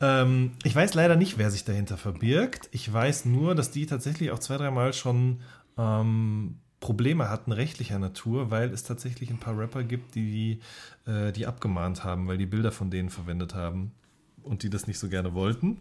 Ähm, 0.00 0.52
ich 0.62 0.76
weiß 0.76 0.94
leider 0.94 1.16
nicht, 1.16 1.38
wer 1.38 1.50
sich 1.50 1.64
dahinter 1.64 1.96
verbirgt. 1.96 2.68
Ich 2.70 2.90
weiß 2.92 3.24
nur, 3.24 3.56
dass 3.56 3.72
die 3.72 3.86
tatsächlich 3.86 4.30
auch 4.30 4.38
zwei, 4.38 4.58
dreimal 4.58 4.92
schon 4.92 5.40
ähm, 5.76 6.58
Probleme 6.78 7.28
hatten 7.28 7.50
rechtlicher 7.50 7.98
Natur, 7.98 8.52
weil 8.52 8.72
es 8.72 8.84
tatsächlich 8.84 9.28
ein 9.30 9.40
paar 9.40 9.58
Rapper 9.58 9.82
gibt, 9.82 10.14
die 10.14 10.60
äh, 11.06 11.32
die 11.32 11.48
abgemahnt 11.48 12.04
haben, 12.04 12.28
weil 12.28 12.38
die 12.38 12.46
Bilder 12.46 12.70
von 12.70 12.92
denen 12.92 13.10
verwendet 13.10 13.56
haben 13.56 13.90
und 14.44 14.62
die 14.62 14.70
das 14.70 14.86
nicht 14.86 15.00
so 15.00 15.08
gerne 15.08 15.34
wollten. 15.34 15.80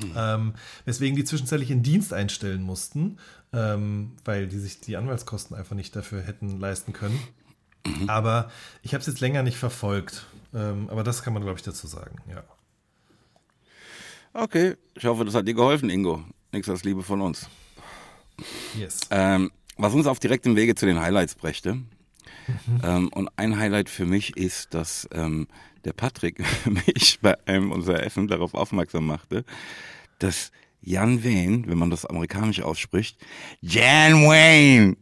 Hm. 0.00 0.12
Ähm, 0.16 0.54
weswegen 0.84 1.16
die 1.16 1.24
zwischenzeitlich 1.24 1.70
in 1.70 1.82
Dienst 1.82 2.12
einstellen 2.12 2.62
mussten, 2.62 3.18
ähm, 3.52 4.12
weil 4.24 4.46
die 4.46 4.58
sich 4.58 4.80
die 4.80 4.96
Anwaltskosten 4.96 5.56
einfach 5.56 5.76
nicht 5.76 5.94
dafür 5.94 6.22
hätten 6.22 6.58
leisten 6.60 6.92
können. 6.92 7.20
Mhm. 7.86 8.08
Aber 8.08 8.50
ich 8.82 8.94
habe 8.94 9.00
es 9.00 9.06
jetzt 9.06 9.20
länger 9.20 9.42
nicht 9.42 9.56
verfolgt. 9.56 10.26
Ähm, 10.54 10.88
aber 10.90 11.04
das 11.04 11.22
kann 11.22 11.32
man, 11.32 11.42
glaube 11.42 11.58
ich, 11.58 11.64
dazu 11.64 11.86
sagen, 11.86 12.16
ja. 12.28 12.42
Okay, 14.32 14.76
ich 14.94 15.04
hoffe, 15.04 15.24
das 15.24 15.34
hat 15.34 15.46
dir 15.48 15.54
geholfen, 15.54 15.90
Ingo. 15.90 16.24
Nichts 16.52 16.68
als 16.68 16.84
Liebe 16.84 17.02
von 17.02 17.20
uns. 17.20 17.48
Yes. 18.76 19.00
Ähm, 19.10 19.50
was 19.76 19.94
uns 19.94 20.06
auf 20.06 20.18
direktem 20.18 20.56
Wege 20.56 20.74
zu 20.74 20.86
den 20.86 21.00
Highlights 21.00 21.34
brächte. 21.34 21.74
Mhm. 21.74 21.86
Ähm, 22.82 23.08
und 23.08 23.30
ein 23.36 23.58
Highlight 23.58 23.88
für 23.88 24.06
mich 24.06 24.36
ist, 24.36 24.74
dass 24.74 25.08
ähm, 25.12 25.46
der 25.84 25.92
Patrick 25.92 26.42
mich 26.86 27.18
bei 27.20 27.36
einem 27.46 27.72
unserer 27.72 28.02
Essen 28.02 28.28
darauf 28.28 28.54
aufmerksam 28.54 29.06
machte, 29.06 29.44
dass 30.18 30.52
Jan 30.82 31.22
Wayne, 31.24 31.64
wenn 31.66 31.78
man 31.78 31.90
das 31.90 32.06
amerikanisch 32.06 32.60
ausspricht, 32.60 33.18
Jan 33.60 34.26
Wayne 34.26 34.96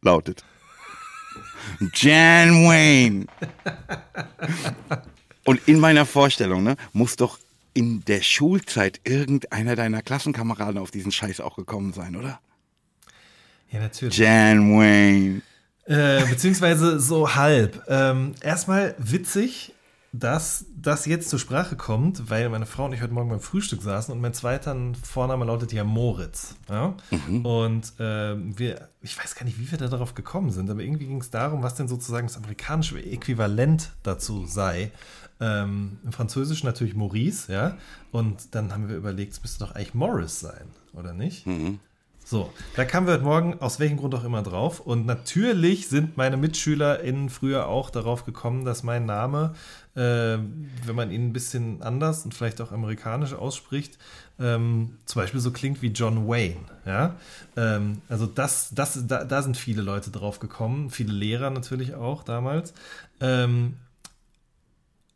lautet. 0.00 0.44
Jan 1.94 2.64
Wayne. 2.66 3.26
Und 5.44 5.60
in 5.66 5.80
meiner 5.80 6.06
Vorstellung 6.06 6.62
ne, 6.62 6.76
muss 6.92 7.16
doch 7.16 7.38
in 7.74 8.04
der 8.04 8.22
Schulzeit 8.22 9.00
irgendeiner 9.04 9.76
deiner 9.76 10.02
Klassenkameraden 10.02 10.78
auf 10.78 10.90
diesen 10.90 11.12
Scheiß 11.12 11.40
auch 11.40 11.56
gekommen 11.56 11.92
sein, 11.92 12.16
oder? 12.16 12.40
Ja, 13.70 13.80
natürlich. 13.80 14.18
Jan 14.18 14.78
Wayne. 14.78 15.42
Äh, 15.84 16.24
beziehungsweise 16.26 17.00
so 17.00 17.34
halb. 17.34 17.82
Ähm, 17.88 18.34
erstmal 18.40 18.94
witzig, 18.98 19.74
dass 20.12 20.66
das 20.76 21.06
jetzt 21.06 21.30
zur 21.30 21.38
Sprache 21.38 21.74
kommt, 21.74 22.28
weil 22.28 22.48
meine 22.50 22.66
Frau 22.66 22.84
und 22.84 22.92
ich 22.92 23.00
heute 23.00 23.14
Morgen 23.14 23.30
beim 23.30 23.40
Frühstück 23.40 23.80
saßen 23.80 24.12
und 24.12 24.20
mein 24.20 24.34
zweiter 24.34 24.76
Vorname 25.02 25.46
lautet 25.46 25.72
ja 25.72 25.84
Moritz. 25.84 26.54
Ja? 26.68 26.94
Mhm. 27.10 27.46
Und 27.46 27.98
äh, 27.98 28.36
wir, 28.36 28.88
ich 29.00 29.18
weiß 29.18 29.34
gar 29.34 29.44
nicht, 29.44 29.58
wie 29.58 29.70
wir 29.70 29.78
da 29.78 29.88
darauf 29.88 30.14
gekommen 30.14 30.50
sind, 30.50 30.68
aber 30.68 30.82
irgendwie 30.82 31.06
ging 31.06 31.20
es 31.20 31.30
darum, 31.30 31.62
was 31.62 31.76
denn 31.76 31.88
sozusagen 31.88 32.26
das 32.26 32.36
amerikanische 32.36 33.02
Äquivalent 33.02 33.90
dazu 34.02 34.46
sei. 34.46 34.92
Ähm, 35.40 35.98
Im 36.04 36.12
Französischen 36.12 36.66
natürlich 36.66 36.94
Maurice, 36.94 37.50
ja. 37.50 37.78
Und 38.12 38.54
dann 38.54 38.72
haben 38.72 38.88
wir 38.88 38.96
überlegt, 38.96 39.32
es 39.32 39.42
müsste 39.42 39.64
doch 39.64 39.74
eigentlich 39.74 39.94
Morris 39.94 40.40
sein, 40.40 40.66
oder 40.92 41.14
nicht? 41.14 41.46
Mhm. 41.46 41.80
So, 42.32 42.50
da 42.76 42.86
kamen 42.86 43.06
wir 43.06 43.12
heute 43.12 43.24
Morgen 43.24 43.60
aus 43.60 43.78
welchem 43.78 43.98
Grund 43.98 44.14
auch 44.14 44.24
immer 44.24 44.42
drauf. 44.42 44.80
Und 44.80 45.04
natürlich 45.04 45.88
sind 45.88 46.16
meine 46.16 46.38
MitschülerInnen 46.38 47.28
früher 47.28 47.68
auch 47.68 47.90
darauf 47.90 48.24
gekommen, 48.24 48.64
dass 48.64 48.82
mein 48.82 49.04
Name, 49.04 49.52
äh, 49.96 50.38
wenn 50.38 50.94
man 50.94 51.10
ihn 51.10 51.26
ein 51.26 51.34
bisschen 51.34 51.82
anders 51.82 52.24
und 52.24 52.32
vielleicht 52.32 52.62
auch 52.62 52.72
amerikanisch 52.72 53.34
ausspricht, 53.34 53.98
ähm, 54.40 54.96
zum 55.04 55.20
Beispiel 55.20 55.40
so 55.40 55.50
klingt 55.50 55.82
wie 55.82 55.88
John 55.88 56.26
Wayne. 56.26 56.64
Ja? 56.86 57.16
Ähm, 57.54 58.00
also 58.08 58.24
das, 58.24 58.70
das, 58.72 59.06
da, 59.06 59.24
da, 59.24 59.42
sind 59.42 59.58
viele 59.58 59.82
Leute 59.82 60.10
drauf 60.10 60.38
gekommen, 60.38 60.88
viele 60.88 61.12
Lehrer 61.12 61.50
natürlich 61.50 61.96
auch 61.96 62.22
damals. 62.22 62.72
Ähm, 63.20 63.74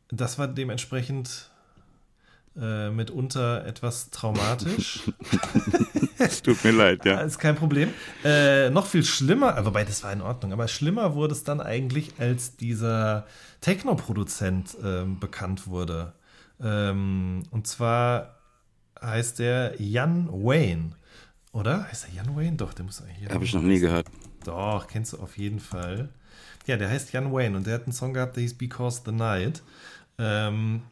das 0.08 0.38
war 0.38 0.48
dementsprechend 0.48 1.48
äh, 2.60 2.90
mitunter 2.90 3.64
etwas 3.64 4.10
traumatisch. 4.10 5.00
es 6.18 6.42
tut 6.42 6.62
mir 6.64 6.72
leid, 6.72 7.04
ja. 7.04 7.20
Ist 7.20 7.38
kein 7.38 7.56
Problem. 7.56 7.92
Äh, 8.24 8.70
noch 8.70 8.86
viel 8.86 9.04
schlimmer, 9.04 9.64
wobei 9.64 9.84
das 9.84 10.02
war 10.02 10.12
in 10.12 10.22
Ordnung, 10.22 10.52
aber 10.52 10.68
schlimmer 10.68 11.14
wurde 11.14 11.32
es 11.32 11.44
dann 11.44 11.60
eigentlich, 11.60 12.12
als 12.18 12.56
dieser 12.56 13.26
Techno-Produzent 13.60 14.76
äh, 14.82 15.04
bekannt 15.04 15.66
wurde. 15.66 16.12
Ähm, 16.60 17.42
und 17.50 17.66
zwar 17.66 18.36
heißt 19.02 19.38
der 19.38 19.80
Jan 19.80 20.28
Wayne. 20.30 20.92
Oder? 21.52 21.88
Heißt 21.88 22.08
der 22.08 22.14
Jan 22.14 22.36
Wayne? 22.36 22.56
Doch, 22.56 22.74
der 22.74 22.84
muss 22.84 23.02
eigentlich. 23.02 23.30
Habe 23.30 23.44
ich 23.44 23.54
noch 23.54 23.62
nie 23.62 23.78
gehört. 23.78 24.06
Doch, 24.44 24.86
kennst 24.86 25.14
du 25.14 25.18
auf 25.18 25.38
jeden 25.38 25.60
Fall. 25.60 26.10
Ja, 26.66 26.76
der 26.76 26.90
heißt 26.90 27.12
Jan 27.12 27.32
Wayne 27.32 27.56
und 27.56 27.66
der 27.66 27.74
hat 27.74 27.84
einen 27.84 27.92
Song 27.92 28.12
gehabt, 28.12 28.36
der 28.36 28.42
hieß 28.42 28.54
Because 28.54 29.02
the 29.04 29.12
Night. 29.12 29.62
Ähm, 30.18 30.82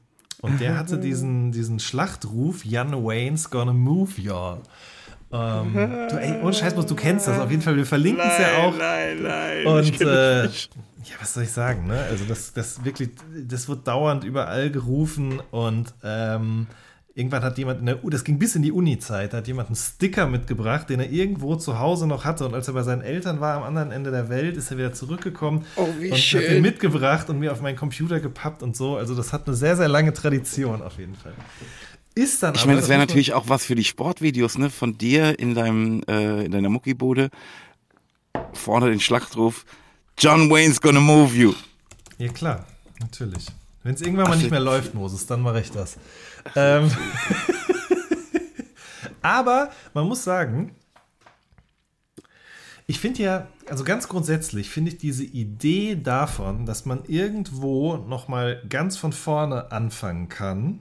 und 0.41 0.61
der 0.61 0.77
hatte 0.77 0.99
diesen, 0.99 1.53
diesen 1.53 1.79
Schlachtruf, 1.81 2.65
Jan 2.65 2.93
Wayne's 2.93 3.51
gonna 3.51 3.73
move 3.73 4.21
y'all. 4.21 4.59
Ähm, 5.35 5.75
du, 6.11 6.17
ey, 6.17 6.41
ohne 6.43 6.55
Scheiß, 6.55 6.75
du 6.75 6.95
kennst 6.95 7.27
das 7.27 7.39
auf 7.39 7.51
jeden 7.51 7.63
Fall. 7.63 7.77
Wir 7.77 7.87
verlinken 7.87 8.25
es 8.27 8.39
ja 8.39 8.59
auch. 8.59 8.77
Nein, 8.77 9.23
nein, 9.23 9.67
Und 9.67 10.01
äh, 10.01 10.45
ja, 10.45 11.17
was 11.21 11.35
soll 11.35 11.43
ich 11.43 11.53
sagen? 11.53 11.87
Ne? 11.87 11.99
Also 12.09 12.25
das, 12.25 12.53
das 12.53 12.85
wirklich, 12.85 13.11
das 13.47 13.69
wird 13.69 13.87
dauernd 13.87 14.25
überall 14.25 14.71
gerufen 14.71 15.43
und 15.51 15.93
ähm, 16.03 16.69
Irgendwann 17.17 17.45
hat 17.45 17.59
jemand, 17.59 17.79
in 17.79 17.87
der, 17.87 17.95
das 18.03 18.25
ging 18.25 18.41
bis 18.41 18.57
in 18.57 18.63
die 18.63 18.73
Uni-Zeit, 18.73 19.35
hat 19.35 19.47
jemand 19.47 19.69
einen 19.69 19.77
Sticker 19.77 20.27
mitgebracht, 20.27 20.91
den 20.91 20.99
er 20.99 21.09
irgendwo 21.09 21.55
zu 21.55 21.79
Hause 21.79 22.09
noch 22.09 22.25
hatte. 22.25 22.45
Und 22.45 22.55
als 22.55 22.67
er 22.67 22.75
bei 22.75 22.83
seinen 22.83 23.03
Eltern 23.03 23.39
war 23.39 23.57
am 23.57 23.63
anderen 23.63 23.93
Ende 23.93 24.11
der 24.11 24.29
Welt, 24.29 24.57
ist 24.57 24.73
er 24.73 24.79
wieder 24.79 24.93
zurückgekommen 24.93 25.65
oh, 25.77 25.83
und 25.85 26.19
schön. 26.19 26.43
hat 26.43 26.51
den 26.51 26.63
mitgebracht 26.63 27.31
und 27.31 27.39
mir 27.39 27.53
auf 27.53 27.63
meinen 27.63 27.77
Computer 27.77 28.19
gepappt 28.19 28.65
und 28.65 28.77
so. 28.77 28.97
Also 28.97 29.15
das 29.15 29.33
hat 29.33 29.47
eine 29.47 29.55
sehr, 29.55 29.77
sehr 29.77 29.87
lange 29.87 30.13
Tradition 30.13 30.83
auf 30.83 30.99
jeden 30.99 31.15
Fall. 31.15 31.35
Ist 32.15 32.43
dann 32.43 32.55
ich 32.55 32.65
meine, 32.65 32.79
das 32.81 32.89
wäre 32.89 33.01
natürlich 33.01 33.33
auch 33.33 33.49
was 33.49 33.65
für 33.65 33.75
die 33.75 33.85
Sportvideos, 33.85 34.57
ne? 34.57 34.71
Von 34.71 34.97
dir 34.97 35.39
in 35.39 35.55
deinem, 35.55 36.03
äh, 36.09 36.45
in 36.45 36.53
deiner 36.53 36.69
Muckibude. 36.69 37.31
Vorne 38.53 38.91
den 38.91 39.01
Schlachtruf: 39.01 39.65
John 40.19 40.49
Wayne's 40.49 40.81
gonna 40.81 41.01
move 41.01 41.35
you. 41.35 41.55
Ja, 42.19 42.33
klar, 42.33 42.67
natürlich. 43.01 43.47
Wenn 43.83 43.95
es 43.95 44.01
irgendwann 44.01 44.29
mal 44.29 44.37
nicht 44.37 44.51
mehr 44.51 44.61
läuft, 44.61 44.95
Moses, 44.95 45.27
dann 45.27 45.43
mache 45.43 45.61
ich 45.61 45.71
das. 45.73 45.99
ähm, 46.55 46.91
aber 49.23 49.71
man 49.93 50.07
muss 50.07 50.23
sagen, 50.23 50.75
ich 52.87 53.01
finde 53.01 53.23
ja, 53.23 53.49
also 53.69 53.83
ganz 53.83 54.09
grundsätzlich 54.09 54.71
finde 54.71 54.93
ich 54.93 54.99
diese 54.99 55.25
Idee 55.25 55.97
davon, 55.97 56.65
dass 56.65 56.85
man 56.85 57.05
irgendwo 57.07 57.97
nochmal 57.97 58.63
ganz 58.69 58.97
von 58.97 59.13
vorne 59.13 59.73
anfangen 59.73 60.29
kann, 60.29 60.81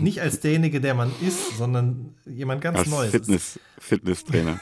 nicht 0.00 0.20
als 0.20 0.40
derjenige, 0.40 0.80
der 0.80 0.94
man 0.94 1.12
ist, 1.20 1.56
sondern 1.56 2.14
jemand 2.26 2.60
ganz 2.60 2.78
als 2.78 2.88
Neues. 2.88 3.10
Fitness, 3.10 3.58
Fitnesstrainer. 3.78 4.60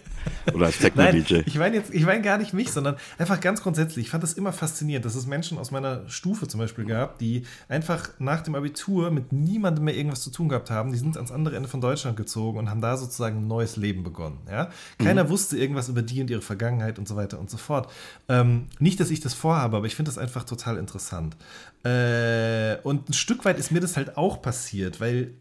Oder 0.54 0.66
als 0.66 0.78
Techno-DJ. 0.78 1.42
Ich 1.46 1.58
meine 1.58 1.76
jetzt, 1.76 1.92
ich 1.92 2.04
meine 2.04 2.22
gar 2.22 2.38
nicht 2.38 2.52
mich, 2.52 2.70
sondern 2.70 2.96
einfach 3.18 3.40
ganz 3.40 3.62
grundsätzlich. 3.62 4.06
Ich 4.06 4.10
fand 4.10 4.22
das 4.22 4.32
immer 4.32 4.52
faszinierend, 4.52 5.04
dass 5.04 5.14
es 5.14 5.26
Menschen 5.26 5.58
aus 5.58 5.70
meiner 5.70 6.08
Stufe 6.08 6.48
zum 6.48 6.60
Beispiel 6.60 6.84
gab, 6.84 7.18
die 7.18 7.44
einfach 7.68 8.10
nach 8.18 8.42
dem 8.42 8.54
Abitur 8.54 9.10
mit 9.10 9.32
niemandem 9.32 9.84
mehr 9.84 9.96
irgendwas 9.96 10.22
zu 10.22 10.30
tun 10.30 10.48
gehabt 10.48 10.70
haben. 10.70 10.92
Die 10.92 10.98
sind 10.98 11.16
ans 11.16 11.30
andere 11.30 11.56
Ende 11.56 11.68
von 11.68 11.80
Deutschland 11.80 12.16
gezogen 12.16 12.58
und 12.58 12.70
haben 12.70 12.80
da 12.80 12.96
sozusagen 12.96 13.38
ein 13.38 13.46
neues 13.46 13.76
Leben 13.76 14.02
begonnen. 14.02 14.38
Ja? 14.48 14.70
Keiner 14.98 15.24
mhm. 15.24 15.28
wusste 15.30 15.56
irgendwas 15.56 15.88
über 15.88 16.02
die 16.02 16.20
und 16.20 16.30
ihre 16.30 16.42
Vergangenheit 16.42 16.98
und 16.98 17.08
so 17.08 17.16
weiter 17.16 17.38
und 17.38 17.50
so 17.50 17.56
fort. 17.56 17.90
Ähm, 18.28 18.66
nicht, 18.78 19.00
dass 19.00 19.10
ich 19.10 19.20
das 19.20 19.34
vorhabe, 19.34 19.76
aber 19.76 19.86
ich 19.86 19.96
finde 19.96 20.10
das 20.10 20.18
einfach 20.18 20.44
total 20.44 20.76
interessant. 20.76 21.36
Äh, 21.84 22.76
und 22.82 23.08
ein 23.08 23.12
Stück 23.12 23.44
weit 23.44 23.58
ist 23.58 23.70
mir 23.70 23.80
das 23.80 23.96
halt 23.96 24.16
auch 24.16 24.42
passiert, 24.42 25.00
weil 25.00 25.34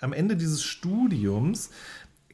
am 0.00 0.12
Ende 0.12 0.36
dieses 0.36 0.62
Studiums 0.62 1.70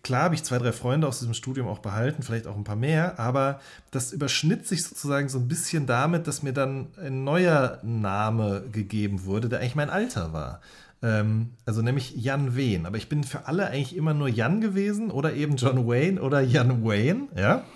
Klar 0.09 0.23
habe 0.23 0.35
ich 0.35 0.43
zwei, 0.43 0.57
drei 0.57 0.73
Freunde 0.73 1.07
aus 1.07 1.19
diesem 1.19 1.35
Studium 1.35 1.69
auch 1.69 1.81
behalten, 1.81 2.23
vielleicht 2.23 2.47
auch 2.47 2.57
ein 2.57 2.65
paar 2.65 2.77
mehr, 2.77 3.19
aber 3.19 3.61
das 3.91 4.11
überschnitt 4.11 4.67
sich 4.67 4.83
sozusagen 4.83 5.29
so 5.29 5.39
ein 5.39 5.49
bisschen 5.49 5.85
damit, 5.85 6.27
dass 6.27 6.43
mir 6.43 6.55
dann 6.55 6.87
ein 6.97 7.25
neuer 7.25 7.79
Name 7.83 8.65
gegeben 8.73 9.27
wurde, 9.27 9.51
der 9.51 9.61
eigentlich 9.61 9.75
mein 9.75 9.91
Alter 9.91 10.33
war. 10.33 10.63
Ähm, 11.03 11.51
also 11.67 11.83
nämlich 11.83 12.17
Jan 12.17 12.57
Wayne. 12.57 12.89
Aber 12.89 12.97
ich 12.97 13.11
bin 13.11 13.23
für 13.23 13.49
alle 13.49 13.67
eigentlich 13.67 13.95
immer 13.95 14.15
nur 14.15 14.29
Jan 14.29 14.63
gewesen 14.63 15.11
oder 15.11 15.35
eben 15.35 15.57
John 15.57 15.87
Wayne 15.87 16.23
oder 16.23 16.41
Jan 16.41 16.83
Wayne, 16.87 17.29
ja. 17.37 17.67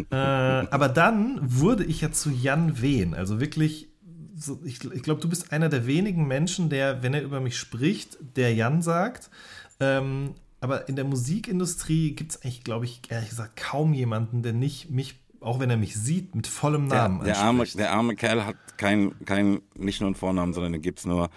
äh, 0.10 0.66
aber 0.68 0.88
dann 0.88 1.38
wurde 1.40 1.84
ich 1.84 2.00
ja 2.00 2.10
zu 2.10 2.30
Jan 2.30 2.82
Wehn. 2.82 3.14
Also 3.14 3.38
wirklich, 3.38 3.90
so, 4.34 4.58
ich, 4.64 4.82
ich 4.92 5.04
glaube, 5.04 5.20
du 5.20 5.28
bist 5.28 5.52
einer 5.52 5.68
der 5.68 5.86
wenigen 5.86 6.26
Menschen, 6.26 6.68
der, 6.68 7.04
wenn 7.04 7.14
er 7.14 7.22
über 7.22 7.38
mich 7.38 7.56
spricht, 7.56 8.18
der 8.34 8.52
Jan 8.52 8.82
sagt. 8.82 9.30
Ähm, 9.78 10.34
aber 10.66 10.88
in 10.88 10.96
der 10.96 11.04
Musikindustrie 11.04 12.12
gibt 12.12 12.32
es 12.32 12.42
eigentlich, 12.42 12.64
glaube 12.64 12.86
ich, 12.86 13.02
ehrlich 13.08 13.28
gesagt 13.28 13.56
kaum 13.56 13.94
jemanden, 13.94 14.42
der 14.42 14.52
nicht 14.52 14.90
mich, 14.90 15.20
auch 15.40 15.60
wenn 15.60 15.70
er 15.70 15.76
mich 15.76 15.94
sieht, 15.94 16.34
mit 16.34 16.48
vollem 16.48 16.88
Namen 16.88 17.20
der, 17.20 17.34
der 17.34 17.38
arme, 17.38 17.64
der 17.64 17.92
arme 17.92 18.16
Kerl 18.16 18.44
hat 18.44 18.56
kein, 18.76 19.14
kein, 19.24 19.60
nicht 19.76 20.00
nur 20.00 20.08
einen 20.08 20.16
Vornamen, 20.16 20.52
sondern 20.52 20.72
den 20.72 20.82
gibt 20.82 20.98
es 20.98 21.04
nur 21.06 21.30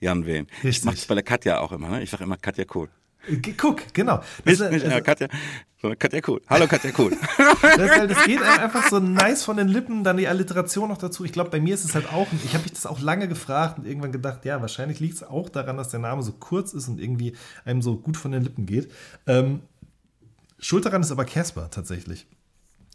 Jan 0.00 0.26
Wehn. 0.26 0.46
Ich 0.62 0.84
mache 0.84 0.96
das 0.96 1.06
bei 1.06 1.14
der 1.14 1.24
Katja 1.24 1.60
auch 1.60 1.72
immer. 1.72 1.88
Ne? 1.88 2.02
Ich 2.02 2.10
sage 2.10 2.24
immer 2.24 2.36
Katja 2.36 2.66
Kohl. 2.66 2.90
Guck, 3.56 3.94
genau. 3.94 4.22
Das, 4.44 4.58
nicht, 4.58 4.70
nicht, 4.70 4.84
also, 4.86 5.02
Katja, 5.02 5.28
sondern 5.80 5.98
Katja 5.98 6.20
Kohl. 6.20 6.40
Hallo 6.48 6.66
Katja 6.66 6.90
Kohl. 6.92 7.10
das, 7.62 7.90
halt, 7.90 8.10
das, 8.10 8.24
geht 8.24 8.42
einfach 8.42 8.88
so 8.88 9.00
nice 9.00 9.44
von 9.44 9.56
den 9.56 9.68
Lippen, 9.68 10.04
dann 10.04 10.16
die 10.16 10.28
Alliteration 10.28 10.88
noch 10.88 10.98
dazu. 10.98 11.24
Ich 11.24 11.32
glaube, 11.32 11.50
bei 11.50 11.60
mir 11.60 11.74
ist 11.74 11.84
es 11.84 11.94
halt 11.94 12.12
auch, 12.12 12.26
ich 12.44 12.54
habe 12.54 12.64
mich 12.64 12.72
das 12.72 12.86
auch 12.86 13.00
lange 13.00 13.28
gefragt 13.28 13.78
und 13.78 13.86
irgendwann 13.86 14.12
gedacht, 14.12 14.44
ja, 14.44 14.60
wahrscheinlich 14.60 15.00
liegt 15.00 15.14
es 15.14 15.22
auch 15.22 15.48
daran, 15.48 15.76
dass 15.76 15.88
der 15.88 16.00
Name 16.00 16.22
so 16.22 16.32
kurz 16.32 16.72
ist 16.72 16.88
und 16.88 17.00
irgendwie 17.00 17.36
einem 17.64 17.82
so 17.82 17.96
gut 17.96 18.16
von 18.16 18.32
den 18.32 18.42
Lippen 18.42 18.66
geht. 18.66 18.90
Ähm, 19.26 19.60
Schuld 20.58 20.86
daran 20.86 21.02
ist 21.02 21.12
aber 21.12 21.24
Casper 21.24 21.68
tatsächlich. 21.70 22.26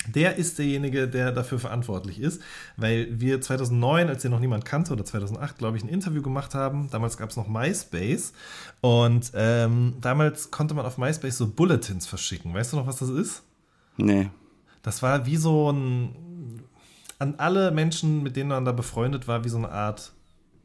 Der 0.08 0.38
ist 0.38 0.58
derjenige, 0.58 1.08
der 1.08 1.32
dafür 1.32 1.60
verantwortlich 1.60 2.20
ist, 2.20 2.42
weil 2.78 3.20
wir 3.20 3.42
2009, 3.42 4.08
als 4.08 4.22
den 4.22 4.32
noch 4.32 4.40
niemand 4.40 4.64
kannte, 4.66 4.94
oder 4.94 5.04
2008, 5.04 5.58
glaube 5.58 5.78
ich, 5.78 5.84
ein 5.84 5.90
Interview 5.90 6.22
gemacht 6.22 6.56
haben. 6.56 6.90
Damals 6.90 7.18
gab 7.18 7.30
es 7.30 7.36
noch 7.36 7.48
MySpace 7.48 8.34
und 8.82 9.32
ähm, 9.36 9.96
damals 10.00 10.52
konnte 10.52 10.74
man 10.74 10.86
auf 10.86 10.98
MySpace 10.98 11.38
so 11.38 11.48
Bulletins 11.48 12.08
verschicken. 12.08 12.54
Weißt 12.54 12.72
du 12.72 12.78
noch, 12.78 12.88
was 12.88 12.98
das 12.98 13.10
ist? 13.10 13.44
Nee. 13.98 14.30
Das 14.82 15.04
war 15.04 15.26
wie 15.26 15.36
so 15.36 15.72
ein, 15.72 16.64
an 17.20 17.36
alle 17.38 17.72
Menschen, 17.72 18.24
mit 18.24 18.38
denen 18.38 18.50
man 18.50 18.64
da 18.66 18.72
befreundet 18.72 19.28
war, 19.28 19.44
wie 19.44 19.50
so 19.50 19.58
eine 19.58 19.70
Art 19.70 20.14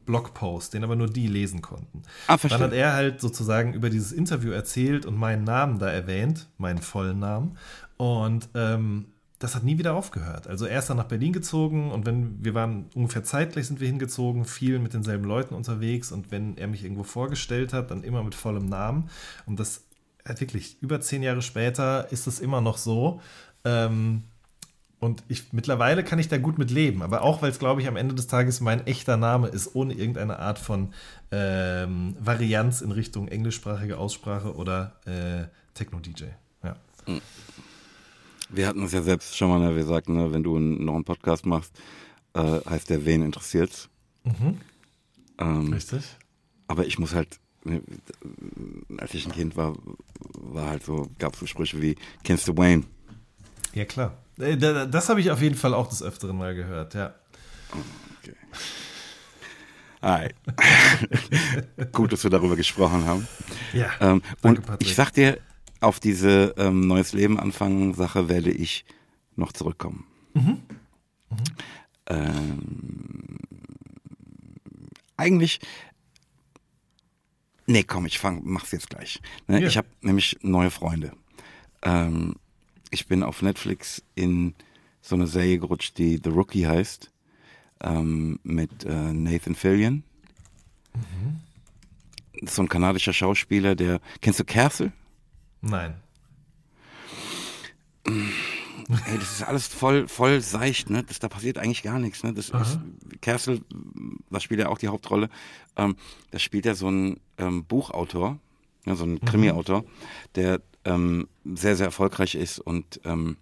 Blogpost, 0.05 0.73
den 0.73 0.83
aber 0.83 0.95
nur 0.95 1.07
die 1.07 1.27
lesen 1.27 1.61
konnten. 1.61 2.03
Ah, 2.27 2.37
Dann 2.37 2.61
hat 2.61 2.73
er 2.73 2.93
halt 2.93 3.19
sozusagen 3.19 3.73
über 3.73 3.89
dieses 3.89 4.11
Interview 4.11 4.51
erzählt 4.51 5.05
und 5.05 5.17
meinen 5.17 5.43
Namen 5.43 5.79
da 5.79 5.89
erwähnt, 5.89 6.47
meinen 6.57 6.79
vollen 6.79 7.19
Namen. 7.19 7.57
Und 7.97 8.47
ähm, 8.53 9.05
das 9.39 9.55
hat 9.55 9.63
nie 9.63 9.77
wieder 9.77 9.95
aufgehört. 9.95 10.47
Also 10.47 10.65
er 10.65 10.79
ist 10.79 10.89
dann 10.89 10.97
nach 10.97 11.05
Berlin 11.05 11.33
gezogen 11.33 11.91
und 11.91 12.05
wenn 12.05 12.43
wir 12.43 12.53
waren 12.53 12.85
ungefähr 12.95 13.23
zeitgleich 13.23 13.67
sind 13.67 13.79
wir 13.79 13.87
hingezogen, 13.87 14.45
viel 14.45 14.79
mit 14.79 14.93
denselben 14.93 15.25
Leuten 15.25 15.55
unterwegs 15.55 16.11
und 16.11 16.31
wenn 16.31 16.57
er 16.57 16.67
mich 16.67 16.83
irgendwo 16.83 17.03
vorgestellt 17.03 17.73
hat, 17.73 17.91
dann 17.91 18.03
immer 18.03 18.23
mit 18.23 18.35
vollem 18.35 18.67
Namen. 18.67 19.09
Und 19.45 19.59
das 19.59 19.83
äh, 20.23 20.39
wirklich 20.39 20.77
über 20.81 21.01
zehn 21.01 21.21
Jahre 21.21 21.41
später 21.41 22.11
ist 22.11 22.27
es 22.27 22.39
immer 22.39 22.61
noch 22.61 22.77
so. 22.77 23.21
Ähm, 23.65 24.23
und 24.99 25.23
ich, 25.27 25.51
mittlerweile 25.51 26.03
kann 26.03 26.19
ich 26.19 26.29
da 26.29 26.37
gut 26.37 26.57
mit 26.57 26.71
leben, 26.71 27.01
aber 27.01 27.21
auch 27.21 27.41
weil 27.41 27.51
es, 27.51 27.59
glaube 27.59 27.81
ich, 27.81 27.87
am 27.87 27.97
Ende 27.97 28.15
des 28.15 28.27
Tages 28.27 28.61
mein 28.61 28.87
echter 28.87 29.17
Name 29.17 29.47
ist, 29.49 29.75
ohne 29.75 29.93
irgendeine 29.93 30.39
Art 30.39 30.57
von 30.57 30.93
ähm, 31.31 32.15
Varianz 32.19 32.81
in 32.81 32.91
Richtung 32.91 33.27
englischsprachige 33.27 33.97
Aussprache 33.97 34.55
oder 34.55 34.95
äh, 35.05 35.45
Techno-DJ. 35.73 36.23
Ja. 36.63 36.77
Mhm. 37.05 37.21
Wir 38.55 38.67
hatten 38.67 38.83
es 38.83 38.91
ja 38.93 39.01
selbst 39.01 39.35
schon 39.37 39.49
mal 39.49 39.73
gesagt, 39.73 40.09
ne, 40.09 40.31
wenn 40.31 40.43
du 40.43 40.57
noch 40.59 40.95
einen 40.95 41.03
Podcast 41.05 41.45
machst 41.45 41.73
äh, 42.33 42.59
heißt 42.69 42.89
der 42.89 43.05
Wen 43.05 43.21
interessiert's. 43.23 43.89
Ähm, 45.37 45.73
Richtig. 45.73 46.03
aber 46.67 46.85
ich 46.85 46.97
muss 46.99 47.13
halt, 47.13 47.39
ne, 47.63 47.81
als 48.97 49.13
ich 49.13 49.25
ein 49.25 49.31
Kind 49.31 49.55
war, 49.55 49.75
war 50.33 50.67
halt 50.69 50.83
so, 50.83 51.09
gab 51.19 51.33
es 51.33 51.39
so 51.39 51.45
Sprüche 51.45 51.81
wie, 51.81 51.95
kennst 52.23 52.47
du 52.47 52.57
Wayne? 52.57 52.83
Ja, 53.73 53.85
klar. 53.85 54.17
Äh, 54.39 54.57
da- 54.57 54.85
Das 54.85 55.09
habe 55.09 55.21
ich 55.21 55.31
auf 55.31 55.41
jeden 55.41 55.55
Fall 55.55 55.73
auch 55.73 55.87
des 55.87 56.01
Öfteren 56.03 56.37
mal 56.37 56.55
gehört, 56.55 56.93
ja. 56.93 57.13
Okay. 58.21 58.35
Alright. 60.01 60.35
Gut, 61.91 62.11
dass 62.13 62.23
wir 62.23 62.29
darüber 62.31 62.55
gesprochen 62.55 63.05
haben. 63.05 63.27
Ja. 63.73 63.89
Ähm, 63.99 64.21
Danke, 64.41 64.61
und 64.61 64.65
Patrick. 64.67 64.87
ich 64.89 64.95
sag 64.95 65.11
dir, 65.11 65.39
auf 65.85 65.99
diese 65.99 66.55
ähm, 66.57 66.87
neues 66.87 67.13
Leben 67.13 67.39
anfangen 67.39 67.93
Sache 67.93 68.27
werde 68.27 68.51
ich 68.51 68.85
noch 69.35 69.51
zurückkommen. 69.51 70.05
Mhm. 70.33 70.61
Ähm, 72.07 73.37
eigentlich, 75.15 75.59
nee, 77.67 77.83
komm, 77.83 78.07
ich 78.07 78.17
fang, 78.17 78.41
mach's 78.43 78.71
jetzt 78.71 78.89
gleich. 78.89 79.21
Ne, 79.47 79.61
Ja. 79.61 79.67
Ich 79.67 79.77
habe 79.77 79.87
nämlich 80.01 80.37
neue 80.41 80.71
Freunde. 80.71 81.11
Ähm, 81.83 82.35
ich 82.89 83.07
bin 83.07 83.21
auf 83.21 83.43
Netflix 83.43 84.03
in 84.15 84.55
so 85.01 85.15
eine 85.15 85.27
Serie 85.27 85.59
gerutscht, 85.59 85.99
die 85.99 86.19
The 86.23 86.31
Rookie 86.31 86.65
heißt, 86.65 87.11
ähm, 87.81 88.39
mit 88.41 88.85
äh, 88.85 89.13
Nathan 89.13 89.53
Fillion. 89.53 90.03
Mhm. 90.95 92.47
So 92.47 92.63
ein 92.63 92.69
kanadischer 92.69 93.13
Schauspieler, 93.13 93.75
der, 93.75 94.01
kennst 94.21 94.39
du 94.39 94.45
Castle? 94.45 94.91
Nein. 95.65 95.95
Ey, 98.05 99.17
das 99.17 99.31
ist 99.31 99.43
alles 99.43 99.67
voll, 99.67 100.07
voll 100.07 100.39
seicht, 100.41 100.91
ne? 100.91 101.03
Das, 101.03 101.17
da 101.17 101.27
passiert 101.27 101.57
eigentlich 101.57 101.81
gar 101.81 101.97
nichts, 101.97 102.23
ne? 102.23 102.33
Das 102.33 102.49
ist, 102.49 102.79
Castle, 103.21 103.61
da 104.29 104.39
spielt 104.39 104.59
er 104.59 104.69
auch 104.69 104.77
die 104.77 104.89
Hauptrolle. 104.89 105.29
Ähm, 105.75 105.95
da 106.29 106.37
spielt 106.37 106.67
er 106.67 106.75
so 106.75 106.89
ein 106.89 107.19
ähm, 107.39 107.65
Buchautor, 107.65 108.39
ja, 108.85 108.95
so 108.95 109.05
ein 109.05 109.19
Krimi-Autor, 109.21 109.85
der 110.35 110.61
ähm, 110.83 111.27
sehr, 111.43 111.75
sehr 111.75 111.87
erfolgreich 111.87 112.35
ist 112.35 112.59
und 112.59 113.01
ähm, 113.05 113.37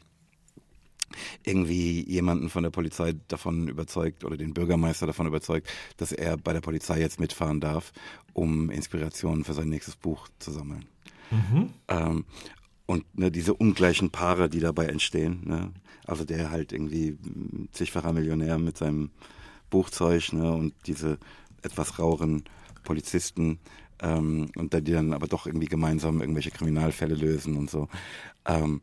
irgendwie 1.44 2.10
jemanden 2.10 2.50
von 2.50 2.64
der 2.64 2.72
Polizei 2.72 3.14
davon 3.28 3.68
überzeugt 3.68 4.24
oder 4.24 4.38
den 4.38 4.54
Bürgermeister 4.54 5.06
davon 5.06 5.28
überzeugt, 5.28 5.68
dass 5.98 6.14
er 6.14 6.38
bei 6.38 6.54
der 6.54 6.62
Polizei 6.62 7.00
jetzt 7.02 7.20
mitfahren 7.20 7.60
darf, 7.60 7.92
um 8.32 8.70
Inspirationen 8.70 9.44
für 9.44 9.54
sein 9.54 9.70
nächstes 9.70 9.98
Buch 9.98 10.30
zu 10.40 10.52
sammeln. 10.52 10.86
Ähm, 11.88 12.26
und 12.86 13.18
ne, 13.18 13.32
diese 13.32 13.54
ungleichen 13.54 14.10
Paare, 14.12 14.50
die 14.50 14.60
dabei 14.60 14.86
entstehen. 14.88 15.42
Ne? 15.46 15.72
Also 16.06 16.26
der 16.26 16.52
halt 16.52 16.74
irgendwie 16.74 17.12
mm, 17.12 17.70
zigfacher 17.72 18.14
Millionär 18.14 18.58
mit 18.58 18.78
seinem 18.78 19.12
Buchzeug 19.70 20.34
ne? 20.34 20.52
und 20.52 20.74
diese 20.86 21.18
etwas 21.62 21.98
raueren 21.98 22.44
Polizisten 22.84 23.60
ähm, 24.02 24.52
und 24.58 24.74
die 24.74 24.92
dann 24.92 25.14
aber 25.14 25.28
doch 25.28 25.48
irgendwie 25.48 25.68
gemeinsam 25.68 26.20
irgendwelche 26.20 26.52
Kriminalfälle 26.52 27.16
lösen 27.16 27.56
und 27.56 27.70
so. 27.70 27.88
Ähm, 28.46 28.82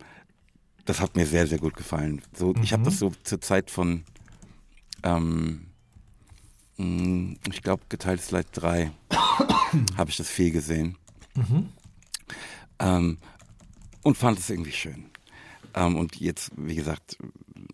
das 0.87 1.01
hat 1.01 1.15
mir 1.15 1.27
sehr, 1.27 1.47
sehr 1.47 1.59
gut 1.59 1.77
gefallen. 1.77 2.23
So, 2.35 2.55
Ich 2.63 2.73
habe 2.73 2.83
das 2.85 2.99
so 2.99 3.13
zur 3.23 3.41
Zeit 3.41 3.71
von, 3.71 4.03
ähm, 5.03 5.67
mh, 6.79 7.37
ich 7.53 7.63
glaube, 7.63 7.85
geteiltes 7.89 8.31
Leid 8.31 8.47
3 8.53 8.91
habe 9.97 10.11
ich 10.11 10.17
das 10.17 10.29
viel 10.29 10.51
gesehen. 10.51 10.97
Ähm, 12.79 13.19
und 14.03 14.17
fand 14.17 14.39
es 14.39 14.49
irgendwie 14.51 14.73
schön. 14.73 15.07
Ähm, 15.75 15.97
und 15.97 16.17
jetzt, 16.17 16.51
wie 16.57 16.75
gesagt, 16.75 17.19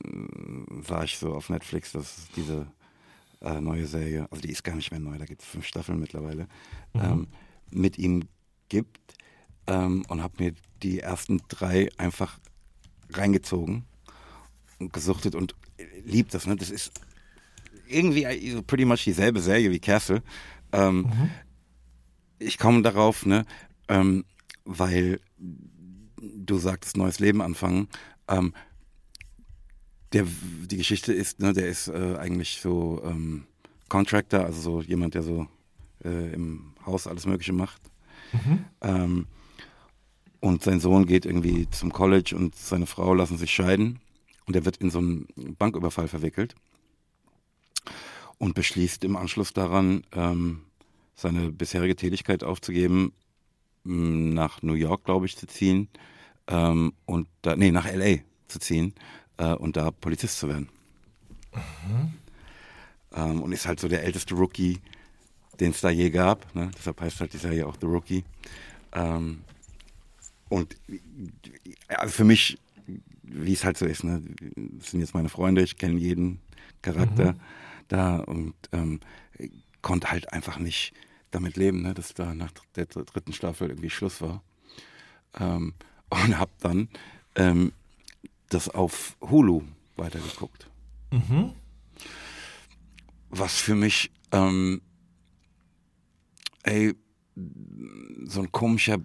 äh, 0.04 0.82
sah 0.86 1.04
ich 1.04 1.18
so 1.18 1.34
auf 1.34 1.48
Netflix, 1.48 1.92
dass 1.92 2.28
diese 2.36 2.66
äh, 3.40 3.60
neue 3.60 3.86
Serie, 3.86 4.26
also 4.30 4.42
die 4.42 4.50
ist 4.50 4.64
gar 4.64 4.74
nicht 4.76 4.90
mehr 4.90 5.00
neu, 5.00 5.16
da 5.18 5.24
gibt 5.24 5.42
es 5.42 5.48
fünf 5.48 5.66
Staffeln 5.66 6.00
mittlerweile, 6.00 6.48
ähm, 6.94 7.28
mit 7.70 7.98
ihm 7.98 8.24
gibt 8.68 9.14
ähm, 9.66 10.04
und 10.08 10.22
habe 10.22 10.42
mir 10.42 10.54
die 10.82 11.00
ersten 11.00 11.40
drei 11.48 11.88
einfach 11.96 12.38
reingezogen 13.12 13.84
und 14.78 14.92
gesuchtet 14.92 15.34
und 15.34 15.54
liebt 16.04 16.34
das. 16.34 16.46
Ne? 16.46 16.56
Das 16.56 16.70
ist 16.70 16.92
irgendwie 17.86 18.60
pretty 18.62 18.84
much 18.84 19.04
dieselbe 19.04 19.40
Serie 19.40 19.70
wie 19.70 19.78
Castle. 19.78 20.22
Ähm, 20.72 21.30
Ich 22.38 22.58
komme 22.58 22.82
darauf, 22.82 23.24
ne, 23.24 23.46
ähm, 23.88 24.24
weil 24.66 25.20
du 26.18 26.58
sagtest, 26.58 26.96
neues 26.96 27.18
Leben 27.18 27.40
anfangen. 27.40 27.88
Ähm, 28.28 28.52
der, 30.12 30.26
die 30.70 30.76
Geschichte 30.76 31.12
ist, 31.12 31.40
ne, 31.40 31.52
der 31.52 31.68
ist 31.68 31.88
äh, 31.88 32.16
eigentlich 32.18 32.60
so 32.60 33.02
ähm, 33.04 33.46
Contractor, 33.88 34.44
also 34.44 34.60
so 34.60 34.82
jemand, 34.82 35.14
der 35.14 35.22
so 35.22 35.46
äh, 36.04 36.32
im 36.32 36.74
Haus 36.84 37.06
alles 37.06 37.26
Mögliche 37.26 37.52
macht. 37.52 37.80
Ähm, 38.82 39.26
und 40.40 40.62
sein 40.62 40.80
Sohn 40.80 41.06
geht 41.06 41.26
irgendwie 41.26 41.68
zum 41.70 41.92
College 41.92 42.34
und 42.36 42.54
seine 42.54 42.86
Frau 42.86 43.14
lassen 43.14 43.38
sich 43.38 43.50
scheiden. 43.50 44.00
Und 44.46 44.54
er 44.54 44.64
wird 44.64 44.76
in 44.76 44.90
so 44.90 44.98
einen 44.98 45.26
Banküberfall 45.58 46.08
verwickelt 46.08 46.54
und 48.38 48.54
beschließt 48.54 49.04
im 49.04 49.16
Anschluss 49.16 49.52
daran, 49.52 50.04
ähm, 50.12 50.62
seine 51.14 51.50
bisherige 51.50 51.96
Tätigkeit 51.96 52.44
aufzugeben, 52.44 53.12
nach 53.86 54.62
New 54.62 54.74
York, 54.74 55.04
glaube 55.04 55.26
ich, 55.26 55.36
zu 55.36 55.46
ziehen 55.46 55.88
ähm, 56.48 56.92
und 57.04 57.28
da, 57.42 57.56
nee, 57.56 57.70
nach 57.70 57.90
LA 57.90 58.18
zu 58.48 58.58
ziehen 58.58 58.94
äh, 59.38 59.54
und 59.54 59.76
da 59.76 59.90
Polizist 59.90 60.38
zu 60.38 60.48
werden. 60.48 60.68
Ähm, 63.14 63.42
und 63.42 63.52
ist 63.52 63.66
halt 63.66 63.80
so 63.80 63.88
der 63.88 64.04
älteste 64.04 64.34
Rookie, 64.34 64.80
den 65.60 65.70
es 65.70 65.80
da 65.80 65.90
je 65.90 66.10
gab. 66.10 66.54
Ne? 66.54 66.70
Deshalb 66.76 67.00
heißt 67.00 67.20
halt 67.20 67.32
die 67.32 67.38
Serie 67.38 67.66
auch 67.66 67.76
The 67.80 67.86
Rookie. 67.86 68.24
Ähm, 68.92 69.42
und 70.48 70.76
also 71.88 72.12
für 72.12 72.24
mich, 72.24 72.58
wie 73.22 73.52
es 73.52 73.64
halt 73.64 73.78
so 73.78 73.86
ist, 73.86 74.04
ne? 74.04 74.22
das 74.78 74.90
sind 74.90 75.00
jetzt 75.00 75.14
meine 75.14 75.28
Freunde, 75.28 75.62
ich 75.62 75.76
kenne 75.76 75.98
jeden 75.98 76.40
Charakter 76.82 77.34
da 77.88 78.18
und 78.18 78.54
ähm, 78.72 79.00
konnte 79.82 80.10
halt 80.10 80.32
einfach 80.32 80.58
nicht 80.58 80.92
damit 81.30 81.56
leben, 81.56 81.82
ne? 81.82 81.94
dass 81.94 82.14
da 82.14 82.34
nach 82.34 82.52
der 82.74 82.86
dritten 82.86 83.32
Staffel 83.32 83.68
irgendwie 83.68 83.90
Schluss 83.90 84.20
war. 84.20 84.42
Ähm, 85.38 85.74
und 86.08 86.38
habe 86.38 86.52
dann 86.60 86.88
ähm, 87.34 87.72
das 88.48 88.68
auf 88.68 89.16
Hulu 89.20 89.62
weitergeguckt. 89.96 90.70
Was 93.30 93.56
für 93.56 93.74
mich, 93.74 94.10
ähm, 94.32 94.80
ey, 96.62 96.94
so 98.24 98.40
ein 98.40 98.52
komischer 98.52 98.98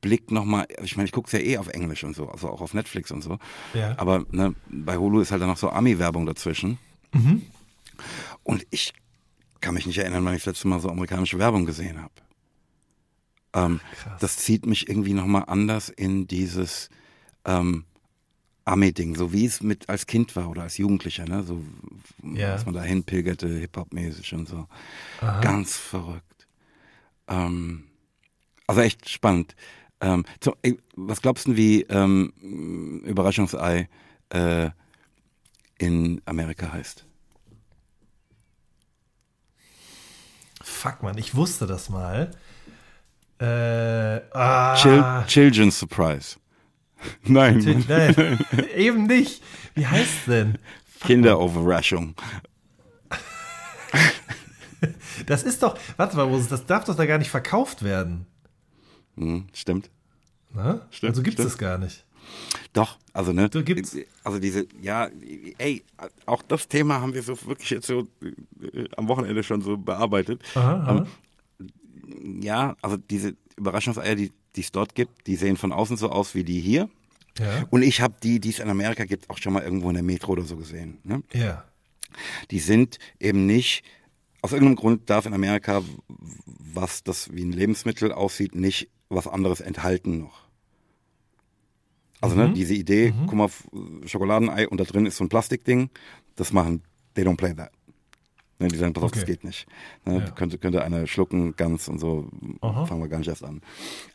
Blick 0.00 0.30
nochmal, 0.30 0.66
ich 0.82 0.96
meine, 0.96 1.06
ich 1.06 1.12
gucke 1.12 1.26
es 1.26 1.32
ja 1.32 1.38
eh 1.38 1.58
auf 1.58 1.68
Englisch 1.68 2.04
und 2.04 2.14
so, 2.14 2.28
also 2.28 2.50
auch 2.50 2.60
auf 2.60 2.74
Netflix 2.74 3.10
und 3.10 3.22
so. 3.22 3.38
Ja. 3.72 3.98
Aber 3.98 4.26
ne, 4.30 4.54
bei 4.68 4.96
Hulu 4.96 5.20
ist 5.20 5.30
halt 5.30 5.42
dann 5.42 5.48
noch 5.48 5.56
so 5.56 5.70
Ami-Werbung 5.70 6.26
dazwischen. 6.26 6.78
Und 8.42 8.66
ich 8.70 8.92
kann 9.60 9.74
mich 9.74 9.86
nicht 9.86 9.98
erinnern, 9.98 10.24
wann 10.24 10.34
ich 10.34 10.44
das 10.44 10.54
letzte 10.54 10.68
Mal 10.68 10.80
so 10.80 10.90
amerikanische 10.90 11.38
Werbung 11.38 11.66
gesehen 11.66 12.00
habe. 12.00 12.12
Ähm, 13.54 13.80
das 14.20 14.36
zieht 14.38 14.66
mich 14.66 14.88
irgendwie 14.88 15.14
nochmal 15.14 15.44
anders 15.46 15.88
in 15.88 16.26
dieses 16.26 16.90
ähm, 17.44 17.84
Ami-Ding, 18.64 19.14
so 19.14 19.32
wie 19.32 19.46
es 19.46 19.62
mit 19.62 19.88
als 19.88 20.06
Kind 20.06 20.34
war 20.36 20.50
oder 20.50 20.62
als 20.62 20.76
Jugendlicher, 20.76 21.24
ne? 21.26 21.42
So, 21.44 21.62
Ja. 22.22 22.52
dass 22.52 22.66
man 22.66 22.74
da 22.74 22.82
hinpilgerte, 22.82 23.48
Hip-Hop-mäßig 23.48 24.34
und 24.34 24.48
so. 24.48 24.66
Ganz 25.40 25.76
verrückt. 25.76 26.46
Ähm, 27.28 27.84
also 28.66 28.80
echt 28.80 29.08
spannend. 29.08 29.54
Ähm, 30.00 30.24
ey, 30.62 30.78
was 30.96 31.22
glaubst 31.22 31.46
du, 31.46 31.56
wie 31.56 31.82
ähm, 31.82 32.32
Überraschungsei 33.04 33.88
äh, 34.30 34.70
in 35.78 36.20
Amerika 36.26 36.72
heißt? 36.72 37.06
Fuck, 40.66 41.04
man, 41.04 41.16
ich 41.16 41.36
wusste 41.36 41.66
das 41.68 41.88
mal. 41.90 42.32
Äh, 43.38 44.20
ah, 44.36 44.74
Chil 44.74 45.04
Children's 45.28 45.78
Surprise. 45.78 46.38
Nein, 47.22 47.84
Nein, 47.86 48.38
eben 48.74 49.06
nicht. 49.06 49.42
Wie 49.74 49.86
heißt 49.86 50.26
denn? 50.26 50.58
Kinderoverraschung. 51.00 52.14
Das 55.24 55.42
ist 55.42 55.62
doch, 55.62 55.76
warte 55.96 56.16
mal, 56.16 56.30
das 56.48 56.66
darf 56.66 56.84
doch 56.84 56.94
da 56.94 57.06
gar 57.06 57.16
nicht 57.16 57.30
verkauft 57.30 57.82
werden. 57.82 58.26
Hm, 59.16 59.46
stimmt. 59.54 59.90
Ne? 60.52 60.82
Stimmt, 60.90 61.10
also 61.10 61.22
gibt 61.22 61.38
es 61.38 61.44
das 61.46 61.58
gar 61.58 61.78
nicht. 61.78 62.04
Doch, 62.76 62.98
also 63.14 63.32
ne, 63.32 63.48
So 63.50 63.62
gibt's- 63.62 63.96
also 64.22 64.38
diese, 64.38 64.66
ja, 64.82 65.08
ey, 65.56 65.82
auch 66.26 66.42
das 66.42 66.68
Thema 66.68 67.00
haben 67.00 67.14
wir 67.14 67.22
so 67.22 67.34
wirklich 67.46 67.70
jetzt 67.70 67.86
so 67.86 68.06
äh, 68.20 68.84
am 68.98 69.08
Wochenende 69.08 69.42
schon 69.42 69.62
so 69.62 69.78
bearbeitet. 69.78 70.42
Aha, 70.54 70.72
aha. 70.82 71.06
Ähm, 71.58 72.42
ja, 72.42 72.76
also 72.82 72.98
diese 72.98 73.34
Überraschungseier, 73.56 74.14
die 74.14 74.30
die 74.56 74.60
es 74.62 74.72
dort 74.72 74.94
gibt, 74.94 75.26
die 75.26 75.36
sehen 75.36 75.56
von 75.58 75.70
außen 75.72 75.96
so 75.98 76.08
aus 76.10 76.34
wie 76.34 76.42
die 76.44 76.60
hier. 76.60 76.88
Ja. 77.38 77.64
Und 77.68 77.82
ich 77.82 78.00
habe 78.00 78.14
die, 78.22 78.40
die 78.40 78.48
es 78.48 78.58
in 78.58 78.70
Amerika 78.70 79.04
gibt, 79.04 79.28
auch 79.28 79.36
schon 79.36 79.52
mal 79.52 79.62
irgendwo 79.62 79.88
in 79.90 79.94
der 79.96 80.02
Metro 80.02 80.32
oder 80.32 80.44
so 80.44 80.56
gesehen. 80.56 80.98
Ne? 81.04 81.22
Ja. 81.34 81.64
Die 82.50 82.58
sind 82.58 82.98
eben 83.20 83.44
nicht, 83.44 83.84
aus 84.40 84.52
irgendeinem 84.52 84.76
Grund 84.76 85.10
darf 85.10 85.26
in 85.26 85.34
Amerika, 85.34 85.82
was 86.74 87.02
das 87.04 87.34
wie 87.34 87.42
ein 87.44 87.52
Lebensmittel 87.52 88.12
aussieht, 88.12 88.54
nicht 88.54 88.88
was 89.10 89.26
anderes 89.28 89.60
enthalten 89.60 90.20
noch. 90.20 90.45
Also 92.20 92.34
ne, 92.36 92.48
Mhm. 92.48 92.54
diese 92.54 92.74
Idee, 92.74 93.12
Mhm. 93.12 93.26
guck 93.26 93.34
mal, 93.34 93.48
Schokoladenei 94.06 94.68
und 94.68 94.78
da 94.78 94.84
drin 94.84 95.06
ist 95.06 95.16
so 95.16 95.24
ein 95.24 95.28
Plastikding, 95.28 95.90
das 96.36 96.52
machen, 96.52 96.82
they 97.14 97.24
don't 97.24 97.36
play 97.36 97.54
that. 97.54 97.72
Ne, 98.58 98.68
die 98.68 98.76
sagen, 98.78 98.94
pass 98.94 99.04
auf, 99.04 99.10
das 99.12 99.22
Okay. 99.22 99.32
geht 99.32 99.44
nicht. 99.44 99.66
Ne, 100.06 100.20
Ja. 100.20 100.30
könnte, 100.30 100.56
könnte 100.58 100.82
einer 100.82 101.06
schlucken, 101.06 101.54
ganz 101.56 101.88
und 101.88 101.98
so, 101.98 102.30
Aha. 102.62 102.86
fangen 102.86 103.02
wir 103.02 103.08
gar 103.08 103.18
nicht 103.18 103.28
erst 103.28 103.44
an. 103.44 103.60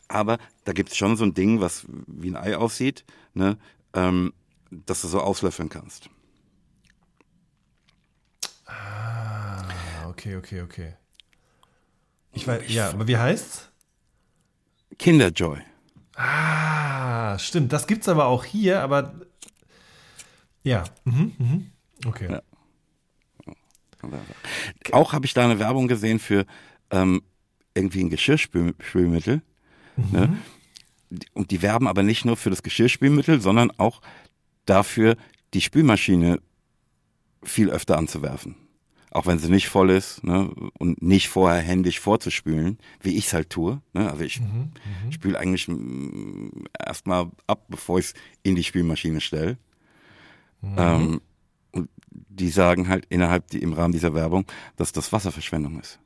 Aber 0.08 0.38
da 0.64 0.72
gibt 0.72 0.90
es 0.90 0.96
schon 0.96 1.16
so 1.16 1.24
ein 1.24 1.32
Ding, 1.34 1.60
was 1.60 1.86
wie 2.08 2.30
ein 2.30 2.36
Ei 2.36 2.56
aussieht, 2.56 3.04
ne, 3.34 3.56
ähm, 3.94 4.32
dass 4.70 5.02
du 5.02 5.08
so 5.08 5.20
auslöffeln 5.20 5.68
kannst. 5.68 6.08
Ah, 8.66 9.62
okay, 10.08 10.36
okay, 10.36 10.62
okay. 10.62 10.94
Ich 12.32 12.46
weiß, 12.46 12.62
ja, 12.68 12.90
aber 12.90 13.06
wie 13.06 13.16
heißt's? 13.16 13.68
Kinderjoy. 14.98 15.60
Ah, 16.16 17.38
stimmt. 17.38 17.72
Das 17.72 17.86
gibt's 17.86 18.08
aber 18.08 18.26
auch 18.26 18.44
hier, 18.44 18.82
aber 18.82 19.14
ja. 20.62 20.84
Mhm, 21.04 21.32
mhm. 21.38 21.70
Okay. 22.06 22.30
Ja. 22.30 22.42
Auch 24.92 25.12
habe 25.12 25.26
ich 25.26 25.34
da 25.34 25.44
eine 25.44 25.58
Werbung 25.58 25.88
gesehen 25.88 26.18
für 26.18 26.44
ähm, 26.90 27.22
irgendwie 27.74 28.00
ein 28.00 28.10
Geschirrspülmittel. 28.10 29.42
Ne? 29.96 30.38
Und 31.34 31.50
die 31.50 31.62
werben 31.62 31.86
aber 31.86 32.02
nicht 32.02 32.24
nur 32.24 32.36
für 32.36 32.50
das 32.50 32.62
Geschirrspülmittel, 32.62 33.40
sondern 33.40 33.70
auch 33.78 34.00
dafür, 34.66 35.16
die 35.54 35.60
Spülmaschine 35.60 36.40
viel 37.42 37.70
öfter 37.70 37.98
anzuwerfen. 37.98 38.56
Auch 39.14 39.26
wenn 39.26 39.38
sie 39.38 39.50
nicht 39.50 39.68
voll 39.68 39.90
ist 39.90 40.24
ne? 40.24 40.50
und 40.78 41.02
nicht 41.02 41.28
vorher 41.28 41.60
händisch 41.60 42.00
vorzuspülen, 42.00 42.78
wie 43.02 43.16
ich 43.18 43.26
es 43.26 43.34
halt 43.34 43.50
tue. 43.50 43.82
Ne? 43.92 44.10
Also 44.10 44.24
ich 44.24 44.40
spüle 45.10 45.38
eigentlich 45.38 45.68
mm, 45.68 46.48
erstmal 46.84 47.30
ab, 47.46 47.66
bevor 47.68 47.98
ich 47.98 48.06
es 48.06 48.14
in 48.42 48.54
die 48.54 48.64
Spülmaschine 48.64 49.20
stelle. 49.20 49.58
Ähm, 50.62 51.20
und 51.72 51.90
die 52.10 52.48
sagen 52.48 52.88
halt 52.88 53.04
innerhalb 53.10 53.48
die, 53.48 53.58
im 53.60 53.74
Rahmen 53.74 53.92
dieser 53.92 54.14
Werbung, 54.14 54.46
dass 54.76 54.92
das 54.92 55.12
Wasserverschwendung 55.12 55.78
ist. 55.78 55.98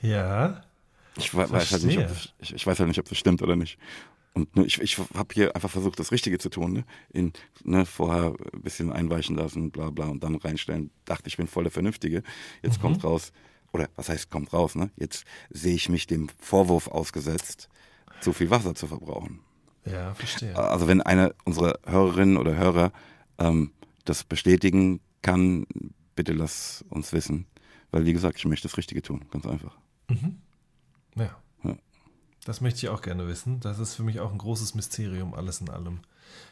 Ja. 0.00 0.62
Ich 1.16 1.34
we- 1.34 1.50
weiß 1.50 1.72
halt 1.72 1.84
nicht, 1.84 1.98
ob, 1.98 2.10
ich, 2.40 2.54
ich 2.54 2.66
weiß 2.66 2.78
halt 2.78 2.88
nicht, 2.88 2.98
ob 2.98 3.08
das 3.08 3.18
stimmt 3.18 3.42
oder 3.42 3.56
nicht. 3.56 3.78
Und 4.34 4.56
ne, 4.56 4.66
ich, 4.66 4.80
ich 4.80 4.98
habe 4.98 5.32
hier 5.32 5.54
einfach 5.54 5.70
versucht, 5.70 5.98
das 6.00 6.10
Richtige 6.10 6.38
zu 6.38 6.50
tun. 6.50 6.72
Ne? 6.72 6.84
In, 7.12 7.32
ne, 7.62 7.86
vorher 7.86 8.34
ein 8.52 8.62
bisschen 8.62 8.92
einweichen 8.92 9.36
lassen, 9.36 9.70
bla 9.70 9.90
bla, 9.90 10.06
und 10.06 10.22
dann 10.22 10.34
reinstellen. 10.34 10.90
Dachte, 11.04 11.28
ich 11.28 11.36
bin 11.36 11.46
voll 11.46 11.64
der 11.64 11.72
Vernünftige. 11.72 12.22
Jetzt 12.62 12.80
kommt 12.80 13.04
raus, 13.04 13.32
oder 13.72 13.88
was 13.96 14.08
heißt 14.08 14.30
kommt 14.30 14.52
raus, 14.52 14.74
ne? 14.74 14.90
Jetzt 14.96 15.24
sehe 15.50 15.74
ich 15.74 15.88
mich 15.88 16.06
dem 16.06 16.28
Vorwurf 16.38 16.88
ausgesetzt, 16.88 17.68
zu 18.20 18.32
viel 18.32 18.50
Wasser 18.50 18.74
zu 18.74 18.86
verbrauchen. 18.86 19.40
Ja, 19.84 20.14
verstehe. 20.14 20.56
Also 20.56 20.88
wenn 20.88 21.02
einer 21.02 21.34
unserer 21.44 21.78
Hörerinnen 21.84 22.36
oder 22.36 22.56
Hörer 22.56 22.92
ähm, 23.38 23.72
das 24.04 24.24
bestätigen 24.24 25.00
kann, 25.22 25.66
bitte 26.16 26.32
lass 26.32 26.84
uns 26.88 27.12
wissen. 27.12 27.46
Weil 27.90 28.04
wie 28.04 28.12
gesagt, 28.12 28.38
ich 28.38 28.44
möchte 28.46 28.68
das 28.68 28.76
Richtige 28.76 29.02
tun, 29.02 29.24
ganz 29.30 29.46
einfach. 29.46 29.76
Ja. 30.08 30.16
Ja. 31.24 31.36
Das 32.44 32.60
möchte 32.60 32.78
ich 32.78 32.88
auch 32.90 33.00
gerne 33.02 33.26
wissen. 33.26 33.60
Das 33.60 33.78
ist 33.78 33.94
für 33.94 34.02
mich 34.02 34.20
auch 34.20 34.30
ein 34.32 34.38
großes 34.38 34.74
Mysterium, 34.74 35.34
alles 35.34 35.60
in 35.60 35.70
allem. 35.70 36.00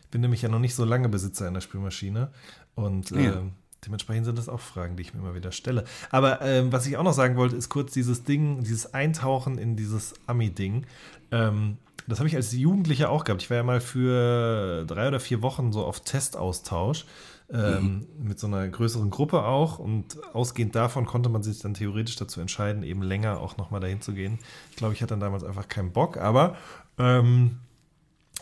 Ich 0.03 0.09
bin 0.09 0.21
nämlich 0.21 0.43
ja 0.43 0.49
noch 0.49 0.59
nicht 0.59 0.75
so 0.75 0.85
lange 0.85 1.09
Besitzer 1.09 1.47
einer 1.47 1.61
Spülmaschine 1.61 2.31
und 2.75 3.11
Ja. 3.11 3.39
ähm, 3.39 3.53
dementsprechend 3.85 4.27
sind 4.27 4.39
das 4.39 4.49
auch 4.49 4.61
Fragen, 4.61 4.97
die 4.97 5.03
ich 5.03 5.13
mir 5.15 5.21
immer 5.21 5.35
wieder 5.35 5.53
stelle. 5.53 5.85
Aber 6.11 6.41
ähm, 6.43 6.73
was 6.73 6.87
ich 6.87 6.97
auch 6.97 7.03
noch 7.03 7.13
sagen 7.15 7.37
wollte, 7.37 7.57
ist 7.57 7.69
kurz 7.69 7.93
dieses 7.93 8.25
Ding, 8.25 8.63
dieses 8.63 8.95
Eintauchen 8.95 9.59
in 9.59 9.77
dieses 9.77 10.15
Ami-Ding. 10.27 10.87
Ähm, 11.31 11.79
das 12.09 12.19
habe 12.19 12.29
ich 12.29 12.37
als 12.37 12.53
Jugendlicher 12.53 13.11
auch 13.11 13.25
gehabt. 13.25 13.43
Ich 13.43 13.51
war 13.51 13.57
ja 13.59 13.63
mal 13.63 13.81
für 13.81 14.85
drei 14.87 15.09
oder 15.09 15.21
vier 15.21 15.41
Wochen 15.43 15.73
so 15.73 15.85
auf 15.85 16.01
Testaustausch 16.01 17.07
ähm, 17.51 18.07
mit 18.19 18.39
so 18.39 18.47
einer 18.47 18.69
größeren 18.69 19.11
Gruppe 19.11 19.45
auch. 19.45 19.79
Und 19.79 20.17
ausgehend 20.35 20.75
davon 20.75 21.07
konnte 21.07 21.29
man 21.29 21.43
sich 21.43 21.59
dann 21.61 21.75
theoretisch 21.75 22.17
dazu 22.17 22.41
entscheiden, 22.41 22.83
eben 22.83 23.03
länger 23.03 23.41
auch 23.41 23.57
nochmal 23.57 23.81
dahin 23.81 24.01
zu 24.01 24.13
gehen. 24.13 24.39
Ich 24.71 24.77
glaube, 24.77 24.95
ich 24.95 25.03
hatte 25.03 25.13
dann 25.13 25.21
damals 25.21 25.45
einfach 25.45 25.69
keinen 25.69 25.93
Bock, 25.93 26.17
aber 26.17 26.57
ähm, 26.99 27.59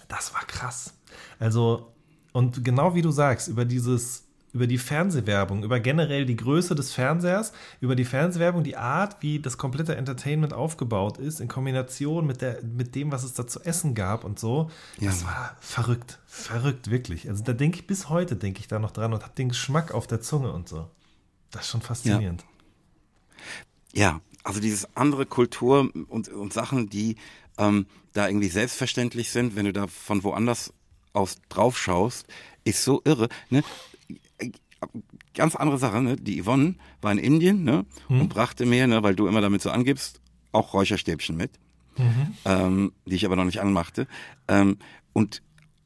das 0.08 0.34
war 0.34 0.42
krass. 0.46 0.94
Also, 1.38 1.92
und 2.32 2.64
genau 2.64 2.94
wie 2.94 3.02
du 3.02 3.10
sagst, 3.10 3.48
über 3.48 3.64
dieses, 3.64 4.29
über 4.52 4.66
die 4.66 4.78
Fernsehwerbung, 4.78 5.62
über 5.62 5.78
generell 5.80 6.26
die 6.26 6.36
Größe 6.36 6.74
des 6.74 6.92
Fernsehers, 6.92 7.52
über 7.80 7.94
die 7.94 8.04
Fernsehwerbung, 8.04 8.64
die 8.64 8.76
Art, 8.76 9.16
wie 9.20 9.38
das 9.40 9.58
komplette 9.58 9.94
Entertainment 9.96 10.52
aufgebaut 10.52 11.18
ist, 11.18 11.40
in 11.40 11.48
Kombination 11.48 12.26
mit, 12.26 12.40
der, 12.42 12.62
mit 12.62 12.94
dem, 12.94 13.12
was 13.12 13.22
es 13.22 13.32
da 13.34 13.46
zu 13.46 13.60
essen 13.60 13.94
gab 13.94 14.24
und 14.24 14.38
so, 14.38 14.70
das 15.00 15.22
Ja. 15.22 15.26
war 15.28 15.56
verrückt. 15.60 16.18
Verrückt, 16.26 16.90
wirklich. 16.90 17.28
Also 17.28 17.44
da 17.44 17.52
denke 17.52 17.78
ich 17.78 17.86
bis 17.86 18.08
heute, 18.08 18.36
denke 18.36 18.60
ich 18.60 18.68
da 18.68 18.78
noch 18.78 18.90
dran 18.90 19.12
und 19.12 19.22
habe 19.22 19.34
den 19.36 19.50
Geschmack 19.50 19.92
auf 19.92 20.06
der 20.06 20.20
Zunge 20.20 20.52
und 20.52 20.68
so. 20.68 20.90
Das 21.50 21.62
ist 21.62 21.70
schon 21.70 21.82
faszinierend. 21.82 22.44
Ja, 23.92 24.20
also 24.44 24.60
dieses 24.60 24.96
andere 24.96 25.26
Kultur 25.26 25.90
und, 26.08 26.28
und 26.28 26.52
Sachen, 26.52 26.88
die 26.88 27.16
ähm, 27.58 27.86
da 28.12 28.28
irgendwie 28.28 28.48
selbstverständlich 28.48 29.30
sind, 29.30 29.56
wenn 29.56 29.64
du 29.66 29.72
da 29.72 29.86
von 29.86 30.22
woanders 30.24 30.72
aus 31.12 31.38
drauf 31.48 31.76
schaust, 31.78 32.26
ist 32.64 32.84
so 32.84 33.02
irre. 33.04 33.28
Ne? 33.48 33.62
Ganz 35.34 35.56
andere 35.56 35.78
Sache, 35.78 36.00
ne? 36.00 36.16
Die 36.16 36.42
Yvonne 36.42 36.74
war 37.02 37.12
in 37.12 37.18
Indien 37.18 37.64
ne? 37.64 37.84
und 38.08 38.28
brachte 38.28 38.66
mir, 38.66 38.86
ne, 38.86 39.02
weil 39.02 39.14
du 39.14 39.26
immer 39.26 39.40
damit 39.40 39.62
so 39.62 39.70
angibst, 39.70 40.20
auch 40.52 40.74
Räucherstäbchen 40.74 41.36
mit, 41.36 41.52
ähm, 42.44 42.92
die 43.06 43.14
ich 43.14 43.26
aber 43.26 43.36
noch 43.36 43.44
nicht 43.44 43.60
anmachte. 43.60 44.06
Ähm, 44.48 44.78
und 45.12 45.42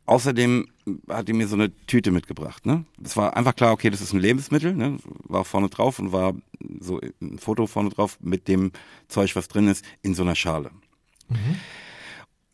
außerdem 0.06 0.68
hat 1.08 1.28
die 1.28 1.32
mir 1.32 1.48
so 1.48 1.56
eine 1.56 1.74
Tüte 1.86 2.10
mitgebracht. 2.10 2.66
Ne? 2.66 2.84
Das 2.98 3.16
war 3.16 3.36
einfach 3.36 3.54
klar, 3.54 3.72
okay, 3.72 3.90
das 3.90 4.00
ist 4.00 4.12
ein 4.12 4.20
Lebensmittel, 4.20 4.74
ne? 4.74 4.98
war 5.24 5.44
vorne 5.44 5.68
drauf 5.68 5.98
und 5.98 6.12
war 6.12 6.34
so 6.80 7.00
ein 7.20 7.38
Foto 7.38 7.66
vorne 7.66 7.90
drauf 7.90 8.18
mit 8.20 8.48
dem 8.48 8.72
Zeug, 9.08 9.34
was 9.36 9.48
drin 9.48 9.68
ist, 9.68 9.84
in 10.02 10.14
so 10.14 10.22
einer 10.22 10.34
Schale. 10.34 10.70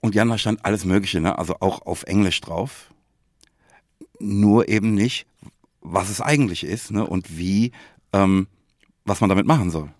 Und 0.01 0.15
Jan, 0.15 0.29
da 0.29 0.39
stand 0.39 0.65
alles 0.65 0.85
Mögliche, 0.85 1.21
ne? 1.21 1.39
also 1.39 1.57
auch 1.61 1.83
auf 1.83 2.05
Englisch 2.05 2.41
drauf. 2.41 2.93
Nur 4.19 4.69
eben 4.69 4.95
nicht, 4.95 5.27
was 5.81 6.11
es 6.11 6.21
eigentlich 6.21 6.65
ist 6.65 6.91
ne? 6.91 7.07
und 7.07 7.37
wie, 7.37 7.73
ähm, 8.13 8.47
was 9.05 9.21
man 9.21 9.31
damit 9.31 9.47
machen 9.47 9.71
soll. 9.71 9.93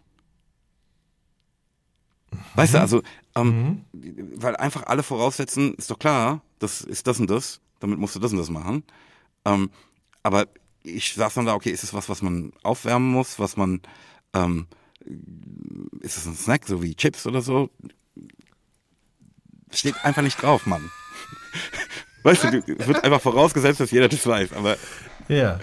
Weißt 2.55 2.75
du, 2.75 2.81
also, 2.81 3.03
ähm, 3.35 3.85
weil 3.93 4.57
einfach 4.57 4.85
alle 4.87 5.03
voraussetzen, 5.03 5.75
ist 5.75 5.91
doch 5.91 5.99
klar, 5.99 6.43
das 6.59 6.81
ist 6.81 7.07
das 7.07 7.19
und 7.19 7.31
das, 7.31 7.61
damit 7.81 7.99
musst 7.99 8.15
du 8.15 8.21
das 8.21 8.33
und 8.33 8.39
das 8.39 8.51
machen. 8.51 8.85
Ähm, 9.45 9.71
aber 10.23 10.47
ich 10.83 11.15
saß 11.15 11.35
dann 11.35 11.47
da, 11.47 11.55
okay, 11.55 11.71
ist 11.71 11.85
es 11.85 11.95
was, 11.95 12.09
was 12.09 12.23
man 12.23 12.53
aufwärmen 12.63 13.11
muss, 13.11 13.39
was 13.39 13.57
man, 13.57 13.81
ähm, 14.35 14.67
ist 16.01 16.17
es 16.17 16.27
ein 16.27 16.37
Snack, 16.37 16.67
so 16.67 16.83
wie 16.83 16.95
Chips 16.95 17.27
oder 17.27 17.43
so? 17.43 17.71
Steht 19.73 20.05
einfach 20.05 20.23
nicht 20.23 20.41
drauf, 20.41 20.67
Mann. 20.67 20.91
Weißt 22.23 22.45
du, 22.45 22.49
es 22.49 22.67
wird 22.87 23.03
einfach 23.03 23.21
vorausgesetzt, 23.21 23.81
dass 23.81 23.91
jeder 23.91 24.09
das 24.09 24.27
weiß, 24.27 24.53
aber 24.53 24.77
Ja. 25.31 25.61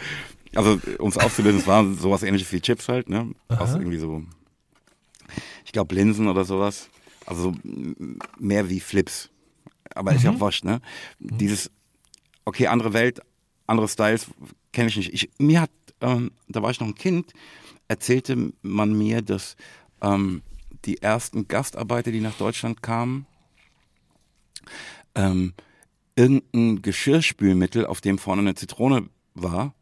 also, 0.56 0.80
um 1.00 1.10
es 1.10 1.18
aufzulösen, 1.18 1.60
es 1.60 1.68
war 1.68 1.86
sowas 1.94 2.24
ähnliches 2.24 2.52
wie 2.52 2.62
Chips 2.62 2.88
halt, 2.88 3.10
ne? 3.10 3.32
Aus 3.50 3.74
irgendwie 3.74 3.98
so, 3.98 4.24
ich 5.66 5.72
glaube, 5.72 5.94
Linsen 5.96 6.28
oder 6.28 6.46
sowas. 6.46 6.90
Also 7.26 7.54
mehr 8.40 8.70
wie 8.70 8.80
Flips. 8.80 9.30
Aber 9.94 10.14
ist 10.14 10.24
ja 10.24 10.32
auch 10.32 10.40
wurscht, 10.40 10.64
ne? 10.64 10.82
Dieses, 11.20 11.70
okay, 12.46 12.68
andere 12.68 12.94
Welt, 12.94 13.20
andere 13.66 13.88
Styles 13.88 14.28
kenne 14.72 14.90
ich 14.90 14.98
nicht. 14.98 15.14
Ich, 15.14 15.30
mir 15.38 15.62
hat, 15.62 15.72
ähm, 16.02 16.32
da 16.48 16.62
war 16.62 16.72
ich 16.72 16.80
noch 16.80 16.88
ein 16.88 16.96
Kind, 16.96 17.34
erzählte 17.88 18.54
man 18.62 18.98
mir, 18.98 19.22
dass 19.22 19.58
ähm, 20.02 20.42
die 20.86 21.02
ersten 21.02 21.48
Gastarbeiter, 21.48 22.12
die 22.12 22.22
nach 22.22 22.38
Deutschland 22.38 22.82
kamen, 22.82 23.26
ähm, 25.16 25.54
irgendein 26.16 26.82
Geschirrspülmittel, 26.82 27.86
auf 27.86 28.02
dem 28.02 28.18
vorne 28.18 28.42
eine 28.42 28.56
Zitrone 28.56 29.10
war, 29.44 29.74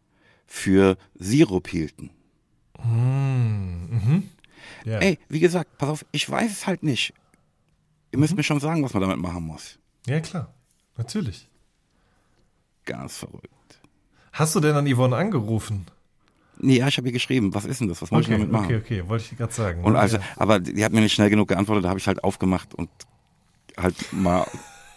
für 0.45 0.97
Sirup 1.16 1.68
hielten. 1.68 2.12
ja. 4.86 4.99
Ey, 4.99 5.18
wie 5.30 5.39
gesagt, 5.39 5.78
pass 5.78 5.89
auf, 5.89 6.06
ich 6.12 6.30
weiß 6.30 6.51
es 6.51 6.68
halt 6.68 6.84
nicht. 6.84 7.14
Ihr 8.12 8.20
müsst 8.20 8.36
mir 8.36 8.43
schon 8.43 8.60
sagen, 8.60 8.84
was 8.84 8.93
man 8.93 9.01
damit 9.01 9.18
machen 9.18 9.43
muss. 9.43 9.78
ja, 10.08 10.20
klar. 10.20 10.53
Natürlich. 10.97 11.49
Ganz 12.86 13.18
verrückt. 13.18 13.49
Hast 14.32 14.56
du 14.56 14.60
denn 14.62 14.76
an 14.76 14.88
Yvonne 14.88 15.16
angerufen? 15.16 15.88
Nee, 16.58 16.78
ja, 16.78 16.88
ich 16.88 16.97
habe 16.97 17.08
ihr 17.08 17.14
geschrieben, 17.14 17.53
was 17.53 17.66
ist 17.66 17.82
denn 17.82 17.89
das? 17.89 18.01
Was 18.01 18.12
muss 18.12 18.22
ich 18.22 18.28
Okay, 18.28 18.38
damit 18.38 18.51
machen? 18.51 18.66
okay, 18.68 18.78
okay, 18.78 19.10
wollte 19.10 19.26
ich 19.30 19.38
gerade 19.38 19.51
sagen. 19.51 19.84
Und 19.84 19.97
also, 19.97 20.18
Ja. 20.18 20.24
aber 20.38 20.60
die 20.62 20.86
hat 20.86 20.93
mir 20.93 21.01
nicht 21.01 21.14
schnell 21.14 21.30
genug 21.30 21.49
geantwortet, 21.49 21.84
da 21.84 21.89
habe 21.89 21.99
ich 21.99 22.08
halt 22.08 22.24
aufgemacht 22.24 22.74
und 22.74 22.89
halt 23.78 23.95
mal 24.14 24.45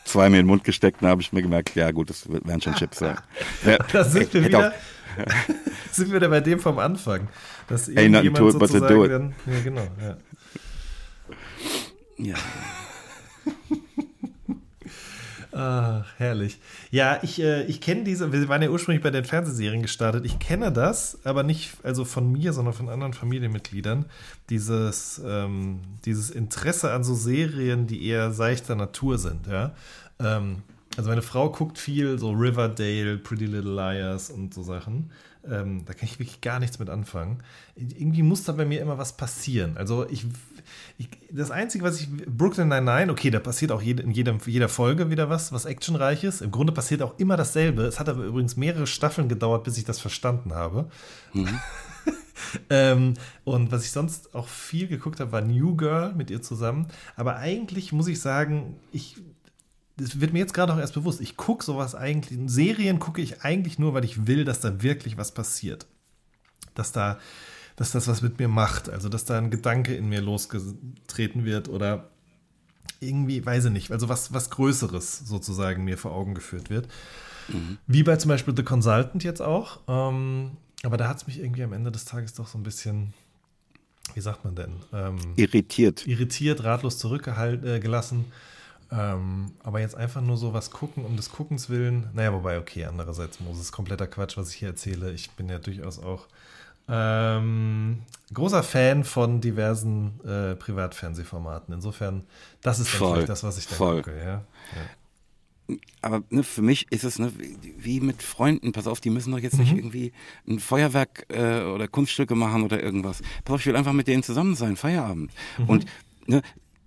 zwei 0.09 0.29
mir 0.31 0.39
in 0.41 0.45
den 0.47 0.49
Mund 0.49 0.65
gesteckt 0.65 1.03
und 1.03 1.09
habe 1.09 1.21
ich 1.21 1.33
mir 1.33 1.43
gemerkt, 1.43 1.75
ja 1.75 1.91
gut, 1.91 2.11
das 2.11 2.29
werden 2.29 2.61
schon 2.61 2.75
Chips 2.75 2.99
sein. 2.99 3.17
Ja, 3.65 3.79
Da 3.93 4.05
sind 4.05 4.33
wir 4.35 4.45
wieder, 4.45 4.73
sind 5.93 6.09
wir 6.09 6.17
wieder 6.17 6.29
bei 6.29 6.41
dem 6.41 6.59
vom 6.61 6.79
Anfang. 6.79 7.29
Dass 7.69 7.89
Ain't 7.89 8.11
nothing 8.11 8.35
to 8.35 8.49
it 8.49 8.59
but 8.59 8.71
to 8.71 8.79
sozusagen 8.79 8.95
do 8.95 9.05
it. 9.05 9.11
dann, 9.13 9.35
ja 9.47 9.61
genau, 9.63 9.87
ja. 10.01 10.17
Ja. 12.19 12.35
Ach, 15.61 16.07
herrlich. 16.19 16.61
Ja, 16.93 17.19
ich, 17.23 17.43
äh, 17.43 17.65
ich 17.65 17.81
kenne 17.81 18.05
diese, 18.05 18.33
wir 18.33 18.49
waren 18.49 18.63
ja 18.63 18.71
ursprünglich 18.71 19.03
bei 19.03 19.11
den 19.11 19.25
Fernsehserien 19.25 19.83
gestartet. 19.83 20.25
Ich 20.25 20.39
kenne 20.39 20.71
das, 20.71 21.19
aber 21.25 21.43
nicht 21.43 21.73
also 21.83 22.05
von 22.05 22.31
mir, 22.31 22.53
sondern 22.53 22.75
von 22.75 22.89
anderen 22.89 23.13
Familienmitgliedern. 23.13 24.05
Dieses, 24.51 25.21
ähm, 25.27 25.81
dieses 26.05 26.31
Interesse 26.31 26.93
an 26.93 27.03
so 27.03 27.17
Serien, 27.17 27.89
die 27.89 28.07
eher 28.07 28.31
seichter 28.31 28.77
Natur 28.77 29.19
sind, 29.19 29.49
ja. 29.49 29.75
Ähm, 30.21 30.63
also 30.97 31.11
meine 31.11 31.23
Frau 31.23 31.51
guckt 31.51 31.77
viel 31.77 32.21
so 32.21 32.31
Riverdale, 32.31 33.19
Pretty 33.19 33.47
Little 33.47 33.75
Liars 33.75 34.31
und 34.31 34.55
so 34.55 34.63
Sachen. 34.63 35.11
Ähm, 35.45 35.85
da 35.87 35.93
kann 35.93 36.05
ich 36.09 36.21
wirklich 36.21 36.41
gar 36.41 36.61
nichts 36.61 36.79
mit 36.79 36.89
anfangen. 36.89 37.43
Irgendwie 37.75 38.23
muss 38.23 38.45
da 38.45 38.53
bei 38.53 38.65
mir 38.65 38.81
immer 38.81 38.99
was 38.99 39.17
passieren. 39.17 39.77
Also 39.77 40.09
ich, 40.09 40.25
ich 40.97 41.09
das 41.31 41.51
Einzige, 41.51 41.85
was 41.85 42.01
ich, 42.01 42.09
Brooklyn 42.11 42.69
Nine-Nine, 42.69 43.13
okay, 43.13 43.31
da 43.31 43.39
passiert 43.39 43.73
auch 43.73 43.83
jede, 43.83 44.03
in 44.03 44.11
jedem, 44.11 44.39
jeder 44.45 44.69
Folge 44.69 45.11
wieder 45.11 45.31
was, 45.31 45.53
was 45.53 45.65
actionreiches. 45.65 46.41
Im 46.41 46.51
Grunde 46.51 46.73
passiert 46.73 47.03
auch 47.03 47.19
immer 47.19 47.37
dasselbe. 47.37 47.83
Es 47.83 48.01
hat 48.01 48.09
aber 48.09 48.25
übrigens 48.25 48.57
mehrere 48.57 48.87
Staffeln 48.87 49.29
gedauert, 49.29 49.65
bis 49.65 49.79
ich 49.79 49.85
das 49.85 50.01
verstanden 50.01 50.55
habe. 50.55 50.91
ähm, 52.71 53.15
und 53.45 53.71
was 53.71 53.85
ich 53.85 53.91
sonst 53.91 54.35
auch 54.35 54.49
viel 54.49 54.89
geguckt 54.89 55.21
habe, 55.21 55.33
war 55.33 55.41
New 55.43 55.77
Girl 55.77 56.15
mit 56.15 56.31
ihr 56.31 56.43
zusammen. 56.43 56.89
Aber 57.17 57.37
eigentlich 57.37 57.93
muss 57.93 58.09
ich 58.09 58.21
sagen, 58.21 58.77
ich 58.93 59.17
das 59.99 60.21
wird 60.21 60.33
mir 60.33 60.39
jetzt 60.39 60.55
gerade 60.55 60.73
auch 60.73 60.79
erst 60.79 60.95
bewusst. 60.95 61.21
Ich 61.21 61.37
gucke 61.37 61.65
sowas 61.65 61.95
eigentlich, 61.95 62.39
Serien 62.47 63.01
gucke 63.01 63.21
ich 63.21 63.43
eigentlich 63.43 63.79
nur, 63.79 63.95
weil 63.95 64.05
ich 64.05 64.27
will, 64.29 64.45
dass 64.45 64.61
da 64.61 64.83
wirklich 64.83 65.17
was 65.17 65.33
passiert. 65.33 65.87
Dass 66.75 66.93
da, 66.93 67.19
dass 67.79 67.93
das 67.93 68.09
was 68.09 68.23
mit 68.23 68.39
mir 68.39 68.49
macht. 68.49 68.91
Also, 68.91 69.09
dass 69.09 69.25
da 69.25 69.39
ein 69.39 69.51
Gedanke 69.51 69.95
in 69.95 70.09
mir 70.09 70.21
losgetreten 70.21 71.45
wird 71.45 71.69
oder 71.69 72.11
irgendwie, 73.01 73.45
weiß 73.47 73.67
ich 73.67 73.73
nicht, 73.73 73.93
also 73.93 74.09
was, 74.09 74.33
was 74.33 74.51
Größeres 74.51 75.21
sozusagen 75.21 75.85
mir 75.85 75.97
vor 75.97 76.13
Augen 76.13 76.35
geführt 76.35 76.69
wird. 76.69 76.89
Wie 77.87 78.03
bei 78.03 78.17
zum 78.17 78.29
Beispiel 78.29 78.55
The 78.57 78.63
Consultant 78.63 79.25
jetzt 79.25 79.41
auch. 79.41 79.81
Ähm, 79.89 80.57
aber 80.83 80.97
da 80.97 81.09
hat 81.09 81.19
es 81.19 81.27
mich 81.27 81.41
irgendwie 81.41 81.63
am 81.63 81.73
Ende 81.73 81.91
des 81.91 82.05
Tages 82.05 82.35
doch 82.35 82.47
so 82.47 82.59
ein 82.59 82.63
bisschen, 82.63 83.15
wie 84.15 84.21
sagt 84.21 84.45
man 84.45 84.55
denn? 84.55 84.73
Ähm, 84.93 85.19
Irritiert. 85.37 86.07
irritiert, 86.07 86.63
ratlos 86.65 86.99
zurückgelassen. 86.99 87.65
Äh, 87.67 87.81
gelassen. 87.81 88.25
ähm, 88.91 89.53
aber 89.63 89.81
jetzt 89.81 89.95
einfach 89.95 90.21
nur 90.21 90.37
so 90.37 90.53
was 90.53 90.71
gucken, 90.71 91.05
um 91.05 91.17
des 91.17 91.33
Guckens 91.33 91.71
willen. 91.71 92.09
Naja, 92.13 92.33
wobei, 92.33 92.59
okay, 92.59 92.85
andererseits, 92.85 93.41
Moses, 93.41 93.73
kompletter 93.73 94.07
Quatsch, 94.07 94.37
was 94.37 94.51
ich 94.51 94.57
hier 94.57 94.69
erzähle. 94.69 95.13
Ich 95.13 95.31
bin 95.31 95.49
ja 95.49 95.59
durchaus 95.59 95.99
auch 95.99 96.27
ähm, 96.89 98.01
großer 98.33 98.63
Fan 98.63 99.05
von 99.05 99.41
diversen 99.41 100.21
äh, 100.25 100.55
Privatfernsehformaten. 100.57 101.75
Insofern, 101.75 102.25
das 102.63 102.79
ist 102.81 102.89
Voll, 102.89 103.15
vielleicht 103.15 103.29
das, 103.29 103.43
was 103.45 103.59
ich 103.59 103.67
da 103.67 103.75
voll. 103.75 103.97
gucke. 104.03 104.17
Ja? 104.19 104.25
Ja. 105.69 105.77
Aber 106.01 106.23
ne, 106.31 106.43
für 106.43 106.63
mich 106.63 106.91
ist 106.91 107.05
es 107.05 107.19
ne, 107.19 107.31
wie- 107.79 108.01
mit 108.01 108.23
Freunden. 108.23 108.73
Pass 108.73 108.87
auf, 108.87 109.01
die 109.01 109.11
müssen 109.11 109.33
doch 109.33 109.39
jetzt 109.39 109.59
nicht 109.59 109.73
irgendwie 109.73 110.13
ein 110.49 110.61
Feuerwerk 110.61 111.27
äh, 111.29 111.63
oder 111.65 111.89
Kunststücke 111.89 112.35
machen 112.35 112.63
oder 112.63 112.83
irgendwas. 112.83 113.21
Pass 113.45 113.55
auf, 113.55 113.61
ich 113.61 113.67
will 113.67 113.77
einfach 113.77 113.93
mit 113.93 114.09
denen 114.09 114.23
zusammen 114.23 114.55
sein, 114.55 114.77
Feierabend. 114.77 115.31
Und 115.67 115.85
ne, 116.27 116.41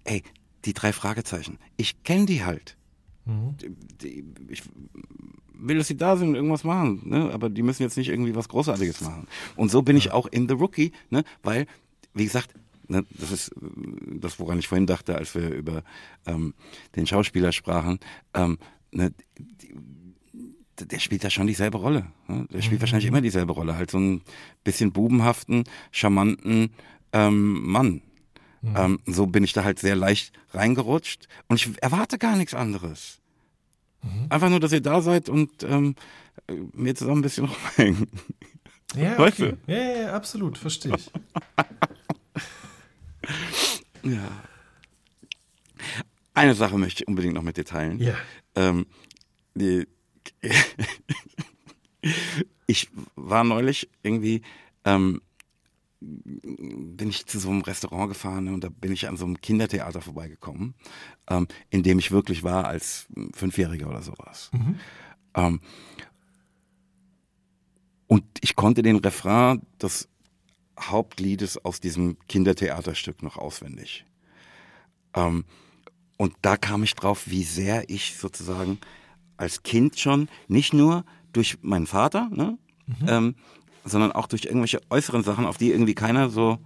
ey, 0.03 0.23
die 0.65 0.73
drei 0.73 0.93
Fragezeichen. 0.93 1.59
Ich 1.77 2.01
kenne 2.03 2.25
die 2.25 2.43
halt. 2.43 2.75
Die, 3.25 3.69
die, 4.01 4.25
ich 4.49 4.63
will, 5.61 5.77
dass 5.77 5.87
sie 5.87 5.97
da 5.97 6.17
sind 6.17 6.29
und 6.29 6.35
irgendwas 6.35 6.63
machen, 6.63 7.01
ne? 7.05 7.31
aber 7.31 7.49
die 7.49 7.63
müssen 7.63 7.83
jetzt 7.83 7.97
nicht 7.97 8.09
irgendwie 8.09 8.35
was 8.35 8.49
Großartiges 8.49 9.01
machen. 9.01 9.27
Und 9.55 9.71
so 9.71 9.81
bin 9.81 9.97
ich 9.97 10.11
auch 10.11 10.27
in 10.27 10.47
The 10.47 10.55
Rookie, 10.55 10.91
ne? 11.09 11.23
weil, 11.43 11.67
wie 12.13 12.25
gesagt, 12.25 12.53
ne, 12.87 13.05
das 13.17 13.31
ist 13.31 13.51
das, 14.19 14.39
woran 14.39 14.59
ich 14.59 14.67
vorhin 14.67 14.87
dachte, 14.87 15.15
als 15.15 15.33
wir 15.35 15.49
über 15.49 15.83
ähm, 16.25 16.53
den 16.95 17.07
Schauspieler 17.07 17.51
sprachen. 17.51 17.99
Ähm, 18.33 18.57
ne, 18.91 19.11
die, 19.37 19.73
der 20.79 20.99
spielt 20.99 21.23
da 21.23 21.29
schon 21.29 21.47
dieselbe 21.47 21.77
Rolle. 21.77 22.07
Ne? 22.27 22.47
Der 22.51 22.61
spielt 22.61 22.81
wahrscheinlich 22.81 23.07
immer 23.07 23.21
dieselbe 23.21 23.53
Rolle. 23.53 23.75
Halt 23.75 23.91
so 23.91 23.99
ein 23.99 24.21
bisschen 24.63 24.91
bubenhaften, 24.91 25.63
charmanten 25.91 26.71
ähm, 27.13 27.71
Mann. 27.71 28.01
Ähm, 28.63 28.99
so 29.07 29.25
bin 29.25 29.43
ich 29.43 29.53
da 29.53 29.63
halt 29.63 29.79
sehr 29.79 29.95
leicht 29.95 30.33
reingerutscht 30.51 31.27
und 31.47 31.55
ich 31.55 31.81
erwarte 31.81 32.19
gar 32.19 32.35
nichts 32.35 32.53
anderes. 32.53 33.20
Einfach 34.29 34.49
nur, 34.49 34.59
dass 34.59 34.71
ihr 34.71 34.81
da 34.81 35.01
seid 35.01 35.29
und 35.29 35.63
ähm, 35.63 35.95
mir 36.73 36.95
zusammen 36.95 37.19
ein 37.19 37.21
bisschen 37.23 37.45
rumhängen. 37.77 38.07
Ja, 38.95 39.17
Weißt 39.17 39.39
okay. 39.39 39.57
ja, 39.67 39.75
ja, 39.77 40.01
ja, 40.01 40.13
absolut, 40.13 40.57
verstehe 40.57 40.95
ich. 40.95 41.11
Ja. 44.03 44.27
Eine 46.33 46.55
Sache 46.55 46.77
möchte 46.77 47.03
ich 47.03 47.07
unbedingt 47.07 47.35
noch 47.35 47.43
mit 47.43 47.57
dir 47.57 47.65
teilen. 47.65 47.99
Ja. 47.99 48.15
Ähm, 48.55 48.85
die, 49.53 49.87
ich 52.67 52.89
war 53.15 53.43
neulich 53.43 53.89
irgendwie, 54.01 54.41
ähm, 54.85 55.21
bin 56.01 57.09
ich 57.09 57.27
zu 57.27 57.39
so 57.39 57.49
einem 57.49 57.61
Restaurant 57.61 58.09
gefahren 58.09 58.47
und 58.47 58.63
da 58.63 58.69
bin 58.69 58.91
ich 58.91 59.07
an 59.07 59.17
so 59.17 59.25
einem 59.25 59.39
Kindertheater 59.39 60.01
vorbeigekommen, 60.01 60.73
ähm, 61.29 61.47
in 61.69 61.83
dem 61.83 61.99
ich 61.99 62.11
wirklich 62.11 62.43
war 62.43 62.65
als 62.65 63.07
Fünfjähriger 63.33 63.87
oder 63.87 64.01
sowas. 64.01 64.49
Ähm, 65.35 65.59
und 68.07 68.23
ich 68.41 68.55
konnte 68.55 68.81
den 68.81 68.97
Refrain 68.97 69.61
des 69.81 70.09
Hauptliedes 70.79 71.63
aus 71.63 71.79
diesem 71.79 72.17
Kindertheaterstück 72.27 73.21
noch 73.21 73.37
auswendig. 73.37 74.05
Ähm, 75.13 75.45
und 76.17 76.33
da 76.41 76.57
kam 76.57 76.83
ich 76.83 76.95
drauf, 76.95 77.23
wie 77.27 77.43
sehr 77.43 77.89
ich 77.89 78.17
sozusagen 78.17 78.79
als 79.37 79.63
Kind 79.63 79.99
schon, 79.99 80.29
nicht 80.47 80.73
nur 80.73 81.05
durch 81.31 81.59
meinen 81.61 81.87
Vater, 81.87 82.29
ne, 82.31 82.57
ähm, 83.07 83.35
sondern 83.83 84.11
auch 84.11 84.27
durch 84.27 84.45
irgendwelche 84.45 84.79
äußeren 84.89 85.23
Sachen, 85.23 85.45
auf 85.45 85.57
die 85.57 85.71
irgendwie 85.71 85.95
keiner 85.95 86.29
so 86.29 86.57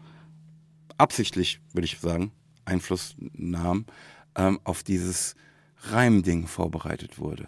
absichtlich, 0.98 1.60
würde 1.74 1.86
ich 1.86 2.00
sagen, 2.00 2.32
Einfluss 2.66 3.16
nahm, 3.34 3.86
ähm, 4.36 4.60
auf 4.64 4.84
dieses 4.84 5.36
Reimding 5.92 6.48
vorbereitet 6.48 7.20
wurde. 7.20 7.48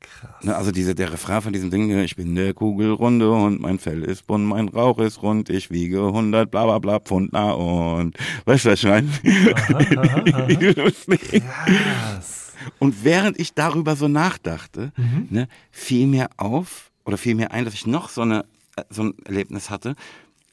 Krass. 0.00 0.44
Ne, 0.44 0.54
also 0.56 0.70
diese, 0.72 0.94
der 0.94 1.12
Refrain 1.12 1.42
von 1.42 1.52
diesem 1.52 1.70
Ding, 1.70 1.86
ne, 1.86 2.04
ich 2.04 2.16
bin 2.16 2.34
der 2.34 2.54
Kugelrunde 2.54 3.30
und 3.32 3.60
mein 3.60 3.78
Fell 3.78 4.02
ist 4.02 4.26
bunt, 4.26 4.46
mein 4.46 4.68
Rauch 4.68 4.98
ist 4.98 5.22
rund, 5.22 5.48
ich 5.50 5.70
wiege 5.70 6.06
100 6.06 6.50
bla 6.50 6.64
bla 6.64 6.78
bla 6.78 7.00
Pfund 7.00 7.30
na 7.32 7.52
und, 7.52 8.16
weißt 8.44 8.64
du, 8.64 8.70
was 8.70 8.82
ich 8.82 8.88
meine? 8.88 9.08
Krass. 11.64 12.52
Und 12.78 13.04
während 13.04 13.38
ich 13.40 13.54
darüber 13.54 13.96
so 13.96 14.08
nachdachte, 14.08 14.92
Mhm. 14.96 15.26
ne, 15.30 15.48
fiel 15.70 16.06
mir 16.06 16.28
auf 16.36 16.91
oder 17.04 17.18
fiel 17.18 17.34
mir 17.34 17.50
ein, 17.50 17.64
dass 17.64 17.74
ich 17.74 17.86
noch 17.86 18.08
so, 18.08 18.22
eine, 18.22 18.44
äh, 18.76 18.84
so 18.90 19.02
ein 19.04 19.14
Erlebnis 19.24 19.70
hatte. 19.70 19.96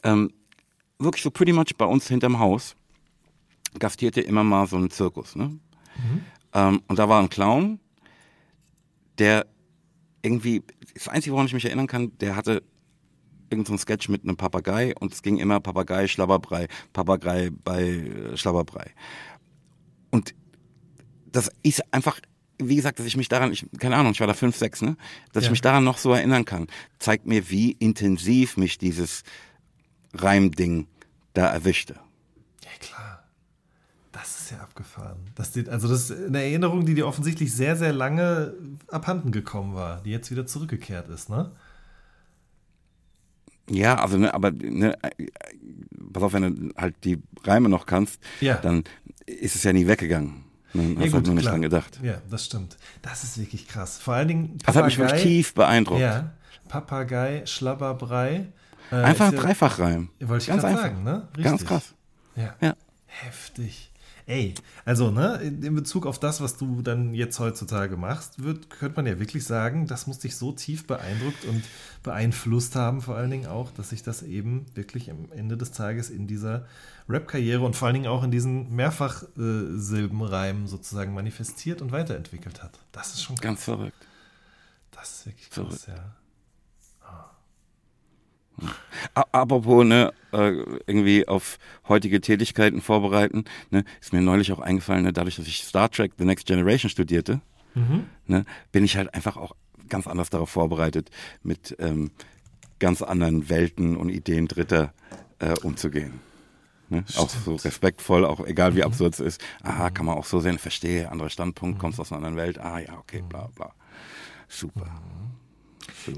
Ähm, 0.04 0.32
wirklich 0.97 1.24
so 1.24 1.32
pretty 1.32 1.54
much 1.54 1.76
bei 1.78 1.86
uns 1.86 2.08
hinterm 2.08 2.39
Haus 2.39 2.76
gastierte 3.78 4.22
immer 4.22 4.43
mal 4.43 4.68
so 4.68 4.78
ein 4.78 4.89
Zirkus. 4.89 5.36
Ne? 5.36 5.45
Mhm. 5.45 6.22
Ähm, 6.54 6.82
und 6.88 7.00
da 7.00 7.08
war 7.08 7.22
ein 7.22 7.30
Clown, 7.30 7.80
der 9.18 9.45
irgendwie, 10.22 10.64
das 10.93 11.08
Einzige, 11.08 11.34
woran 11.34 11.45
ich 11.45 11.54
mich 11.54 11.66
erinnern 11.66 11.88
kann, 11.88 12.18
der 12.20 12.36
hatte 12.36 12.64
irgendein 13.50 13.78
so 13.78 13.82
Sketch 13.82 14.10
mit 14.10 14.24
einem 14.24 14.38
Papagei 14.38 14.93
und 15.00 15.14
es 15.14 15.22
ging 15.22 15.38
immer 15.38 15.60
Papagei, 15.60 16.08
Schlabberbrei, 16.08 16.68
Papagei 16.93 17.52
bei 17.64 17.84
äh, 17.84 18.38
Schlabberbrei. 18.38 18.91
Und 20.12 20.34
das 21.32 21.52
ist 21.64 21.93
einfach, 21.93 22.20
wie 22.62 22.76
gesagt, 22.76 22.99
dass 22.99 23.05
ich 23.05 23.18
mich 23.18 23.30
daran, 23.30 23.51
ich, 23.51 23.66
keine 23.80 23.95
Ahnung, 23.95 24.12
ich 24.12 24.20
war 24.20 24.28
da 24.28 24.34
fünf, 24.34 24.55
sechs, 24.57 24.82
ne? 24.82 24.97
Dass 25.34 25.43
ich 25.43 25.47
Ja. 25.47 25.51
mich 25.51 25.62
daran 25.62 25.84
noch 25.84 25.97
so 25.97 26.14
erinnern 26.14 26.45
kann, 26.45 26.68
zeigt 26.99 27.26
mir, 27.26 27.49
wie 27.49 27.72
intensiv 27.72 28.57
mich 28.57 28.78
dieses 28.78 29.24
Reimding 30.14 30.88
da 31.34 31.47
erwischte. 31.47 31.93
Ja, 32.64 32.70
klar. 32.80 33.24
Das 34.12 34.41
ist 34.41 34.51
ja 34.51 34.57
abgefahren. 34.60 35.20
Das, 35.36 35.55
also 35.70 35.88
das 35.88 36.10
ist 36.10 36.26
eine 36.28 36.41
Erinnerung, 36.41 36.86
die 36.86 36.95
dir 36.95 37.07
offensichtlich 37.07 37.53
sehr, 37.53 37.76
sehr 37.78 37.93
lange 37.93 38.53
abhanden 38.88 39.32
gekommen 39.32 39.76
war, 39.76 40.01
die 40.03 40.10
jetzt 40.12 40.30
wieder 40.32 40.45
zurückgekehrt 40.45 41.07
ist, 41.10 41.30
ne? 41.30 41.51
Ja, 43.70 43.95
also, 43.95 44.18
ne, 44.18 44.34
aber, 44.34 44.51
ne, 44.51 44.97
pass 46.12 46.24
auf, 46.24 46.34
wenn 46.34 46.41
du 46.70 46.74
halt 46.76 46.95
die 47.03 47.20
Reime 47.43 47.70
noch 47.70 47.86
kannst, 47.86 48.20
Ja. 48.41 48.55
dann 48.57 48.84
ist 49.28 49.55
es 49.55 49.64
ja 49.64 49.72
nie 49.74 49.86
weggegangen. 49.88 50.43
Hast 50.74 50.84
Ja, 51.05 51.13
halt 51.13 51.26
nur 51.26 51.34
nicht 51.36 51.41
klar. 51.41 51.53
dran 51.53 51.61
gedacht. 51.61 51.99
Ja, 52.03 52.15
das 52.30 52.45
stimmt. 52.45 52.78
Das 53.01 53.24
ist 53.24 53.38
wirklich 53.39 53.67
krass. 53.67 53.97
Vor 53.97 54.13
allen 54.13 54.28
Dingen 54.28 54.57
Das 54.65 54.76
hat 54.76 54.86
mich 54.86 54.97
wirklich 54.97 55.22
tief 55.24 55.53
beeindruckt. 55.53 56.01
Ja, 56.01 56.32
Papagei, 56.67 57.43
Schlabberbrei. 57.45 58.45
Äh, 58.91 58.95
Einfach 58.95 59.28
ist 59.28 59.34
ja- 59.34 59.41
Dreifachreim. 59.41 60.09
Ja, 60.20 60.30
wollte 60.30 60.43
ich 60.43 60.47
Ganz 60.49 60.61
gerade 60.61 60.74
einfach. 60.76 60.84
sagen, 60.89 61.03
ne? 61.03 61.28
Ganz 61.43 61.65
krass. 61.65 61.93
Ja. 62.36 62.55
Ja. 62.61 62.76
Heftig. 63.07 63.88
Ey, 64.30 64.53
also, 64.86 65.09
ne, 65.09 65.38
in 65.41 65.73
Bezug 65.73 66.05
auf 66.05 66.19
das, 66.19 66.39
was 66.39 66.55
du 66.55 66.84
dann 66.84 67.15
jetzt 67.15 67.39
heutzutage 67.39 67.97
machst, 67.97 68.43
wird, 68.43 68.69
könnte 68.69 68.97
man 68.97 69.07
ja 69.07 69.19
wirklich 69.19 69.43
sagen, 69.43 69.88
das 69.88 70.05
muss 70.05 70.19
dich 70.19 70.36
so 70.36 70.51
tief 70.51 70.86
beeindruckt 70.86 71.45
und 71.45 71.63
beeinflusst 72.03 72.75
haben, 72.75 73.01
vor 73.01 73.15
allen 73.15 73.32
Dingen 73.32 73.47
auch, 73.47 73.71
dass 73.71 73.89
sich 73.89 74.03
das 74.03 74.21
eben 74.21 74.67
wirklich 74.75 75.09
am 75.09 75.32
Ende 75.32 75.57
des 75.57 75.71
Tages 75.71 76.11
in 76.11 76.27
dieser 76.27 76.67
Rap-Karriere 77.09 77.65
und 77.65 77.75
vor 77.75 77.88
allen 77.88 77.95
Dingen 77.95 78.07
auch 78.07 78.23
in 78.23 78.30
diesen 78.30 78.73
Mehrfachsilbenreimen 78.75 80.67
sozusagen 80.67 81.13
manifestiert 81.15 81.82
und 81.82 81.91
weiterentwickelt 81.91 82.61
hat. 82.61 82.77
Das 82.91 83.13
ist 83.15 83.23
schon 83.23 83.36
krass. 83.36 83.43
Ganz 83.43 83.63
verrückt. 83.63 84.05
Das 84.91 85.11
ist 85.11 85.25
wirklich 85.25 85.49
krass, 85.49 85.84
verrückt. 85.84 85.88
ja. 85.88 86.18
Apropos, 89.14 89.86
ne, 89.86 90.14
äh, 90.32 90.51
irgendwie 90.88 91.28
auf 91.28 91.57
heutige 91.88 92.22
Tätigkeiten 92.22 92.82
vorbereiten, 92.82 93.45
ne, 93.70 93.84
ist 94.01 94.14
mir 94.14 94.22
neulich 94.22 94.51
auch 94.51 94.60
eingefallen, 94.60 95.03
ne, 95.03 95.14
dadurch, 95.14 95.36
dass 95.36 95.47
ich 95.47 95.64
Star 95.64 95.89
Trek 95.89 96.14
The 96.18 96.26
Next 96.26 96.45
Generation 96.45 96.89
studierte, 96.89 97.41
mhm. 97.76 98.05
ne, 98.28 98.45
bin 98.72 98.84
ich 98.84 98.97
halt 98.97 99.14
einfach 99.14 99.38
auch 99.38 99.55
ganz 99.88 100.07
anders 100.07 100.30
darauf 100.30 100.49
vorbereitet, 100.49 101.10
mit 101.43 101.76
ähm, 101.80 102.12
ganz 102.80 103.01
anderen 103.01 103.49
Welten 103.49 103.97
und 103.97 104.10
Ideen 104.10 104.47
Dritter 104.47 104.93
äh, 105.39 105.53
umzugehen. 105.64 106.22
Ne? 106.89 107.03
Auch 107.18 107.30
so 107.30 107.55
respektvoll, 107.55 108.26
auch 108.26 108.45
egal 108.45 108.76
wie 108.76 108.80
mhm. 108.80 108.86
absurd 108.86 109.14
es 109.14 109.20
ist. 109.20 109.41
Aha, 109.62 109.89
kann 109.91 110.05
man 110.05 110.18
auch 110.18 110.26
so 110.26 110.39
sehen, 110.39 110.57
verstehe, 110.57 111.12
anderer 111.12 111.30
Standpunkt, 111.30 111.78
mhm. 111.78 111.82
kommst 111.82 111.99
aus 111.99 112.12
einer 112.12 112.18
anderen 112.18 112.38
Welt. 112.38 112.57
Ah 112.60 112.80
ja, 112.80 112.97
okay, 112.97 113.24
bla 113.28 113.49
bla. 113.55 113.74
Super. 114.47 114.86
Mhm. 114.86 115.38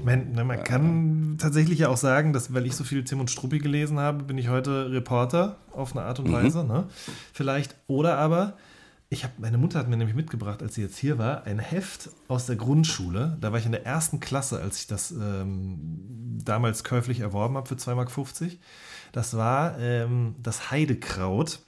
Man, 0.04 0.32
na, 0.32 0.44
man 0.44 0.62
kann 0.64 1.36
tatsächlich 1.38 1.80
ja 1.80 1.88
auch 1.88 1.96
sagen, 1.96 2.32
dass, 2.32 2.52
weil 2.54 2.66
ich 2.66 2.74
so 2.74 2.84
viel 2.84 3.04
Tim 3.04 3.20
und 3.20 3.30
Struppi 3.30 3.58
gelesen 3.58 3.98
habe, 3.98 4.24
bin 4.24 4.38
ich 4.38 4.48
heute 4.48 4.90
Reporter 4.90 5.56
auf 5.72 5.96
eine 5.96 6.04
Art 6.04 6.18
und 6.18 6.28
mhm. 6.28 6.32
Weise. 6.32 6.64
Ne? 6.64 6.86
Vielleicht. 7.32 7.76
Oder 7.86 8.18
aber, 8.18 8.56
ich 9.08 9.24
habe, 9.24 9.34
meine 9.38 9.58
Mutter 9.58 9.78
hat 9.78 9.88
mir 9.88 9.96
nämlich 9.96 10.16
mitgebracht, 10.16 10.62
als 10.62 10.74
sie 10.74 10.82
jetzt 10.82 10.96
hier 10.96 11.18
war, 11.18 11.44
ein 11.44 11.58
Heft 11.58 12.10
aus 12.28 12.46
der 12.46 12.56
Grundschule. 12.56 13.36
Da 13.40 13.52
war 13.52 13.58
ich 13.58 13.66
in 13.66 13.72
der 13.72 13.84
ersten 13.84 14.20
Klasse, 14.20 14.60
als 14.60 14.78
ich 14.80 14.86
das 14.86 15.10
ähm, 15.10 16.38
damals 16.44 16.84
käuflich 16.84 17.20
erworben 17.20 17.56
habe 17.56 17.68
für 17.68 17.74
2,50 17.74 17.94
Mark. 17.94 18.10
Das 19.12 19.36
war 19.36 19.78
ähm, 19.78 20.34
das 20.42 20.70
Heidekraut 20.70 21.60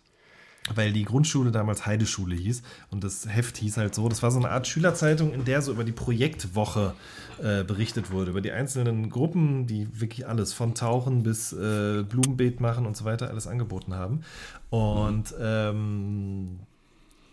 weil 0.74 0.92
die 0.92 1.04
Grundschule 1.04 1.50
damals 1.50 1.84
Heideschule 1.84 2.34
hieß 2.34 2.62
und 2.90 3.04
das 3.04 3.28
Heft 3.28 3.58
hieß 3.58 3.76
halt 3.76 3.94
so. 3.94 4.08
Das 4.08 4.22
war 4.22 4.30
so 4.30 4.38
eine 4.38 4.50
Art 4.50 4.66
Schülerzeitung, 4.66 5.32
in 5.32 5.44
der 5.44 5.60
so 5.60 5.72
über 5.72 5.84
die 5.84 5.92
Projektwoche 5.92 6.94
äh, 7.42 7.64
berichtet 7.64 8.10
wurde, 8.10 8.30
über 8.30 8.40
die 8.40 8.52
einzelnen 8.52 9.10
Gruppen, 9.10 9.66
die 9.66 10.00
wirklich 10.00 10.26
alles 10.26 10.52
von 10.52 10.74
Tauchen 10.74 11.22
bis 11.22 11.52
äh, 11.52 12.02
Blumenbeet 12.02 12.60
machen 12.60 12.86
und 12.86 12.96
so 12.96 13.04
weiter 13.04 13.28
alles 13.28 13.46
angeboten 13.46 13.94
haben. 13.94 14.22
Und 14.70 15.34
ähm, 15.38 16.60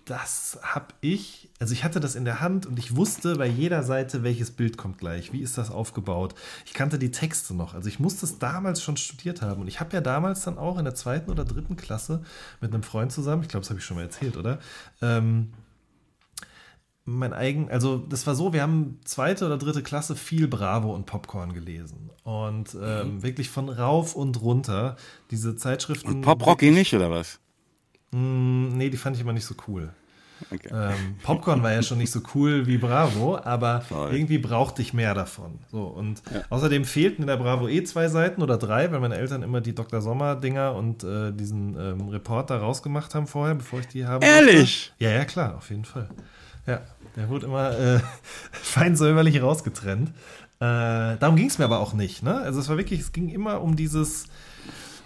das 0.06 0.60
habe 0.64 0.88
ich, 1.02 1.50
also 1.60 1.74
ich 1.74 1.84
hatte 1.84 2.00
das 2.00 2.16
in 2.16 2.26
der 2.26 2.40
Hand 2.40 2.66
und 2.66 2.80
ich 2.80 2.96
wusste 2.96 3.36
bei 3.36 3.48
jeder 3.48 3.84
Seite, 3.84 4.24
welches 4.24 4.52
Bild 4.52 4.78
kommt 4.78 4.98
gleich, 4.98 5.32
wie 5.32 5.42
ist 5.42 5.58
das 5.58 5.72
aufgebaut. 5.72 6.36
Ich 6.66 6.74
kannte 6.74 6.98
die 6.98 7.12
Texte 7.12 7.54
noch, 7.54 7.74
also 7.74 7.88
ich 7.88 8.00
musste 8.00 8.26
es 8.26 8.40
damals 8.40 8.82
schon 8.82 8.98
studiert 8.98 9.42
haben 9.42 9.62
und 9.62 9.68
ich 9.68 9.80
habe 9.80 9.94
ja 9.94 10.02
damals 10.02 10.44
dann 10.44 10.58
auch 10.58 10.78
in 10.78 10.86
der 10.86 10.96
zweiten 10.96 11.30
oder 11.30 11.46
dritten 11.46 11.76
Klasse 11.76 12.24
mit 12.62 12.74
einem 12.74 12.84
Freund 12.84 13.12
zusammen, 13.12 13.44
ich 13.44 13.50
glaube, 13.50 13.62
das 13.62 13.70
habe 13.70 13.80
ich 13.80 13.86
schon 13.86 13.98
mal 13.98 14.04
erzählt, 14.04 14.38
oder? 14.38 14.60
Ähm, 15.02 15.54
mein 17.06 17.34
eigen, 17.34 17.70
also 17.70 17.98
das 17.98 18.28
war 18.28 18.36
so, 18.36 18.54
wir 18.54 18.62
haben 18.62 19.00
zweite 19.06 19.46
oder 19.46 19.58
dritte 19.58 19.82
Klasse 19.82 20.16
viel 20.16 20.48
Bravo 20.48 20.94
und 20.94 21.06
Popcorn 21.06 21.54
gelesen 21.54 22.12
und 22.24 22.76
ähm, 22.82 23.16
mhm. 23.16 23.24
wirklich 23.24 23.50
von 23.50 23.70
rauf 23.70 24.16
und 24.16 24.42
runter 24.42 24.98
diese 25.32 25.56
Zeitschriften. 25.56 26.10
Und 26.10 26.22
Pop 26.22 26.46
Rocky 26.46 26.72
nicht 26.72 26.94
oder 26.94 27.10
was? 27.10 27.40
Mm, 28.12 28.78
nee, 28.78 28.90
die 28.90 28.98
fand 28.98 29.16
ich 29.16 29.22
immer 29.22 29.34
nicht 29.34 29.46
so 29.46 29.56
cool. 29.68 29.92
Okay. 30.50 30.70
Ähm, 30.72 31.18
Popcorn 31.22 31.62
war 31.62 31.72
ja 31.72 31.84
schon 31.84 32.00
nicht 32.00 32.12
so 32.12 32.22
cool 32.34 32.66
wie 32.66 32.78
Bravo, 32.78 33.38
aber 33.38 33.82
Voll. 33.82 34.14
irgendwie 34.14 34.38
brauchte 34.38 34.82
ich 34.82 34.94
mehr 34.94 35.14
davon. 35.14 35.60
So, 35.72 35.84
und 35.84 36.22
ja. 36.34 36.42
außerdem 36.50 36.86
fehlten 36.86 37.22
in 37.22 37.28
der 37.28 37.38
Bravo 37.38 37.68
eh 37.68 37.84
zwei 37.84 38.08
Seiten 38.08 38.42
oder 38.42 38.58
drei, 38.58 38.92
weil 38.92 39.00
meine 39.00 39.18
Eltern 39.18 39.44
immer 39.44 39.62
die 39.62 39.76
Dr. 39.76 40.02
Sommer-Dinger 40.02 40.74
und 40.74 41.04
äh, 41.04 41.32
diesen 41.32 41.80
ähm, 41.80 42.10
Reporter 42.10 42.58
rausgemacht 42.58 43.14
haben 43.14 43.28
vorher, 43.28 43.56
bevor 43.56 43.82
ich 43.82 43.88
die 43.88 44.06
habe. 44.06 44.26
Ehrlich? 44.26 44.94
Ja, 44.98 45.12
ja, 45.12 45.26
klar, 45.26 45.58
auf 45.58 45.70
jeden 45.70 45.86
Fall. 45.86 46.10
Ja, 46.66 46.82
der 47.16 47.30
wurde 47.30 47.46
immer 47.46 47.78
äh, 47.78 48.00
fein 48.52 48.96
säuberlich 48.96 49.42
rausgetrennt. 49.42 50.10
Äh, 50.60 51.18
darum 51.18 51.36
ging 51.36 51.48
es 51.48 51.58
mir 51.58 51.66
aber 51.66 51.80
auch 51.80 51.94
nicht. 51.94 52.24
Ne? 52.24 52.36
Also 52.36 52.60
es 52.60 52.70
war 52.70 52.78
wirklich, 52.78 53.00
es 53.00 53.12
ging 53.12 53.30
immer 53.30 53.62
um 53.62 53.76
dieses 53.76 54.26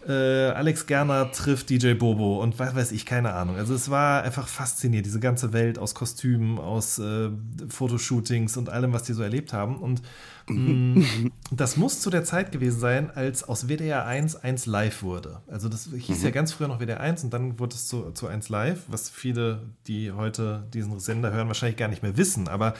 äh, 0.07 0.49
Alex 0.49 0.85
Gerner 0.85 1.31
trifft 1.31 1.69
DJ 1.69 1.93
Bobo 1.93 2.41
und 2.41 2.59
was 2.59 2.75
weiß 2.75 2.91
ich, 2.91 3.05
keine 3.05 3.33
Ahnung. 3.33 3.55
Also 3.55 3.73
es 3.73 3.89
war 3.89 4.23
einfach 4.23 4.47
faszinierend, 4.47 5.05
diese 5.05 5.19
ganze 5.19 5.51
Welt 5.51 5.79
aus 5.79 5.95
Kostümen, 5.95 6.59
aus 6.59 6.99
äh, 6.99 7.29
Fotoshootings 7.69 8.57
und 8.57 8.69
allem, 8.69 8.93
was 8.93 9.03
die 9.03 9.13
so 9.13 9.23
erlebt 9.23 9.51
haben. 9.53 9.77
Und 9.77 10.01
mh, 10.47 10.99
mm, 10.99 11.31
das 11.51 11.77
muss 11.77 12.01
zu 12.01 12.09
der 12.09 12.23
Zeit 12.23 12.51
gewesen 12.51 12.79
sein, 12.79 13.09
als 13.09 13.43
aus 13.43 13.67
WDR 13.67 14.05
1 14.05 14.35
1 14.35 14.65
live 14.67 15.01
wurde. 15.01 15.41
Also 15.47 15.69
das 15.69 15.89
hieß 15.91 16.19
mhm. 16.19 16.25
ja 16.25 16.31
ganz 16.31 16.53
früher 16.53 16.67
noch 16.67 16.79
WDR 16.79 16.99
1 16.99 17.23
und 17.23 17.33
dann 17.33 17.59
wurde 17.59 17.75
es 17.75 17.87
zu, 17.87 18.11
zu 18.11 18.27
1 18.27 18.49
live, 18.49 18.83
was 18.87 19.09
viele, 19.09 19.61
die 19.87 20.11
heute 20.11 20.67
diesen 20.73 20.99
Sender 20.99 21.31
hören, 21.31 21.47
wahrscheinlich 21.47 21.77
gar 21.77 21.87
nicht 21.87 22.03
mehr 22.03 22.15
wissen. 22.15 22.47
Aber 22.47 22.75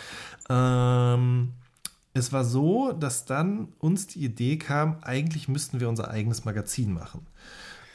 ähm, 0.49 1.53
es 2.15 2.31
war 2.31 2.45
so, 2.45 2.93
dass 2.93 3.25
dann 3.25 3.67
uns 3.77 4.07
die 4.07 4.23
Idee 4.23 4.57
kam, 4.57 4.97
eigentlich 5.01 5.49
müssten 5.49 5.81
wir 5.81 5.89
unser 5.89 6.09
eigenes 6.09 6.45
Magazin 6.45 6.93
machen. 6.93 7.27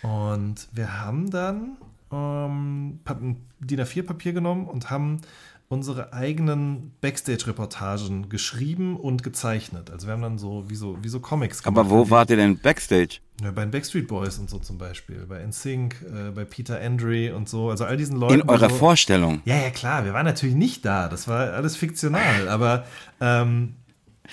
Und 0.02 0.68
wir 0.72 1.00
haben 1.00 1.30
dann 1.30 1.78
ähm, 2.12 3.00
ein 3.06 3.36
DIN 3.60 3.80
A4-Papier 3.80 4.34
genommen 4.34 4.66
und 4.66 4.90
haben 4.90 5.22
unsere 5.68 6.12
eigenen 6.12 6.92
Backstage-Reportagen 7.00 8.28
geschrieben 8.28 8.96
und 8.96 9.22
gezeichnet. 9.22 9.90
Also 9.90 10.06
wir 10.06 10.12
haben 10.12 10.22
dann 10.22 10.36
so 10.36 10.68
wie 10.68 10.74
so, 10.74 10.98
wie 11.00 11.08
so 11.08 11.20
Comics 11.20 11.62
gemacht. 11.62 11.78
Aber 11.78 11.90
wo 11.90 12.10
wart 12.10 12.28
ihr 12.28 12.36
denn 12.36 12.58
Backstage? 12.58 13.20
Ja, 13.40 13.52
bei 13.52 13.62
den 13.62 13.70
Backstreet 13.70 14.06
Boys 14.06 14.38
und 14.38 14.50
so 14.50 14.58
zum 14.58 14.76
Beispiel, 14.76 15.24
bei 15.26 15.42
NSYNC, 15.46 15.94
äh, 16.02 16.30
bei 16.32 16.44
Peter 16.44 16.78
Andre 16.78 17.34
und 17.34 17.48
so, 17.48 17.70
also 17.70 17.84
all 17.84 17.96
diesen 17.96 18.16
Leuten. 18.16 18.40
In 18.40 18.48
eurer 18.48 18.68
so, 18.68 18.76
Vorstellung? 18.76 19.40
Ja, 19.46 19.56
ja, 19.56 19.70
klar, 19.70 20.04
wir 20.04 20.12
waren 20.12 20.26
natürlich 20.26 20.56
nicht 20.56 20.84
da, 20.84 21.08
das 21.08 21.26
war 21.26 21.52
alles 21.52 21.76
fiktional, 21.76 22.48
aber 22.48 22.84
ähm, 23.20 23.76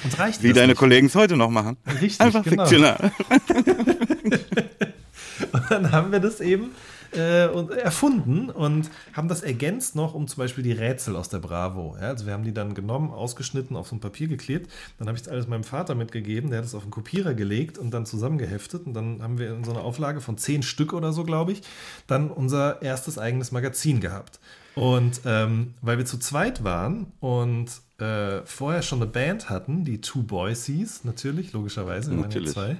uns 0.03 0.19
reicht 0.19 0.43
Wie 0.43 0.53
deine. 0.53 0.75
Kollegen 0.75 1.07
es 1.07 1.15
heute 1.15 1.37
noch 1.37 1.49
machen. 1.49 1.77
Richtig, 2.01 2.21
Einfach 2.21 2.43
genau. 2.43 2.65
fiktional. 2.65 3.11
und 5.51 5.71
dann 5.71 5.91
haben 5.91 6.11
wir 6.11 6.19
das 6.19 6.39
eben 6.39 6.71
äh, 7.13 7.47
erfunden 7.79 8.49
und 8.49 8.89
haben 9.13 9.27
das 9.27 9.41
ergänzt 9.41 9.95
noch 9.95 10.13
um 10.13 10.27
zum 10.27 10.43
Beispiel 10.43 10.63
die 10.63 10.71
Rätsel 10.71 11.15
aus 11.15 11.29
der 11.29 11.39
Bravo. 11.39 11.95
Ja, 11.99 12.09
also 12.09 12.25
wir 12.25 12.33
haben 12.33 12.43
die 12.43 12.53
dann 12.53 12.73
genommen, 12.73 13.11
ausgeschnitten, 13.11 13.75
auf 13.75 13.87
so 13.87 13.95
ein 13.95 13.99
Papier 13.99 14.27
geklebt. 14.27 14.71
Dann 14.97 15.07
habe 15.07 15.17
ich 15.17 15.23
das 15.23 15.31
alles 15.31 15.47
meinem 15.47 15.63
Vater 15.63 15.95
mitgegeben, 15.95 16.49
der 16.49 16.59
hat 16.59 16.65
es 16.65 16.75
auf 16.75 16.83
einen 16.83 16.91
Kopierer 16.91 17.33
gelegt 17.33 17.77
und 17.77 17.91
dann 17.91 18.05
zusammengeheftet. 18.05 18.85
Und 18.85 18.93
dann 18.93 19.21
haben 19.21 19.37
wir 19.37 19.51
in 19.51 19.63
so 19.63 19.71
einer 19.71 19.81
Auflage 19.81 20.21
von 20.21 20.37
zehn 20.37 20.63
Stück 20.63 20.93
oder 20.93 21.13
so, 21.13 21.23
glaube 21.23 21.53
ich, 21.53 21.61
dann 22.07 22.29
unser 22.29 22.81
erstes 22.81 23.17
eigenes 23.17 23.51
Magazin 23.51 23.99
gehabt. 23.99 24.39
Und 24.75 25.21
ähm, 25.25 25.73
weil 25.81 25.97
wir 25.97 26.05
zu 26.05 26.19
zweit 26.19 26.63
waren 26.63 27.11
und 27.19 27.67
äh, 27.99 28.45
vorher 28.45 28.81
schon 28.81 29.01
eine 29.01 29.09
Band 29.11 29.49
hatten, 29.49 29.83
die 29.83 30.01
Two 30.01 30.23
Boys 30.23 30.65
hieß, 30.65 31.03
natürlich, 31.03 31.53
logischerweise, 31.53 32.11
wir 32.11 32.17
natürlich. 32.17 32.55
waren 32.55 32.71
ja 32.71 32.77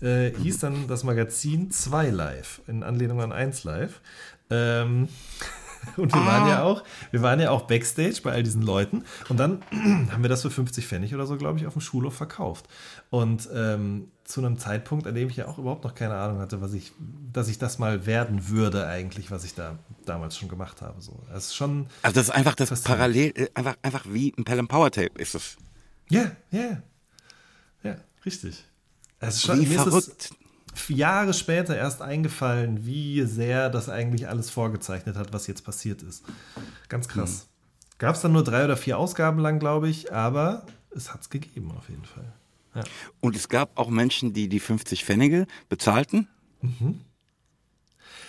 zwei, 0.00 0.06
äh, 0.06 0.32
hieß 0.42 0.58
dann 0.58 0.88
das 0.88 1.04
Magazin 1.04 1.70
2 1.70 2.10
Live, 2.10 2.60
in 2.66 2.82
Anlehnung 2.82 3.20
an 3.20 3.32
1 3.32 3.64
Live. 3.64 4.00
Ähm, 4.50 5.08
und 5.96 6.12
wir 6.12 6.26
waren 6.26 6.48
ja 6.48 6.60
ah. 6.60 6.64
auch, 6.64 6.84
wir 7.10 7.22
waren 7.22 7.40
ja 7.40 7.50
auch 7.50 7.62
Backstage 7.62 8.20
bei 8.22 8.32
all 8.32 8.42
diesen 8.42 8.62
Leuten. 8.62 9.04
Und 9.28 9.38
dann 9.38 9.62
haben 10.10 10.22
wir 10.22 10.28
das 10.28 10.42
für 10.42 10.50
50 10.50 10.86
Pfennig 10.86 11.14
oder 11.14 11.26
so, 11.26 11.36
glaube 11.36 11.58
ich, 11.58 11.66
auf 11.66 11.74
dem 11.74 11.82
Schulhof 11.82 12.14
verkauft. 12.14 12.66
Und 13.10 13.48
ähm, 13.54 14.08
zu 14.24 14.40
einem 14.40 14.58
Zeitpunkt, 14.58 15.06
an 15.06 15.14
dem 15.14 15.28
ich 15.28 15.36
ja 15.36 15.46
auch 15.46 15.58
überhaupt 15.58 15.84
noch 15.84 15.94
keine 15.94 16.16
Ahnung 16.16 16.40
hatte, 16.40 16.60
was 16.60 16.72
ich, 16.72 16.92
dass 17.32 17.48
ich 17.48 17.58
das 17.58 17.78
mal 17.78 18.06
werden 18.06 18.48
würde, 18.48 18.86
eigentlich, 18.86 19.30
was 19.30 19.44
ich 19.44 19.54
da 19.54 19.78
damals 20.04 20.36
schon 20.36 20.48
gemacht 20.48 20.82
habe. 20.82 21.00
So. 21.00 21.22
Das 21.32 21.46
ist 21.46 21.56
schon. 21.56 21.86
Also 22.02 22.14
das 22.14 22.28
ist 22.28 22.34
einfach 22.34 22.54
das 22.54 22.80
Parallel, 22.82 23.32
äh, 23.36 23.48
einfach, 23.54 23.76
einfach 23.82 24.04
wie 24.08 24.34
ein 24.36 24.44
Pelham 24.44 24.68
Power 24.68 24.90
Tape 24.90 25.18
ist 25.18 25.34
es. 25.34 25.56
Ja, 26.08 26.32
ja. 26.50 26.82
Ja, 27.82 27.96
richtig. 28.24 28.64
Es 29.20 29.36
ist 29.36 29.42
schon, 29.46 29.60
wie 29.60 29.66
verrückt. 29.66 30.30
Jahre 30.88 31.34
später 31.34 31.76
erst 31.76 32.02
eingefallen, 32.02 32.86
wie 32.86 33.22
sehr 33.24 33.70
das 33.70 33.88
eigentlich 33.88 34.28
alles 34.28 34.50
vorgezeichnet 34.50 35.16
hat, 35.16 35.32
was 35.32 35.46
jetzt 35.46 35.64
passiert 35.64 36.02
ist. 36.02 36.24
Ganz 36.88 37.08
krass. 37.08 37.46
Mhm. 37.46 37.98
Gab 37.98 38.14
es 38.14 38.20
dann 38.20 38.32
nur 38.32 38.44
drei 38.44 38.64
oder 38.64 38.76
vier 38.76 38.98
Ausgaben 38.98 39.38
lang, 39.38 39.58
glaube 39.58 39.88
ich, 39.88 40.12
aber 40.12 40.66
es 40.90 41.12
hat 41.12 41.22
es 41.22 41.30
gegeben 41.30 41.72
auf 41.72 41.88
jeden 41.88 42.04
Fall. 42.04 42.32
Ja. 42.74 42.84
Und 43.20 43.36
es 43.36 43.48
gab 43.48 43.78
auch 43.78 43.88
Menschen, 43.88 44.32
die 44.32 44.48
die 44.48 44.60
50 44.60 45.04
Pfennige 45.04 45.46
bezahlten. 45.68 46.28
Mhm. 46.60 47.00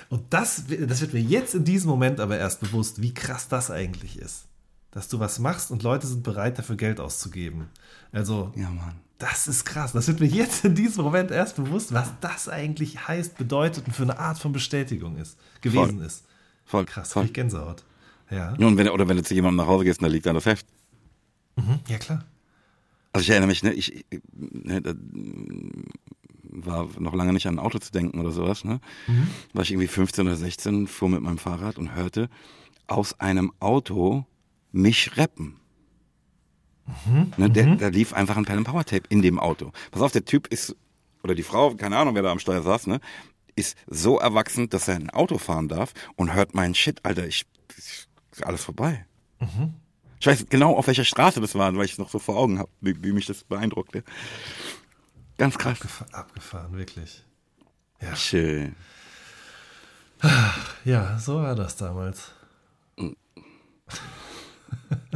Und 0.10 0.34
das, 0.34 0.64
das 0.68 1.02
wird 1.02 1.14
mir 1.14 1.22
jetzt 1.22 1.54
in 1.54 1.66
diesem 1.66 1.90
Moment 1.90 2.20
aber 2.22 2.38
erst 2.38 2.62
bewusst, 2.62 3.02
wie 3.02 3.14
krass 3.14 3.50
das 3.50 3.72
eigentlich 3.72 4.20
ist. 4.20 4.48
Dass 4.92 5.08
du 5.10 5.20
was 5.20 5.40
machst 5.40 5.72
und 5.72 5.84
Leute 5.84 6.08
sind 6.08 6.24
bereit, 6.24 6.58
dafür 6.58 6.76
Geld 6.76 7.00
auszugeben. 7.00 7.68
Also, 8.12 8.52
ja, 8.56 8.70
Mann. 8.70 8.96
das 9.18 9.48
ist 9.48 9.66
krass. 9.66 9.92
Das 9.92 10.08
wird 10.08 10.20
mir 10.20 10.28
jetzt 10.28 10.64
in 10.66 10.76
diesem 10.76 11.04
Moment 11.04 11.30
erst 11.32 11.56
bewusst, 11.58 11.94
was 11.94 12.10
das 12.22 12.50
eigentlich 12.50 13.08
heißt, 13.08 13.38
bedeutet 13.38 13.86
und 13.86 13.94
für 13.94 14.04
eine 14.04 14.18
Art 14.18 14.40
von 14.40 14.54
Bestätigung 14.54 15.18
ist, 15.18 15.38
gewesen 15.62 15.98
Voll. 15.98 16.06
ist. 16.06 16.26
voll. 16.66 16.86
Krass, 16.86 17.14
voll. 17.14 17.26
ich 17.26 17.34
Gänsehaut. 17.34 17.84
Ja. 18.30 18.56
Ja, 18.58 18.68
und 18.68 18.78
wenn, 18.78 18.90
oder 18.90 19.08
wenn 19.08 19.18
du 19.18 19.24
zu 19.24 19.34
jemandem 19.34 19.58
nach 19.58 19.68
Hause 19.68 19.86
gehst 19.86 20.00
und 20.00 20.04
da 20.04 20.12
liegt 20.12 20.26
dann 20.26 20.36
das 20.36 20.46
Heft. 20.46 20.66
Mhm. 21.56 21.80
Ja, 21.88 21.98
klar. 21.98 22.26
Also 23.14 23.24
ich 23.24 23.30
erinnere 23.30 23.48
mich, 23.48 23.64
ne, 23.64 23.74
ich, 23.74 24.06
ne, 24.42 24.82
war 26.44 26.88
noch 27.00 27.14
lange 27.14 27.34
nicht 27.34 27.48
an 27.48 27.56
ein 27.56 27.60
Auto 27.60 27.80
zu 27.80 27.92
denken 27.92 28.20
oder 28.20 28.32
sowas, 28.32 28.64
ne? 28.64 28.80
Mhm. 29.08 29.28
War 29.54 29.64
ich 29.64 29.72
irgendwie 29.72 29.88
15 29.88 30.28
oder 30.28 30.36
16, 30.36 30.88
fuhr 30.88 31.10
mit 31.10 31.22
meinem 31.22 31.38
Fahrrad 31.38 31.78
und 31.78 31.96
hörte 31.96 32.30
aus 32.88 33.20
einem 33.20 33.52
Auto 33.60 34.26
mich 34.72 35.18
rappen. 35.18 35.60
Mhm. 37.06 37.34
Ne, 37.38 37.50
der, 37.50 37.76
da 37.76 37.88
lief 37.90 38.14
einfach 38.14 38.38
ein 38.38 38.46
Pen 38.46 38.64
Power 38.64 38.86
Tape 38.86 39.04
in 39.10 39.22
dem 39.22 39.40
Auto. 39.40 39.72
Pass 39.92 40.02
auf, 40.02 40.12
der 40.12 40.26
Typ 40.26 40.48
ist, 40.48 40.76
oder 41.24 41.36
die 41.36 41.44
Frau, 41.44 41.76
keine 41.76 41.98
Ahnung, 41.98 42.16
wer 42.16 42.24
da 42.24 42.32
am 42.32 42.40
Steuer 42.40 42.62
saß, 42.62 42.88
ne, 42.88 43.00
ist 43.56 43.78
so 43.88 44.20
erwachsen, 44.20 44.70
dass 44.70 44.88
er 44.88 44.96
ein 44.96 45.10
Auto 45.10 45.38
fahren 45.38 45.68
darf 45.68 45.94
und 46.16 46.34
hört 46.34 46.56
meinen 46.56 46.76
Shit, 46.76 47.04
Alter, 47.04 47.28
ich, 47.28 47.46
ich 47.78 48.08
ist 48.32 48.46
alles 48.46 48.64
vorbei. 48.64 49.06
Ich 50.20 50.28
weiß 50.28 50.46
genau, 50.50 50.76
auf 50.76 50.88
welcher 50.88 51.06
Straße 51.06 51.42
das 51.42 51.56
war, 51.56 51.76
weil 51.76 51.86
ich 51.86 51.94
es 51.94 51.98
noch 51.98 52.10
so 52.10 52.20
vor 52.20 52.38
Augen 52.38 52.60
habe, 52.60 52.70
wie, 52.82 53.04
wie 53.04 53.12
mich 53.12 53.26
das 53.26 53.44
beeindruckte. 53.44 54.04
Ganz 55.38 55.58
krass. 55.58 55.74
Abgefahren, 55.74 56.14
abgefahren 56.14 56.78
wirklich. 56.78 57.24
Ja. 58.02 58.16
Schön. 58.16 58.76
ja, 60.86 61.18
so 61.20 61.36
war 61.36 61.56
das 61.56 61.76
damals. 61.76 62.32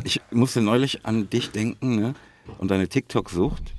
Ich 0.04 0.22
musste 0.32 0.62
neulich 0.62 1.06
an 1.06 1.30
dich 1.30 1.52
denken, 1.52 1.96
ne? 1.96 2.14
Und 2.58 2.72
deine 2.72 2.88
TikTok-Sucht, 2.88 3.76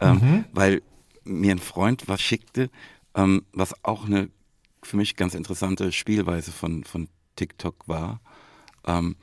ähm, 0.00 0.44
weil 0.52 0.82
mir 1.24 1.52
ein 1.52 1.58
Freund 1.58 2.08
was 2.08 2.20
schickte, 2.20 2.70
ähm, 3.14 3.44
was 3.52 3.84
auch 3.84 4.06
eine 4.06 4.30
für 4.82 4.96
mich 4.96 5.16
ganz 5.16 5.34
interessante 5.34 5.92
Spielweise 5.92 6.52
von, 6.52 6.84
von 6.84 7.08
TikTok 7.34 7.88
war. 7.88 8.20
Ähm, 8.86 9.16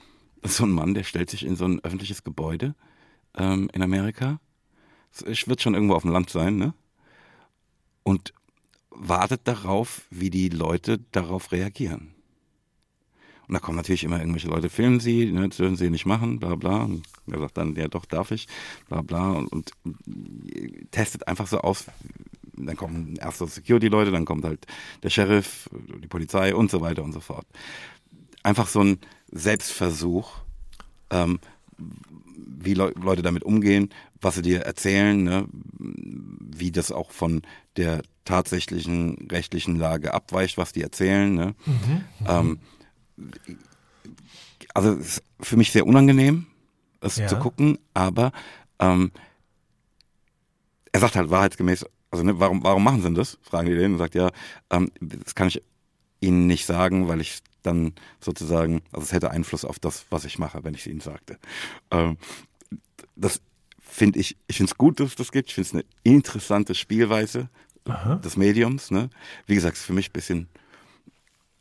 so 0.43 0.65
ein 0.65 0.71
Mann, 0.71 0.93
der 0.93 1.03
stellt 1.03 1.29
sich 1.29 1.45
in 1.45 1.55
so 1.55 1.65
ein 1.65 1.79
öffentliches 1.83 2.23
Gebäude 2.23 2.75
ähm, 3.35 3.69
in 3.73 3.81
Amerika. 3.81 4.39
Ich 5.25 5.47
wird 5.47 5.61
schon 5.61 5.73
irgendwo 5.73 5.95
auf 5.95 6.03
dem 6.03 6.11
Land 6.11 6.29
sein, 6.29 6.57
ne? 6.57 6.73
Und 8.03 8.33
wartet 8.89 9.41
darauf, 9.47 10.05
wie 10.09 10.29
die 10.29 10.49
Leute 10.49 10.99
darauf 11.11 11.51
reagieren. 11.51 12.12
Und 13.47 13.53
da 13.53 13.59
kommen 13.59 13.75
natürlich 13.75 14.03
immer 14.03 14.19
irgendwelche 14.19 14.47
Leute, 14.47 14.69
filmen 14.69 14.99
sie, 14.99 15.31
ne, 15.31 15.49
das 15.49 15.57
dürfen 15.57 15.75
sie 15.75 15.89
nicht 15.89 16.05
machen, 16.05 16.39
bla 16.39 16.55
bla. 16.55 16.83
Und 16.83 17.03
er 17.29 17.39
sagt 17.39 17.57
dann, 17.57 17.75
ja 17.75 17.87
doch, 17.87 18.05
darf 18.05 18.31
ich, 18.31 18.47
bla 18.87 19.01
bla. 19.01 19.31
Und, 19.31 19.51
und 19.51 19.71
testet 20.91 21.27
einfach 21.27 21.47
so 21.47 21.59
aus. 21.59 21.85
Dann 22.55 22.77
kommen 22.77 23.15
erst 23.19 23.39
so 23.39 23.47
Security-Leute, 23.47 24.11
dann 24.11 24.25
kommt 24.25 24.45
halt 24.45 24.65
der 25.01 25.09
Sheriff, 25.09 25.69
die 26.01 26.07
Polizei 26.07 26.55
und 26.55 26.71
so 26.71 26.81
weiter 26.81 27.03
und 27.03 27.11
so 27.11 27.19
fort. 27.19 27.45
Einfach 28.43 28.67
so 28.67 28.81
ein 28.81 28.99
Selbstversuch, 29.31 30.31
ähm, 31.09 31.39
wie 31.77 32.75
Le 32.75 32.93
Leute 33.01 33.23
damit 33.23 33.43
umgehen, 33.43 33.89
was 34.21 34.35
sie 34.35 34.41
dir 34.41 34.61
erzählen, 34.61 35.21
ne? 35.21 35.47
wie 35.77 36.71
das 36.71 36.91
auch 36.91 37.11
von 37.11 37.41
der 37.75 38.03
tatsächlichen 38.25 39.27
rechtlichen 39.29 39.75
Lage 39.75 40.13
abweicht, 40.13 40.57
was 40.57 40.71
die 40.71 40.81
erzählen. 40.81 41.33
Ne? 41.33 41.55
Ähm, 42.27 42.59
also 44.73 44.93
es 44.93 45.17
ist 45.17 45.23
für 45.41 45.57
mich 45.57 45.71
sehr 45.71 45.85
unangenehm, 45.85 46.47
es 47.01 47.17
Ja. 47.17 47.27
zu 47.27 47.37
gucken, 47.37 47.77
aber 47.93 48.31
ähm, 48.79 49.11
er 50.91 50.99
sagt 50.99 51.15
halt 51.15 51.29
wahrheitsgemäß, 51.29 51.85
also 52.11 52.23
ne, 52.23 52.39
warum, 52.39 52.63
warum 52.63 52.83
machen 52.83 52.97
sie 52.97 53.03
denn 53.05 53.15
das? 53.15 53.39
Fragen 53.41 53.67
die 53.69 53.75
den 53.75 53.93
und 53.93 53.97
sagt, 53.97 54.15
ja, 54.15 54.31
ähm, 54.69 54.91
das 55.01 55.35
kann 55.35 55.47
ich 55.47 55.61
Ihnen 56.19 56.47
nicht 56.47 56.65
sagen, 56.65 57.07
weil 57.07 57.19
ich 57.21 57.39
dann 57.63 57.93
sozusagen, 58.21 58.81
also 58.91 59.03
es 59.05 59.11
hätte 59.11 59.31
Einfluss 59.31 59.65
auf 59.65 59.79
das, 59.79 60.05
was 60.09 60.25
ich 60.25 60.37
mache, 60.39 60.63
wenn 60.63 60.73
ich 60.73 60.81
es 60.81 60.87
Ihnen 60.87 60.99
sagte. 61.01 61.37
Ähm, 61.91 62.17
das 63.15 63.41
finde 63.79 64.19
ich, 64.19 64.37
ich 64.47 64.57
finde 64.57 64.71
es 64.71 64.77
gut, 64.77 64.99
dass 64.99 65.09
es 65.09 65.15
das 65.15 65.31
gibt. 65.31 65.49
Ich 65.49 65.55
finde 65.55 65.67
es 65.67 65.73
eine 65.73 65.85
interessante 66.03 66.75
Spielweise 66.75 67.49
Aha. 67.85 68.15
des 68.15 68.37
Mediums. 68.37 68.91
Ne? 68.91 69.09
Wie 69.47 69.55
gesagt, 69.55 69.75
es 69.75 69.81
ist 69.81 69.85
für 69.87 69.93
mich 69.93 70.09
ein 70.09 70.13
bisschen 70.13 70.47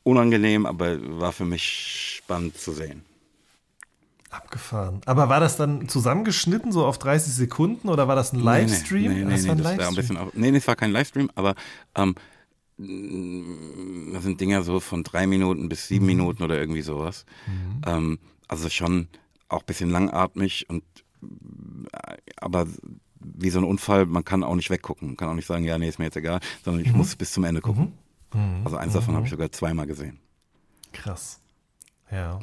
unangenehm, 0.05 0.67
aber 0.67 0.99
war 1.21 1.33
für 1.33 1.45
mich 1.45 2.17
spannend 2.19 2.57
zu 2.59 2.73
sehen. 2.73 3.03
Abgefahren. 4.31 5.03
Aber 5.05 5.29
war 5.29 5.41
das 5.41 5.57
dann 5.59 5.89
zusammengeschnitten, 5.89 6.73
so 6.73 6.87
auf 6.87 6.99
30 6.99 7.33
Sekunden, 7.35 7.89
oder 7.91 8.09
war 8.09 8.17
das 8.17 8.33
ein 8.33 8.41
Livestream? 8.41 9.13
Nee, 9.13 9.19
nee, 9.19 9.25
nee, 9.25 9.31
das 9.33 9.43
nee, 9.43 9.49
war 9.49 9.55
ein 9.55 9.59
das 9.59 9.67
war 9.67 9.73
ein 9.73 9.79
Livestream. 9.79 9.97
bisschen 9.97 10.17
auch, 10.17 10.31
nee, 10.35 10.51
nee, 10.51 10.57
es 10.57 10.67
war 10.67 10.77
kein 10.77 10.91
Livestream, 10.93 11.31
aber 11.35 11.55
ähm, 11.95 12.15
das 12.79 14.23
sind 14.23 14.41
Dinger 14.41 14.63
so 14.63 14.81
von 14.81 15.03
drei 15.05 15.27
Minuten 15.27 15.69
bis 15.69 15.87
sieben 15.89 16.07
Mhm. 16.07 16.13
Minuten 16.13 16.43
oder 16.43 16.59
irgendwie 16.59 16.81
sowas. 16.83 17.27
Ähm, 17.87 18.19
also 18.49 18.71
schon 18.71 19.09
auch 19.49 19.61
ein 19.61 19.67
bisschen 19.67 19.91
langatmig 19.91 20.67
und 20.71 20.83
äh, 21.93 22.17
aber 22.37 22.67
wie 23.21 23.51
so 23.51 23.59
ein 23.61 23.65
Unfall, 23.65 24.07
man 24.07 24.25
kann 24.25 24.43
auch 24.43 24.55
nicht 24.57 24.71
weggucken. 24.71 25.09
Man 25.09 25.17
kann 25.19 25.29
auch 25.29 25.35
nicht 25.35 25.47
sagen, 25.47 25.65
ja, 25.65 25.79
nee, 25.79 25.89
ist 25.89 25.99
mir 25.99 26.07
jetzt 26.07 26.17
egal, 26.17 26.41
sondern 26.65 26.81
Mhm. 26.83 26.89
ich 26.89 26.95
muss 26.95 27.15
bis 27.17 27.33
zum 27.33 27.45
Ende 27.45 27.61
gucken. 27.61 27.93
Also 28.65 28.77
eins 28.77 28.93
davon 28.95 29.15
habe 29.15 29.25
ich 29.27 29.31
sogar 29.31 29.51
zweimal 29.53 29.87
gesehen. 29.87 30.19
Krass. 30.93 31.41
Ja. 32.11 32.39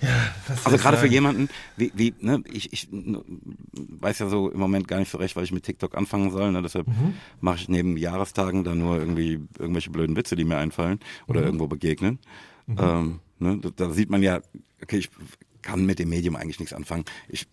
Ja, 0.00 0.34
soll 0.48 0.56
Also 0.64 0.76
gerade 0.78 0.96
für 0.96 1.06
jemanden, 1.06 1.48
wie, 1.76 1.92
wie 1.94 2.12
ne, 2.20 2.42
ich, 2.52 2.72
ich 2.72 2.92
n- 2.92 3.22
weiß 3.72 4.18
ja 4.18 4.28
so 4.28 4.50
im 4.50 4.58
Moment 4.58 4.88
gar 4.88 4.98
nicht 4.98 5.10
so 5.10 5.18
recht, 5.18 5.36
was 5.36 5.44
ich 5.44 5.52
mit 5.52 5.62
TikTok 5.62 5.96
anfangen 5.96 6.32
soll. 6.32 6.50
Ne? 6.50 6.60
Deshalb 6.60 6.88
Mhm. 6.88 7.14
mache 7.40 7.58
ich 7.58 7.68
neben 7.68 7.96
Jahrestagen 7.96 8.64
dann 8.64 8.78
nur 8.78 8.98
irgendwie 8.98 9.38
irgendwelche 9.60 9.90
blöden 9.90 10.16
Witze, 10.16 10.34
die 10.34 10.44
mir 10.44 10.56
einfallen 10.58 10.98
oder 11.28 11.40
Mhm. 11.40 11.46
irgendwo 11.46 11.66
begegnen. 11.68 12.18
Ähm, 12.76 13.20
ne? 13.38 13.58
da, 13.58 13.70
da 13.74 13.90
sieht 13.90 14.10
man 14.10 14.22
ja, 14.22 14.40
okay, 14.82 14.98
ich 14.98 15.10
kann 15.62 15.86
mit 15.86 16.00
dem 16.00 16.08
Medium 16.08 16.34
eigentlich 16.34 16.58
nichts 16.58 16.72
anfangen. 16.74 17.04
Ich, 17.28 17.46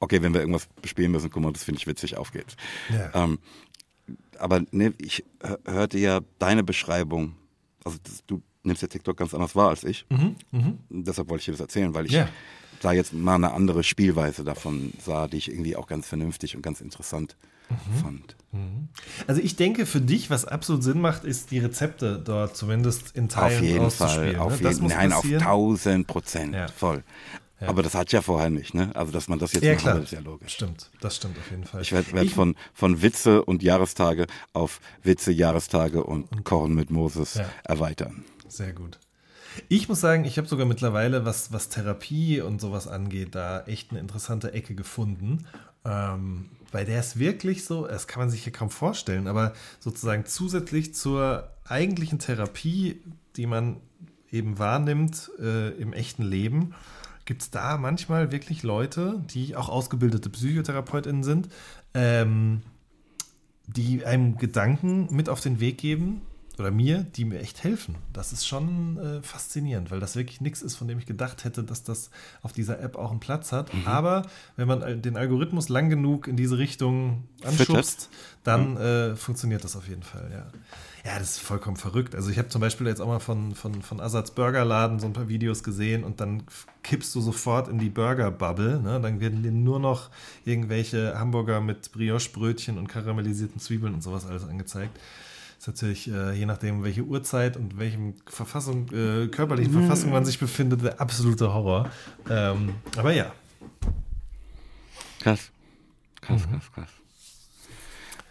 okay, 0.00 0.20
wenn 0.22 0.32
wir 0.34 0.40
irgendwas 0.40 0.66
bespielen 0.80 1.12
müssen, 1.12 1.30
guck 1.30 1.42
mal, 1.42 1.52
das 1.52 1.62
finde 1.64 1.78
ich 1.78 1.86
witzig, 1.86 2.16
auf 2.16 2.32
geht's. 2.32 2.56
Ja. 2.90 3.10
Ähm, 3.24 3.38
aber 4.38 4.62
ne, 4.70 4.92
ich 4.98 5.24
hör- 5.40 5.58
hörte 5.64 5.98
ja 5.98 6.20
deine 6.38 6.62
Beschreibung, 6.62 7.34
also 7.84 7.98
das, 8.02 8.24
du 8.26 8.42
nimmst 8.64 8.82
ja 8.82 8.88
TikTok 8.88 9.16
ganz 9.16 9.34
anders 9.34 9.56
wahr 9.56 9.70
als 9.70 9.84
ich. 9.84 10.06
Deshalb 10.90 11.28
wollte 11.28 11.40
ich 11.42 11.46
dir 11.46 11.52
das 11.52 11.60
erzählen, 11.60 11.94
weil 11.94 12.06
ich 12.06 12.12
Mhm, 12.12 12.18
Ja. 12.18 12.28
da 12.80 12.92
jetzt 12.92 13.12
mal 13.12 13.34
eine 13.36 13.52
andere 13.52 13.82
Spielweise 13.82 14.44
davon 14.44 14.92
sah, 15.04 15.26
die 15.28 15.36
ich 15.38 15.50
irgendwie 15.50 15.76
auch 15.76 15.86
ganz 15.86 16.06
vernünftig 16.06 16.54
und 16.56 16.62
ganz 16.62 16.80
interessant 16.80 17.36
Mhm. 17.70 17.94
fand. 18.02 18.36
Also 19.26 19.40
ich 19.40 19.56
denke, 19.56 19.86
für 19.86 20.00
dich, 20.00 20.28
was 20.28 20.44
absolut 20.44 20.82
Sinn 20.82 21.00
macht, 21.00 21.24
ist 21.24 21.50
die 21.52 21.58
Rezepte 21.58 22.20
dort 22.22 22.54
zumindest 22.56 23.16
in 23.16 23.28
Teilen 23.30 23.56
auf 23.58 23.62
jeden. 23.62 23.90
Fall, 23.90 24.36
auf 24.36 24.60
ne? 24.60 24.68
Jeden, 24.70 24.86
nein, 24.88 25.12
auf 25.12 25.22
passieren. 25.22 25.42
tausend 25.42 26.06
Prozent, 26.06 26.54
Ja. 26.54 26.68
voll. 26.68 27.02
Aber 27.68 27.82
das 27.82 27.94
hat 27.94 28.12
ja 28.12 28.22
vorher 28.22 28.50
nicht, 28.50 28.74
ne? 28.74 28.90
Also 28.94 29.12
dass 29.12 29.28
man 29.28 29.38
das 29.38 29.52
jetzt 29.52 29.64
Ja, 29.64 29.94
will, 29.94 30.02
ist 30.02 30.12
ja 30.12 30.20
logisch. 30.20 30.52
Stimmt, 30.54 30.90
das 31.00 31.16
stimmt 31.16 31.38
auf 31.38 31.50
jeden 31.50 31.64
Fall. 31.64 31.82
Ich 31.82 31.92
werde 31.92 32.12
werd 32.12 32.30
von, 32.30 32.56
von 32.74 33.02
Witze 33.02 33.44
und 33.44 33.62
Jahrestage 33.62 34.26
auf 34.52 34.80
Witze, 35.02 35.32
Jahrestage 35.32 36.02
und 36.04 36.44
Kochen 36.44 36.74
mit 36.74 36.90
Moses 36.90 37.34
Ja. 37.34 37.48
erweitern. 37.64 38.24
Sehr 38.48 38.72
gut. 38.72 38.98
Ich 39.68 39.88
muss 39.88 40.00
sagen, 40.00 40.24
ich 40.24 40.38
habe 40.38 40.48
sogar 40.48 40.66
mittlerweile, 40.66 41.24
was, 41.24 41.52
was 41.52 41.68
Therapie 41.68 42.40
und 42.40 42.60
sowas 42.60 42.88
angeht, 42.88 43.34
da 43.34 43.62
echt 43.64 43.90
eine 43.90 44.00
interessante 44.00 44.52
Ecke 44.52 44.74
gefunden. 44.74 45.46
Ähm, 45.84 46.48
bei 46.70 46.84
der 46.84 47.00
ist 47.00 47.18
wirklich 47.18 47.64
so, 47.64 47.86
das 47.86 48.06
kann 48.06 48.20
man 48.20 48.30
sich 48.30 48.44
hier 48.44 48.52
kaum 48.52 48.70
vorstellen, 48.70 49.26
aber 49.26 49.52
sozusagen 49.78 50.24
zusätzlich 50.24 50.94
zur 50.94 51.50
eigentlichen 51.66 52.18
Therapie, 52.18 53.02
die 53.36 53.46
man 53.46 53.76
eben 54.30 54.58
wahrnimmt 54.58 55.30
äh, 55.38 55.70
im 55.72 55.92
echten 55.92 56.22
Leben, 56.22 56.74
gibt 57.24 57.42
es 57.42 57.50
da 57.50 57.76
manchmal 57.78 58.32
wirklich 58.32 58.62
Leute, 58.62 59.22
die 59.32 59.56
auch 59.56 59.68
ausgebildete 59.68 60.28
PsychotherapeutInnen 60.30 61.22
sind, 61.22 61.48
ähm, 61.94 62.62
die 63.66 64.04
einem 64.04 64.38
Gedanken 64.38 65.08
mit 65.14 65.28
auf 65.28 65.40
den 65.40 65.60
Weg 65.60 65.78
geben, 65.78 66.22
oder 66.58 66.70
mir, 66.70 67.04
die 67.16 67.24
mir 67.24 67.40
echt 67.40 67.64
helfen. 67.64 67.96
Das 68.12 68.32
ist 68.32 68.46
schon 68.46 68.98
äh, 68.98 69.22
faszinierend, 69.22 69.90
weil 69.90 70.00
das 70.00 70.16
wirklich 70.16 70.40
nichts 70.40 70.62
ist, 70.62 70.76
von 70.76 70.86
dem 70.86 70.98
ich 70.98 71.06
gedacht 71.06 71.44
hätte, 71.44 71.64
dass 71.64 71.82
das 71.82 72.10
auf 72.42 72.52
dieser 72.52 72.80
App 72.80 72.96
auch 72.96 73.10
einen 73.10 73.20
Platz 73.20 73.52
hat. 73.52 73.70
Aber 73.84 74.22
wenn 74.56 74.68
man 74.68 75.02
den 75.02 75.16
Algorithmus 75.16 75.68
lang 75.68 75.88
genug 75.88 76.28
in 76.28 76.36
diese 76.36 76.58
Richtung 76.58 77.24
anschubst, 77.44 78.10
dann 78.44 78.76
äh, 78.76 79.16
funktioniert 79.16 79.64
das 79.64 79.76
auf 79.76 79.88
jeden 79.88 80.02
Fall, 80.02 80.30
ja. 80.32 80.46
Ja, 81.04 81.18
das 81.18 81.32
ist 81.32 81.40
vollkommen 81.40 81.76
verrückt. 81.76 82.14
Also 82.14 82.30
ich 82.30 82.38
habe 82.38 82.48
zum 82.48 82.60
Beispiel 82.60 82.86
jetzt 82.86 83.00
auch 83.00 83.08
mal 83.08 83.18
von, 83.18 83.56
von, 83.56 83.82
von 83.82 84.00
Asats 84.00 84.30
Burgerladen 84.30 85.00
so 85.00 85.06
ein 85.06 85.12
paar 85.12 85.28
Videos 85.28 85.64
gesehen 85.64 86.04
und 86.04 86.20
dann 86.20 86.44
kippst 86.84 87.12
du 87.16 87.20
sofort 87.20 87.66
in 87.66 87.80
die 87.80 87.88
Burger-Bubble. 87.88 88.80
Ne? 88.80 89.00
Dann 89.00 89.18
werden 89.20 89.42
dir 89.42 89.50
nur 89.50 89.80
noch 89.80 90.10
irgendwelche 90.44 91.18
Hamburger 91.18 91.60
mit 91.60 91.90
Brioche-Brötchen 91.90 92.78
und 92.78 92.86
karamellisierten 92.86 93.60
Zwiebeln 93.60 93.94
und 93.94 94.02
sowas 94.02 94.26
alles 94.26 94.44
angezeigt. 94.44 94.96
ist 95.58 95.66
natürlich, 95.66 96.08
äh, 96.08 96.34
je 96.34 96.46
nachdem, 96.46 96.84
welche 96.84 97.02
Uhrzeit 97.02 97.56
und 97.56 97.78
welchem 97.78 98.14
Verfassung, 98.26 98.86
äh, 98.92 99.26
körperlichen 99.26 99.72
Verfassung 99.72 100.12
man 100.12 100.24
sich 100.24 100.38
befindet, 100.38 100.82
der 100.84 101.00
absolute 101.00 101.52
Horror. 101.52 101.90
Ähm, 102.30 102.76
aber 102.96 103.12
ja. 103.12 103.32
Krass. 105.20 105.50
Krass, 106.20 106.46
Mhm. 106.46 106.52
krass, 106.52 106.72
krass. 106.74 106.88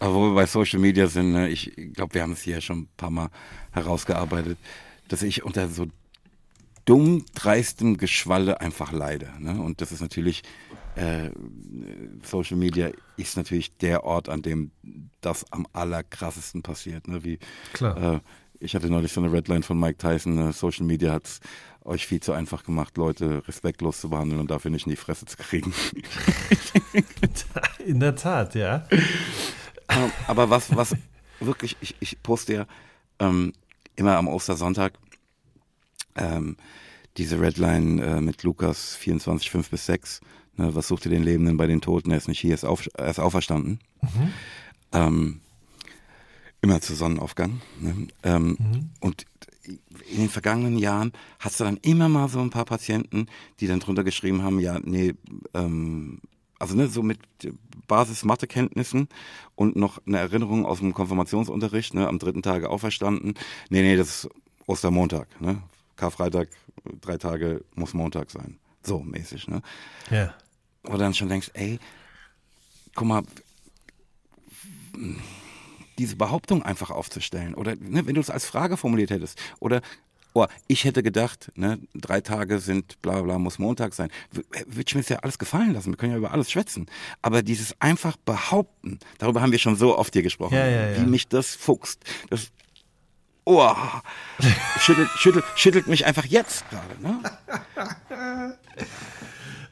Aber 0.02 0.14
wo 0.14 0.20
wir 0.30 0.34
bei 0.34 0.46
Social 0.46 0.80
Media 0.80 1.06
sind, 1.06 1.30
ne, 1.30 1.48
ich 1.48 1.72
glaube, 1.94 2.14
wir 2.14 2.22
haben 2.22 2.32
es 2.32 2.42
hier 2.42 2.60
schon 2.60 2.80
ein 2.80 2.88
paar 2.96 3.10
Mal 3.10 3.30
herausgearbeitet, 3.70 4.58
dass 5.06 5.22
ich 5.22 5.44
unter 5.44 5.68
so 5.68 5.86
dumm 6.84 7.24
dreistem 7.36 7.98
Geschwalle 7.98 8.60
einfach 8.60 8.90
leide. 8.90 9.30
Ne? 9.38 9.62
Und 9.62 9.80
das 9.80 9.92
ist 9.92 10.00
natürlich, 10.00 10.42
äh, 10.96 11.30
Social 12.24 12.56
Media 12.56 12.90
ist 13.16 13.36
natürlich 13.36 13.76
der 13.76 14.02
Ort, 14.02 14.28
an 14.28 14.42
dem 14.42 14.72
das 15.20 15.44
am 15.52 15.68
allerkrassesten 15.72 16.62
passiert. 16.62 17.06
Ne? 17.06 17.22
Wie, 17.22 17.38
Klar. 17.72 18.14
Äh, 18.14 18.20
ich 18.58 18.74
hatte 18.74 18.90
neulich 18.90 19.12
so 19.12 19.20
eine 19.20 19.32
Redline 19.32 19.62
von 19.62 19.78
Mike 19.78 19.98
Tyson, 19.98 20.36
äh, 20.48 20.52
Social 20.52 20.84
Media 20.84 21.12
hat 21.12 21.28
euch 21.84 22.08
viel 22.08 22.20
zu 22.20 22.32
einfach 22.32 22.64
gemacht, 22.64 22.96
Leute 22.96 23.46
respektlos 23.46 24.00
zu 24.00 24.10
behandeln 24.10 24.40
und 24.40 24.50
dafür 24.50 24.72
nicht 24.72 24.86
in 24.86 24.90
die 24.90 24.96
Fresse 24.96 25.26
zu 25.26 25.36
kriegen. 25.36 25.72
In 27.84 28.00
der 28.00 28.14
Tat, 28.14 28.54
ja. 28.54 28.84
Ähm, 29.96 30.10
aber 30.26 30.50
was, 30.50 30.74
was 30.74 30.94
wirklich, 31.40 31.76
ich, 31.80 31.96
ich 32.00 32.22
poste 32.22 32.54
ja 32.54 32.66
ähm, 33.18 33.52
immer 33.96 34.16
am 34.16 34.28
Ostersonntag 34.28 34.94
ähm, 36.14 36.56
diese 37.16 37.40
Redline 37.40 38.02
äh, 38.02 38.20
mit 38.20 38.42
Lukas 38.42 38.96
24, 38.96 39.50
5 39.50 39.70
bis 39.70 39.86
6. 39.86 40.20
Ne, 40.56 40.74
was 40.74 40.88
sucht 40.88 41.06
ihr 41.06 41.10
den 41.10 41.22
Lebenden 41.22 41.56
bei 41.56 41.66
den 41.66 41.80
Toten? 41.80 42.10
Er 42.10 42.18
ist 42.18 42.28
nicht 42.28 42.40
hier, 42.40 42.50
er 42.52 42.54
ist, 42.54 42.64
auf, 42.64 42.88
er 42.94 43.10
ist 43.10 43.18
auferstanden. 43.18 43.80
Ähm, 44.92 45.40
immer 46.60 46.80
zu 46.80 46.94
Sonnenaufgang. 46.94 47.60
Ne? 47.80 48.08
Ähm, 48.22 48.56
Und 49.00 49.26
in 50.10 50.18
den 50.18 50.28
vergangenen 50.28 50.76
Jahren 50.76 51.12
hast 51.38 51.60
du 51.60 51.64
dann 51.64 51.76
immer 51.78 52.08
mal 52.08 52.28
so 52.28 52.40
ein 52.40 52.50
paar 52.50 52.64
Patienten, 52.64 53.26
die 53.60 53.66
dann 53.66 53.80
drunter 53.80 54.04
geschrieben 54.04 54.42
haben, 54.42 54.58
ja, 54.60 54.78
nee, 54.82 55.14
ähm, 55.54 56.20
also 56.62 56.76
ne, 56.76 56.86
so 56.86 57.02
mit 57.02 57.18
Basis-Mathekenntnissen 57.88 59.08
und 59.56 59.74
noch 59.74 59.98
eine 60.06 60.18
Erinnerung 60.18 60.64
aus 60.64 60.78
dem 60.78 60.94
Konfirmationsunterricht, 60.94 61.92
ne, 61.92 62.06
am 62.06 62.20
dritten 62.20 62.40
Tage 62.40 62.70
auferstanden. 62.70 63.34
Nee, 63.68 63.82
nee, 63.82 63.96
das 63.96 64.24
ist 64.24 64.30
Ostermontag, 64.66 65.40
ne? 65.40 65.60
Karfreitag, 65.96 66.48
drei 67.00 67.18
Tage 67.18 67.64
muss 67.74 67.94
Montag 67.94 68.30
sein. 68.30 68.60
So 68.84 69.00
mäßig, 69.00 69.48
ne? 69.48 69.60
Ja. 70.08 70.34
Wo 70.84 70.92
du 70.92 70.98
dann 70.98 71.14
schon 71.14 71.28
denkst, 71.28 71.50
ey, 71.54 71.80
guck 72.94 73.08
mal, 73.08 73.22
diese 75.98 76.14
Behauptung 76.14 76.62
einfach 76.62 76.90
aufzustellen 76.90 77.54
oder 77.54 77.74
ne, 77.74 78.06
wenn 78.06 78.14
du 78.14 78.20
es 78.20 78.30
als 78.30 78.46
Frage 78.46 78.76
formuliert 78.76 79.10
hättest 79.10 79.40
oder 79.58 79.82
oh, 80.34 80.46
ich 80.66 80.84
hätte 80.84 81.02
gedacht, 81.02 81.50
ne, 81.54 81.78
drei 81.94 82.20
Tage 82.20 82.58
sind 82.58 83.00
bla 83.02 83.20
bla 83.22 83.38
muss 83.38 83.58
Montag 83.58 83.94
sein, 83.94 84.10
würde 84.30 84.84
ich 84.86 84.94
mir 84.94 85.00
das 85.02 85.08
ja 85.08 85.18
alles 85.18 85.38
gefallen 85.38 85.72
lassen, 85.74 85.90
wir 85.92 85.96
können 85.96 86.12
ja 86.12 86.18
über 86.18 86.32
alles 86.32 86.50
schwätzen, 86.50 86.86
aber 87.22 87.42
dieses 87.42 87.74
einfach 87.80 88.16
behaupten, 88.16 88.98
darüber 89.18 89.42
haben 89.42 89.52
wir 89.52 89.58
schon 89.58 89.76
so 89.76 89.96
oft 89.98 90.12
hier 90.12 90.22
gesprochen, 90.22 90.54
Ja, 90.54 90.66
ja, 90.66 90.90
ja. 90.90 90.96
wie 91.00 91.06
mich 91.06 91.28
das 91.28 91.54
fuchst, 91.54 92.02
das 92.30 92.50
Oh, 93.44 93.74
schüttelt, 94.78 95.08
schüttelt, 95.16 95.44
schüttelt 95.56 95.88
mich 95.88 96.06
einfach 96.06 96.24
jetzt 96.26 96.64
gerade. 96.70 97.02
Ne? 97.02 98.56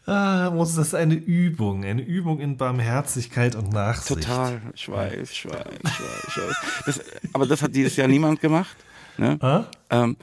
Ah, 0.07 0.51
Moses, 0.51 0.75
das 0.75 0.95
eine 0.95 1.15
Übung. 1.15 1.85
Eine 1.85 2.03
Übung 2.03 2.41
in 2.41 2.57
Barmherzigkeit 2.57 3.55
und 3.55 3.73
Nachsicht. 3.73 4.23
Total. 4.23 4.61
Ich 4.75 4.89
weiß, 4.89 5.31
ich 5.31 5.47
weiß, 5.47 5.65
ich 5.85 5.85
weiß, 5.85 6.25
ich 6.27 6.37
weiß. 6.37 6.57
Das, 6.87 7.01
aber 7.33 7.47
das 7.47 7.63
hat 7.63 7.77
dieses 7.77 7.95
Jahr 7.95 8.09
niemand 8.09 8.41
gemacht. 8.41 8.77
Ne? 9.19 9.39
Ah? 9.43 9.67
Ähm, 9.91 10.17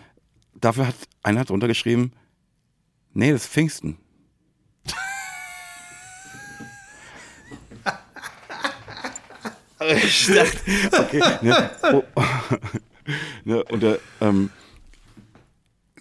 dafür 0.60 0.88
hat 0.88 0.96
einer 1.24 1.46
drunter 1.46 1.68
geschrieben, 1.68 2.12
nee, 3.14 3.32
das 3.32 3.46
ist 3.46 3.52
Pfingsten. 3.52 3.98
ich 9.80 10.28
dachte, 10.28 10.60
okay, 11.00 11.22
ne, 11.42 11.72
oh, 11.94 12.04
ne, 13.46 13.64
und 13.66 13.84
äh, 13.84 14.00
ähm, 14.22 14.50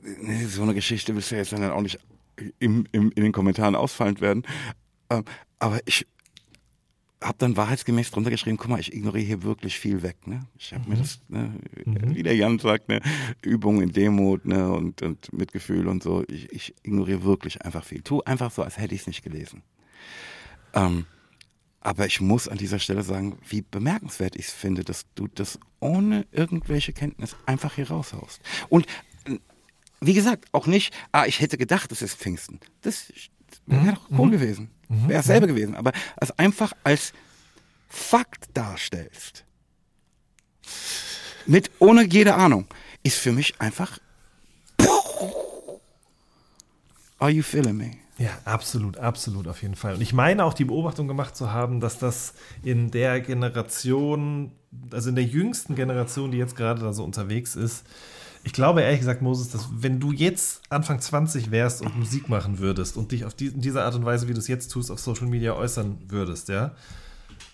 nee, 0.02 0.44
so 0.44 0.62
eine 0.62 0.74
Geschichte 0.74 1.14
willst 1.14 1.30
du 1.30 1.36
jetzt 1.36 1.52
dann 1.52 1.70
auch 1.70 1.82
nicht 1.82 1.98
im, 2.58 2.86
im, 2.92 3.10
in 3.12 3.22
den 3.22 3.32
Kommentaren 3.32 3.74
ausfallend 3.74 4.20
werden. 4.20 4.44
Ähm, 5.10 5.24
aber 5.58 5.80
ich 5.86 6.06
habe 7.22 7.38
dann 7.38 7.56
wahrheitsgemäß 7.56 8.10
drunter 8.10 8.30
geschrieben, 8.30 8.58
guck 8.58 8.68
mal, 8.68 8.80
ich 8.80 8.92
ignoriere 8.92 9.24
hier 9.24 9.42
wirklich 9.42 9.78
viel 9.78 10.02
weg. 10.02 10.26
Ne? 10.26 10.40
Ich 10.58 10.72
habe 10.74 10.88
mir 10.88 10.96
das, 10.96 11.20
ne, 11.28 11.52
wie 11.84 12.22
der 12.22 12.36
Jan 12.36 12.58
sagt, 12.58 12.88
ne, 12.88 13.00
Übung 13.42 13.80
in 13.80 13.92
Demut 13.92 14.44
ne, 14.44 14.70
und, 14.70 15.02
und 15.02 15.32
Mitgefühl 15.32 15.88
und 15.88 16.02
so. 16.02 16.24
Ich, 16.28 16.52
ich 16.52 16.74
ignoriere 16.82 17.24
wirklich 17.24 17.62
einfach 17.62 17.84
viel. 17.84 18.02
Tu 18.02 18.20
einfach 18.22 18.50
so, 18.50 18.62
als 18.62 18.78
hätte 18.78 18.94
ich 18.94 19.02
es 19.02 19.06
nicht 19.06 19.22
gelesen. 19.22 19.62
Ähm, 20.74 21.06
aber 21.80 22.06
ich 22.06 22.20
muss 22.20 22.48
an 22.48 22.58
dieser 22.58 22.78
Stelle 22.78 23.02
sagen, 23.02 23.38
wie 23.48 23.62
bemerkenswert 23.62 24.36
ich 24.36 24.48
es 24.48 24.52
finde, 24.52 24.84
dass 24.84 25.06
du 25.14 25.28
das 25.28 25.58
ohne 25.80 26.26
irgendwelche 26.32 26.92
Kenntnis 26.92 27.36
einfach 27.46 27.76
hier 27.76 27.88
raushaust. 27.88 28.40
Und 28.68 28.86
äh, 29.24 29.38
wie 30.00 30.14
gesagt, 30.14 30.46
auch 30.52 30.66
nicht, 30.66 30.92
ah, 31.12 31.24
ich 31.24 31.40
hätte 31.40 31.56
gedacht, 31.56 31.90
es 31.92 32.02
ist 32.02 32.16
Pfingsten. 32.16 32.60
Das 32.82 33.10
wäre 33.66 33.94
doch 33.94 34.18
cool 34.18 34.30
gewesen. 34.30 34.70
Wäre 34.88 35.18
dasselbe 35.18 35.46
gewesen. 35.46 35.74
Aber 35.74 35.92
es 36.16 36.30
einfach 36.38 36.72
als 36.84 37.12
Fakt 37.88 38.48
darstellst, 38.54 39.44
mit 41.46 41.70
ohne 41.78 42.04
jede 42.04 42.34
Ahnung, 42.34 42.66
ist 43.02 43.18
für 43.18 43.32
mich 43.32 43.60
einfach. 43.60 43.98
Are 47.18 47.30
you 47.30 47.42
feeling 47.42 47.76
me? 47.76 47.92
Ja, 48.18 48.30
absolut, 48.44 48.96
absolut, 48.96 49.46
auf 49.46 49.62
jeden 49.62 49.76
Fall. 49.76 49.94
Und 49.94 50.00
ich 50.00 50.12
meine 50.12 50.44
auch 50.44 50.54
die 50.54 50.64
Beobachtung 50.64 51.06
gemacht 51.06 51.36
zu 51.36 51.52
haben, 51.52 51.80
dass 51.80 51.98
das 51.98 52.34
in 52.62 52.90
der 52.90 53.20
Generation, 53.20 54.52
also 54.90 55.10
in 55.10 55.16
der 55.16 55.24
jüngsten 55.24 55.74
Generation, 55.74 56.30
die 56.30 56.38
jetzt 56.38 56.56
gerade 56.56 56.80
da 56.80 56.92
so 56.92 57.04
unterwegs 57.04 57.56
ist, 57.56 57.84
ich 58.46 58.52
glaube 58.52 58.80
ehrlich 58.80 59.00
gesagt, 59.00 59.22
Moses, 59.22 59.48
dass 59.50 59.68
wenn 59.72 59.98
du 59.98 60.12
jetzt 60.12 60.62
Anfang 60.70 61.00
20 61.00 61.50
wärst 61.50 61.82
und 61.82 61.98
Musik 61.98 62.28
machen 62.28 62.60
würdest 62.60 62.96
und 62.96 63.10
dich 63.10 63.24
auf 63.24 63.34
die, 63.34 63.48
in 63.48 63.60
dieser 63.60 63.84
Art 63.84 63.96
und 63.96 64.04
Weise, 64.04 64.28
wie 64.28 64.32
du 64.34 64.38
es 64.38 64.46
jetzt 64.46 64.68
tust, 64.70 64.90
auf 64.90 65.00
Social 65.00 65.26
Media 65.26 65.52
äußern 65.54 65.98
würdest, 66.08 66.48
ja, 66.48 66.70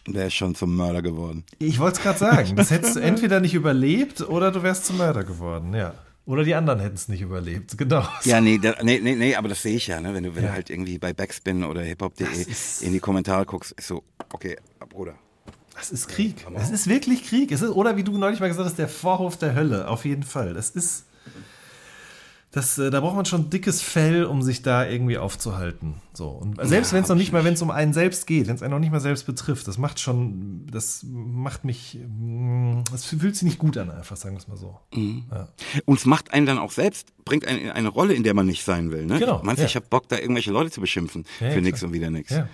ist 0.06 0.34
schon 0.34 0.54
zum 0.54 0.76
Mörder 0.76 1.00
geworden. 1.00 1.44
ich 1.58 1.78
wollte 1.78 1.96
es 1.96 2.02
gerade 2.02 2.18
sagen, 2.18 2.56
das 2.56 2.70
hättest 2.70 2.96
du 2.96 3.00
entweder 3.00 3.40
nicht 3.40 3.54
überlebt 3.54 4.20
oder 4.20 4.52
du 4.52 4.62
wärst 4.62 4.84
zum 4.84 4.98
Mörder 4.98 5.24
geworden, 5.24 5.74
ja. 5.74 5.94
Oder 6.24 6.44
die 6.44 6.54
anderen 6.54 6.78
hätten 6.78 6.94
es 6.94 7.08
nicht 7.08 7.22
überlebt, 7.22 7.76
genau. 7.78 8.06
Ja, 8.24 8.40
nee, 8.40 8.58
da, 8.58 8.74
nee, 8.82 9.00
nee, 9.02 9.16
nee, 9.16 9.34
aber 9.34 9.48
das 9.48 9.62
sehe 9.62 9.74
ich 9.76 9.88
ja, 9.88 10.00
ne? 10.00 10.14
Wenn 10.14 10.22
du, 10.22 10.36
wenn 10.36 10.44
Ja. 10.44 10.50
du 10.50 10.54
halt 10.54 10.70
irgendwie 10.70 10.98
bei 10.98 11.12
Backspin 11.12 11.64
oder 11.64 11.82
hiphop.de 11.82 12.26
in 12.82 12.92
die 12.92 13.00
Kommentare 13.00 13.44
guckst, 13.44 13.72
ist 13.72 13.88
so, 13.88 14.04
okay, 14.32 14.56
Bruder. 14.90 15.14
Das 15.82 15.90
ist 15.90 16.06
Krieg. 16.06 16.46
Es 16.54 16.70
ist 16.70 16.86
wirklich 16.86 17.24
Krieg. 17.24 17.50
Es 17.50 17.60
ist, 17.60 17.70
oder 17.70 17.96
wie 17.96 18.04
du 18.04 18.16
neulich 18.16 18.38
mal 18.38 18.46
gesagt 18.46 18.66
hast, 18.66 18.78
der 18.78 18.88
Vorhof 18.88 19.36
der 19.36 19.56
Hölle. 19.56 19.88
Auf 19.88 20.04
jeden 20.04 20.22
Fall. 20.22 20.54
Das 20.54 20.70
ist. 20.70 21.06
Das, 22.52 22.76
äh, 22.76 22.90
da 22.90 23.00
braucht 23.00 23.16
man 23.16 23.24
schon 23.24 23.48
dickes 23.48 23.80
Fell, 23.80 24.24
um 24.26 24.42
sich 24.42 24.60
da 24.60 24.86
irgendwie 24.86 25.16
aufzuhalten. 25.16 25.94
So. 26.12 26.28
Und 26.28 26.56
selbst 26.60 26.92
Ja, 26.92 26.96
wenn 26.96 27.02
es 27.02 27.08
noch 27.08 27.16
nicht 27.16 27.28
ich 27.28 27.32
mal, 27.32 27.44
wenn 27.44 27.54
es 27.54 27.62
um 27.62 27.70
einen 27.70 27.94
selbst 27.94 28.26
geht, 28.26 28.46
wenn 28.46 28.54
es 28.54 28.62
einen 28.62 28.72
noch 28.72 28.78
nicht 28.78 28.92
mal 28.92 29.00
selbst 29.00 29.24
betrifft, 29.24 29.66
das 29.66 29.78
macht 29.78 29.98
schon, 30.00 30.66
das 30.70 31.02
macht 31.02 31.64
mich, 31.64 31.98
mm, 32.06 32.82
das 32.92 33.06
fühlt 33.06 33.34
sich 33.34 33.44
nicht 33.44 33.58
gut 33.58 33.78
an, 33.78 33.90
einfach, 33.90 34.16
sagen 34.16 34.34
wir 34.34 34.40
es 34.40 34.48
mal 34.48 34.58
so. 34.58 34.78
Mhm. 34.94 35.24
Ja. 35.30 35.48
Und 35.86 35.98
es 35.98 36.04
macht 36.04 36.34
einen 36.34 36.44
dann 36.44 36.58
auch 36.58 36.72
selbst, 36.72 37.08
bringt 37.24 37.46
einen 37.48 37.58
in 37.58 37.70
eine 37.70 37.88
Rolle, 37.88 38.12
in 38.12 38.22
der 38.22 38.34
man 38.34 38.44
nicht 38.44 38.64
sein 38.64 38.90
will. 38.90 39.06
Ne? 39.06 39.18
Genau, 39.18 39.42
Meinst 39.42 39.60
du, 39.60 39.62
ja. 39.62 39.68
ich 39.68 39.74
habe 39.76 39.86
Bock, 39.88 40.08
da 40.08 40.18
irgendwelche 40.18 40.52
Leute 40.52 40.70
zu 40.70 40.82
beschimpfen 40.82 41.24
für 41.38 41.62
nichts 41.62 41.80
klar. 41.80 41.88
und 41.88 41.94
wieder 41.94 42.10
nichts. 42.10 42.32
Ja. 42.32 42.48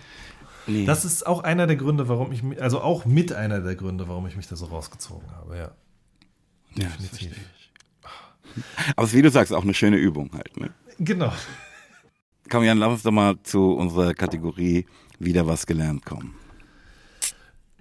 Nee. 0.69 0.85
Das 0.85 1.05
ist 1.05 1.27
auch 1.27 1.41
einer 1.43 1.67
der 1.67 1.77
Gründe, 1.77 2.09
warum 2.09 2.31
ich, 2.31 2.43
mi- 2.43 2.59
also 2.61 2.81
auch 2.81 3.05
mit 3.07 3.33
einer 3.33 3.61
der 3.61 3.75
Gründe, 3.75 4.07
warum 4.07 4.27
ich 4.27 4.37
mich 4.37 4.47
da 4.47 4.55
so 4.55 4.67
rausgezogen 4.67 5.29
habe, 5.33 5.57
ja. 5.57 5.71
ja, 6.75 6.89
definitiv. 7.01 7.39
Aber 8.95 9.05
es 9.05 9.11
ist, 9.11 9.17
wie 9.17 9.23
du 9.23 9.31
sagst, 9.31 9.53
auch 9.53 9.63
eine 9.63 9.75
schöne 9.75 9.97
Übung 9.97 10.31
halt. 10.35 10.57
Ne? 10.59 10.71
Genau. 10.99 11.33
Komm, 12.51 12.65
Jan, 12.65 12.79
lass 12.79 12.91
uns 12.93 13.03
doch 13.03 13.11
mal 13.13 13.37
zu 13.43 13.73
unserer 13.75 14.15
Kategorie 14.15 14.87
wieder 15.19 15.47
was 15.47 15.67
gelernt 15.67 16.05
kommen. 16.05 16.35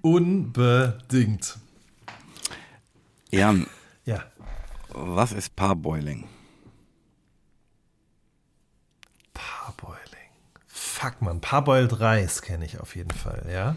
Unbedingt. 0.02 1.58
Jan, 3.30 3.66
Ja. 4.06 4.24
was 4.90 5.32
ist 5.32 5.54
Parboiling? 5.56 6.24
Parboiling. 9.34 9.97
Fuck, 10.98 11.22
man. 11.22 11.40
Parboiled 11.40 12.00
Reis 12.00 12.42
kenne 12.42 12.64
ich 12.64 12.80
auf 12.80 12.96
jeden 12.96 13.12
Fall, 13.12 13.46
ja. 13.52 13.76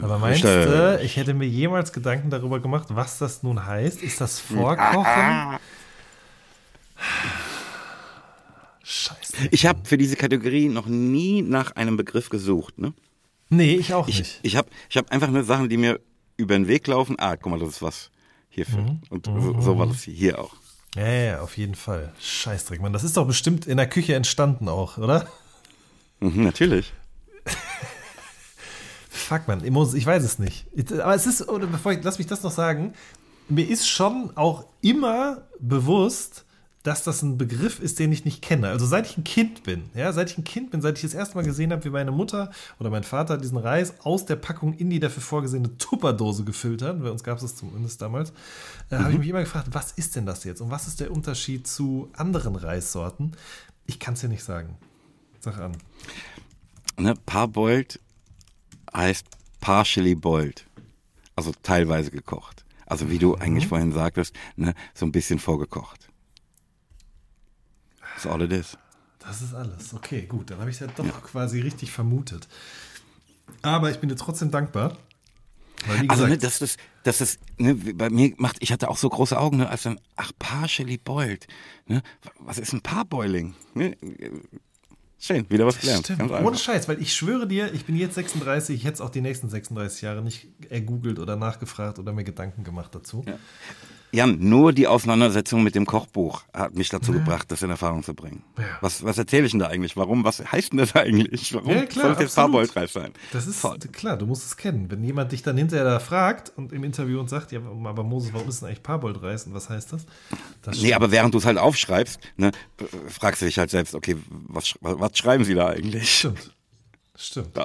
Aber 0.00 0.18
meinst 0.18 0.44
du, 0.44 0.98
ich 1.02 1.16
hätte 1.16 1.34
mir 1.34 1.46
jemals 1.46 1.92
Gedanken 1.92 2.30
darüber 2.30 2.58
gemacht, 2.58 2.86
was 2.88 3.18
das 3.18 3.42
nun 3.42 3.66
heißt? 3.66 4.02
Ist 4.02 4.22
das 4.22 4.40
Vorkochen? 4.40 5.04
Ah. 5.04 5.60
Scheiße. 8.82 9.48
Ich 9.50 9.66
habe 9.66 9.80
für 9.84 9.98
diese 9.98 10.16
Kategorie 10.16 10.70
noch 10.70 10.86
nie 10.86 11.42
nach 11.42 11.72
einem 11.72 11.98
Begriff 11.98 12.30
gesucht. 12.30 12.78
Ne? 12.78 12.94
Nee, 13.50 13.74
ich 13.74 13.92
auch 13.92 14.08
Ich, 14.08 14.20
nicht. 14.20 14.40
ich 14.42 14.56
habe 14.56 14.70
ich 14.88 14.96
hab 14.96 15.12
einfach 15.12 15.28
nur 15.28 15.44
Sachen, 15.44 15.68
die 15.68 15.76
mir 15.76 16.00
über 16.38 16.54
den 16.54 16.66
Weg 16.66 16.86
laufen. 16.86 17.16
Ah, 17.18 17.36
guck 17.36 17.50
mal, 17.50 17.58
das 17.58 17.68
ist 17.68 17.82
was 17.82 18.10
hierfür. 18.48 18.80
Mhm. 18.80 19.00
Und 19.10 19.26
so, 19.26 19.60
so 19.60 19.78
war 19.78 19.86
das 19.86 20.04
hier 20.04 20.38
auch. 20.38 20.54
Ja, 20.96 21.06
ja, 21.06 21.22
ja, 21.24 21.40
auf 21.40 21.58
jeden 21.58 21.74
Fall. 21.74 22.14
Scheißdreck, 22.20 22.80
Mann. 22.80 22.94
Das 22.94 23.04
ist 23.04 23.18
doch 23.18 23.26
bestimmt 23.26 23.66
in 23.66 23.76
der 23.76 23.86
Küche 23.88 24.14
entstanden 24.14 24.70
auch, 24.70 24.96
oder? 24.96 25.26
Mhm, 26.20 26.44
natürlich. 26.44 26.92
Fuck, 29.08 29.48
man, 29.48 29.64
ich, 29.64 29.70
muss, 29.70 29.94
ich 29.94 30.04
weiß 30.04 30.22
es 30.22 30.38
nicht. 30.38 30.66
Aber 30.92 31.14
es 31.14 31.26
ist, 31.26 31.48
oder 31.48 31.66
bevor 31.66 31.92
ich, 31.92 32.02
lass 32.02 32.18
mich 32.18 32.26
das 32.26 32.42
noch 32.42 32.50
sagen, 32.50 32.94
mir 33.48 33.68
ist 33.68 33.88
schon 33.88 34.32
auch 34.36 34.66
immer 34.80 35.42
bewusst, 35.60 36.44
dass 36.84 37.02
das 37.02 37.22
ein 37.22 37.38
Begriff 37.38 37.80
ist, 37.80 37.98
den 37.98 38.12
ich 38.12 38.26
nicht 38.26 38.42
kenne. 38.42 38.68
Also 38.68 38.84
seit 38.84 39.06
ich 39.06 39.16
ein 39.16 39.24
Kind 39.24 39.62
bin, 39.62 39.84
ja, 39.94 40.12
seit 40.12 40.30
ich 40.30 40.38
ein 40.38 40.44
Kind 40.44 40.70
bin, 40.70 40.82
seit 40.82 40.96
ich 40.96 41.02
das 41.02 41.14
erste 41.14 41.34
Mal 41.34 41.42
gesehen 41.42 41.72
habe, 41.72 41.82
wie 41.84 41.90
meine 41.90 42.12
Mutter 42.12 42.50
oder 42.78 42.90
mein 42.90 43.04
Vater 43.04 43.38
diesen 43.38 43.56
Reis 43.56 43.94
aus 44.02 44.26
der 44.26 44.36
Packung 44.36 44.74
in 44.74 44.90
die 44.90 45.00
dafür 45.00 45.22
vorgesehene 45.22 45.78
Tupperdose 45.78 46.44
gefüllt 46.44 46.82
hat, 46.82 47.02
bei 47.02 47.10
uns 47.10 47.24
gab 47.24 47.36
es 47.38 47.42
das 47.42 47.56
zumindest 47.56 48.02
damals, 48.02 48.34
äh, 48.90 48.98
mhm. 48.98 49.02
habe 49.02 49.12
ich 49.14 49.18
mich 49.18 49.28
immer 49.30 49.40
gefragt, 49.40 49.68
was 49.72 49.92
ist 49.92 50.14
denn 50.14 50.26
das 50.26 50.44
jetzt 50.44 50.60
und 50.60 50.70
was 50.70 50.86
ist 50.86 51.00
der 51.00 51.10
Unterschied 51.10 51.66
zu 51.66 52.10
anderen 52.12 52.54
Reissorten? 52.54 53.32
Ich 53.86 53.98
kann 53.98 54.12
es 54.12 54.20
dir 54.20 54.28
nicht 54.28 54.44
sagen. 54.44 54.76
Sag 55.44 55.58
an. 55.58 55.76
Ne, 56.96 57.14
Parboiled 57.26 58.00
heißt 58.94 59.26
partially 59.60 60.14
boiled, 60.14 60.64
also 61.36 61.52
teilweise 61.62 62.10
gekocht. 62.10 62.64
Also 62.86 63.10
wie 63.10 63.18
du 63.18 63.34
mhm. 63.34 63.42
eigentlich 63.42 63.66
vorhin 63.66 63.92
sagtest, 63.92 64.34
ne, 64.56 64.74
so 64.94 65.04
ein 65.04 65.12
bisschen 65.12 65.38
vorgekocht. 65.38 66.08
That's 68.14 68.26
all 68.26 68.40
it 68.40 68.52
is. 68.52 68.78
Das 69.18 69.42
ist 69.42 69.52
alles. 69.52 69.92
Okay, 69.92 70.22
gut. 70.22 70.50
Dann 70.50 70.60
habe 70.60 70.70
ich 70.70 70.76
es 70.76 70.80
ja 70.80 70.86
doch 70.86 71.04
ja. 71.04 71.12
quasi 71.12 71.60
richtig 71.60 71.90
vermutet. 71.90 72.48
Aber 73.60 73.90
ich 73.90 73.98
bin 73.98 74.08
dir 74.08 74.16
trotzdem 74.16 74.50
dankbar. 74.50 74.96
Weil, 75.86 76.08
also, 76.08 76.26
ne, 76.26 76.38
das 76.38 76.62
ist, 76.62 76.78
das 77.02 77.20
ist, 77.20 77.38
ne, 77.58 77.74
bei 77.74 78.08
mir 78.08 78.32
macht, 78.38 78.56
ich 78.60 78.72
hatte 78.72 78.88
auch 78.88 78.96
so 78.96 79.10
große 79.10 79.38
Augen, 79.38 79.58
ne, 79.58 79.68
als 79.68 79.82
dann, 79.82 80.00
ach, 80.16 80.32
partially 80.38 80.96
boiled. 80.96 81.46
Ne? 81.86 82.02
Was 82.38 82.56
ist 82.56 82.72
ein 82.72 82.80
Parboiling? 82.80 83.54
Ne? 83.74 83.94
Schön, 85.26 85.46
wieder 85.48 85.64
was 85.64 85.80
gelernt. 85.80 86.12
Ohne 86.20 86.58
Scheiß, 86.58 86.86
weil 86.86 87.00
ich 87.00 87.14
schwöre 87.14 87.46
dir, 87.46 87.72
ich 87.72 87.86
bin 87.86 87.96
jetzt 87.96 88.14
36, 88.14 88.76
ich 88.76 88.84
hätte 88.84 88.96
es 88.96 89.00
auch 89.00 89.08
die 89.08 89.22
nächsten 89.22 89.48
36 89.48 90.02
Jahre 90.02 90.20
nicht 90.20 90.48
ergoogelt 90.68 91.18
oder 91.18 91.34
nachgefragt 91.34 91.98
oder 91.98 92.12
mir 92.12 92.24
Gedanken 92.24 92.62
gemacht 92.62 92.94
dazu. 92.94 93.24
Ja. 93.26 93.38
Jan, 94.14 94.38
nur 94.38 94.72
die 94.72 94.86
Auseinandersetzung 94.86 95.64
mit 95.64 95.74
dem 95.74 95.86
Kochbuch 95.86 96.44
hat 96.52 96.76
mich 96.76 96.88
dazu 96.88 97.12
ja. 97.12 97.18
gebracht, 97.18 97.50
das 97.50 97.62
in 97.62 97.70
Erfahrung 97.70 98.04
zu 98.04 98.14
bringen. 98.14 98.44
Ja. 98.56 98.64
Was, 98.80 99.02
was 99.02 99.18
erzähle 99.18 99.46
ich 99.46 99.50
denn 99.50 99.58
da 99.58 99.66
eigentlich? 99.66 99.96
Warum? 99.96 100.22
Was 100.24 100.40
heißt 100.52 100.70
denn 100.70 100.78
das 100.78 100.94
eigentlich? 100.94 101.52
Warum 101.52 101.70
ja, 101.70 101.84
klar, 101.86 102.14
soll 102.14 102.22
jetzt 102.22 102.36
Parboiled-Reis 102.36 102.92
sein? 102.92 103.12
Das 103.32 103.48
ist 103.48 103.58
Voll. 103.58 103.78
klar, 103.78 104.16
du 104.16 104.26
musst 104.26 104.46
es 104.46 104.56
kennen. 104.56 104.88
Wenn 104.88 105.02
jemand 105.02 105.32
dich 105.32 105.42
dann 105.42 105.56
hinterher 105.56 105.84
da 105.84 105.98
fragt 105.98 106.52
und 106.56 106.72
im 106.72 106.84
Interview 106.84 107.18
und 107.18 107.28
sagt, 107.28 107.50
ja, 107.50 107.60
aber 107.60 108.04
Moses, 108.04 108.32
warum 108.32 108.48
ist 108.48 108.60
denn 108.60 108.68
eigentlich 108.68 108.84
Parboiled-Reis 108.84 109.46
und 109.48 109.54
was 109.54 109.68
heißt 109.68 109.92
das? 109.92 110.06
das 110.62 110.80
nee, 110.80 110.94
aber 110.94 111.10
während 111.10 111.34
du 111.34 111.38
es 111.38 111.44
halt 111.44 111.58
aufschreibst, 111.58 112.20
ne, 112.36 112.52
fragst 113.08 113.42
du 113.42 113.46
dich 113.46 113.58
halt 113.58 113.70
selbst, 113.70 113.96
okay, 113.96 114.16
was, 114.28 114.74
was 114.80 115.18
schreiben 115.18 115.44
sie 115.44 115.54
da 115.54 115.68
eigentlich? 115.68 116.18
Stimmt. 116.18 116.54
Stimmt. 117.16 117.58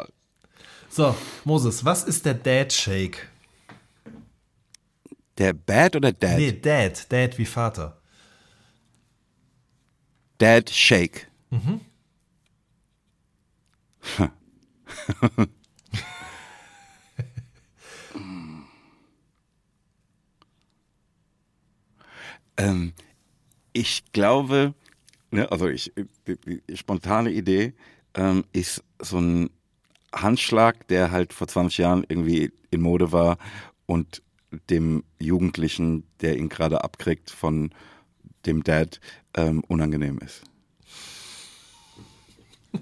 So, 0.90 1.16
Moses, 1.46 1.86
was 1.86 2.04
ist 2.04 2.26
der 2.26 2.34
Dad 2.34 2.74
Shake? 2.74 3.30
Der 5.40 5.54
Bad 5.54 5.96
oder 5.96 6.12
Dad? 6.12 6.38
Nee, 6.38 6.52
Dad. 6.52 7.12
Dad 7.12 7.38
wie 7.38 7.46
Vater. 7.46 8.02
Dad 10.38 10.70
Shake. 10.70 11.28
Mhm. 11.50 11.80
ähm, 22.58 22.94
ich 23.72 24.04
glaube, 24.12 24.74
ne, 25.32 25.50
also 25.52 25.68
ich, 25.68 25.94
die, 26.28 26.38
die 26.38 26.62
spontane 26.78 27.32
Idee 27.32 27.74
ähm, 28.14 28.44
ist 28.52 28.84
so 29.00 29.20
ein 29.20 29.50
Handschlag, 30.14 30.88
der 30.90 31.12
halt 31.12 31.32
vor 31.34 31.48
20 31.48 31.78
Jahren 31.78 32.06
irgendwie 32.08 32.52
in 32.72 32.82
Mode 32.82 33.14
war 33.14 33.38
und 33.86 34.22
dem 34.70 35.04
Jugendlichen, 35.20 36.04
der 36.22 36.38
ihn 36.38 36.50
gerade 36.50 36.84
abkriegt 36.84 37.30
von 37.30 37.72
dem 38.46 38.64
Dad, 38.64 39.00
ähm, 39.36 39.64
unangenehm 39.68 40.20
ist. 40.20 40.44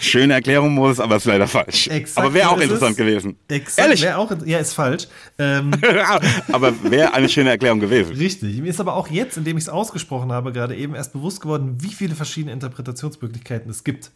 Schöne 0.00 0.34
Erklärung, 0.34 0.74
Moses, 0.74 1.00
aber 1.00 1.16
ist 1.16 1.24
leider 1.24 1.48
falsch. 1.48 1.88
Exakt, 1.88 2.24
aber 2.24 2.34
wäre 2.34 2.50
auch 2.50 2.60
interessant 2.60 2.96
gewesen. 2.96 3.36
Exakt, 3.48 3.78
Ehrlich? 3.78 4.02
Wär 4.02 4.18
auch, 4.18 4.30
ja, 4.44 4.58
ist 4.58 4.74
falsch. 4.74 5.08
Ähm. 5.38 5.72
aber 6.52 6.72
wäre 6.84 7.14
eine 7.14 7.28
schöne 7.28 7.50
Erklärung 7.50 7.80
gewesen. 7.80 8.14
Richtig. 8.14 8.60
Mir 8.60 8.68
ist 8.68 8.80
aber 8.80 8.94
auch 8.94 9.08
jetzt, 9.08 9.36
indem 9.36 9.56
ich 9.56 9.64
es 9.64 9.68
ausgesprochen 9.68 10.30
habe, 10.30 10.52
gerade 10.52 10.76
eben 10.76 10.94
erst 10.94 11.12
bewusst 11.12 11.40
geworden, 11.40 11.78
wie 11.80 11.92
viele 11.92 12.14
verschiedene 12.14 12.52
Interpretationsmöglichkeiten 12.52 13.70
es 13.70 13.82
gibt. 13.82 14.12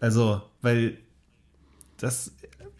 Also, 0.00 0.42
weil 0.60 0.98
das 1.96 2.32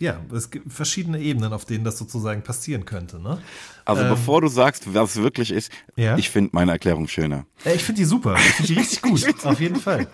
ja, 0.03 0.21
es 0.35 0.51
gibt 0.51 0.73
verschiedene 0.73 1.21
Ebenen, 1.21 1.53
auf 1.53 1.65
denen 1.65 1.85
das 1.85 1.97
sozusagen 1.97 2.43
passieren 2.43 2.85
könnte. 2.85 3.21
Ne? 3.21 3.39
Also 3.85 4.03
ähm, 4.03 4.09
bevor 4.09 4.41
du 4.41 4.49
sagst, 4.49 4.93
was 4.93 5.15
es 5.15 5.23
wirklich 5.23 5.53
ist, 5.53 5.71
ja? 5.95 6.19
ich 6.19 6.29
finde 6.29 6.51
meine 6.53 6.73
Erklärung 6.73 7.07
schöner. 7.07 7.47
Ich 7.65 7.85
finde 7.85 8.01
die 8.01 8.05
super. 8.05 8.35
Ich 8.37 8.55
finde 8.55 8.73
die 8.75 8.79
richtig 8.81 9.03
gut. 9.03 9.47
auf 9.47 9.61
jeden 9.61 9.77
Fall. 9.77 10.09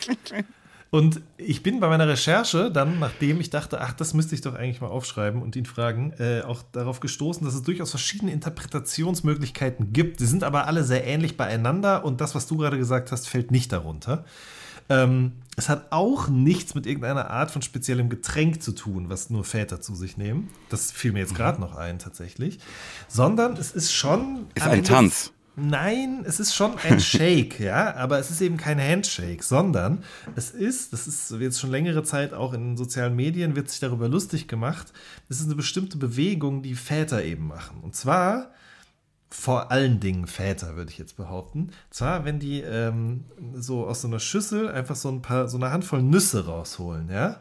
Und 0.91 1.23
ich 1.39 1.63
bin 1.63 1.81
bei 1.81 1.89
meiner 1.89 2.07
Recherche 2.07 2.71
dann, 2.71 2.99
nachdem 2.99 3.41
ich 3.41 3.49
dachte, 3.49 3.81
ach, 3.81 3.95
das 3.95 4.13
müsste 4.13 4.35
ich 4.35 4.43
doch 4.43 4.55
eigentlich 4.55 4.83
mal 4.83 4.89
aufschreiben 4.89 5.41
und 5.41 5.57
ihn 5.57 5.67
fragen, 5.67 6.13
äh, 6.19 6.43
auch 6.43 6.63
darauf 6.73 7.01
gestoßen, 7.01 7.47
dass 7.47 7.55
es 7.55 7.63
durchaus 7.63 7.91
verschiedene 7.91 8.33
Interpretationsmöglichkeiten 8.33 9.95
gibt. 9.95 10.19
Sie 10.19 10.27
sind 10.27 10.45
aber 10.45 10.67
alle 10.67 10.85
sehr 10.85 11.07
ähnlich 11.07 11.39
beieinander 11.39 12.05
und 12.05 12.21
das, 12.21 12.35
was 12.35 12.47
du 12.47 12.59
gerade 12.59 12.77
gesagt 12.77 13.11
hast, 13.11 13.27
fällt 13.27 13.51
nicht 13.51 13.73
darunter. 13.73 14.27
Ähm, 14.91 15.33
es 15.59 15.69
hat 15.69 15.91
auch 15.91 16.29
nichts 16.29 16.77
mit 16.77 16.87
irgendeiner 16.87 17.31
Art 17.31 17.51
von 17.51 17.63
speziellem 17.63 18.09
Getränk 18.09 18.63
zu 18.63 18.71
tun, 18.71 19.11
was 19.11 19.29
nur 19.29 19.43
Väter 19.43 19.81
zu 19.81 19.97
sich 19.97 20.17
nehmen. 20.17 20.51
Das 20.69 20.93
fiel 20.93 21.11
mir 21.11 21.19
jetzt 21.19 21.35
gerade 21.35 21.61
noch 21.61 21.75
ein, 21.75 21.99
tatsächlich. 21.99 22.61
Sondern 23.09 23.55
es 23.55 23.73
ist 23.73 23.93
schon. 23.93 24.47
Ist 24.55 24.67
ein 24.69 24.85
Tanz. 24.85 25.33
Nein, 25.57 26.23
es 26.25 26.39
ist 26.39 26.55
schon 26.55 26.79
ein 26.79 27.01
Shake, 27.01 27.59
ja, 27.59 27.93
aber 27.97 28.21
es 28.21 28.31
ist 28.31 28.41
eben 28.41 28.57
kein 28.57 28.81
Handshake, 28.81 29.43
sondern 29.43 30.05
es 30.37 30.53
ist, 30.53 30.93
das 30.93 31.09
ist 31.09 31.33
jetzt 31.41 31.59
schon 31.59 31.73
längere 31.73 32.05
Zeit 32.05 32.33
auch 32.33 32.53
in 32.53 32.77
sozialen 32.77 33.17
Medien, 33.17 33.57
wird 33.57 33.69
sich 33.69 33.81
darüber 33.81 34.09
lustig 34.09 34.47
gemacht, 34.47 34.93
es 35.29 35.41
ist 35.41 35.47
eine 35.47 35.57
bestimmte 35.57 35.99
Bewegung, 35.99 36.63
die 36.63 36.77
Väter 36.77 37.25
eben 37.25 37.49
machen. 37.49 37.81
Und 37.83 37.97
zwar 37.97 38.53
vor 39.31 39.71
allen 39.71 40.01
Dingen 40.01 40.27
Väter, 40.27 40.77
würde 40.77 40.91
ich 40.91 40.99
jetzt 40.99 41.17
behaupten. 41.17 41.71
Zwar, 41.91 42.25
wenn 42.25 42.39
die 42.39 42.61
ähm, 42.61 43.25
so 43.55 43.87
aus 43.87 44.03
so 44.03 44.09
einer 44.09 44.21
Schüssel 44.21 44.71
einfach 44.71 44.97
so 44.97 45.11
ein 45.11 45.23
paar, 45.23 45.49
so 45.49 45.59
eine 45.59 45.71
Handvoll 45.71 46.03
Nüsse 46.03 46.47
rausholen, 46.47 47.11
ja. 47.11 47.41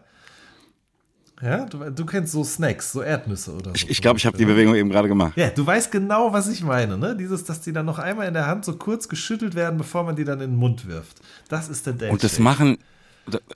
Ja, 1.42 1.66
du, 1.66 1.92
du 1.92 2.06
kennst 2.06 2.34
so 2.34 2.44
Snacks, 2.44 2.92
so 2.92 3.04
Erdnüsse 3.04 3.54
oder 3.54 3.70
so. 3.70 3.76
Ich 3.76 3.82
glaube, 3.82 3.92
ich, 3.92 4.02
glaub, 4.02 4.18
ich 4.18 4.26
habe 4.26 4.38
die 4.38 4.46
Bewegung 4.46 4.74
eben 4.74 4.90
gerade 4.90 5.08
gemacht. 5.08 5.34
Ja, 5.38 5.50
du 5.50 5.66
weißt 5.66 5.92
genau, 5.92 6.34
was 6.34 6.50
ich 6.50 6.64
meine, 6.64 6.98
ne? 6.98 7.16
Dieses, 7.16 7.44
dass 7.44 7.62
die 7.62 7.72
dann 7.72 7.86
noch 7.86 8.00
einmal 8.00 8.28
in 8.28 8.34
der 8.34 8.48
Hand 8.48 8.66
so 8.66 8.76
kurz 8.76 9.08
geschüttelt 9.08 9.54
werden, 9.54 9.78
bevor 9.78 10.04
man 10.04 10.16
die 10.16 10.24
dann 10.24 10.42
in 10.42 10.52
den 10.52 10.60
Mund 10.60 10.88
wirft. 10.88 11.22
Das 11.48 11.70
ist 11.70 11.86
der 11.86 11.94
Date. 11.94 12.12
Und 12.12 12.24
das 12.24 12.40
machen, 12.40 12.80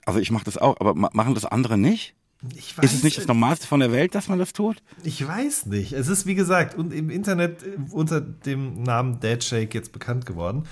also 0.06 0.20
ich 0.20 0.30
mache 0.30 0.44
das 0.44 0.58
auch, 0.58 0.78
aber 0.78 0.94
machen 0.94 1.34
das 1.34 1.44
andere 1.44 1.76
nicht? 1.76 2.14
Ist 2.56 2.94
es 2.94 3.04
nicht 3.04 3.18
das 3.18 3.28
Normalste 3.28 3.68
von 3.68 3.78
der 3.78 3.92
Welt, 3.92 4.16
dass 4.16 4.28
man 4.28 4.38
das 4.38 4.52
tut? 4.52 4.82
Ich 5.04 5.26
weiß 5.26 5.66
nicht. 5.66 5.92
Es 5.92 6.08
ist, 6.08 6.26
wie 6.26 6.34
gesagt, 6.34 6.76
und 6.76 6.92
im 6.92 7.08
Internet 7.08 7.64
unter 7.90 8.20
dem 8.20 8.82
Namen 8.82 9.20
Dead 9.20 9.42
Shake 9.42 9.74
jetzt 9.74 9.92
bekannt 9.92 10.26
geworden. 10.26 10.64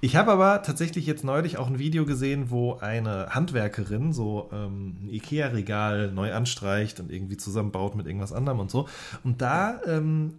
Ich 0.00 0.16
habe 0.16 0.32
aber 0.32 0.62
tatsächlich 0.62 1.06
jetzt 1.06 1.24
neulich 1.24 1.58
auch 1.58 1.66
ein 1.66 1.78
Video 1.78 2.06
gesehen, 2.06 2.50
wo 2.50 2.76
eine 2.76 3.34
Handwerkerin 3.34 4.14
so 4.14 4.48
ähm, 4.52 4.96
ein 5.02 5.08
Ikea-Regal 5.10 6.12
neu 6.12 6.32
anstreicht 6.32 6.98
und 6.98 7.12
irgendwie 7.12 7.36
zusammenbaut 7.36 7.94
mit 7.94 8.06
irgendwas 8.06 8.32
anderem 8.32 8.60
und 8.60 8.70
so. 8.70 8.88
Und 9.22 9.42
da 9.42 9.82
ähm, 9.84 10.34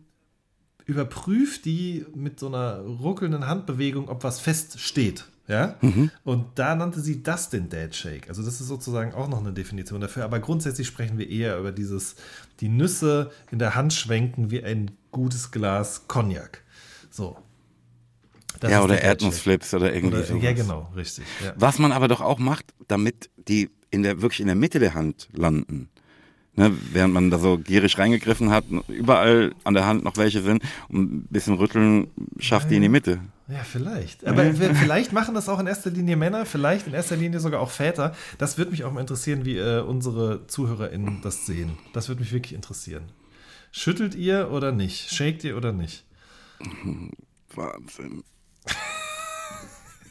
überprüft 0.86 1.66
die 1.66 2.07
mit 2.16 2.40
so 2.40 2.48
einer 2.48 2.80
ruckelnden 2.80 3.45
Handbewegung, 3.45 4.10
ob 4.10 4.24
was 4.24 4.40
fest 4.40 4.80
steht. 4.80 5.26
Ja? 5.49 5.76
Mhm. 5.81 6.11
Und 6.23 6.45
da 6.55 6.76
nannte 6.76 7.01
sie 7.01 7.23
das 7.23 7.49
den 7.49 7.69
Dad 7.69 7.95
Shake. 7.95 8.30
Also 8.30 8.43
das 8.43 8.61
ist 8.61 8.67
sozusagen 8.67 9.13
auch 9.15 9.27
noch 9.27 9.39
eine 9.39 9.51
Definition 9.51 9.99
dafür. 9.99 10.23
Aber 10.23 10.39
grundsätzlich 10.39 10.85
sprechen 10.85 11.17
wir 11.17 11.27
eher 11.27 11.57
über 11.57 11.71
dieses, 11.71 12.15
die 12.59 12.69
Nüsse 12.69 13.31
in 13.49 13.57
der 13.57 13.73
Hand 13.73 13.91
schwenken 13.93 14.51
wie 14.51 14.63
ein 14.63 14.91
gutes 15.11 15.49
Glas 15.49 16.07
Cognac. 16.07 16.63
So. 17.09 17.35
Das 18.59 18.71
ja, 18.71 18.84
oder 18.84 19.01
Erdnussflips 19.01 19.73
oder 19.73 19.91
irgendwie 19.91 20.17
oder, 20.17 20.26
sowas. 20.26 20.43
Ja, 20.43 20.53
genau, 20.53 20.91
richtig. 20.95 21.26
Ja. 21.43 21.53
Was 21.55 21.80
man 21.80 21.91
aber 21.93 22.07
doch 22.07 22.21
auch 22.21 22.38
macht, 22.38 22.73
damit 22.88 23.31
die 23.35 23.71
in 23.89 24.03
der, 24.03 24.21
wirklich 24.21 24.41
in 24.41 24.47
der 24.47 24.55
Mitte 24.55 24.77
der 24.77 24.93
Hand 24.93 25.30
landen. 25.34 25.89
Ne, 26.60 26.76
während 26.91 27.14
man 27.14 27.31
da 27.31 27.40
so 27.40 27.57
gierig 27.57 27.98
reingegriffen 27.98 28.49
hat, 28.49 28.65
überall 28.90 29.53
an 29.64 29.76
der 29.76 29.86
Hand 29.86 30.03
noch 30.03 30.18
welche 30.18 30.41
sind 30.41 30.61
und 30.90 30.99
ein 30.99 31.27
bisschen 31.30 31.53
rütteln 31.53 32.10
schafft 32.38 32.65
ja, 32.65 32.72
die 32.72 32.76
in 32.76 32.81
die 32.81 32.90
Mitte. 32.90 33.22
Ja, 33.48 33.60
vielleicht. 33.64 34.27
Aber 34.27 34.44
vielleicht 34.53 35.14
machen 35.14 35.36
das 35.36 35.48
auch 35.48 35.61
in 35.61 35.68
erster 35.68 35.90
Linie 35.90 36.18
Männer, 36.18 36.45
vielleicht 36.45 36.86
in 36.86 36.94
erster 36.94 37.15
Linie 37.15 37.40
sogar 37.40 37.61
auch 37.61 37.69
Väter. 37.69 38.14
Das 38.40 38.57
würde 38.57 38.72
mich 38.72 38.84
auch 38.84 38.91
mal 38.91 38.99
interessieren, 38.99 39.45
wie 39.45 39.56
äh, 39.56 39.80
unsere 39.80 40.48
ZuhörerInnen 40.48 41.22
das 41.22 41.45
sehen. 41.45 41.77
Das 41.94 42.10
würde 42.10 42.19
mich 42.19 42.34
wirklich 42.34 42.52
interessieren. 42.52 43.03
Schüttelt 43.72 44.14
ihr 44.14 44.52
oder 44.52 44.73
nicht? 44.73 45.15
Shakt 45.15 45.45
ihr 45.45 45.56
oder 45.56 45.72
nicht? 45.72 46.03
Wahnsinn. 47.56 48.26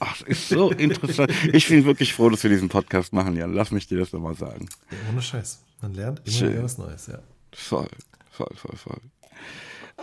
Ach, 0.01 0.19
das 0.19 0.29
ist 0.29 0.49
so 0.49 0.71
interessant. 0.71 1.33
Ich 1.53 1.69
bin 1.69 1.85
wirklich 1.85 2.15
froh, 2.15 2.29
dass 2.29 2.43
wir 2.43 2.51
diesen 2.51 2.69
Podcast 2.69 3.13
machen, 3.13 3.37
Jan. 3.37 3.53
Lass 3.53 3.71
mich 3.71 3.87
dir 3.87 3.99
das 3.99 4.13
nochmal 4.13 4.35
sagen. 4.35 4.69
Ja, 4.91 4.97
ohne 5.13 5.23
Scheiß. 5.23 5.61
Man 5.83 5.95
lernt 5.95 6.21
immer 6.25 6.37
Schön. 6.37 6.53
wieder 6.53 6.65
was 6.65 6.79
Neues, 6.79 7.07
ja. 7.07 7.19
Voll, 7.53 7.89
voll, 8.31 8.53
voll, 8.55 8.77
voll. 8.77 9.01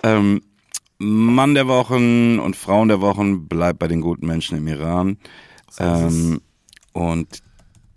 Ähm, 0.04 0.42
Mann 0.98 1.56
der 1.56 1.68
Wochen 1.68 2.40
und 2.40 2.56
Frauen 2.56 2.88
der 2.88 3.02
Wochen 3.02 3.48
bleibt 3.48 3.80
bei 3.80 3.88
den 3.88 4.02
guten 4.02 4.28
Menschen 4.28 4.58
im 4.58 4.68
Iran. 4.68 5.18
Ähm, 5.80 6.42
und 6.94 7.42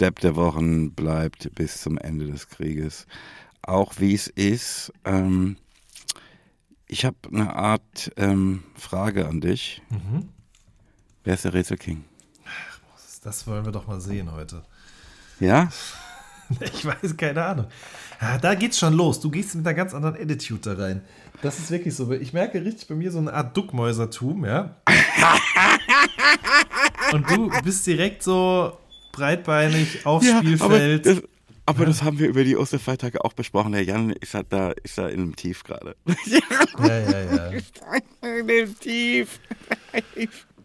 Depp 0.01 0.20
der 0.20 0.37
Wochen 0.37 0.93
bleibt 0.93 1.55
bis 1.55 1.81
zum 1.81 1.99
Ende 1.99 2.27
des 2.27 2.49
Krieges. 2.49 3.07
Auch 3.62 3.95
wie 3.99 4.15
es 4.15 4.27
ist. 4.29 4.93
Ähm, 5.05 5.57
ich 6.87 7.05
habe 7.05 7.16
eine 7.31 7.55
Art 7.55 8.11
ähm, 8.16 8.65
Frage 8.75 9.29
an 9.29 9.41
dich. 9.41 9.83
Mhm. 9.91 10.29
Wer 11.29 11.35
ist 11.35 11.45
der 11.45 11.53
Rätselking? 11.53 12.05
Das 13.23 13.47
wollen 13.47 13.63
wir 13.63 13.71
doch 13.71 13.87
mal 13.87 14.01
sehen 14.01 14.33
heute. 14.33 14.63
Ja? 15.41 15.69
Ich 16.61 16.87
weiß, 16.87 17.15
keine 17.19 17.45
Ahnung. 17.45 17.67
Ja, 18.23 18.39
da 18.39 18.55
geht's 18.55 18.79
schon 18.79 18.95
los. 18.95 19.21
Du 19.21 19.31
gehst 19.31 19.55
mit 19.55 19.67
einer 19.67 19.75
ganz 19.75 19.93
anderen 19.93 20.15
Attitude 20.15 20.75
da 20.75 20.83
rein. 20.83 21.03
Das 21.43 21.59
ist 21.59 21.71
wirklich 21.71 21.95
so. 21.95 22.11
Ich 22.13 22.33
merke 22.33 22.65
richtig 22.65 22.89
bei 22.89 22.95
mir 22.95 23.13
so 23.13 23.19
eine 23.19 23.35
Art 23.35 23.55
Duckmäusertum, 23.55 24.47
ja. 24.47 24.77
Und 27.13 27.29
du 27.29 27.51
bist 27.63 27.87
direkt 27.87 28.23
so 28.23 28.79
breitbeinig 29.13 30.07
aufs 30.07 30.27
ja, 30.27 30.39
Spielfeld. 30.39 31.07
Aber, 31.07 31.21
das, 31.21 31.29
aber 31.67 31.81
ja. 31.81 31.85
das, 31.85 32.03
haben 32.03 32.19
wir 32.19 32.29
über 32.29 32.45
die 32.45 32.57
Osterfeiertage 32.57 33.23
auch 33.23 33.35
besprochen. 33.35 33.73
Der 33.73 33.85
Jan 33.85 34.13
ist 34.13 34.33
halt 34.33 34.47
da, 34.49 34.73
ist 34.83 34.97
da 34.97 35.07
in 35.09 35.21
einem 35.21 35.37
Tief 35.37 35.65
gerade. 35.65 35.97
Ja, 36.79 36.99
ja, 36.99 37.21
ja. 37.21 37.51
in 38.23 38.51
einem 38.51 38.81
Tief. 38.81 39.39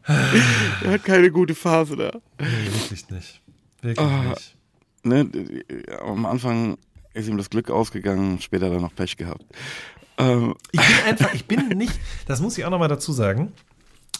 er 0.84 0.92
hat 0.92 1.04
keine 1.04 1.32
gute 1.32 1.56
Phase 1.56 1.96
da. 1.96 2.12
Nee, 2.40 2.74
wirklich 2.74 3.10
nicht. 3.10 3.42
Wirklich 3.82 4.08
oh, 4.08 4.30
nicht. 4.30 4.56
Ne, 5.04 5.30
am 6.02 6.26
Anfang 6.26 6.78
ist 7.14 7.28
ihm 7.28 7.38
das 7.38 7.50
Glück 7.50 7.70
ausgegangen, 7.70 8.40
später 8.42 8.70
dann 8.70 8.82
noch 8.82 8.96
Pech 8.96 9.18
gehabt. 9.18 9.46
Ähm. 10.18 10.56
Ich 10.72 10.82
bin 10.82 11.06
einfach, 11.06 11.34
ich 11.34 11.46
bin 11.46 11.68
nicht, 11.70 12.00
das 12.28 12.42
muss 12.42 12.58
ich 12.58 12.66
auch 12.66 12.70
nochmal 12.70 12.90
dazu 12.90 13.14
sagen. 13.14 13.54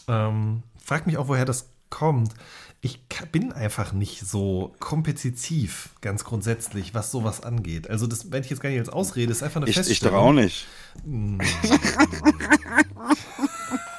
Ähm, 0.08 0.64
frag 0.84 1.08
mich 1.08 1.18
auch, 1.18 1.28
woher 1.28 1.46
das 1.46 1.70
kommt. 1.90 2.34
Ich 2.82 3.00
bin 3.32 3.54
einfach 3.54 3.94
nicht 3.94 4.20
so 4.20 4.76
kompetitiv, 4.80 5.92
ganz 6.02 6.26
grundsätzlich, 6.26 6.94
was 6.94 7.12
sowas 7.12 7.42
angeht. 7.42 7.90
Also, 7.90 8.08
das, 8.08 8.30
wenn 8.32 8.44
ich 8.44 8.50
jetzt 8.50 8.60
gar 8.60 8.70
nicht 8.70 8.80
als 8.80 8.90
Ausrede, 8.90 9.32
ist 9.32 9.42
einfach 9.42 9.62
eine 9.62 9.70
ich, 9.70 9.76
Feststellung. 9.76 10.14
Ich 10.14 10.20
doch 10.20 10.28
auch 10.28 10.34
nicht. 10.34 10.68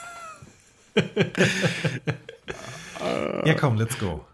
Ja, 3.45 3.55
komm, 3.55 3.77
let's 3.77 3.99
go. 3.99 4.25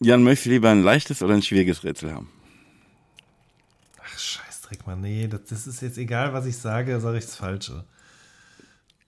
Jan, 0.00 0.22
möchtest 0.22 0.46
du 0.46 0.50
lieber 0.50 0.70
ein 0.70 0.82
leichtes 0.82 1.22
oder 1.22 1.34
ein 1.34 1.42
schwieriges 1.42 1.84
Rätsel 1.84 2.12
haben? 2.12 2.30
Ach, 4.02 4.18
Scheißdreck, 4.18 4.86
Mann. 4.86 5.00
Nee, 5.00 5.28
das, 5.28 5.44
das 5.48 5.66
ist 5.66 5.80
jetzt 5.82 5.98
egal, 5.98 6.32
was 6.32 6.46
ich 6.46 6.56
sage, 6.56 7.00
sage 7.00 7.18
ich 7.18 7.24
das 7.24 7.36
Falsche. 7.36 7.84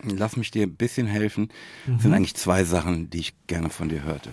Lass 0.03 0.37
mich 0.37 0.51
dir 0.51 0.63
ein 0.63 0.77
bisschen 0.77 1.07
helfen. 1.07 1.49
Das 1.87 1.97
Mhm. 1.97 2.01
sind 2.01 2.15
eigentlich 2.15 2.37
zwei 2.37 2.65
Sachen, 2.65 3.11
die 3.11 3.19
ich 3.19 3.35
gerne 3.47 3.69
von 3.69 3.89
dir 3.89 4.03
hörte. 4.05 4.31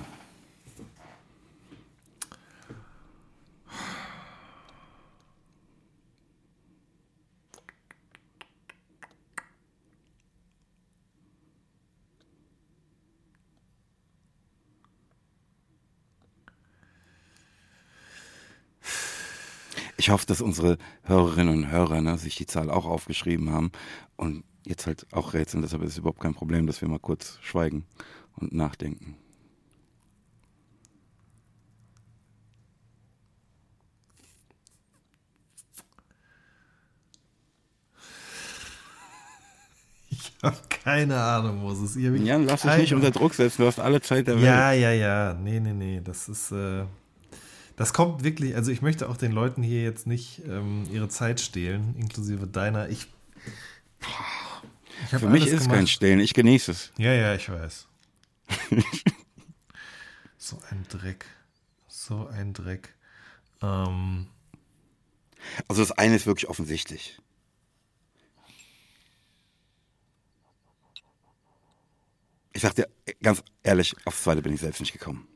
Ich 20.06 20.12
hoffe, 20.12 20.28
dass 20.28 20.40
unsere 20.40 20.78
Hörerinnen 21.02 21.64
und 21.64 21.72
Hörer 21.72 22.00
ne, 22.00 22.16
sich 22.20 22.36
die 22.36 22.46
Zahl 22.46 22.70
auch 22.70 22.86
aufgeschrieben 22.86 23.50
haben 23.50 23.72
und 24.18 24.44
jetzt 24.64 24.86
halt 24.86 25.08
auch 25.12 25.34
rätseln. 25.34 25.64
Deshalb 25.64 25.82
ist 25.82 25.94
es 25.94 25.98
überhaupt 25.98 26.20
kein 26.20 26.36
Problem, 26.36 26.68
dass 26.68 26.80
wir 26.80 26.88
mal 26.88 27.00
kurz 27.00 27.40
schweigen 27.42 27.88
und 28.36 28.54
nachdenken. 28.54 29.18
Ich 40.12 40.44
habe 40.44 40.58
keine 40.70 41.20
Ahnung, 41.20 41.62
Moses. 41.62 41.96
Hab 41.96 42.16
Jan, 42.20 42.46
lass 42.46 42.62
dich 42.62 42.78
nicht 42.78 42.94
unter 42.94 43.10
Druck 43.10 43.34
setzen. 43.34 43.64
Du 43.64 43.68
hast 43.68 43.80
alle 43.80 44.00
Zeit 44.02 44.28
der 44.28 44.36
Welt. 44.36 44.46
Ja, 44.46 44.72
ja, 44.72 44.92
ja. 44.92 45.34
Nee, 45.34 45.60
nee, 45.60 45.74
nee. 45.74 46.02
Das 46.04 46.30
ist. 46.30 46.52
Äh, 46.52 46.86
das 47.76 47.94
kommt 47.94 48.24
wirklich. 48.24 48.56
Also, 48.56 48.72
ich 48.72 48.82
möchte 48.82 49.10
auch 49.10 49.18
den 49.18 49.32
Leuten 49.32 49.64
hier 49.64 49.84
jetzt 49.84 50.08
nicht 50.08 50.42
ähm, 50.48 50.88
ihre 50.92 51.10
Zeit 51.10 51.40
stehlen, 51.42 51.96
inklusive 51.98 52.48
deiner. 52.48 52.90
Ich. 52.90 53.08
ich 55.12 55.20
Für 55.20 55.28
mich 55.28 55.46
ist 55.48 55.54
es 55.54 55.60
gemacht. 55.64 55.76
kein 55.78 55.88
Stillen. 55.88 56.20
Ich 56.20 56.34
genieße 56.34 56.72
es. 56.72 56.92
Ja, 56.98 57.12
ja, 57.14 57.36
ich 57.36 57.50
weiß. 57.50 57.88
so 60.38 60.60
ein 60.70 60.86
Dreck. 60.90 61.26
So 61.88 62.28
ein 62.28 62.54
Dreck. 62.54 62.94
Ähm, 63.62 64.28
Also 65.68 65.82
das 65.82 65.92
eine 65.92 66.16
ist 66.16 66.26
wirklich 66.28 66.50
offensichtlich. 66.50 67.20
Ich 72.54 72.62
sag 72.62 72.74
dir 72.76 72.88
ganz 73.22 73.44
ehrlich, 73.64 73.96
aufs 74.06 74.24
zweite 74.24 74.42
bin 74.42 74.54
ich 74.54 74.62
selbst 74.62 74.80
nicht 74.80 74.94
gekommen. 74.94 75.28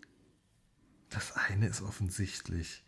Das 1.10 1.34
eine 1.36 1.68
ist 1.68 1.82
offensichtlich. 1.82 2.84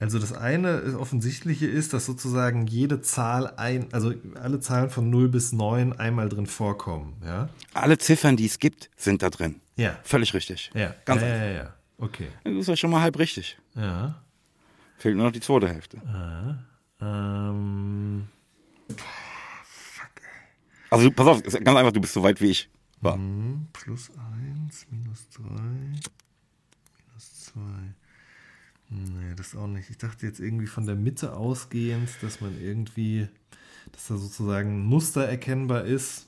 Also 0.00 0.18
das 0.18 0.32
eine 0.32 0.98
offensichtliche 0.98 1.66
ist, 1.66 1.92
dass 1.92 2.04
sozusagen 2.06 2.66
jede 2.66 3.00
Zahl 3.00 3.46
ein, 3.56 3.86
also 3.92 4.12
alle 4.34 4.58
Zahlen 4.60 4.90
von 4.90 5.08
0 5.08 5.28
bis 5.28 5.52
9 5.52 5.92
einmal 5.92 6.28
drin 6.28 6.46
vorkommen, 6.46 7.16
ja? 7.24 7.48
Alle 7.74 7.96
Ziffern, 7.98 8.36
die 8.36 8.46
es 8.46 8.58
gibt, 8.58 8.90
sind 8.96 9.22
da 9.22 9.30
drin. 9.30 9.60
Ja. 9.76 9.96
Völlig 10.02 10.34
richtig. 10.34 10.70
Ja. 10.74 10.94
Ganz 11.04 11.22
ja, 11.22 11.28
einfach. 11.28 11.40
ja, 11.46 11.52
ja. 11.52 11.74
Okay. 11.98 12.28
Das 12.42 12.52
ist 12.54 12.68
ja 12.68 12.76
schon 12.76 12.90
mal 12.90 13.00
halb 13.02 13.18
richtig. 13.18 13.56
Ja. 13.74 14.20
Fehlt 14.98 15.16
nur 15.16 15.26
noch 15.26 15.32
die 15.32 15.40
zweite 15.40 15.68
Hälfte. 15.68 16.00
Ähm, 17.00 18.28
Also 20.90 21.10
pass 21.10 21.26
auf, 21.26 21.42
ganz 21.42 21.66
einfach, 21.68 21.92
du 21.92 22.00
bist 22.00 22.12
so 22.14 22.22
weit 22.22 22.40
wie 22.40 22.50
ich 22.50 22.68
war. 23.00 23.18
plus 23.72 24.10
1, 24.66 24.86
minus 24.90 25.28
3, 25.30 25.42
2. 27.54 27.60
Nee, 28.90 29.34
das 29.36 29.56
auch 29.56 29.66
nicht. 29.66 29.90
Ich 29.90 29.98
dachte 29.98 30.26
jetzt 30.26 30.40
irgendwie 30.40 30.66
von 30.66 30.86
der 30.86 30.96
Mitte 30.96 31.34
ausgehend, 31.34 32.10
dass 32.20 32.40
man 32.40 32.60
irgendwie, 32.60 33.28
dass 33.92 34.08
da 34.08 34.16
sozusagen 34.16 34.80
ein 34.80 34.86
Muster 34.86 35.24
erkennbar 35.24 35.84
ist. 35.84 36.26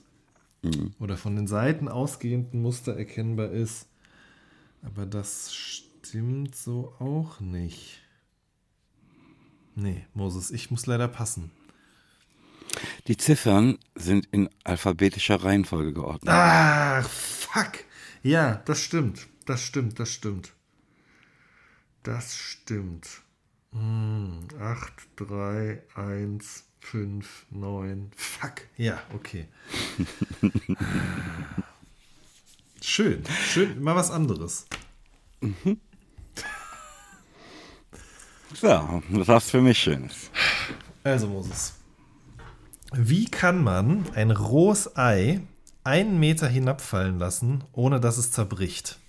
Oder 0.98 1.16
von 1.16 1.36
den 1.36 1.47
Seiten 1.47 1.86
ausgehend 1.86 2.55
ein 2.55 2.62
Muster 2.62 2.97
erkennbar 2.97 3.51
ist. 3.51 3.86
Aber 4.82 5.07
das 5.07 5.55
stimmt 5.55 6.57
so 6.57 6.93
auch 6.98 7.40
nicht. 7.40 8.03
Nee, 9.74 10.07
Moses, 10.15 10.51
ich 10.51 10.70
muss 10.70 10.86
leider 10.86 11.07
passen. 11.07 11.51
Die 13.07 13.16
Ziffern 13.16 13.78
sind 13.94 14.27
in 14.32 14.48
alphabetischer 14.65 15.36
Reihenfolge 15.44 15.93
geordnet. 15.93 16.35
Ach, 16.35 17.09
fuck. 17.09 17.85
Ja, 18.23 18.57
das 18.65 18.81
stimmt. 18.82 19.28
Das 19.44 19.62
stimmt, 19.62 20.01
das 20.01 20.11
stimmt. 20.11 20.53
Das 22.07 22.37
stimmt. 22.37 23.09
Hm, 23.73 24.47
8, 24.61 24.93
3, 25.16 25.83
1, 25.97 26.65
5, 26.78 27.47
9. 27.51 28.12
Fuck. 28.15 28.53
Ja, 28.77 29.03
okay. 29.12 29.49
Schön. 32.81 33.24
Schön. 33.45 33.83
Mal 33.83 33.97
was 33.97 34.12
anderes. 34.12 34.66
So, 38.55 39.03
das 39.11 39.27
hast 39.27 39.51
für 39.51 39.61
mich 39.61 39.77
Schönes. 39.77 40.31
Also, 41.03 41.27
Moses. 41.27 41.74
Wie 42.93 43.24
kann 43.24 43.65
man 43.65 44.09
ein 44.15 44.31
rohes 44.31 44.97
Ei 44.97 45.41
einen 45.83 46.20
Meter 46.20 46.47
hinabfallen 46.47 47.19
lassen, 47.19 47.65
ohne 47.73 47.99
dass 47.99 48.16
es 48.16 48.31
zerbricht? 48.31 49.01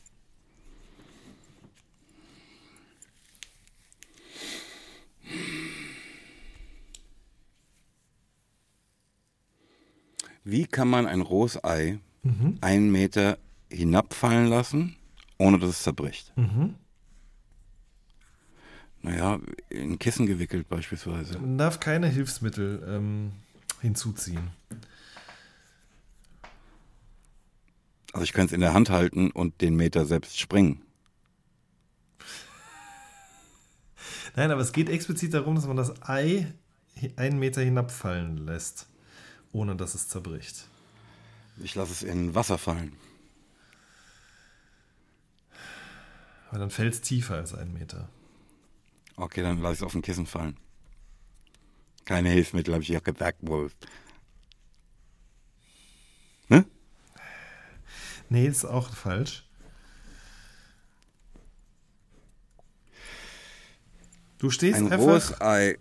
Wie 10.50 10.66
kann 10.66 10.88
man 10.88 11.08
ein 11.08 11.20
rohes 11.20 11.62
Ei 11.66 12.00
einen 12.62 12.90
Meter 12.90 13.38
hinabfallen 13.70 14.48
lassen, 14.48 14.96
ohne 15.38 15.60
dass 15.60 15.72
es 15.72 15.84
zerbricht? 15.84 16.32
Naja, 19.02 19.42
in 19.68 20.00
Kissen 20.00 20.26
gewickelt 20.26 20.70
beispielsweise. 20.70 21.38
Man 21.38 21.58
darf 21.58 21.82
keine 21.82 22.08
Hilfsmittel 22.08 22.82
ähm, 22.88 23.34
hinzuziehen. 23.82 24.52
Also 28.14 28.24
ich 28.24 28.32
könnte 28.32 28.52
es 28.52 28.54
in 28.54 28.62
der 28.62 28.74
Hand 28.74 28.90
halten 28.90 29.32
und 29.32 29.60
den 29.60 29.76
Meter 29.76 30.06
selbst 30.06 30.40
springen. 30.40 30.82
Nein, 34.38 34.52
aber 34.52 34.62
es 34.62 34.72
geht 34.72 34.88
explizit 34.88 35.34
darum, 35.34 35.56
dass 35.56 35.68
man 35.68 35.76
das 35.76 36.02
Ei 36.04 36.54
einen 37.18 37.38
Meter 37.38 37.62
hinabfallen 37.62 38.38
lässt, 38.38 38.88
ohne 39.52 39.76
dass 39.76 39.96
es 39.96 40.08
zerbricht. 40.08 40.68
Ich 41.58 41.76
lasse 41.76 41.92
es 41.92 42.04
in 42.04 42.36
Wasser 42.36 42.58
fallen. 42.58 42.94
Weil 46.52 46.60
dann 46.60 46.70
fällt 46.70 46.94
es 46.94 47.02
tiefer 47.02 47.36
als 47.36 47.54
einen 47.54 47.74
Meter. 47.74 48.10
Okay, 49.16 49.42
dann 49.42 49.62
lasse 49.62 49.74
ich 49.74 49.80
es 49.80 49.84
auf 49.84 49.96
ein 49.96 50.02
Kissen 50.02 50.26
fallen. 50.26 50.58
Keine 52.06 52.30
Hilfsmittel, 52.30 52.74
habe 52.74 52.84
ich 52.84 52.90
ja 52.90 53.00
gesagt 53.00 53.40
wohl. 53.42 53.72
Ne? 56.48 56.66
Nee, 58.30 58.48
ist 58.48 58.64
auch 58.64 58.96
falsch. 58.96 59.44
Du 64.38 64.52
stehst 64.52 64.78
Ein 64.78 64.92
einfach, 64.92 65.00
rohes 65.00 65.42
Ei. 65.42 65.78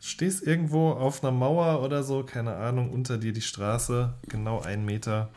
Stehst 0.00 0.42
irgendwo 0.46 0.90
auf 0.90 1.22
einer 1.22 1.32
Mauer 1.32 1.82
oder 1.82 2.02
so, 2.02 2.24
keine 2.24 2.56
Ahnung, 2.56 2.90
unter 2.92 3.18
dir 3.18 3.32
die 3.32 3.40
Straße, 3.42 4.14
genau 4.28 4.60
einen 4.60 4.84
Meter. 4.84 5.30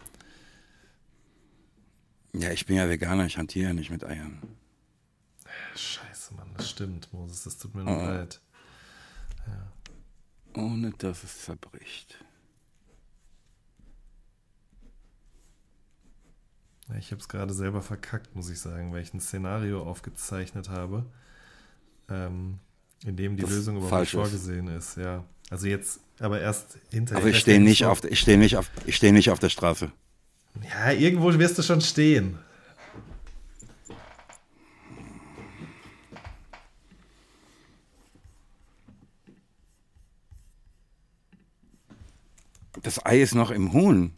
Ja, 2.34 2.52
ich 2.52 2.66
bin 2.66 2.76
ja 2.76 2.88
Veganer, 2.90 3.26
ich 3.26 3.38
hantiere 3.38 3.74
nicht 3.74 3.90
mit 3.90 4.04
Eiern. 4.04 4.42
Scheiße, 5.76 6.34
Mann, 6.36 6.50
das 6.56 6.70
stimmt, 6.70 7.12
Moses, 7.14 7.44
das 7.44 7.58
tut 7.58 7.74
mir 7.76 7.84
nur 7.84 7.98
Oh. 7.98 8.06
leid. 8.06 8.42
Ohne 10.56 10.92
dass 10.98 11.24
es 11.24 11.44
zerbricht. 11.46 12.24
Ja, 16.90 16.96
Ich 16.96 17.12
habe 17.12 17.22
es 17.22 17.30
gerade 17.30 17.54
selber 17.54 17.82
verkackt, 17.82 18.36
muss 18.36 18.50
ich 18.50 18.60
sagen, 18.60 18.92
weil 18.92 19.02
ich 19.04 19.14
ein 19.14 19.20
Szenario 19.22 19.84
aufgezeichnet 19.84 20.70
habe, 20.70 21.06
ähm, 22.10 22.60
in 23.06 23.16
dem 23.16 23.38
die 23.38 23.44
Lösung 23.44 23.76
überhaupt 23.78 23.90
falsch 23.92 24.14
nicht 24.14 24.24
ist. 24.24 24.30
vorgesehen 24.30 24.68
ist. 24.68 24.98
Ja, 24.98 25.24
also 25.50 25.68
jetzt, 25.68 26.00
aber 26.20 26.42
erst 26.42 26.78
hinterher. 26.92 27.18
Also 27.24 27.30
ich 27.30 27.40
stehe 27.40 27.60
nicht 27.60 27.86
auf, 27.86 28.04
ich 28.04 28.20
stehe 28.20 28.38
nicht 28.38 28.58
auf, 28.58 28.70
ich 28.86 28.96
stehe 28.96 29.14
nicht 29.14 29.30
auf 29.30 29.40
der 29.40 29.50
Straße. 29.50 29.92
Ja, 30.64 30.92
irgendwo 30.92 31.38
wirst 31.38 31.58
du 31.58 31.64
schon 31.64 31.82
stehen. 31.82 32.38
Das 42.82 43.06
Ei 43.06 43.22
ist 43.22 43.36
noch 43.36 43.52
im 43.52 43.74
Huhn. 43.74 44.14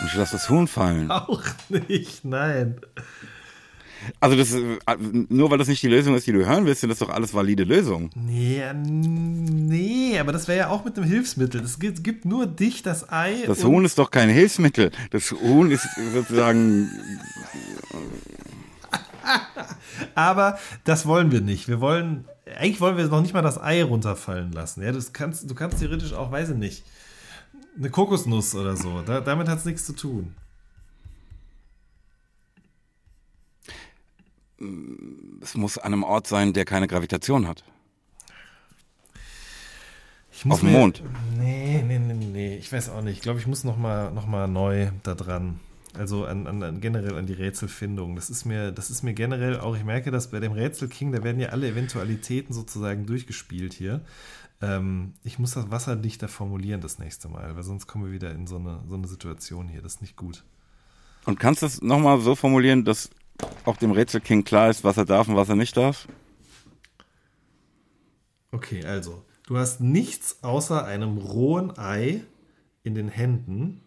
Und 0.00 0.06
ich 0.06 0.14
lasse 0.14 0.32
das 0.32 0.48
Huhn 0.50 0.66
fallen. 0.66 1.10
Auch 1.10 1.42
nicht, 1.68 2.24
nein. 2.24 2.80
Also 4.20 4.36
das, 4.36 4.52
ist- 4.52 4.62
nur 5.28 5.50
weil 5.50 5.58
das 5.58 5.68
nicht 5.68 5.82
die 5.82 5.88
Lösung 5.88 6.14
ist, 6.14 6.26
die 6.26 6.32
du 6.32 6.44
hören 6.46 6.66
willst, 6.66 6.82
sind 6.82 6.90
das 6.90 6.98
doch 6.98 7.08
alles 7.08 7.34
valide 7.34 7.64
Lösungen. 7.64 8.10
Nee, 8.14 8.62
nee, 8.74 10.18
aber 10.18 10.32
das 10.32 10.46
wäre 10.48 10.58
ja 10.58 10.68
auch 10.68 10.84
mit 10.84 10.96
einem 10.96 11.08
Hilfsmittel. 11.08 11.60
Es 11.62 11.78
gibt, 11.78 12.04
gibt 12.04 12.24
nur 12.24 12.46
dich, 12.46 12.82
das 12.82 13.10
Ei. 13.10 13.44
Das 13.46 13.64
Huhn 13.64 13.84
ist 13.84 13.98
doch 13.98 14.10
kein 14.10 14.28
Hilfsmittel. 14.28 14.90
Das 15.10 15.32
Huhn 15.32 15.70
ist 15.70 15.86
sozusagen, 16.14 16.90
Aber 20.14 20.58
das 20.84 21.06
wollen 21.06 21.30
wir 21.30 21.40
nicht. 21.40 21.68
Wir 21.68 21.80
wollen, 21.80 22.24
eigentlich 22.58 22.80
wollen 22.80 22.96
wir 22.96 23.06
noch 23.06 23.20
nicht 23.20 23.34
mal 23.34 23.42
das 23.42 23.60
Ei 23.60 23.82
runterfallen 23.82 24.52
lassen. 24.52 24.82
Ja, 24.82 24.92
das 24.92 25.12
kannst, 25.12 25.48
du 25.50 25.54
kannst 25.54 25.78
theoretisch 25.80 26.12
auch, 26.12 26.30
weiß 26.30 26.50
ich 26.50 26.56
nicht, 26.56 26.84
eine 27.76 27.90
Kokosnuss 27.90 28.54
oder 28.54 28.76
so. 28.76 29.02
Da, 29.02 29.20
damit 29.20 29.48
hat 29.48 29.58
es 29.58 29.64
nichts 29.64 29.84
zu 29.84 29.94
tun. 29.94 30.34
Es 35.40 35.54
muss 35.54 35.78
an 35.78 35.92
einem 35.92 36.02
Ort 36.02 36.26
sein, 36.26 36.52
der 36.52 36.64
keine 36.64 36.88
Gravitation 36.88 37.46
hat. 37.46 37.64
Auf 40.48 40.60
dem 40.60 40.72
Mond. 40.72 41.02
Nee, 41.36 41.82
nee, 41.82 41.98
nee, 41.98 42.14
nee. 42.14 42.56
Ich 42.56 42.72
weiß 42.72 42.90
auch 42.90 43.02
nicht. 43.02 43.16
Ich 43.16 43.22
glaube, 43.22 43.40
ich 43.40 43.46
muss 43.46 43.64
nochmal 43.64 44.12
noch 44.12 44.26
mal 44.26 44.46
neu 44.46 44.90
da 45.02 45.14
dran. 45.14 45.58
Also 45.94 46.26
an, 46.26 46.46
an, 46.46 46.80
generell 46.80 47.16
an 47.16 47.26
die 47.26 47.32
Rätselfindung. 47.32 48.14
Das 48.14 48.30
ist 48.30 48.44
mir, 48.44 48.70
das 48.70 48.90
ist 48.90 49.02
mir 49.02 49.14
generell 49.14 49.58
auch, 49.58 49.74
ich 49.76 49.84
merke, 49.84 50.10
dass 50.10 50.30
bei 50.30 50.38
dem 50.38 50.52
Rätsel 50.52 50.88
King, 50.88 51.10
da 51.10 51.24
werden 51.24 51.40
ja 51.40 51.48
alle 51.48 51.68
Eventualitäten 51.68 52.54
sozusagen 52.54 53.06
durchgespielt 53.06 53.72
hier. 53.72 54.02
Ähm, 54.60 55.14
ich 55.24 55.38
muss 55.38 55.52
das 55.52 55.70
wasserdichter 55.70 56.28
formulieren 56.28 56.80
das 56.80 56.98
nächste 56.98 57.28
Mal, 57.28 57.56
weil 57.56 57.62
sonst 57.62 57.86
kommen 57.86 58.04
wir 58.04 58.12
wieder 58.12 58.32
in 58.32 58.46
so 58.46 58.56
eine, 58.56 58.80
so 58.86 58.94
eine 58.94 59.08
Situation 59.08 59.68
hier. 59.68 59.82
Das 59.82 59.94
ist 59.94 60.02
nicht 60.02 60.16
gut. 60.16 60.44
Und 61.24 61.40
kannst 61.40 61.62
du 61.62 61.66
es 61.66 61.82
nochmal 61.82 62.20
so 62.20 62.34
formulieren, 62.34 62.84
dass 62.84 63.10
auch 63.64 63.76
dem 63.76 63.92
Rätselking 63.92 64.44
klar 64.44 64.70
ist, 64.70 64.84
was 64.84 64.96
er 64.96 65.04
darf 65.04 65.28
und 65.28 65.36
was 65.36 65.48
er 65.48 65.56
nicht 65.56 65.76
darf? 65.76 66.08
Okay, 68.50 68.84
also, 68.84 69.24
du 69.46 69.58
hast 69.58 69.80
nichts 69.80 70.42
außer 70.42 70.84
einem 70.84 71.18
rohen 71.18 71.76
Ei 71.78 72.22
in 72.82 72.94
den 72.94 73.08
Händen. 73.08 73.82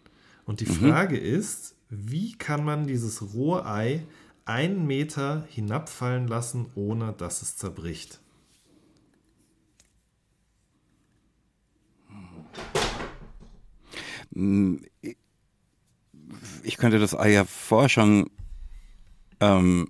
Und 0.46 0.60
die 0.60 0.66
Frage 0.66 1.18
ist, 1.18 1.76
wie 1.90 2.38
kann 2.38 2.64
man 2.64 2.88
dieses 2.88 3.34
rohe 3.34 3.66
Ei 3.66 4.06
einen 4.46 4.86
Meter 4.86 5.46
hinabfallen 5.50 6.28
lassen, 6.28 6.68
ohne 6.76 7.14
dass 7.14 7.42
es 7.42 7.58
zerbricht? 7.58 8.20
Ich 16.64 16.78
könnte 16.78 17.00
das 17.00 17.16
Ei 17.16 17.32
ja 17.32 17.46
vorher 17.46 17.90
schon 17.90 18.30
ähm, 19.42 19.88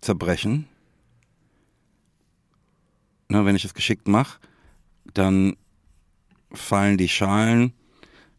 zerbrechen. 0.00 0.66
ne, 3.28 3.44
wenn 3.44 3.54
ich 3.54 3.64
es 3.64 3.74
geschickt 3.74 4.08
mache, 4.08 4.40
dann 5.14 5.56
fallen 6.52 6.96
die 6.96 7.08
Schalen, 7.08 7.72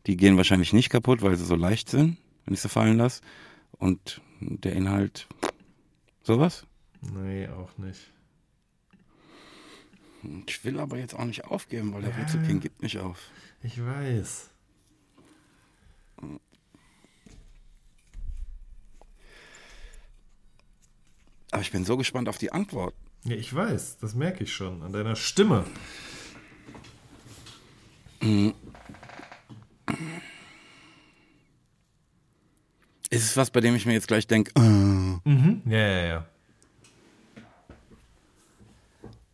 die 0.07 0.17
gehen 0.17 0.35
wahrscheinlich 0.35 0.73
nicht 0.73 0.89
kaputt, 0.89 1.21
weil 1.21 1.35
sie 1.37 1.45
so 1.45 1.55
leicht 1.55 1.89
sind, 1.89 2.17
wenn 2.45 2.53
ich 2.55 2.61
sie 2.61 2.69
fallen 2.69 2.97
lasse. 2.97 3.21
Und 3.77 4.21
der 4.39 4.73
Inhalt, 4.73 5.27
sowas. 6.23 6.65
Nee, 7.01 7.47
auch 7.47 7.77
nicht. 7.77 8.11
Ich 10.47 10.65
will 10.65 10.79
aber 10.79 10.97
jetzt 10.97 11.13
auch 11.13 11.23
nicht 11.23 11.45
aufgeben, 11.45 11.93
weil 11.93 12.01
der 12.01 12.11
ja. 12.11 12.17
Rätselking 12.17 12.59
gibt 12.59 12.81
nicht 12.81 12.97
auf. 12.97 13.19
Ich 13.61 13.79
weiß. 13.83 14.49
Aber 21.51 21.61
ich 21.61 21.71
bin 21.71 21.85
so 21.85 21.97
gespannt 21.97 22.29
auf 22.29 22.37
die 22.37 22.51
Antwort. 22.51 22.93
Ja, 23.23 23.35
ich 23.35 23.53
weiß, 23.53 23.97
das 23.97 24.15
merke 24.15 24.43
ich 24.43 24.53
schon 24.53 24.81
an 24.81 24.93
deiner 24.93 25.15
Stimme. 25.15 25.65
Ist 33.09 33.23
es 33.23 33.37
was, 33.37 33.49
bei 33.49 33.61
dem 33.61 33.75
ich 33.75 33.85
mir 33.85 33.93
jetzt 33.93 34.07
gleich 34.07 34.27
denke, 34.27 34.51
äh. 34.55 34.59
mhm. 34.59 35.61
ja, 35.65 35.77
ja, 35.77 36.05
ja. 36.05 36.25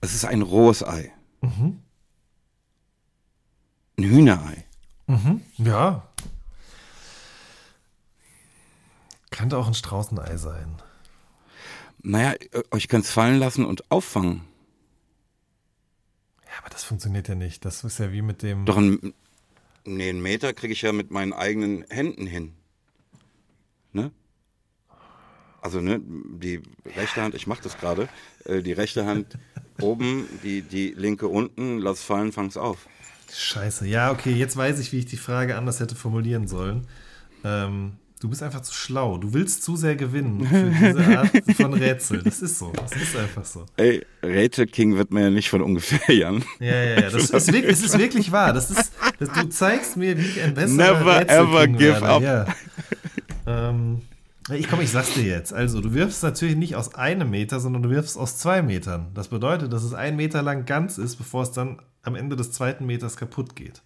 Es 0.01 0.13
ist 0.13 0.25
ein 0.25 0.41
rohes 0.41 0.83
Ei. 0.83 1.11
Mhm. 1.41 1.81
Ein 3.97 4.03
Hühnerei. 4.03 4.65
Mhm. 5.07 5.41
Ja. 5.57 6.07
Könnte 9.31 9.57
auch 9.57 9.67
ein 9.67 9.73
Straußenei 9.73 10.37
sein. 10.37 10.81
Naja, 12.05 12.35
euch 12.69 12.87
könnt 12.87 13.05
es 13.05 13.11
fallen 13.11 13.39
lassen 13.39 13.65
und 13.65 13.89
auffangen. 13.89 14.41
Ja, 16.45 16.51
aber 16.61 16.69
das 16.69 16.83
funktioniert 16.83 17.27
ja 17.27 17.33
nicht. 17.33 17.65
Das 17.65 17.83
ist 17.83 17.97
ja 17.97 18.11
wie 18.11 18.21
mit 18.21 18.43
dem. 18.43 18.65
Doch 18.65 18.77
ein, 18.77 19.13
nee, 19.85 20.09
einen 20.09 20.21
Meter 20.21 20.53
kriege 20.53 20.71
ich 20.71 20.83
ja 20.83 20.91
mit 20.91 21.09
meinen 21.09 21.33
eigenen 21.33 21.83
Händen 21.89 22.27
hin. 22.27 22.53
Ne? 23.91 24.11
Also, 25.61 25.81
ne, 25.81 25.99
die 25.99 26.61
rechte 26.95 27.23
Hand, 27.23 27.33
ich 27.33 27.47
mache 27.47 27.63
das 27.63 27.75
gerade, 27.79 28.07
äh, 28.43 28.61
die 28.61 28.73
rechte 28.73 29.07
Hand 29.07 29.39
oben, 29.81 30.29
die, 30.43 30.61
die 30.61 30.89
linke 30.95 31.27
unten, 31.27 31.79
lass 31.79 32.03
fallen, 32.03 32.31
fang's 32.31 32.55
auf. 32.55 32.87
Scheiße. 33.33 33.87
Ja, 33.87 34.11
okay, 34.11 34.31
jetzt 34.31 34.55
weiß 34.55 34.77
ich, 34.77 34.91
wie 34.91 34.99
ich 34.99 35.07
die 35.07 35.17
Frage 35.17 35.57
anders 35.57 35.79
hätte 35.79 35.95
formulieren 35.95 36.47
sollen. 36.47 36.87
Ähm, 37.43 37.93
Du 38.25 38.29
bist 38.29 38.41
einfach 38.41 38.61
zu 38.61 38.73
schlau. 38.73 39.19
Du 39.19 39.35
willst 39.35 39.61
zu 39.61 39.75
sehr 39.75 39.95
gewinnen 39.95 40.47
für 40.47 40.71
diese 40.71 41.19
Art 41.19 41.29
von 41.55 41.75
Rätsel. 41.75 42.23
Das 42.23 42.41
ist 42.41 42.57
so. 42.57 42.71
Das 42.71 42.91
ist 42.93 43.15
einfach 43.15 43.45
so. 43.45 43.67
Ey, 43.77 44.03
Rätsel 44.23 44.65
King 44.65 44.97
wird 44.97 45.11
mir 45.13 45.25
ja 45.25 45.29
nicht 45.29 45.47
von 45.47 45.61
ungefähr, 45.61 46.11
Jan. 46.11 46.43
Ja, 46.59 46.65
ja, 46.65 46.83
ja. 47.01 47.09
Das 47.11 47.29
ist, 47.29 47.53
wirklich, 47.53 47.79
das 47.79 47.83
ist 47.83 47.99
wirklich 47.99 48.31
wahr. 48.31 48.51
Das 48.51 48.71
ist, 48.71 48.91
das, 49.19 49.29
du 49.31 49.47
zeigst 49.49 49.95
mir, 49.95 50.17
wie 50.17 50.23
ich 50.25 50.41
ein 50.41 50.55
besserer 50.55 50.97
Never 50.97 51.19
Rätsel 51.19 51.37
ever 51.37 51.67
give 51.67 52.01
werde. 52.01 52.07
up. 52.07 52.23
Ja. 52.23 52.45
Ähm, 53.45 54.01
ich 54.51 54.67
komme, 54.69 54.81
ich 54.81 54.89
sag's 54.89 55.13
dir 55.13 55.21
jetzt. 55.21 55.53
Also, 55.53 55.79
du 55.79 55.93
wirfst 55.93 56.23
natürlich 56.23 56.55
nicht 56.55 56.75
aus 56.75 56.95
einem 56.95 57.29
Meter, 57.29 57.59
sondern 57.59 57.83
du 57.83 57.91
wirfst 57.91 58.17
aus 58.17 58.39
zwei 58.39 58.63
Metern. 58.63 59.11
Das 59.13 59.27
bedeutet, 59.27 59.71
dass 59.71 59.83
es 59.83 59.93
ein 59.93 60.15
Meter 60.15 60.41
lang 60.41 60.65
ganz 60.65 60.97
ist, 60.97 61.17
bevor 61.17 61.43
es 61.43 61.51
dann 61.51 61.79
am 62.01 62.15
Ende 62.15 62.35
des 62.35 62.51
zweiten 62.51 62.87
Meters 62.87 63.17
kaputt 63.17 63.55
geht. 63.55 63.83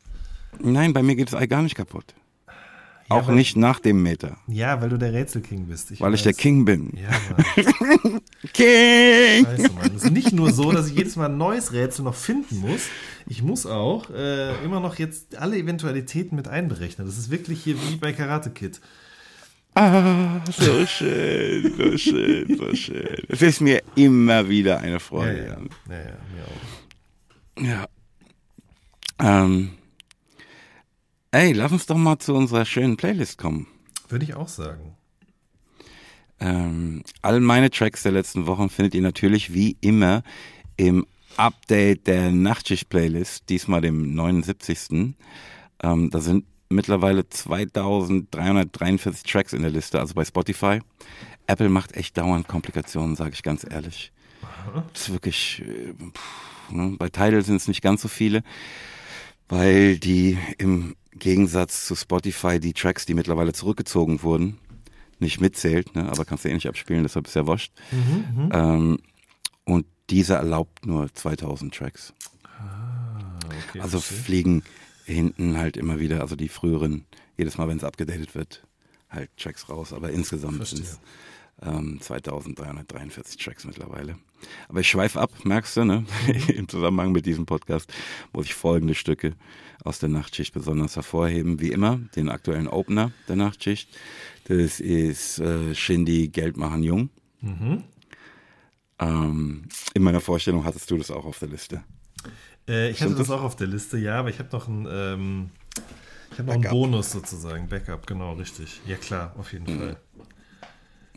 Nein, 0.60 0.94
bei 0.94 1.03
mir 1.03 1.18
geht 1.18 1.34
Ei 1.34 1.45
gar 1.45 1.61
nicht 1.61 1.76
kaputt. 1.76 2.16
Auch 3.10 3.27
weil, 3.27 3.36
nicht 3.36 3.57
nach 3.57 3.80
dem 3.80 4.03
Meter. 4.03 4.38
Ja, 4.48 4.81
weil 4.81 4.90
du 4.90 4.98
der 4.98 5.14
Rätselking 5.14 5.65
bist. 5.65 5.90
Ich 5.91 5.99
weil 5.99 6.11
weiß. 6.11 6.19
ich 6.19 6.23
der 6.23 6.34
King 6.34 6.64
bin. 6.64 6.94
Ja, 6.95 7.10
Mann. 7.80 8.22
King! 8.53 9.45
Scheiße, 9.45 9.73
Mann. 9.73 9.91
Es 9.95 10.03
ist 10.03 10.11
nicht 10.11 10.31
nur 10.31 10.52
so, 10.52 10.72
dass 10.72 10.88
ich 10.90 10.95
jedes 10.95 11.15
Mal 11.15 11.26
ein 11.26 11.38
neues 11.38 11.73
Rätsel 11.73 12.06
noch 12.06 12.14
finden 12.14 12.60
muss. 12.60 12.88
Ich 13.27 13.41
muss 13.41 13.65
auch 13.65 14.11
äh, 14.11 14.64
immer 14.64 14.80
noch 14.80 14.99
jetzt 14.99 15.36
alle 15.38 15.57
Eventualitäten 15.57 16.36
mit 16.36 16.48
einberechnen. 16.48 17.07
Das 17.07 17.18
ist 17.18 17.31
wirklich 17.31 17.64
hier 17.64 17.76
wie 17.90 17.95
bei 17.95 18.14
Karate 18.14 18.52
Kid. 18.52 18.80
Ah, 19.76 20.41
so 20.52 20.86
schön, 20.86 21.73
so 21.77 21.98
schön, 21.98 22.57
so 22.57 22.76
schön. 22.76 23.23
Es 23.27 23.41
ist 23.41 23.61
mir 23.61 23.81
immer 23.95 24.49
wieder 24.49 24.80
eine 24.80 24.99
Freude. 24.99 25.60
Ja, 25.88 25.95
ja, 25.95 25.99
ja, 25.99 26.06
ja 26.06 26.18
mir 27.65 27.80
auch. 27.80 27.90
Ja. 29.19 29.44
Ähm, 29.44 29.72
Ey, 31.31 31.53
lass 31.53 31.72
uns 31.72 31.85
doch 31.85 31.95
mal 31.95 32.18
zu 32.18 32.34
unserer 32.34 32.65
schönen 32.65 32.97
Playlist 32.97 33.38
kommen. 33.38 33.68
Würde 34.07 34.26
ich 34.26 34.34
auch 34.34 34.47
sagen. 34.47 34.95
Ähm, 36.39 37.03
all 37.22 37.39
meine 37.39 37.69
Tracks 37.69 38.01
der 38.01 38.14
letzten 38.14 38.47
Wochen 38.47 38.68
findet 38.69 38.95
ihr 38.95 39.03
natürlich 39.03 39.53
wie 39.53 39.77
immer 39.81 40.23
im 40.76 41.06
Update 41.38 42.07
der 42.07 42.31
Nachtschicht-Playlist, 42.31 43.47
diesmal 43.47 43.81
dem 43.81 44.15
79. 44.15 45.14
Ähm, 45.84 46.10
da 46.10 46.19
sind 46.19 46.45
mittlerweile 46.69 47.30
2343 47.30 49.31
Tracks 49.31 49.53
in 49.53 49.61
der 49.61 49.69
Liste, 49.69 49.99
also 49.99 50.15
bei 50.15 50.26
Spotify. 50.26 50.80
Apple 51.45 51.69
macht 51.69 51.95
echt 51.95 52.18
dauernd 52.18 52.47
Komplikationen, 52.47 53.15
sage 53.15 53.34
ich 53.34 53.43
ganz 53.43 53.64
ehrlich. 53.69 54.11
Das 54.93 55.03
ist 55.03 55.14
wirklich, 55.14 55.61
äh, 55.61 55.93
pff, 55.93 56.72
ne? 56.72 56.95
bei 56.97 57.10
Tidal 57.10 57.43
sind 57.43 57.57
es 57.57 57.68
nicht 57.68 57.84
ganz 57.84 58.01
so 58.01 58.07
viele, 58.07 58.41
weil 59.47 59.99
die 59.99 60.39
im 60.57 60.95
Gegensatz 61.19 61.85
zu 61.85 61.95
Spotify 61.95 62.59
die 62.59 62.73
Tracks, 62.73 63.05
die 63.05 63.13
mittlerweile 63.13 63.53
zurückgezogen 63.53 64.23
wurden, 64.23 64.57
nicht 65.19 65.41
mitzählt, 65.41 65.95
ne? 65.95 66.09
aber 66.09 66.25
kannst 66.25 66.45
du 66.45 66.49
eh 66.49 66.53
nicht 66.53 66.67
abspielen, 66.67 67.03
deshalb 67.03 67.27
ist 67.27 67.35
ja 67.35 67.45
wurscht. 67.45 67.73
Mhm, 67.91 68.43
mhm, 68.43 68.49
ähm, 68.53 68.99
und 69.65 69.85
diese 70.09 70.35
erlaubt 70.35 70.85
nur 70.85 71.13
2000 71.13 71.73
Tracks. 71.73 72.13
Ah, 72.43 73.37
okay, 73.69 73.81
also 73.81 73.99
verstehe. 73.99 74.23
fliegen 74.23 74.63
hinten 75.05 75.57
halt 75.57 75.77
immer 75.77 75.99
wieder, 75.99 76.21
also 76.21 76.35
die 76.35 76.49
früheren, 76.49 77.05
jedes 77.37 77.57
Mal, 77.57 77.67
wenn 77.67 77.77
es 77.77 77.83
abgedatet 77.83 78.35
wird, 78.35 78.63
halt 79.09 79.29
Tracks 79.37 79.69
raus. 79.69 79.93
Aber 79.93 80.11
insgesamt 80.11 80.65
sind 80.65 80.83
es 80.83 80.99
ähm, 81.61 81.99
2343 82.02 83.44
Tracks 83.44 83.65
mittlerweile. 83.65 84.18
Aber 84.68 84.80
ich 84.80 84.90
schweife 84.90 85.19
ab, 85.19 85.31
merkst 85.44 85.77
du, 85.77 85.84
ne? 85.84 86.06
Im 86.48 86.68
Zusammenhang 86.68 87.11
mit 87.11 87.26
diesem 87.26 87.45
Podcast 87.45 87.91
muss 88.34 88.45
ich 88.45 88.53
folgende 88.53 88.95
Stücke 88.95 89.34
aus 89.84 89.99
der 89.99 90.10
Nachtschicht 90.10 90.53
besonders 90.53 90.95
hervorheben. 90.95 91.60
Wie 91.60 91.72
immer, 91.72 91.99
den 92.15 92.30
aktuellen 92.30 92.68
Opener 92.68 93.11
der 93.27 93.36
Nachtschicht. 93.36 93.90
Das 94.45 94.80
ist 94.80 95.40
äh, 95.40 95.76
Shindy 95.76 96.30
Geldmachen 96.30 96.84
Jung. 96.84 97.10
Mhm. 97.41 97.84
Ähm, 98.99 99.64
in 99.94 100.03
meiner 100.03 100.22
Vorstellung 100.22 100.65
hattest 100.65 100.90
du 100.91 100.98
das 100.98 101.11
auch 101.11 101.26
auf 101.26 101.40
der 101.40 101.49
Liste. 101.49 101.84
Äh, 102.68 102.90
ich 102.91 103.02
hatte 103.02 103.11
das, 103.11 103.27
das 103.27 103.31
auch 103.31 103.44
auf 103.44 103.56
der 103.56 103.68
Liste, 103.68 103.98
ja, 103.98 104.19
aber 104.19 104.30
ich 104.30 104.40
habe 104.40 104.49
noch 104.52 104.68
einen, 104.68 104.88
ähm, 104.90 105.49
ich 106.31 106.40
noch 106.40 106.53
einen 106.53 106.64
Bonus 106.64 107.11
sozusagen. 107.11 107.68
Backup, 107.69 108.06
genau, 108.06 108.34
richtig. 108.34 108.81
Ja, 108.86 108.98
klar, 108.98 109.34
auf 109.38 109.53
jeden 109.53 109.73
mhm. 109.73 109.80
Fall. 109.80 109.98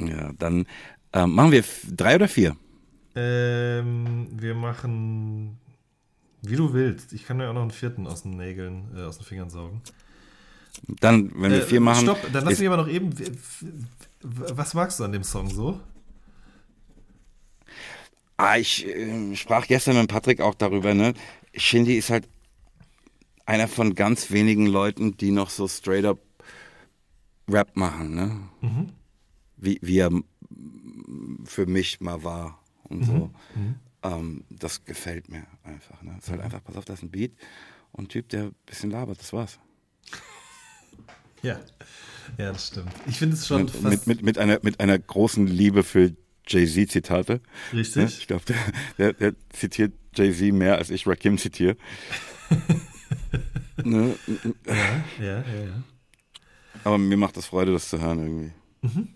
Ja, 0.08 0.32
dann 0.38 0.66
ähm, 1.12 1.34
machen 1.34 1.52
wir 1.52 1.64
drei 1.90 2.16
oder 2.16 2.28
vier? 2.28 2.56
Ähm, 3.14 4.28
wir 4.32 4.54
machen 4.54 5.58
wie 6.42 6.56
du 6.56 6.72
willst. 6.72 7.12
Ich 7.12 7.24
kann 7.24 7.40
ja 7.40 7.48
auch 7.48 7.54
noch 7.54 7.62
einen 7.62 7.70
vierten 7.70 8.06
aus 8.06 8.22
den 8.22 8.36
Nägeln, 8.36 8.88
äh, 8.96 9.02
aus 9.02 9.18
den 9.18 9.24
Fingern 9.24 9.48
saugen. 9.48 9.80
Dann, 10.88 11.30
wenn 11.36 11.52
wir 11.52 11.62
äh, 11.62 11.66
vier 11.66 11.80
machen. 11.80 12.02
Stopp, 12.02 12.32
dann 12.32 12.44
lass 12.44 12.58
mich 12.58 12.66
aber 12.66 12.76
noch 12.76 12.88
eben. 12.88 13.10
Was 14.20 14.74
magst 14.74 14.98
du 14.98 15.04
an 15.04 15.12
dem 15.12 15.22
Song 15.22 15.48
so? 15.48 15.80
Ah, 18.36 18.56
ich 18.56 18.86
äh, 18.86 19.36
sprach 19.36 19.66
gestern 19.66 19.96
mit 19.96 20.08
Patrick 20.08 20.40
auch 20.40 20.54
darüber, 20.54 20.94
ne? 20.94 21.14
Shindy 21.54 21.96
ist 21.96 22.10
halt 22.10 22.28
einer 23.46 23.68
von 23.68 23.94
ganz 23.94 24.30
wenigen 24.30 24.66
Leuten, 24.66 25.16
die 25.16 25.30
noch 25.30 25.50
so 25.50 25.68
straight 25.68 26.04
up 26.04 26.18
Rap 27.48 27.76
machen, 27.76 28.14
ne? 28.14 28.40
Mhm. 28.60 28.88
Wie, 29.62 29.78
wie 29.80 29.98
er 29.98 30.10
für 31.44 31.66
mich 31.66 32.00
mal 32.00 32.24
war 32.24 32.60
und 32.82 33.00
mhm. 33.00 33.04
so. 33.04 33.30
Mhm. 33.54 33.74
Ähm, 34.02 34.44
das 34.50 34.84
gefällt 34.84 35.28
mir 35.28 35.46
einfach. 35.62 36.02
Ne? 36.02 36.16
Es 36.18 36.24
ist 36.24 36.30
halt 36.30 36.40
einfach, 36.40 36.64
pass 36.64 36.76
auf, 36.76 36.84
da 36.84 36.94
ist 36.94 37.02
ein 37.02 37.10
Beat 37.10 37.32
und 37.92 38.04
ein 38.04 38.08
Typ, 38.08 38.28
der 38.30 38.44
ein 38.46 38.54
bisschen 38.66 38.90
labert, 38.90 39.20
das 39.20 39.32
war's. 39.32 39.58
Ja, 41.44 41.58
ja, 42.38 42.52
das 42.52 42.68
stimmt. 42.68 42.92
Ich 43.08 43.18
finde 43.18 43.34
es 43.34 43.48
schon 43.48 43.64
mit, 43.64 43.82
mit, 43.82 44.06
mit, 44.06 44.22
mit, 44.22 44.38
einer, 44.38 44.60
mit 44.62 44.78
einer 44.78 44.96
großen 44.96 45.44
Liebe 45.44 45.82
für 45.82 46.14
Jay-Z-Zitate. 46.46 47.40
Richtig. 47.72 47.96
Ne? 47.96 48.04
Ich 48.04 48.28
glaube, 48.28 48.44
der, 48.44 48.56
der, 48.96 49.12
der, 49.12 49.34
zitiert 49.50 49.92
Jay-Z 50.14 50.52
mehr, 50.54 50.78
als 50.78 50.90
ich 50.90 51.04
Rakim 51.04 51.38
zitiere. 51.38 51.76
ne? 53.82 54.14
ja, 54.68 54.74
ja, 55.18 55.38
ja, 55.40 55.64
ja. 55.64 55.82
Aber 56.84 56.98
mir 56.98 57.16
macht 57.16 57.36
das 57.36 57.46
Freude, 57.46 57.72
das 57.72 57.88
zu 57.88 58.00
hören 58.00 58.20
irgendwie. 58.20 58.52
Mhm. 58.82 59.08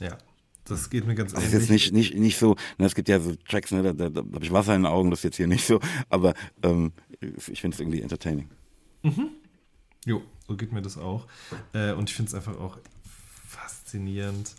Ja. 0.00 0.16
Das 0.64 0.90
geht 0.90 1.06
mir 1.06 1.14
ganz 1.14 1.32
ähnlich. 1.32 1.46
Das 1.46 1.54
ist 1.54 1.60
jetzt 1.60 1.70
nicht, 1.70 1.92
nicht, 1.92 2.14
nicht 2.14 2.38
so, 2.38 2.56
ne, 2.76 2.86
es 2.86 2.94
gibt 2.94 3.08
ja 3.08 3.18
so 3.20 3.34
Tracks, 3.48 3.70
ne, 3.70 3.82
da, 3.82 3.92
da, 3.94 4.10
da 4.10 4.20
habe 4.20 4.44
ich 4.44 4.52
Wasser 4.52 4.74
in 4.74 4.82
den 4.82 4.92
Augen, 4.92 5.10
das 5.10 5.20
ist 5.20 5.24
jetzt 5.24 5.36
hier 5.36 5.46
nicht 5.46 5.64
so, 5.64 5.80
aber 6.10 6.34
ähm, 6.62 6.92
ich 7.20 7.60
finde 7.60 7.74
es 7.74 7.80
irgendwie 7.80 8.02
entertaining. 8.02 8.50
Mhm. 9.02 9.30
Jo, 10.04 10.22
so 10.46 10.56
geht 10.56 10.72
mir 10.72 10.82
das 10.82 10.98
auch. 10.98 11.26
Äh, 11.72 11.92
und 11.92 12.10
ich 12.10 12.16
finde 12.16 12.28
es 12.28 12.34
einfach 12.34 12.58
auch 12.58 12.78
faszinierend, 13.46 14.54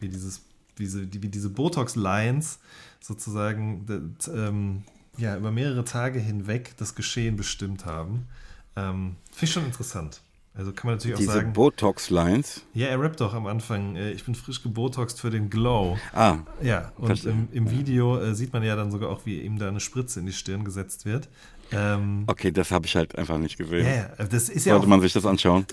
wie 0.00 0.08
dieses 0.08 0.42
wie, 0.76 0.86
sie, 0.86 1.08
wie 1.12 1.28
diese 1.28 1.50
Botox-Lines 1.50 2.58
sozusagen 3.00 3.86
das, 3.86 4.28
ähm, 4.28 4.84
ja, 5.16 5.36
über 5.36 5.50
mehrere 5.50 5.84
Tage 5.84 6.18
hinweg 6.18 6.74
das 6.76 6.94
Geschehen 6.94 7.36
bestimmt 7.36 7.84
haben. 7.84 8.26
Ähm, 8.76 9.16
Finde 9.30 9.44
ich 9.44 9.52
schon 9.52 9.64
interessant. 9.64 10.22
Also 10.56 10.72
kann 10.72 10.86
man 10.86 10.96
natürlich 10.96 11.18
Diese 11.18 11.30
auch 11.30 11.34
sagen. 11.34 11.52
Botox-Lines. 11.52 12.62
Ja, 12.74 12.86
er 12.86 13.00
rappt 13.00 13.20
doch 13.20 13.34
am 13.34 13.46
Anfang, 13.46 13.96
äh, 13.96 14.12
ich 14.12 14.24
bin 14.24 14.36
frisch 14.36 14.62
gebotoxt 14.62 15.20
für 15.20 15.30
den 15.30 15.50
Glow. 15.50 15.98
Ah. 16.12 16.38
Ja, 16.62 16.92
und 16.96 17.24
im, 17.24 17.48
im, 17.50 17.72
Video 17.72 18.18
äh, 18.18 18.36
sieht 18.36 18.52
man 18.52 18.62
ja 18.62 18.76
dann 18.76 18.92
sogar 18.92 19.10
auch, 19.10 19.26
wie 19.26 19.40
ihm 19.40 19.58
da 19.58 19.66
eine 19.66 19.80
Spritze 19.80 20.20
in 20.20 20.26
die 20.26 20.32
Stirn 20.32 20.64
gesetzt 20.64 21.06
wird. 21.06 21.28
Ähm, 21.72 22.22
okay, 22.28 22.52
das 22.52 22.70
habe 22.70 22.86
ich 22.86 22.94
halt 22.94 23.18
einfach 23.18 23.38
nicht 23.38 23.58
gesehen. 23.58 23.84
Ja, 23.84 24.24
das 24.26 24.48
ist 24.48 24.64
ja 24.64 24.74
Sollte 24.74 24.86
auch, 24.86 24.90
man 24.90 25.00
sich 25.00 25.12
das 25.12 25.26
anschauen? 25.26 25.66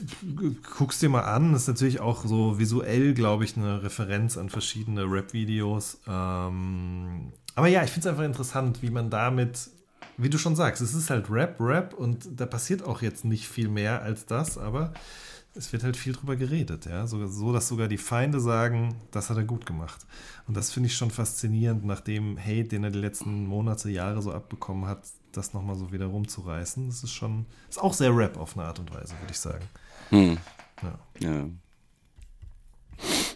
Guck's 0.78 0.98
dir 0.98 1.10
mal 1.10 1.22
an. 1.22 1.54
Das 1.54 1.64
ist 1.64 1.68
natürlich 1.68 2.00
auch 2.00 2.26
so 2.26 2.58
visuell, 2.58 3.14
glaube 3.14 3.44
ich, 3.44 3.56
eine 3.58 3.84
Referenz 3.84 4.36
an 4.36 4.50
verschiedene 4.50 5.04
Rap-Videos. 5.04 6.00
Ähm, 6.08 7.34
aber 7.54 7.68
ja, 7.68 7.84
ich 7.84 7.92
finde 7.92 8.08
es 8.08 8.12
einfach 8.12 8.26
interessant, 8.26 8.82
wie 8.82 8.90
man 8.90 9.12
damit 9.12 9.70
wie 10.22 10.30
du 10.30 10.38
schon 10.38 10.56
sagst, 10.56 10.82
es 10.82 10.94
ist 10.94 11.10
halt 11.10 11.30
Rap, 11.30 11.58
Rap 11.60 11.94
und 11.94 12.28
da 12.36 12.46
passiert 12.46 12.84
auch 12.84 13.02
jetzt 13.02 13.26
nicht 13.26 13.48
viel 13.48 13.70
mehr 13.70 14.02
als 14.02 14.26
das, 14.26 14.58
aber 14.58 14.94
es 15.54 15.74
wird 15.74 15.84
halt 15.84 15.98
viel 15.98 16.14
drüber 16.14 16.36
geredet, 16.36 16.86
ja. 16.86 17.08
So, 17.08 17.28
so 17.28 17.52
dass 17.52 17.68
sogar 17.68 17.88
die 17.88 17.98
Feinde 17.98 18.40
sagen, 18.40 18.96
das 19.12 19.30
hat 19.30 19.38
er 19.38 19.44
gut 19.44 19.66
gemacht. 19.66 20.06
Und 20.48 20.56
das 20.56 20.72
finde 20.72 20.88
ich 20.88 20.96
schon 20.96 21.12
faszinierend, 21.12 21.84
nach 21.86 22.00
dem 22.00 22.38
Hate, 22.38 22.66
den 22.66 22.84
er 22.84 22.92
die 22.92 23.00
letzten 23.00 23.46
Monate, 23.48 23.90
Jahre 23.90 24.22
so 24.22 24.32
abbekommen 24.32 24.86
hat, 24.86 25.04
das 25.34 25.54
nochmal 25.54 25.76
so 25.76 25.92
wieder 25.92 26.06
rumzureißen. 26.06 26.88
Das 26.88 27.04
ist 27.04 27.12
schon, 27.12 27.46
ist 27.70 27.82
auch 27.82 27.94
sehr 27.94 28.16
Rap 28.16 28.38
auf 28.38 28.58
eine 28.58 28.68
Art 28.68 28.80
und 28.80 28.94
Weise, 28.94 29.14
würde 29.20 29.32
ich 29.32 29.40
sagen. 29.40 29.66
Hm. 30.10 30.38
Ja. 30.82 31.00
ja. 31.20 31.46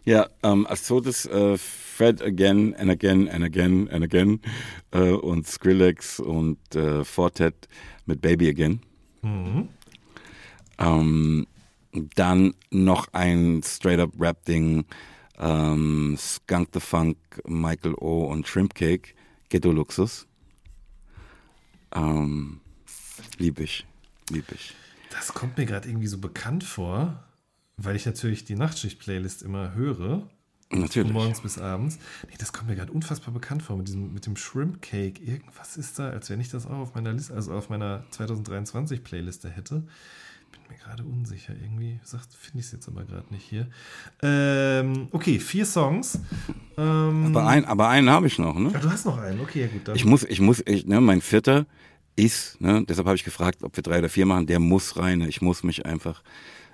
Ja, 0.05 0.29
ähm, 0.43 0.67
als 0.67 0.83
zweites 0.83 1.25
äh, 1.25 1.57
Fred 1.95 2.21
Again 2.21 2.75
and 2.75 2.91
Again 2.91 3.29
and 3.29 3.41
Again 3.41 3.87
and 3.89 4.03
Again 4.03 4.41
äh, 4.91 5.11
und 5.11 5.47
Skrillex 5.47 6.19
und 6.19 6.75
äh, 6.75 7.05
Fortet 7.05 7.69
mit 8.05 8.19
Baby 8.19 8.49
Again. 8.49 8.81
Mhm. 9.21 9.69
Ähm, 10.77 11.47
dann 12.15 12.53
noch 12.69 13.07
ein 13.13 13.61
Straight-Up 13.63 14.11
Rap-Ding, 14.19 14.83
ähm, 15.39 16.17
Skunk 16.19 16.69
the 16.73 16.81
Funk, 16.81 17.17
Michael 17.45 17.95
O. 17.95 18.25
und 18.25 18.45
Shrimp 18.45 18.75
Cake, 18.75 19.13
Ghetto 19.47 19.71
Luxus. 19.71 20.27
Ähm, 21.93 22.59
lieb 23.37 23.61
ich, 23.61 23.85
lieb 24.31 24.51
ich. 24.53 24.75
Das 25.11 25.33
kommt 25.33 25.57
mir 25.57 25.65
gerade 25.65 25.87
irgendwie 25.87 26.07
so 26.07 26.17
bekannt 26.17 26.65
vor. 26.65 27.23
Weil 27.77 27.95
ich 27.95 28.05
natürlich 28.05 28.45
die 28.45 28.55
Nachtschicht-Playlist 28.55 29.43
immer 29.43 29.73
höre. 29.73 30.29
Natürlich. 30.81 31.11
Von 31.11 31.21
morgens 31.21 31.41
bis 31.41 31.57
abends. 31.57 31.97
Nee, 32.29 32.35
das 32.37 32.53
kommt 32.53 32.69
mir 32.69 32.75
gerade 32.75 32.91
unfassbar 32.91 33.33
bekannt 33.33 33.63
vor 33.63 33.77
mit, 33.77 33.87
diesem, 33.87 34.13
mit 34.13 34.25
dem 34.25 34.35
Shrimp 34.35 34.81
Cake. 34.81 35.21
Irgendwas 35.21 35.77
ist 35.77 35.99
da, 35.99 36.09
als 36.09 36.29
wenn 36.29 36.39
ich 36.39 36.49
das 36.49 36.65
auch 36.65 36.77
auf 36.77 36.95
meiner 36.95 37.13
Liste, 37.13 37.33
also 37.33 37.53
auf 37.53 37.69
meiner 37.69 38.03
2023 38.11 39.03
Playliste 39.03 39.49
hätte. 39.49 39.83
Bin 40.51 40.61
mir 40.69 40.77
gerade 40.77 41.03
unsicher. 41.03 41.53
Irgendwie 41.53 41.99
finde 42.03 42.59
ich 42.59 42.65
es 42.65 42.71
jetzt 42.71 42.87
aber 42.87 43.03
gerade 43.03 43.25
nicht 43.33 43.43
hier. 43.43 43.67
Ähm, 44.21 45.07
okay, 45.11 45.39
vier 45.39 45.65
Songs. 45.65 46.19
Ähm, 46.77 47.27
aber, 47.27 47.47
ein, 47.47 47.65
aber 47.65 47.89
einen 47.89 48.09
habe 48.09 48.27
ich 48.27 48.37
noch, 48.37 48.57
ne? 48.57 48.71
Ach, 48.73 48.81
du 48.81 48.89
hast 48.89 49.05
noch 49.05 49.17
einen, 49.17 49.39
okay, 49.41 49.61
ja 49.61 49.67
gut. 49.67 49.87
Dann. 49.87 49.95
Ich 49.95 50.05
muss, 50.05 50.23
ich 50.23 50.41
muss, 50.41 50.61
ich, 50.65 50.85
ne, 50.85 50.99
mein 51.01 51.21
vierter 51.21 51.65
ist, 52.15 52.59
ne, 52.61 52.83
deshalb 52.87 53.07
habe 53.07 53.15
ich 53.15 53.23
gefragt, 53.23 53.63
ob 53.63 53.75
wir 53.75 53.83
drei 53.83 53.99
oder 53.99 54.09
vier 54.09 54.25
machen, 54.25 54.47
der 54.47 54.59
muss 54.59 54.97
rein. 54.97 55.21
Ich 55.21 55.41
muss 55.41 55.63
mich 55.63 55.85
einfach 55.85 56.23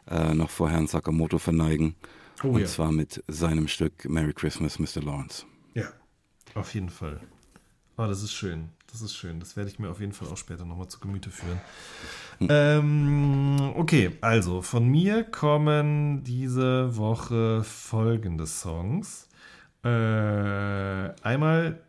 äh, 0.10 0.34
noch 0.34 0.50
vor 0.50 0.70
Herrn 0.70 0.88
Sakamoto 0.88 1.38
verneigen. 1.38 1.96
Oh, 2.44 2.48
und 2.50 2.62
ja. 2.62 2.68
zwar 2.68 2.92
mit 2.92 3.24
seinem 3.28 3.68
Stück 3.68 4.10
Merry 4.10 4.34
Christmas, 4.34 4.80
Mr. 4.80 5.02
Lawrence. 5.02 5.46
Ja, 5.74 5.86
auf 6.56 6.74
jeden 6.74 6.90
Fall. 6.90 7.22
Oh, 7.98 8.08
das 8.08 8.24
ist 8.24 8.34
schön. 8.34 8.70
Das 8.92 9.02
ist 9.02 9.16
schön. 9.16 9.40
Das 9.40 9.56
werde 9.56 9.70
ich 9.70 9.80
mir 9.80 9.90
auf 9.90 10.00
jeden 10.00 10.12
Fall 10.12 10.28
auch 10.28 10.38
später 10.38 10.66
nochmal 10.66 10.88
zu 10.88 11.00
Gemüte 11.00 11.30
führen. 11.30 11.62
Hm. 12.40 12.48
Ähm, 12.50 13.74
okay, 13.76 14.18
also 14.22 14.62
von 14.62 14.88
mir 14.88 15.24
kommen 15.24 16.24
diese 16.24 16.98
Woche 16.98 17.64
folgende 17.64 18.48
Songs. 18.48 19.30
Äh, 19.84 19.88
einmal 19.88 21.82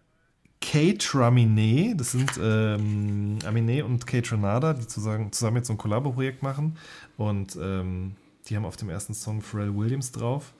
Kate 0.61 1.15
Raminet, 1.15 2.01
das 2.01 2.13
sind 2.13 2.31
ähm, 2.41 3.39
Aminé 3.43 3.83
und 3.83 4.07
Kate 4.07 4.33
Renada, 4.33 4.75
die 4.75 4.87
zusammen, 4.87 5.33
zusammen 5.33 5.57
jetzt 5.57 5.67
so 5.67 5.75
ein 5.75 5.79
Kollabo-Projekt 5.79 6.43
machen. 6.43 6.79
Und 7.17 7.59
ähm, 7.61 8.17
die 8.49 8.57
haben 8.57 8.65
auf 8.65 8.77
dem 8.77 8.91
ersten 8.91 9.15
Song 9.15 9.43
Pharrell 9.43 9.75
Williams 9.75 10.13
drauf. 10.13 10.53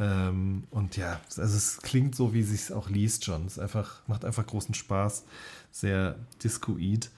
Ähm, 0.00 0.64
und 0.70 0.96
ja, 0.96 1.20
also 1.36 1.42
es 1.42 1.78
klingt 1.78 2.14
so, 2.14 2.32
wie 2.32 2.40
es 2.40 2.50
sich 2.50 2.72
auch 2.72 2.88
liest 2.88 3.24
schon. 3.24 3.46
Es 3.46 3.58
einfach, 3.58 4.00
macht 4.06 4.24
einfach 4.24 4.46
großen 4.46 4.74
Spaß. 4.74 5.24
Sehr 5.72 6.16
discoid. 6.42 7.10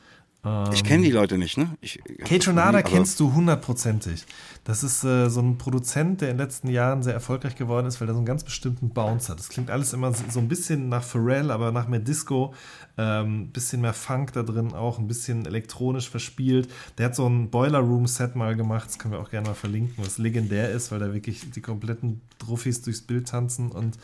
Ähm, 0.44 0.70
ich 0.72 0.84
kenne 0.84 1.04
die 1.04 1.10
Leute 1.10 1.36
nicht, 1.36 1.58
ne? 1.58 1.76
Ich, 1.80 2.00
Kate 2.24 2.48
Renada 2.48 2.82
kennst 2.82 3.20
du 3.20 3.32
hundertprozentig. 3.34 4.24
Das 4.64 4.82
ist 4.82 5.04
äh, 5.04 5.28
so 5.28 5.40
ein 5.40 5.58
Produzent, 5.58 6.20
der 6.20 6.30
in 6.30 6.36
den 6.36 6.44
letzten 6.44 6.68
Jahren 6.68 7.02
sehr 7.02 7.14
erfolgreich 7.14 7.56
geworden 7.56 7.86
ist, 7.86 8.00
weil 8.00 8.08
er 8.08 8.14
so 8.14 8.18
einen 8.18 8.26
ganz 8.26 8.44
bestimmten 8.44 8.90
Bounce 8.90 9.30
hat. 9.30 9.38
Das 9.38 9.48
klingt 9.48 9.70
alles 9.70 9.92
immer 9.92 10.12
so 10.12 10.38
ein 10.38 10.48
bisschen 10.48 10.88
nach 10.88 11.02
Pharrell, 11.02 11.50
aber 11.50 11.72
nach 11.72 11.88
mehr 11.88 12.00
Disco. 12.00 12.54
Ähm, 12.96 13.48
bisschen 13.48 13.80
mehr 13.80 13.94
Funk 13.94 14.32
da 14.32 14.42
drin 14.42 14.74
auch, 14.74 14.98
ein 14.98 15.08
bisschen 15.08 15.46
elektronisch 15.46 16.10
verspielt. 16.10 16.68
Der 16.98 17.06
hat 17.06 17.14
so 17.14 17.26
ein 17.26 17.50
Boiler 17.50 17.78
Room 17.78 18.06
Set 18.06 18.36
mal 18.36 18.56
gemacht, 18.56 18.88
das 18.88 18.98
können 18.98 19.14
wir 19.14 19.20
auch 19.20 19.30
gerne 19.30 19.48
mal 19.48 19.54
verlinken, 19.54 20.04
was 20.04 20.18
legendär 20.18 20.70
ist, 20.70 20.92
weil 20.92 20.98
da 20.98 21.14
wirklich 21.14 21.50
die 21.50 21.62
kompletten 21.62 22.20
Trophys 22.38 22.82
durchs 22.82 23.00
Bild 23.00 23.28
tanzen 23.28 23.72
und 23.72 23.96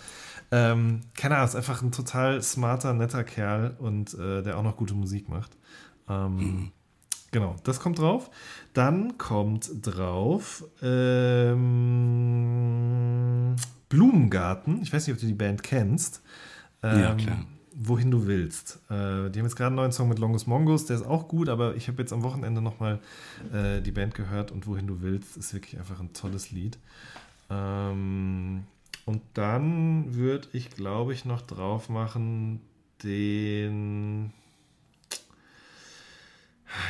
ähm, 0.53 1.01
keine 1.15 1.37
Ahnung, 1.37 1.49
ist 1.49 1.57
einfach 1.57 1.83
ein 1.83 1.93
total 1.93 2.41
smarter, 2.41 2.95
netter 2.95 3.25
Kerl 3.25 3.77
und 3.79 4.15
äh, 4.15 4.43
der 4.43 4.57
auch 4.57 4.63
noch 4.63 4.77
gute 4.77 4.95
Musik 4.95 5.29
macht. 5.29 5.57
Ähm, 6.09 6.37
mhm. 6.37 6.73
Genau, 7.33 7.57
das 7.65 7.81
kommt 7.81 7.99
drauf. 7.99 8.31
Dann 8.73 9.19
kommt 9.19 9.71
drauf 9.83 10.65
ähm, 10.81 11.67
Blumengarten. 13.89 14.81
Ich 14.83 14.93
weiß 14.93 15.07
nicht, 15.07 15.15
ob 15.15 15.21
du 15.21 15.27
die 15.27 15.35
Band 15.35 15.63
kennst. 15.63 16.23
Ähm, 16.83 17.01
ja, 17.01 17.15
klar. 17.15 17.45
Wohin 17.75 18.11
du 18.11 18.27
willst. 18.27 18.79
Äh, 18.89 19.29
die 19.31 19.39
haben 19.39 19.45
jetzt 19.45 19.57
gerade 19.57 19.67
einen 19.67 19.77
neuen 19.77 19.93
Song 19.93 20.09
mit 20.09 20.19
Longus 20.19 20.47
Mongus, 20.47 20.87
der 20.87 20.97
ist 20.97 21.05
auch 21.05 21.29
gut, 21.29 21.51
aber 21.51 21.77
ich 21.77 21.89
habe 21.89 22.01
jetzt 22.01 22.15
am 22.15 22.23
Wochenende 22.23 22.63
nochmal 22.63 23.01
äh, 23.53 23.83
die 23.83 23.93
Band 23.93 24.15
gehört 24.15 24.51
und 24.51 24.67
Wohin 24.67 24.87
du 24.87 25.03
willst 25.03 25.37
ist 25.37 25.53
wirklich 25.53 25.79
einfach 25.79 26.01
ein 26.01 26.15
tolles 26.15 26.53
Lied. 26.53 26.79
Ähm, 27.51 28.65
und 29.05 29.21
dann 29.35 30.15
würde 30.15 30.49
ich, 30.53 30.71
glaube 30.71 31.13
ich, 31.13 31.27
noch 31.27 31.43
drauf 31.43 31.91
machen 31.91 32.63
den 33.03 34.33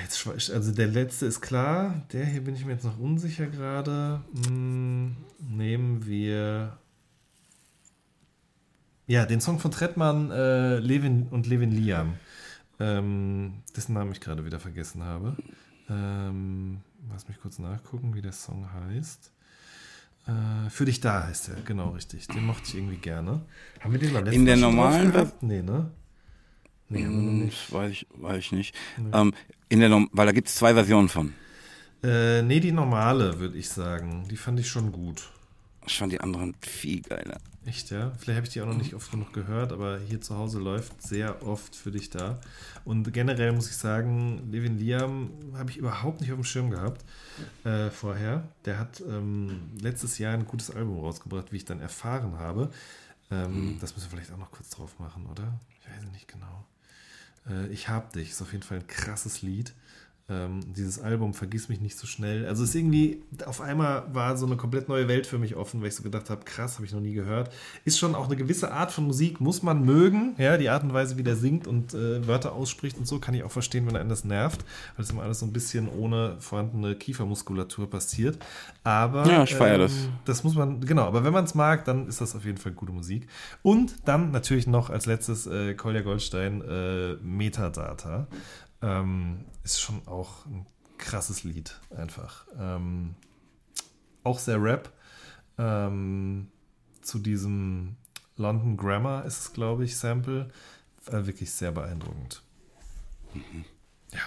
jetzt, 0.03 0.51
also 0.51 0.73
der 0.73 0.87
letzte 0.87 1.27
ist 1.27 1.41
klar. 1.41 2.03
Der 2.13 2.25
hier 2.25 2.43
bin 2.43 2.55
ich 2.55 2.65
mir 2.65 2.73
jetzt 2.73 2.85
noch 2.85 2.99
unsicher 2.99 3.47
gerade. 3.47 4.21
Hm, 4.47 5.17
nehmen 5.39 6.07
wir. 6.07 6.79
Ja, 9.07 9.25
den 9.25 9.41
Song 9.41 9.61
von 9.61 9.71
Trettmann, 9.71 10.31
äh, 10.31 10.79
Levin 10.79 11.29
und 11.31 11.47
Levin 11.47 11.71
Liam. 11.71 12.15
Ähm, 12.81 13.63
dessen 13.75 13.95
Namen 13.95 14.13
ich 14.13 14.21
gerade 14.21 14.45
wieder 14.45 14.61
vergessen 14.61 15.03
habe. 15.03 15.37
Ähm, 15.89 16.81
lass 17.11 17.29
mich 17.29 17.41
kurz 17.41 17.59
nachgucken, 17.59 18.15
wie 18.15 18.23
der 18.23 18.33
Song 18.33 18.69
heißt. 18.73 19.33
Äh, 20.27 20.71
für 20.71 20.85
dich 20.85 21.01
da 21.01 21.25
heißt 21.25 21.51
er, 21.51 21.57
genau 21.63 21.91
richtig. 21.91 22.27
Den 22.27 22.45
mochte 22.45 22.65
ich 22.67 22.75
irgendwie 22.75 22.97
gerne. 22.97 23.43
Haben 23.81 23.93
wir 23.93 24.01
den 24.01 24.13
beim 24.13 24.25
letzten 24.25 24.41
In 24.41 24.47
der 24.47 24.57
normalen. 24.57 25.13
Nee, 25.41 25.63
ne? 25.63 25.91
Nee, 26.89 27.05
noch 27.05 27.45
nicht. 27.45 27.73
Weiß 27.73 27.91
ich, 27.91 28.07
weiß 28.15 28.39
ich 28.39 28.53
nicht. 28.53 28.75
Nee. 28.97 29.11
Ähm, 29.13 29.35
in 29.69 29.81
der, 29.81 29.91
weil 30.13 30.27
da 30.27 30.33
gibt 30.33 30.49
es 30.49 30.55
zwei 30.55 30.75
Versionen 30.75 31.09
von. 31.09 31.33
Äh, 32.03 32.43
nee, 32.43 32.61
die 32.61 32.73
normale, 32.73 33.39
würde 33.39 33.59
ich 33.59 33.69
sagen. 33.69 34.27
Die 34.31 34.37
fand 34.37 34.61
ich 34.61 34.69
schon 34.69 34.93
gut. 34.93 35.29
Ich 35.87 35.99
fand 35.99 36.13
die 36.13 36.21
anderen 36.21 36.55
viel 36.61 37.01
geiler. 37.03 37.39
Echt, 37.65 37.91
ja? 37.91 38.13
Vielleicht 38.19 38.37
habe 38.37 38.47
ich 38.47 38.53
die 38.53 38.63
auch 38.63 38.67
noch 38.67 38.77
nicht 38.77 38.95
oft 38.95 39.11
genug 39.11 39.33
gehört, 39.33 39.73
aber 39.73 39.99
hier 39.99 40.21
zu 40.21 40.37
Hause 40.37 40.61
läuft 40.61 41.03
sehr 41.03 41.45
oft 41.45 41.75
für 41.75 41.91
dich 41.91 42.11
da. 42.11 42.41
Und 42.85 43.13
generell 43.13 43.53
muss 43.53 43.69
ich 43.69 43.77
sagen, 43.77 44.49
Levin 44.53 44.79
Liam 44.79 45.31
habe 45.55 45.71
ich 45.71 45.77
überhaupt 45.77 46.21
nicht 46.21 46.31
auf 46.31 46.39
dem 46.39 46.45
Schirm 46.45 46.71
gehabt 46.71 47.05
äh, 47.65 47.91
vorher. 47.91 48.49
Der 48.65 48.79
hat 48.79 49.03
ähm, 49.09 49.73
letztes 49.81 50.19
Jahr 50.19 50.35
ein 50.35 50.47
gutes 50.47 50.71
Album 50.71 51.01
rausgebracht, 51.01 51.53
wie 51.53 51.57
ich 51.57 51.65
dann 51.65 51.81
erfahren 51.81 52.39
habe. 52.39 52.71
Ähm, 53.33 53.75
mhm. 53.75 53.79
Das 53.81 53.97
müssen 53.97 54.07
wir 54.07 54.19
vielleicht 54.19 54.33
auch 54.33 54.39
noch 54.39 54.53
kurz 54.53 54.71
drauf 54.71 55.01
machen, 55.01 55.27
oder? 55.27 55.59
Ich 55.81 55.89
weiß 55.89 56.13
nicht 56.13 56.29
genau. 56.29 56.65
Äh, 57.49 57.69
ich 57.69 57.89
hab 57.89 58.13
dich 58.13 58.31
ist 58.31 58.43
auf 58.43 58.53
jeden 58.53 58.65
Fall 58.65 58.79
ein 58.79 58.87
krasses 58.87 59.43
Lied. 59.43 59.73
Ähm, 60.29 60.59
dieses 60.75 60.99
Album 60.99 61.35
Vergiss 61.35 61.69
mich 61.69 61.81
nicht 61.81 61.97
so 61.97 62.09
schnell. 62.09 62.47
Also 62.47 62.65
es 62.65 62.71
ist 62.71 62.75
irgendwie, 62.75 63.23
auf 63.45 63.61
einmal 63.61 64.13
war 64.13 64.37
so 64.37 64.45
eine 64.45 64.57
komplett 64.57 64.89
neue 64.89 65.07
Welt 65.07 65.25
für 65.25 65.39
mich 65.39 65.55
offen, 65.55 65.81
weil 65.81 65.89
ich 65.89 65.95
so 65.95 66.03
gedacht 66.03 66.31
habe, 66.31 66.45
krass, 66.45 66.75
habe 66.75 66.85
ich 66.85 66.93
noch 66.93 67.01
nie 67.01 67.13
gehört. 67.13 67.53
Ist 67.85 68.01
schon 68.01 68.17
auch 68.17 68.27
eine 68.27 68.35
gewisse 68.35 68.73
Art 68.73 68.91
von 68.91 69.05
Musik, 69.05 69.41
muss 69.41 69.63
man 69.63 69.85
mögen. 69.85 70.35
Ja, 70.39 70.57
die 70.57 70.69
Art 70.69 70.83
und 70.83 70.93
Weise, 70.93 71.17
wie 71.17 71.23
der 71.23 71.37
singt 71.37 71.69
und 71.69 71.95
äh, 71.95 72.27
Wörter 72.27 72.55
ausspricht 72.55 72.99
und 72.99 73.07
so, 73.07 73.21
kann 73.21 73.35
ich 73.35 73.45
auch 73.45 73.53
verstehen, 73.53 73.87
wenn 73.87 73.95
einen 73.95 74.09
das 74.09 74.25
nervt, 74.25 74.65
weil 74.97 75.05
es 75.05 75.11
immer 75.11 75.23
alles 75.23 75.39
so 75.39 75.47
ein 75.47 75.53
bisschen 75.53 75.89
ohne 75.89 76.37
vorhandene 76.41 76.97
Kiefermuskulatur 76.97 77.89
passiert. 77.89 78.37
Aber 78.83 79.29
ja, 79.29 79.45
ich 79.45 79.55
feiere 79.55 79.75
ähm, 79.75 79.81
das. 79.83 79.93
Das 80.25 80.45
muss 80.45 80.57
man, 80.57 80.81
genau, 80.81 81.05
aber 81.05 81.23
wenn 81.23 81.33
man 81.33 81.45
es 81.45 81.55
mag, 81.55 81.85
dann 81.85 82.09
ist 82.09 82.21
das 82.21 82.35
auf 82.35 82.45
jeden 82.45 82.59
Fall 82.59 82.73
gute 82.73 82.91
Musik. 82.91 83.29
Und 83.63 83.95
dann 84.07 84.33
natürlich 84.33 84.67
noch 84.67 84.91
als 84.91 85.07
letztes 85.07 85.47
äh, 85.47 85.75
Kolja 85.75 86.01
Goldstein 86.01 86.63
äh, 86.63 87.15
Metadata. 87.23 88.27
Ähm, 88.87 89.45
ist 89.65 89.81
schon 89.81 90.07
auch 90.07 90.47
ein 90.47 90.65
krasses 90.97 91.43
Lied, 91.43 91.81
einfach. 91.91 92.47
Ähm, 92.57 93.17
auch 94.23 94.39
sehr 94.39 94.63
Rap. 94.63 94.93
Ähm, 95.59 96.49
zu 97.03 97.19
diesem 97.19 97.97
London 98.37 98.77
Grammar 98.77 99.25
ist 99.25 99.41
es, 99.41 99.53
glaube 99.53 99.85
ich, 99.85 99.97
Sample. 99.97 100.51
Äh, 101.07 101.27
wirklich 101.27 101.51
sehr 101.51 101.73
beeindruckend. 101.73 102.43
Mhm. 103.35 103.65
Ja. 104.13 104.21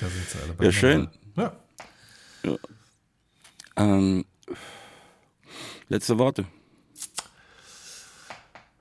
Da 0.00 0.08
sind 0.08 0.26
sie 0.26 0.38
alle 0.40 0.54
bei 0.54 0.64
Ja, 0.64 0.72
schön. 0.72 1.08
Ja. 1.36 1.56
ja. 2.42 2.56
Ähm, 3.76 4.24
letzte 5.88 6.18
Worte. 6.18 6.46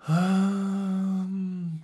Ähm, 0.08 1.83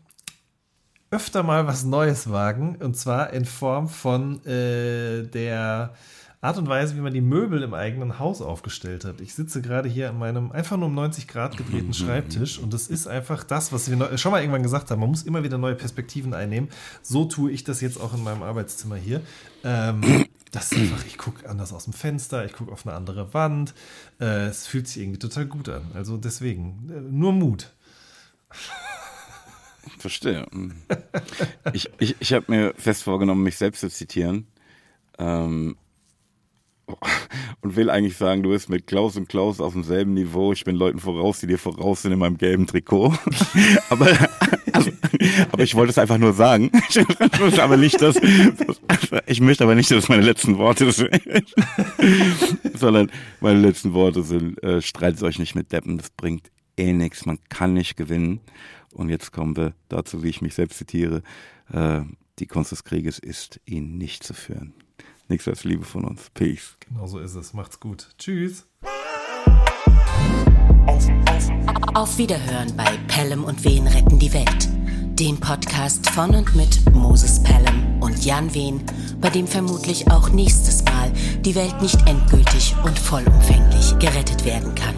öfter 1.12 1.44
mal 1.44 1.68
was 1.68 1.84
Neues 1.86 2.30
wagen. 2.30 2.78
Und 2.78 2.98
zwar 2.98 3.34
in 3.34 3.46
Form 3.46 3.88
von 3.90 4.46
äh, 4.46 5.24
der 5.24 5.94
Art 6.42 6.58
und 6.58 6.70
Weise, 6.70 6.96
wie 6.96 7.02
man 7.02 7.14
die 7.14 7.20
Möbel 7.20 7.64
im 7.64 7.74
eigenen 7.74 8.18
Haus 8.18 8.42
aufgestellt 8.42 9.04
hat. 9.04 9.20
Ich 9.20 9.34
sitze 9.34 9.62
gerade 9.62 9.90
hier 9.90 10.10
an 10.10 10.18
meinem 10.18 10.54
einfach 10.54 10.78
nur 10.78 10.88
um 10.88 10.96
90 10.96 11.28
Grad 11.28 11.58
gedrehten 11.58 11.94
Schreibtisch 11.94 12.60
und 12.60 12.74
das 12.74 12.88
ist 12.88 13.08
einfach 13.08 13.44
das, 13.44 13.74
was 13.74 13.92
wir 13.92 14.18
schon 14.18 14.32
mal 14.32 14.40
irgendwann 14.40 14.64
gesagt 14.64 14.90
haben. 14.90 15.02
Man 15.02 15.10
muss 15.10 15.24
immer 15.24 15.44
wieder 15.44 15.58
neue 15.58 15.76
Perspektiven 15.76 16.34
einnehmen. 16.34 16.70
So 17.02 17.26
tue 17.26 17.52
ich 17.52 17.66
das 17.66 17.82
jetzt 17.82 18.00
auch 18.00 18.14
in 18.14 18.24
meinem 18.24 18.42
Arbeitszimmer 18.42 18.96
hier. 18.96 19.20
Ähm, 19.66 20.02
das 20.52 20.72
ist 20.72 20.78
einfach, 20.78 21.06
ich 21.06 21.18
gucke 21.18 21.50
anders 21.50 21.74
aus 21.74 21.84
dem 21.84 21.94
Fenster, 21.94 22.46
ich 22.46 22.54
gucke 22.54 22.72
auf 22.72 22.88
eine 22.88 22.96
andere 22.96 23.34
Wand. 23.34 23.74
Äh, 24.22 24.46
es 24.46 24.66
fühlt 24.66 24.88
sich 24.88 25.02
irgendwie 25.04 25.20
total 25.20 25.46
gut 25.46 25.68
an. 25.68 25.92
Also 25.94 26.16
deswegen, 26.16 26.90
äh, 26.90 27.02
nur 27.02 27.34
Mut. 27.34 27.74
Verstehe. 29.98 30.46
Hm. 30.52 30.74
Ich, 31.74 31.90
ich, 32.00 32.16
ich 32.20 32.34
habe 32.34 32.46
mir 32.48 32.74
fest 32.78 33.04
vorgenommen, 33.04 33.44
mich 33.44 33.58
selbst 33.58 33.82
zu 33.82 33.90
zitieren. 33.90 34.48
Ähm, 35.18 35.76
und 37.62 37.76
will 37.76 37.90
eigentlich 37.90 38.18
sagen, 38.18 38.44
du 38.44 38.50
bist 38.50 38.70
mit 38.70 38.88
Klaus 38.88 39.16
und 39.16 39.30
Klaus 39.30 39.60
auf 39.60 39.74
demselben 39.74 40.14
Niveau. 40.14 40.54
Ich 40.54 40.64
bin 40.64 40.76
Leuten 40.76 41.00
voraus, 41.00 41.40
die 41.40 41.48
dir 41.48 41.60
voraus 41.60 42.02
sind 42.02 42.12
in 42.12 42.20
meinem 42.20 42.38
gelben 42.38 42.68
Trikot. 42.68 43.14
aber, 43.90 44.08
also, 44.74 44.92
aber 45.52 45.64
ich 45.64 45.76
wollte 45.76 45.92
es 45.92 45.98
einfach 45.98 46.18
nur 46.18 46.34
sagen. 46.34 46.72
Ich, 46.90 47.00
aber 47.60 47.78
nicht, 47.78 48.02
dass, 48.02 48.16
ich 49.28 49.42
möchte 49.42 49.64
aber 49.64 49.76
nicht, 49.76 49.92
dass 49.92 50.10
meine 50.10 50.24
letzten 50.24 50.58
Worte 50.58 50.92
sind. 50.92 51.12
Sondern 52.74 53.12
meine 53.42 53.60
letzten 53.60 53.94
Worte 53.94 54.24
sind, 54.24 54.62
äh, 54.64 54.82
streitet 54.82 55.22
euch 55.24 55.40
nicht 55.40 55.56
mit 55.56 55.72
Deppen, 55.72 55.98
das 55.98 56.10
bringt 56.10 56.50
eh 56.78 56.94
nichts. 56.94 57.26
Man 57.26 57.40
kann 57.50 57.74
nicht 57.74 57.98
gewinnen. 57.98 58.40
Und 58.94 59.10
jetzt 59.10 59.32
kommen 59.32 59.56
wir 59.56 59.74
dazu, 59.88 60.24
wie 60.24 60.30
ich 60.30 60.42
mich 60.42 60.56
selbst 60.56 60.78
zitiere. 60.78 61.22
Äh, 61.72 62.02
die 62.40 62.48
Kunst 62.48 62.72
des 62.72 62.84
Krieges 62.84 63.20
ist, 63.20 63.60
ihn 63.66 63.98
nicht 63.98 64.24
zu 64.24 64.34
führen. 64.34 64.74
Nichts 65.28 65.48
als 65.48 65.64
Liebe 65.64 65.86
von 65.86 66.06
uns. 66.06 66.30
Peace. 66.34 66.76
Genau 66.80 67.06
so 67.06 67.20
ist 67.20 67.36
es. 67.36 67.54
Macht's 67.54 67.80
gut. 67.80 68.10
Tschüss. 68.18 68.66
Auf 71.94 72.18
Wiederhören 72.18 72.76
bei 72.76 72.98
Pelham 73.08 73.44
und 73.44 73.64
Wehen 73.64 73.88
retten 73.88 74.18
die 74.18 74.34
Welt. 74.34 74.70
Dem 75.20 75.40
Podcast 75.40 76.10
von 76.10 76.34
und 76.34 76.56
mit 76.56 76.94
Moses 76.94 77.44
Pelham 77.44 78.02
und 78.02 78.24
Jan 78.24 78.54
Wehn, 78.54 78.82
bei 79.20 79.30
dem 79.30 79.46
vermutlich 79.46 80.10
auch 80.10 80.30
nächstes 80.30 80.84
Mal 80.86 81.12
die 81.42 81.56
Welt 81.56 81.82
nicht 81.82 82.08
endgültig 82.08 82.74
und 82.84 82.98
vollumfänglich 82.98 84.00
gerettet 84.00 84.46
werden 84.46 84.74
kann. 84.76 84.96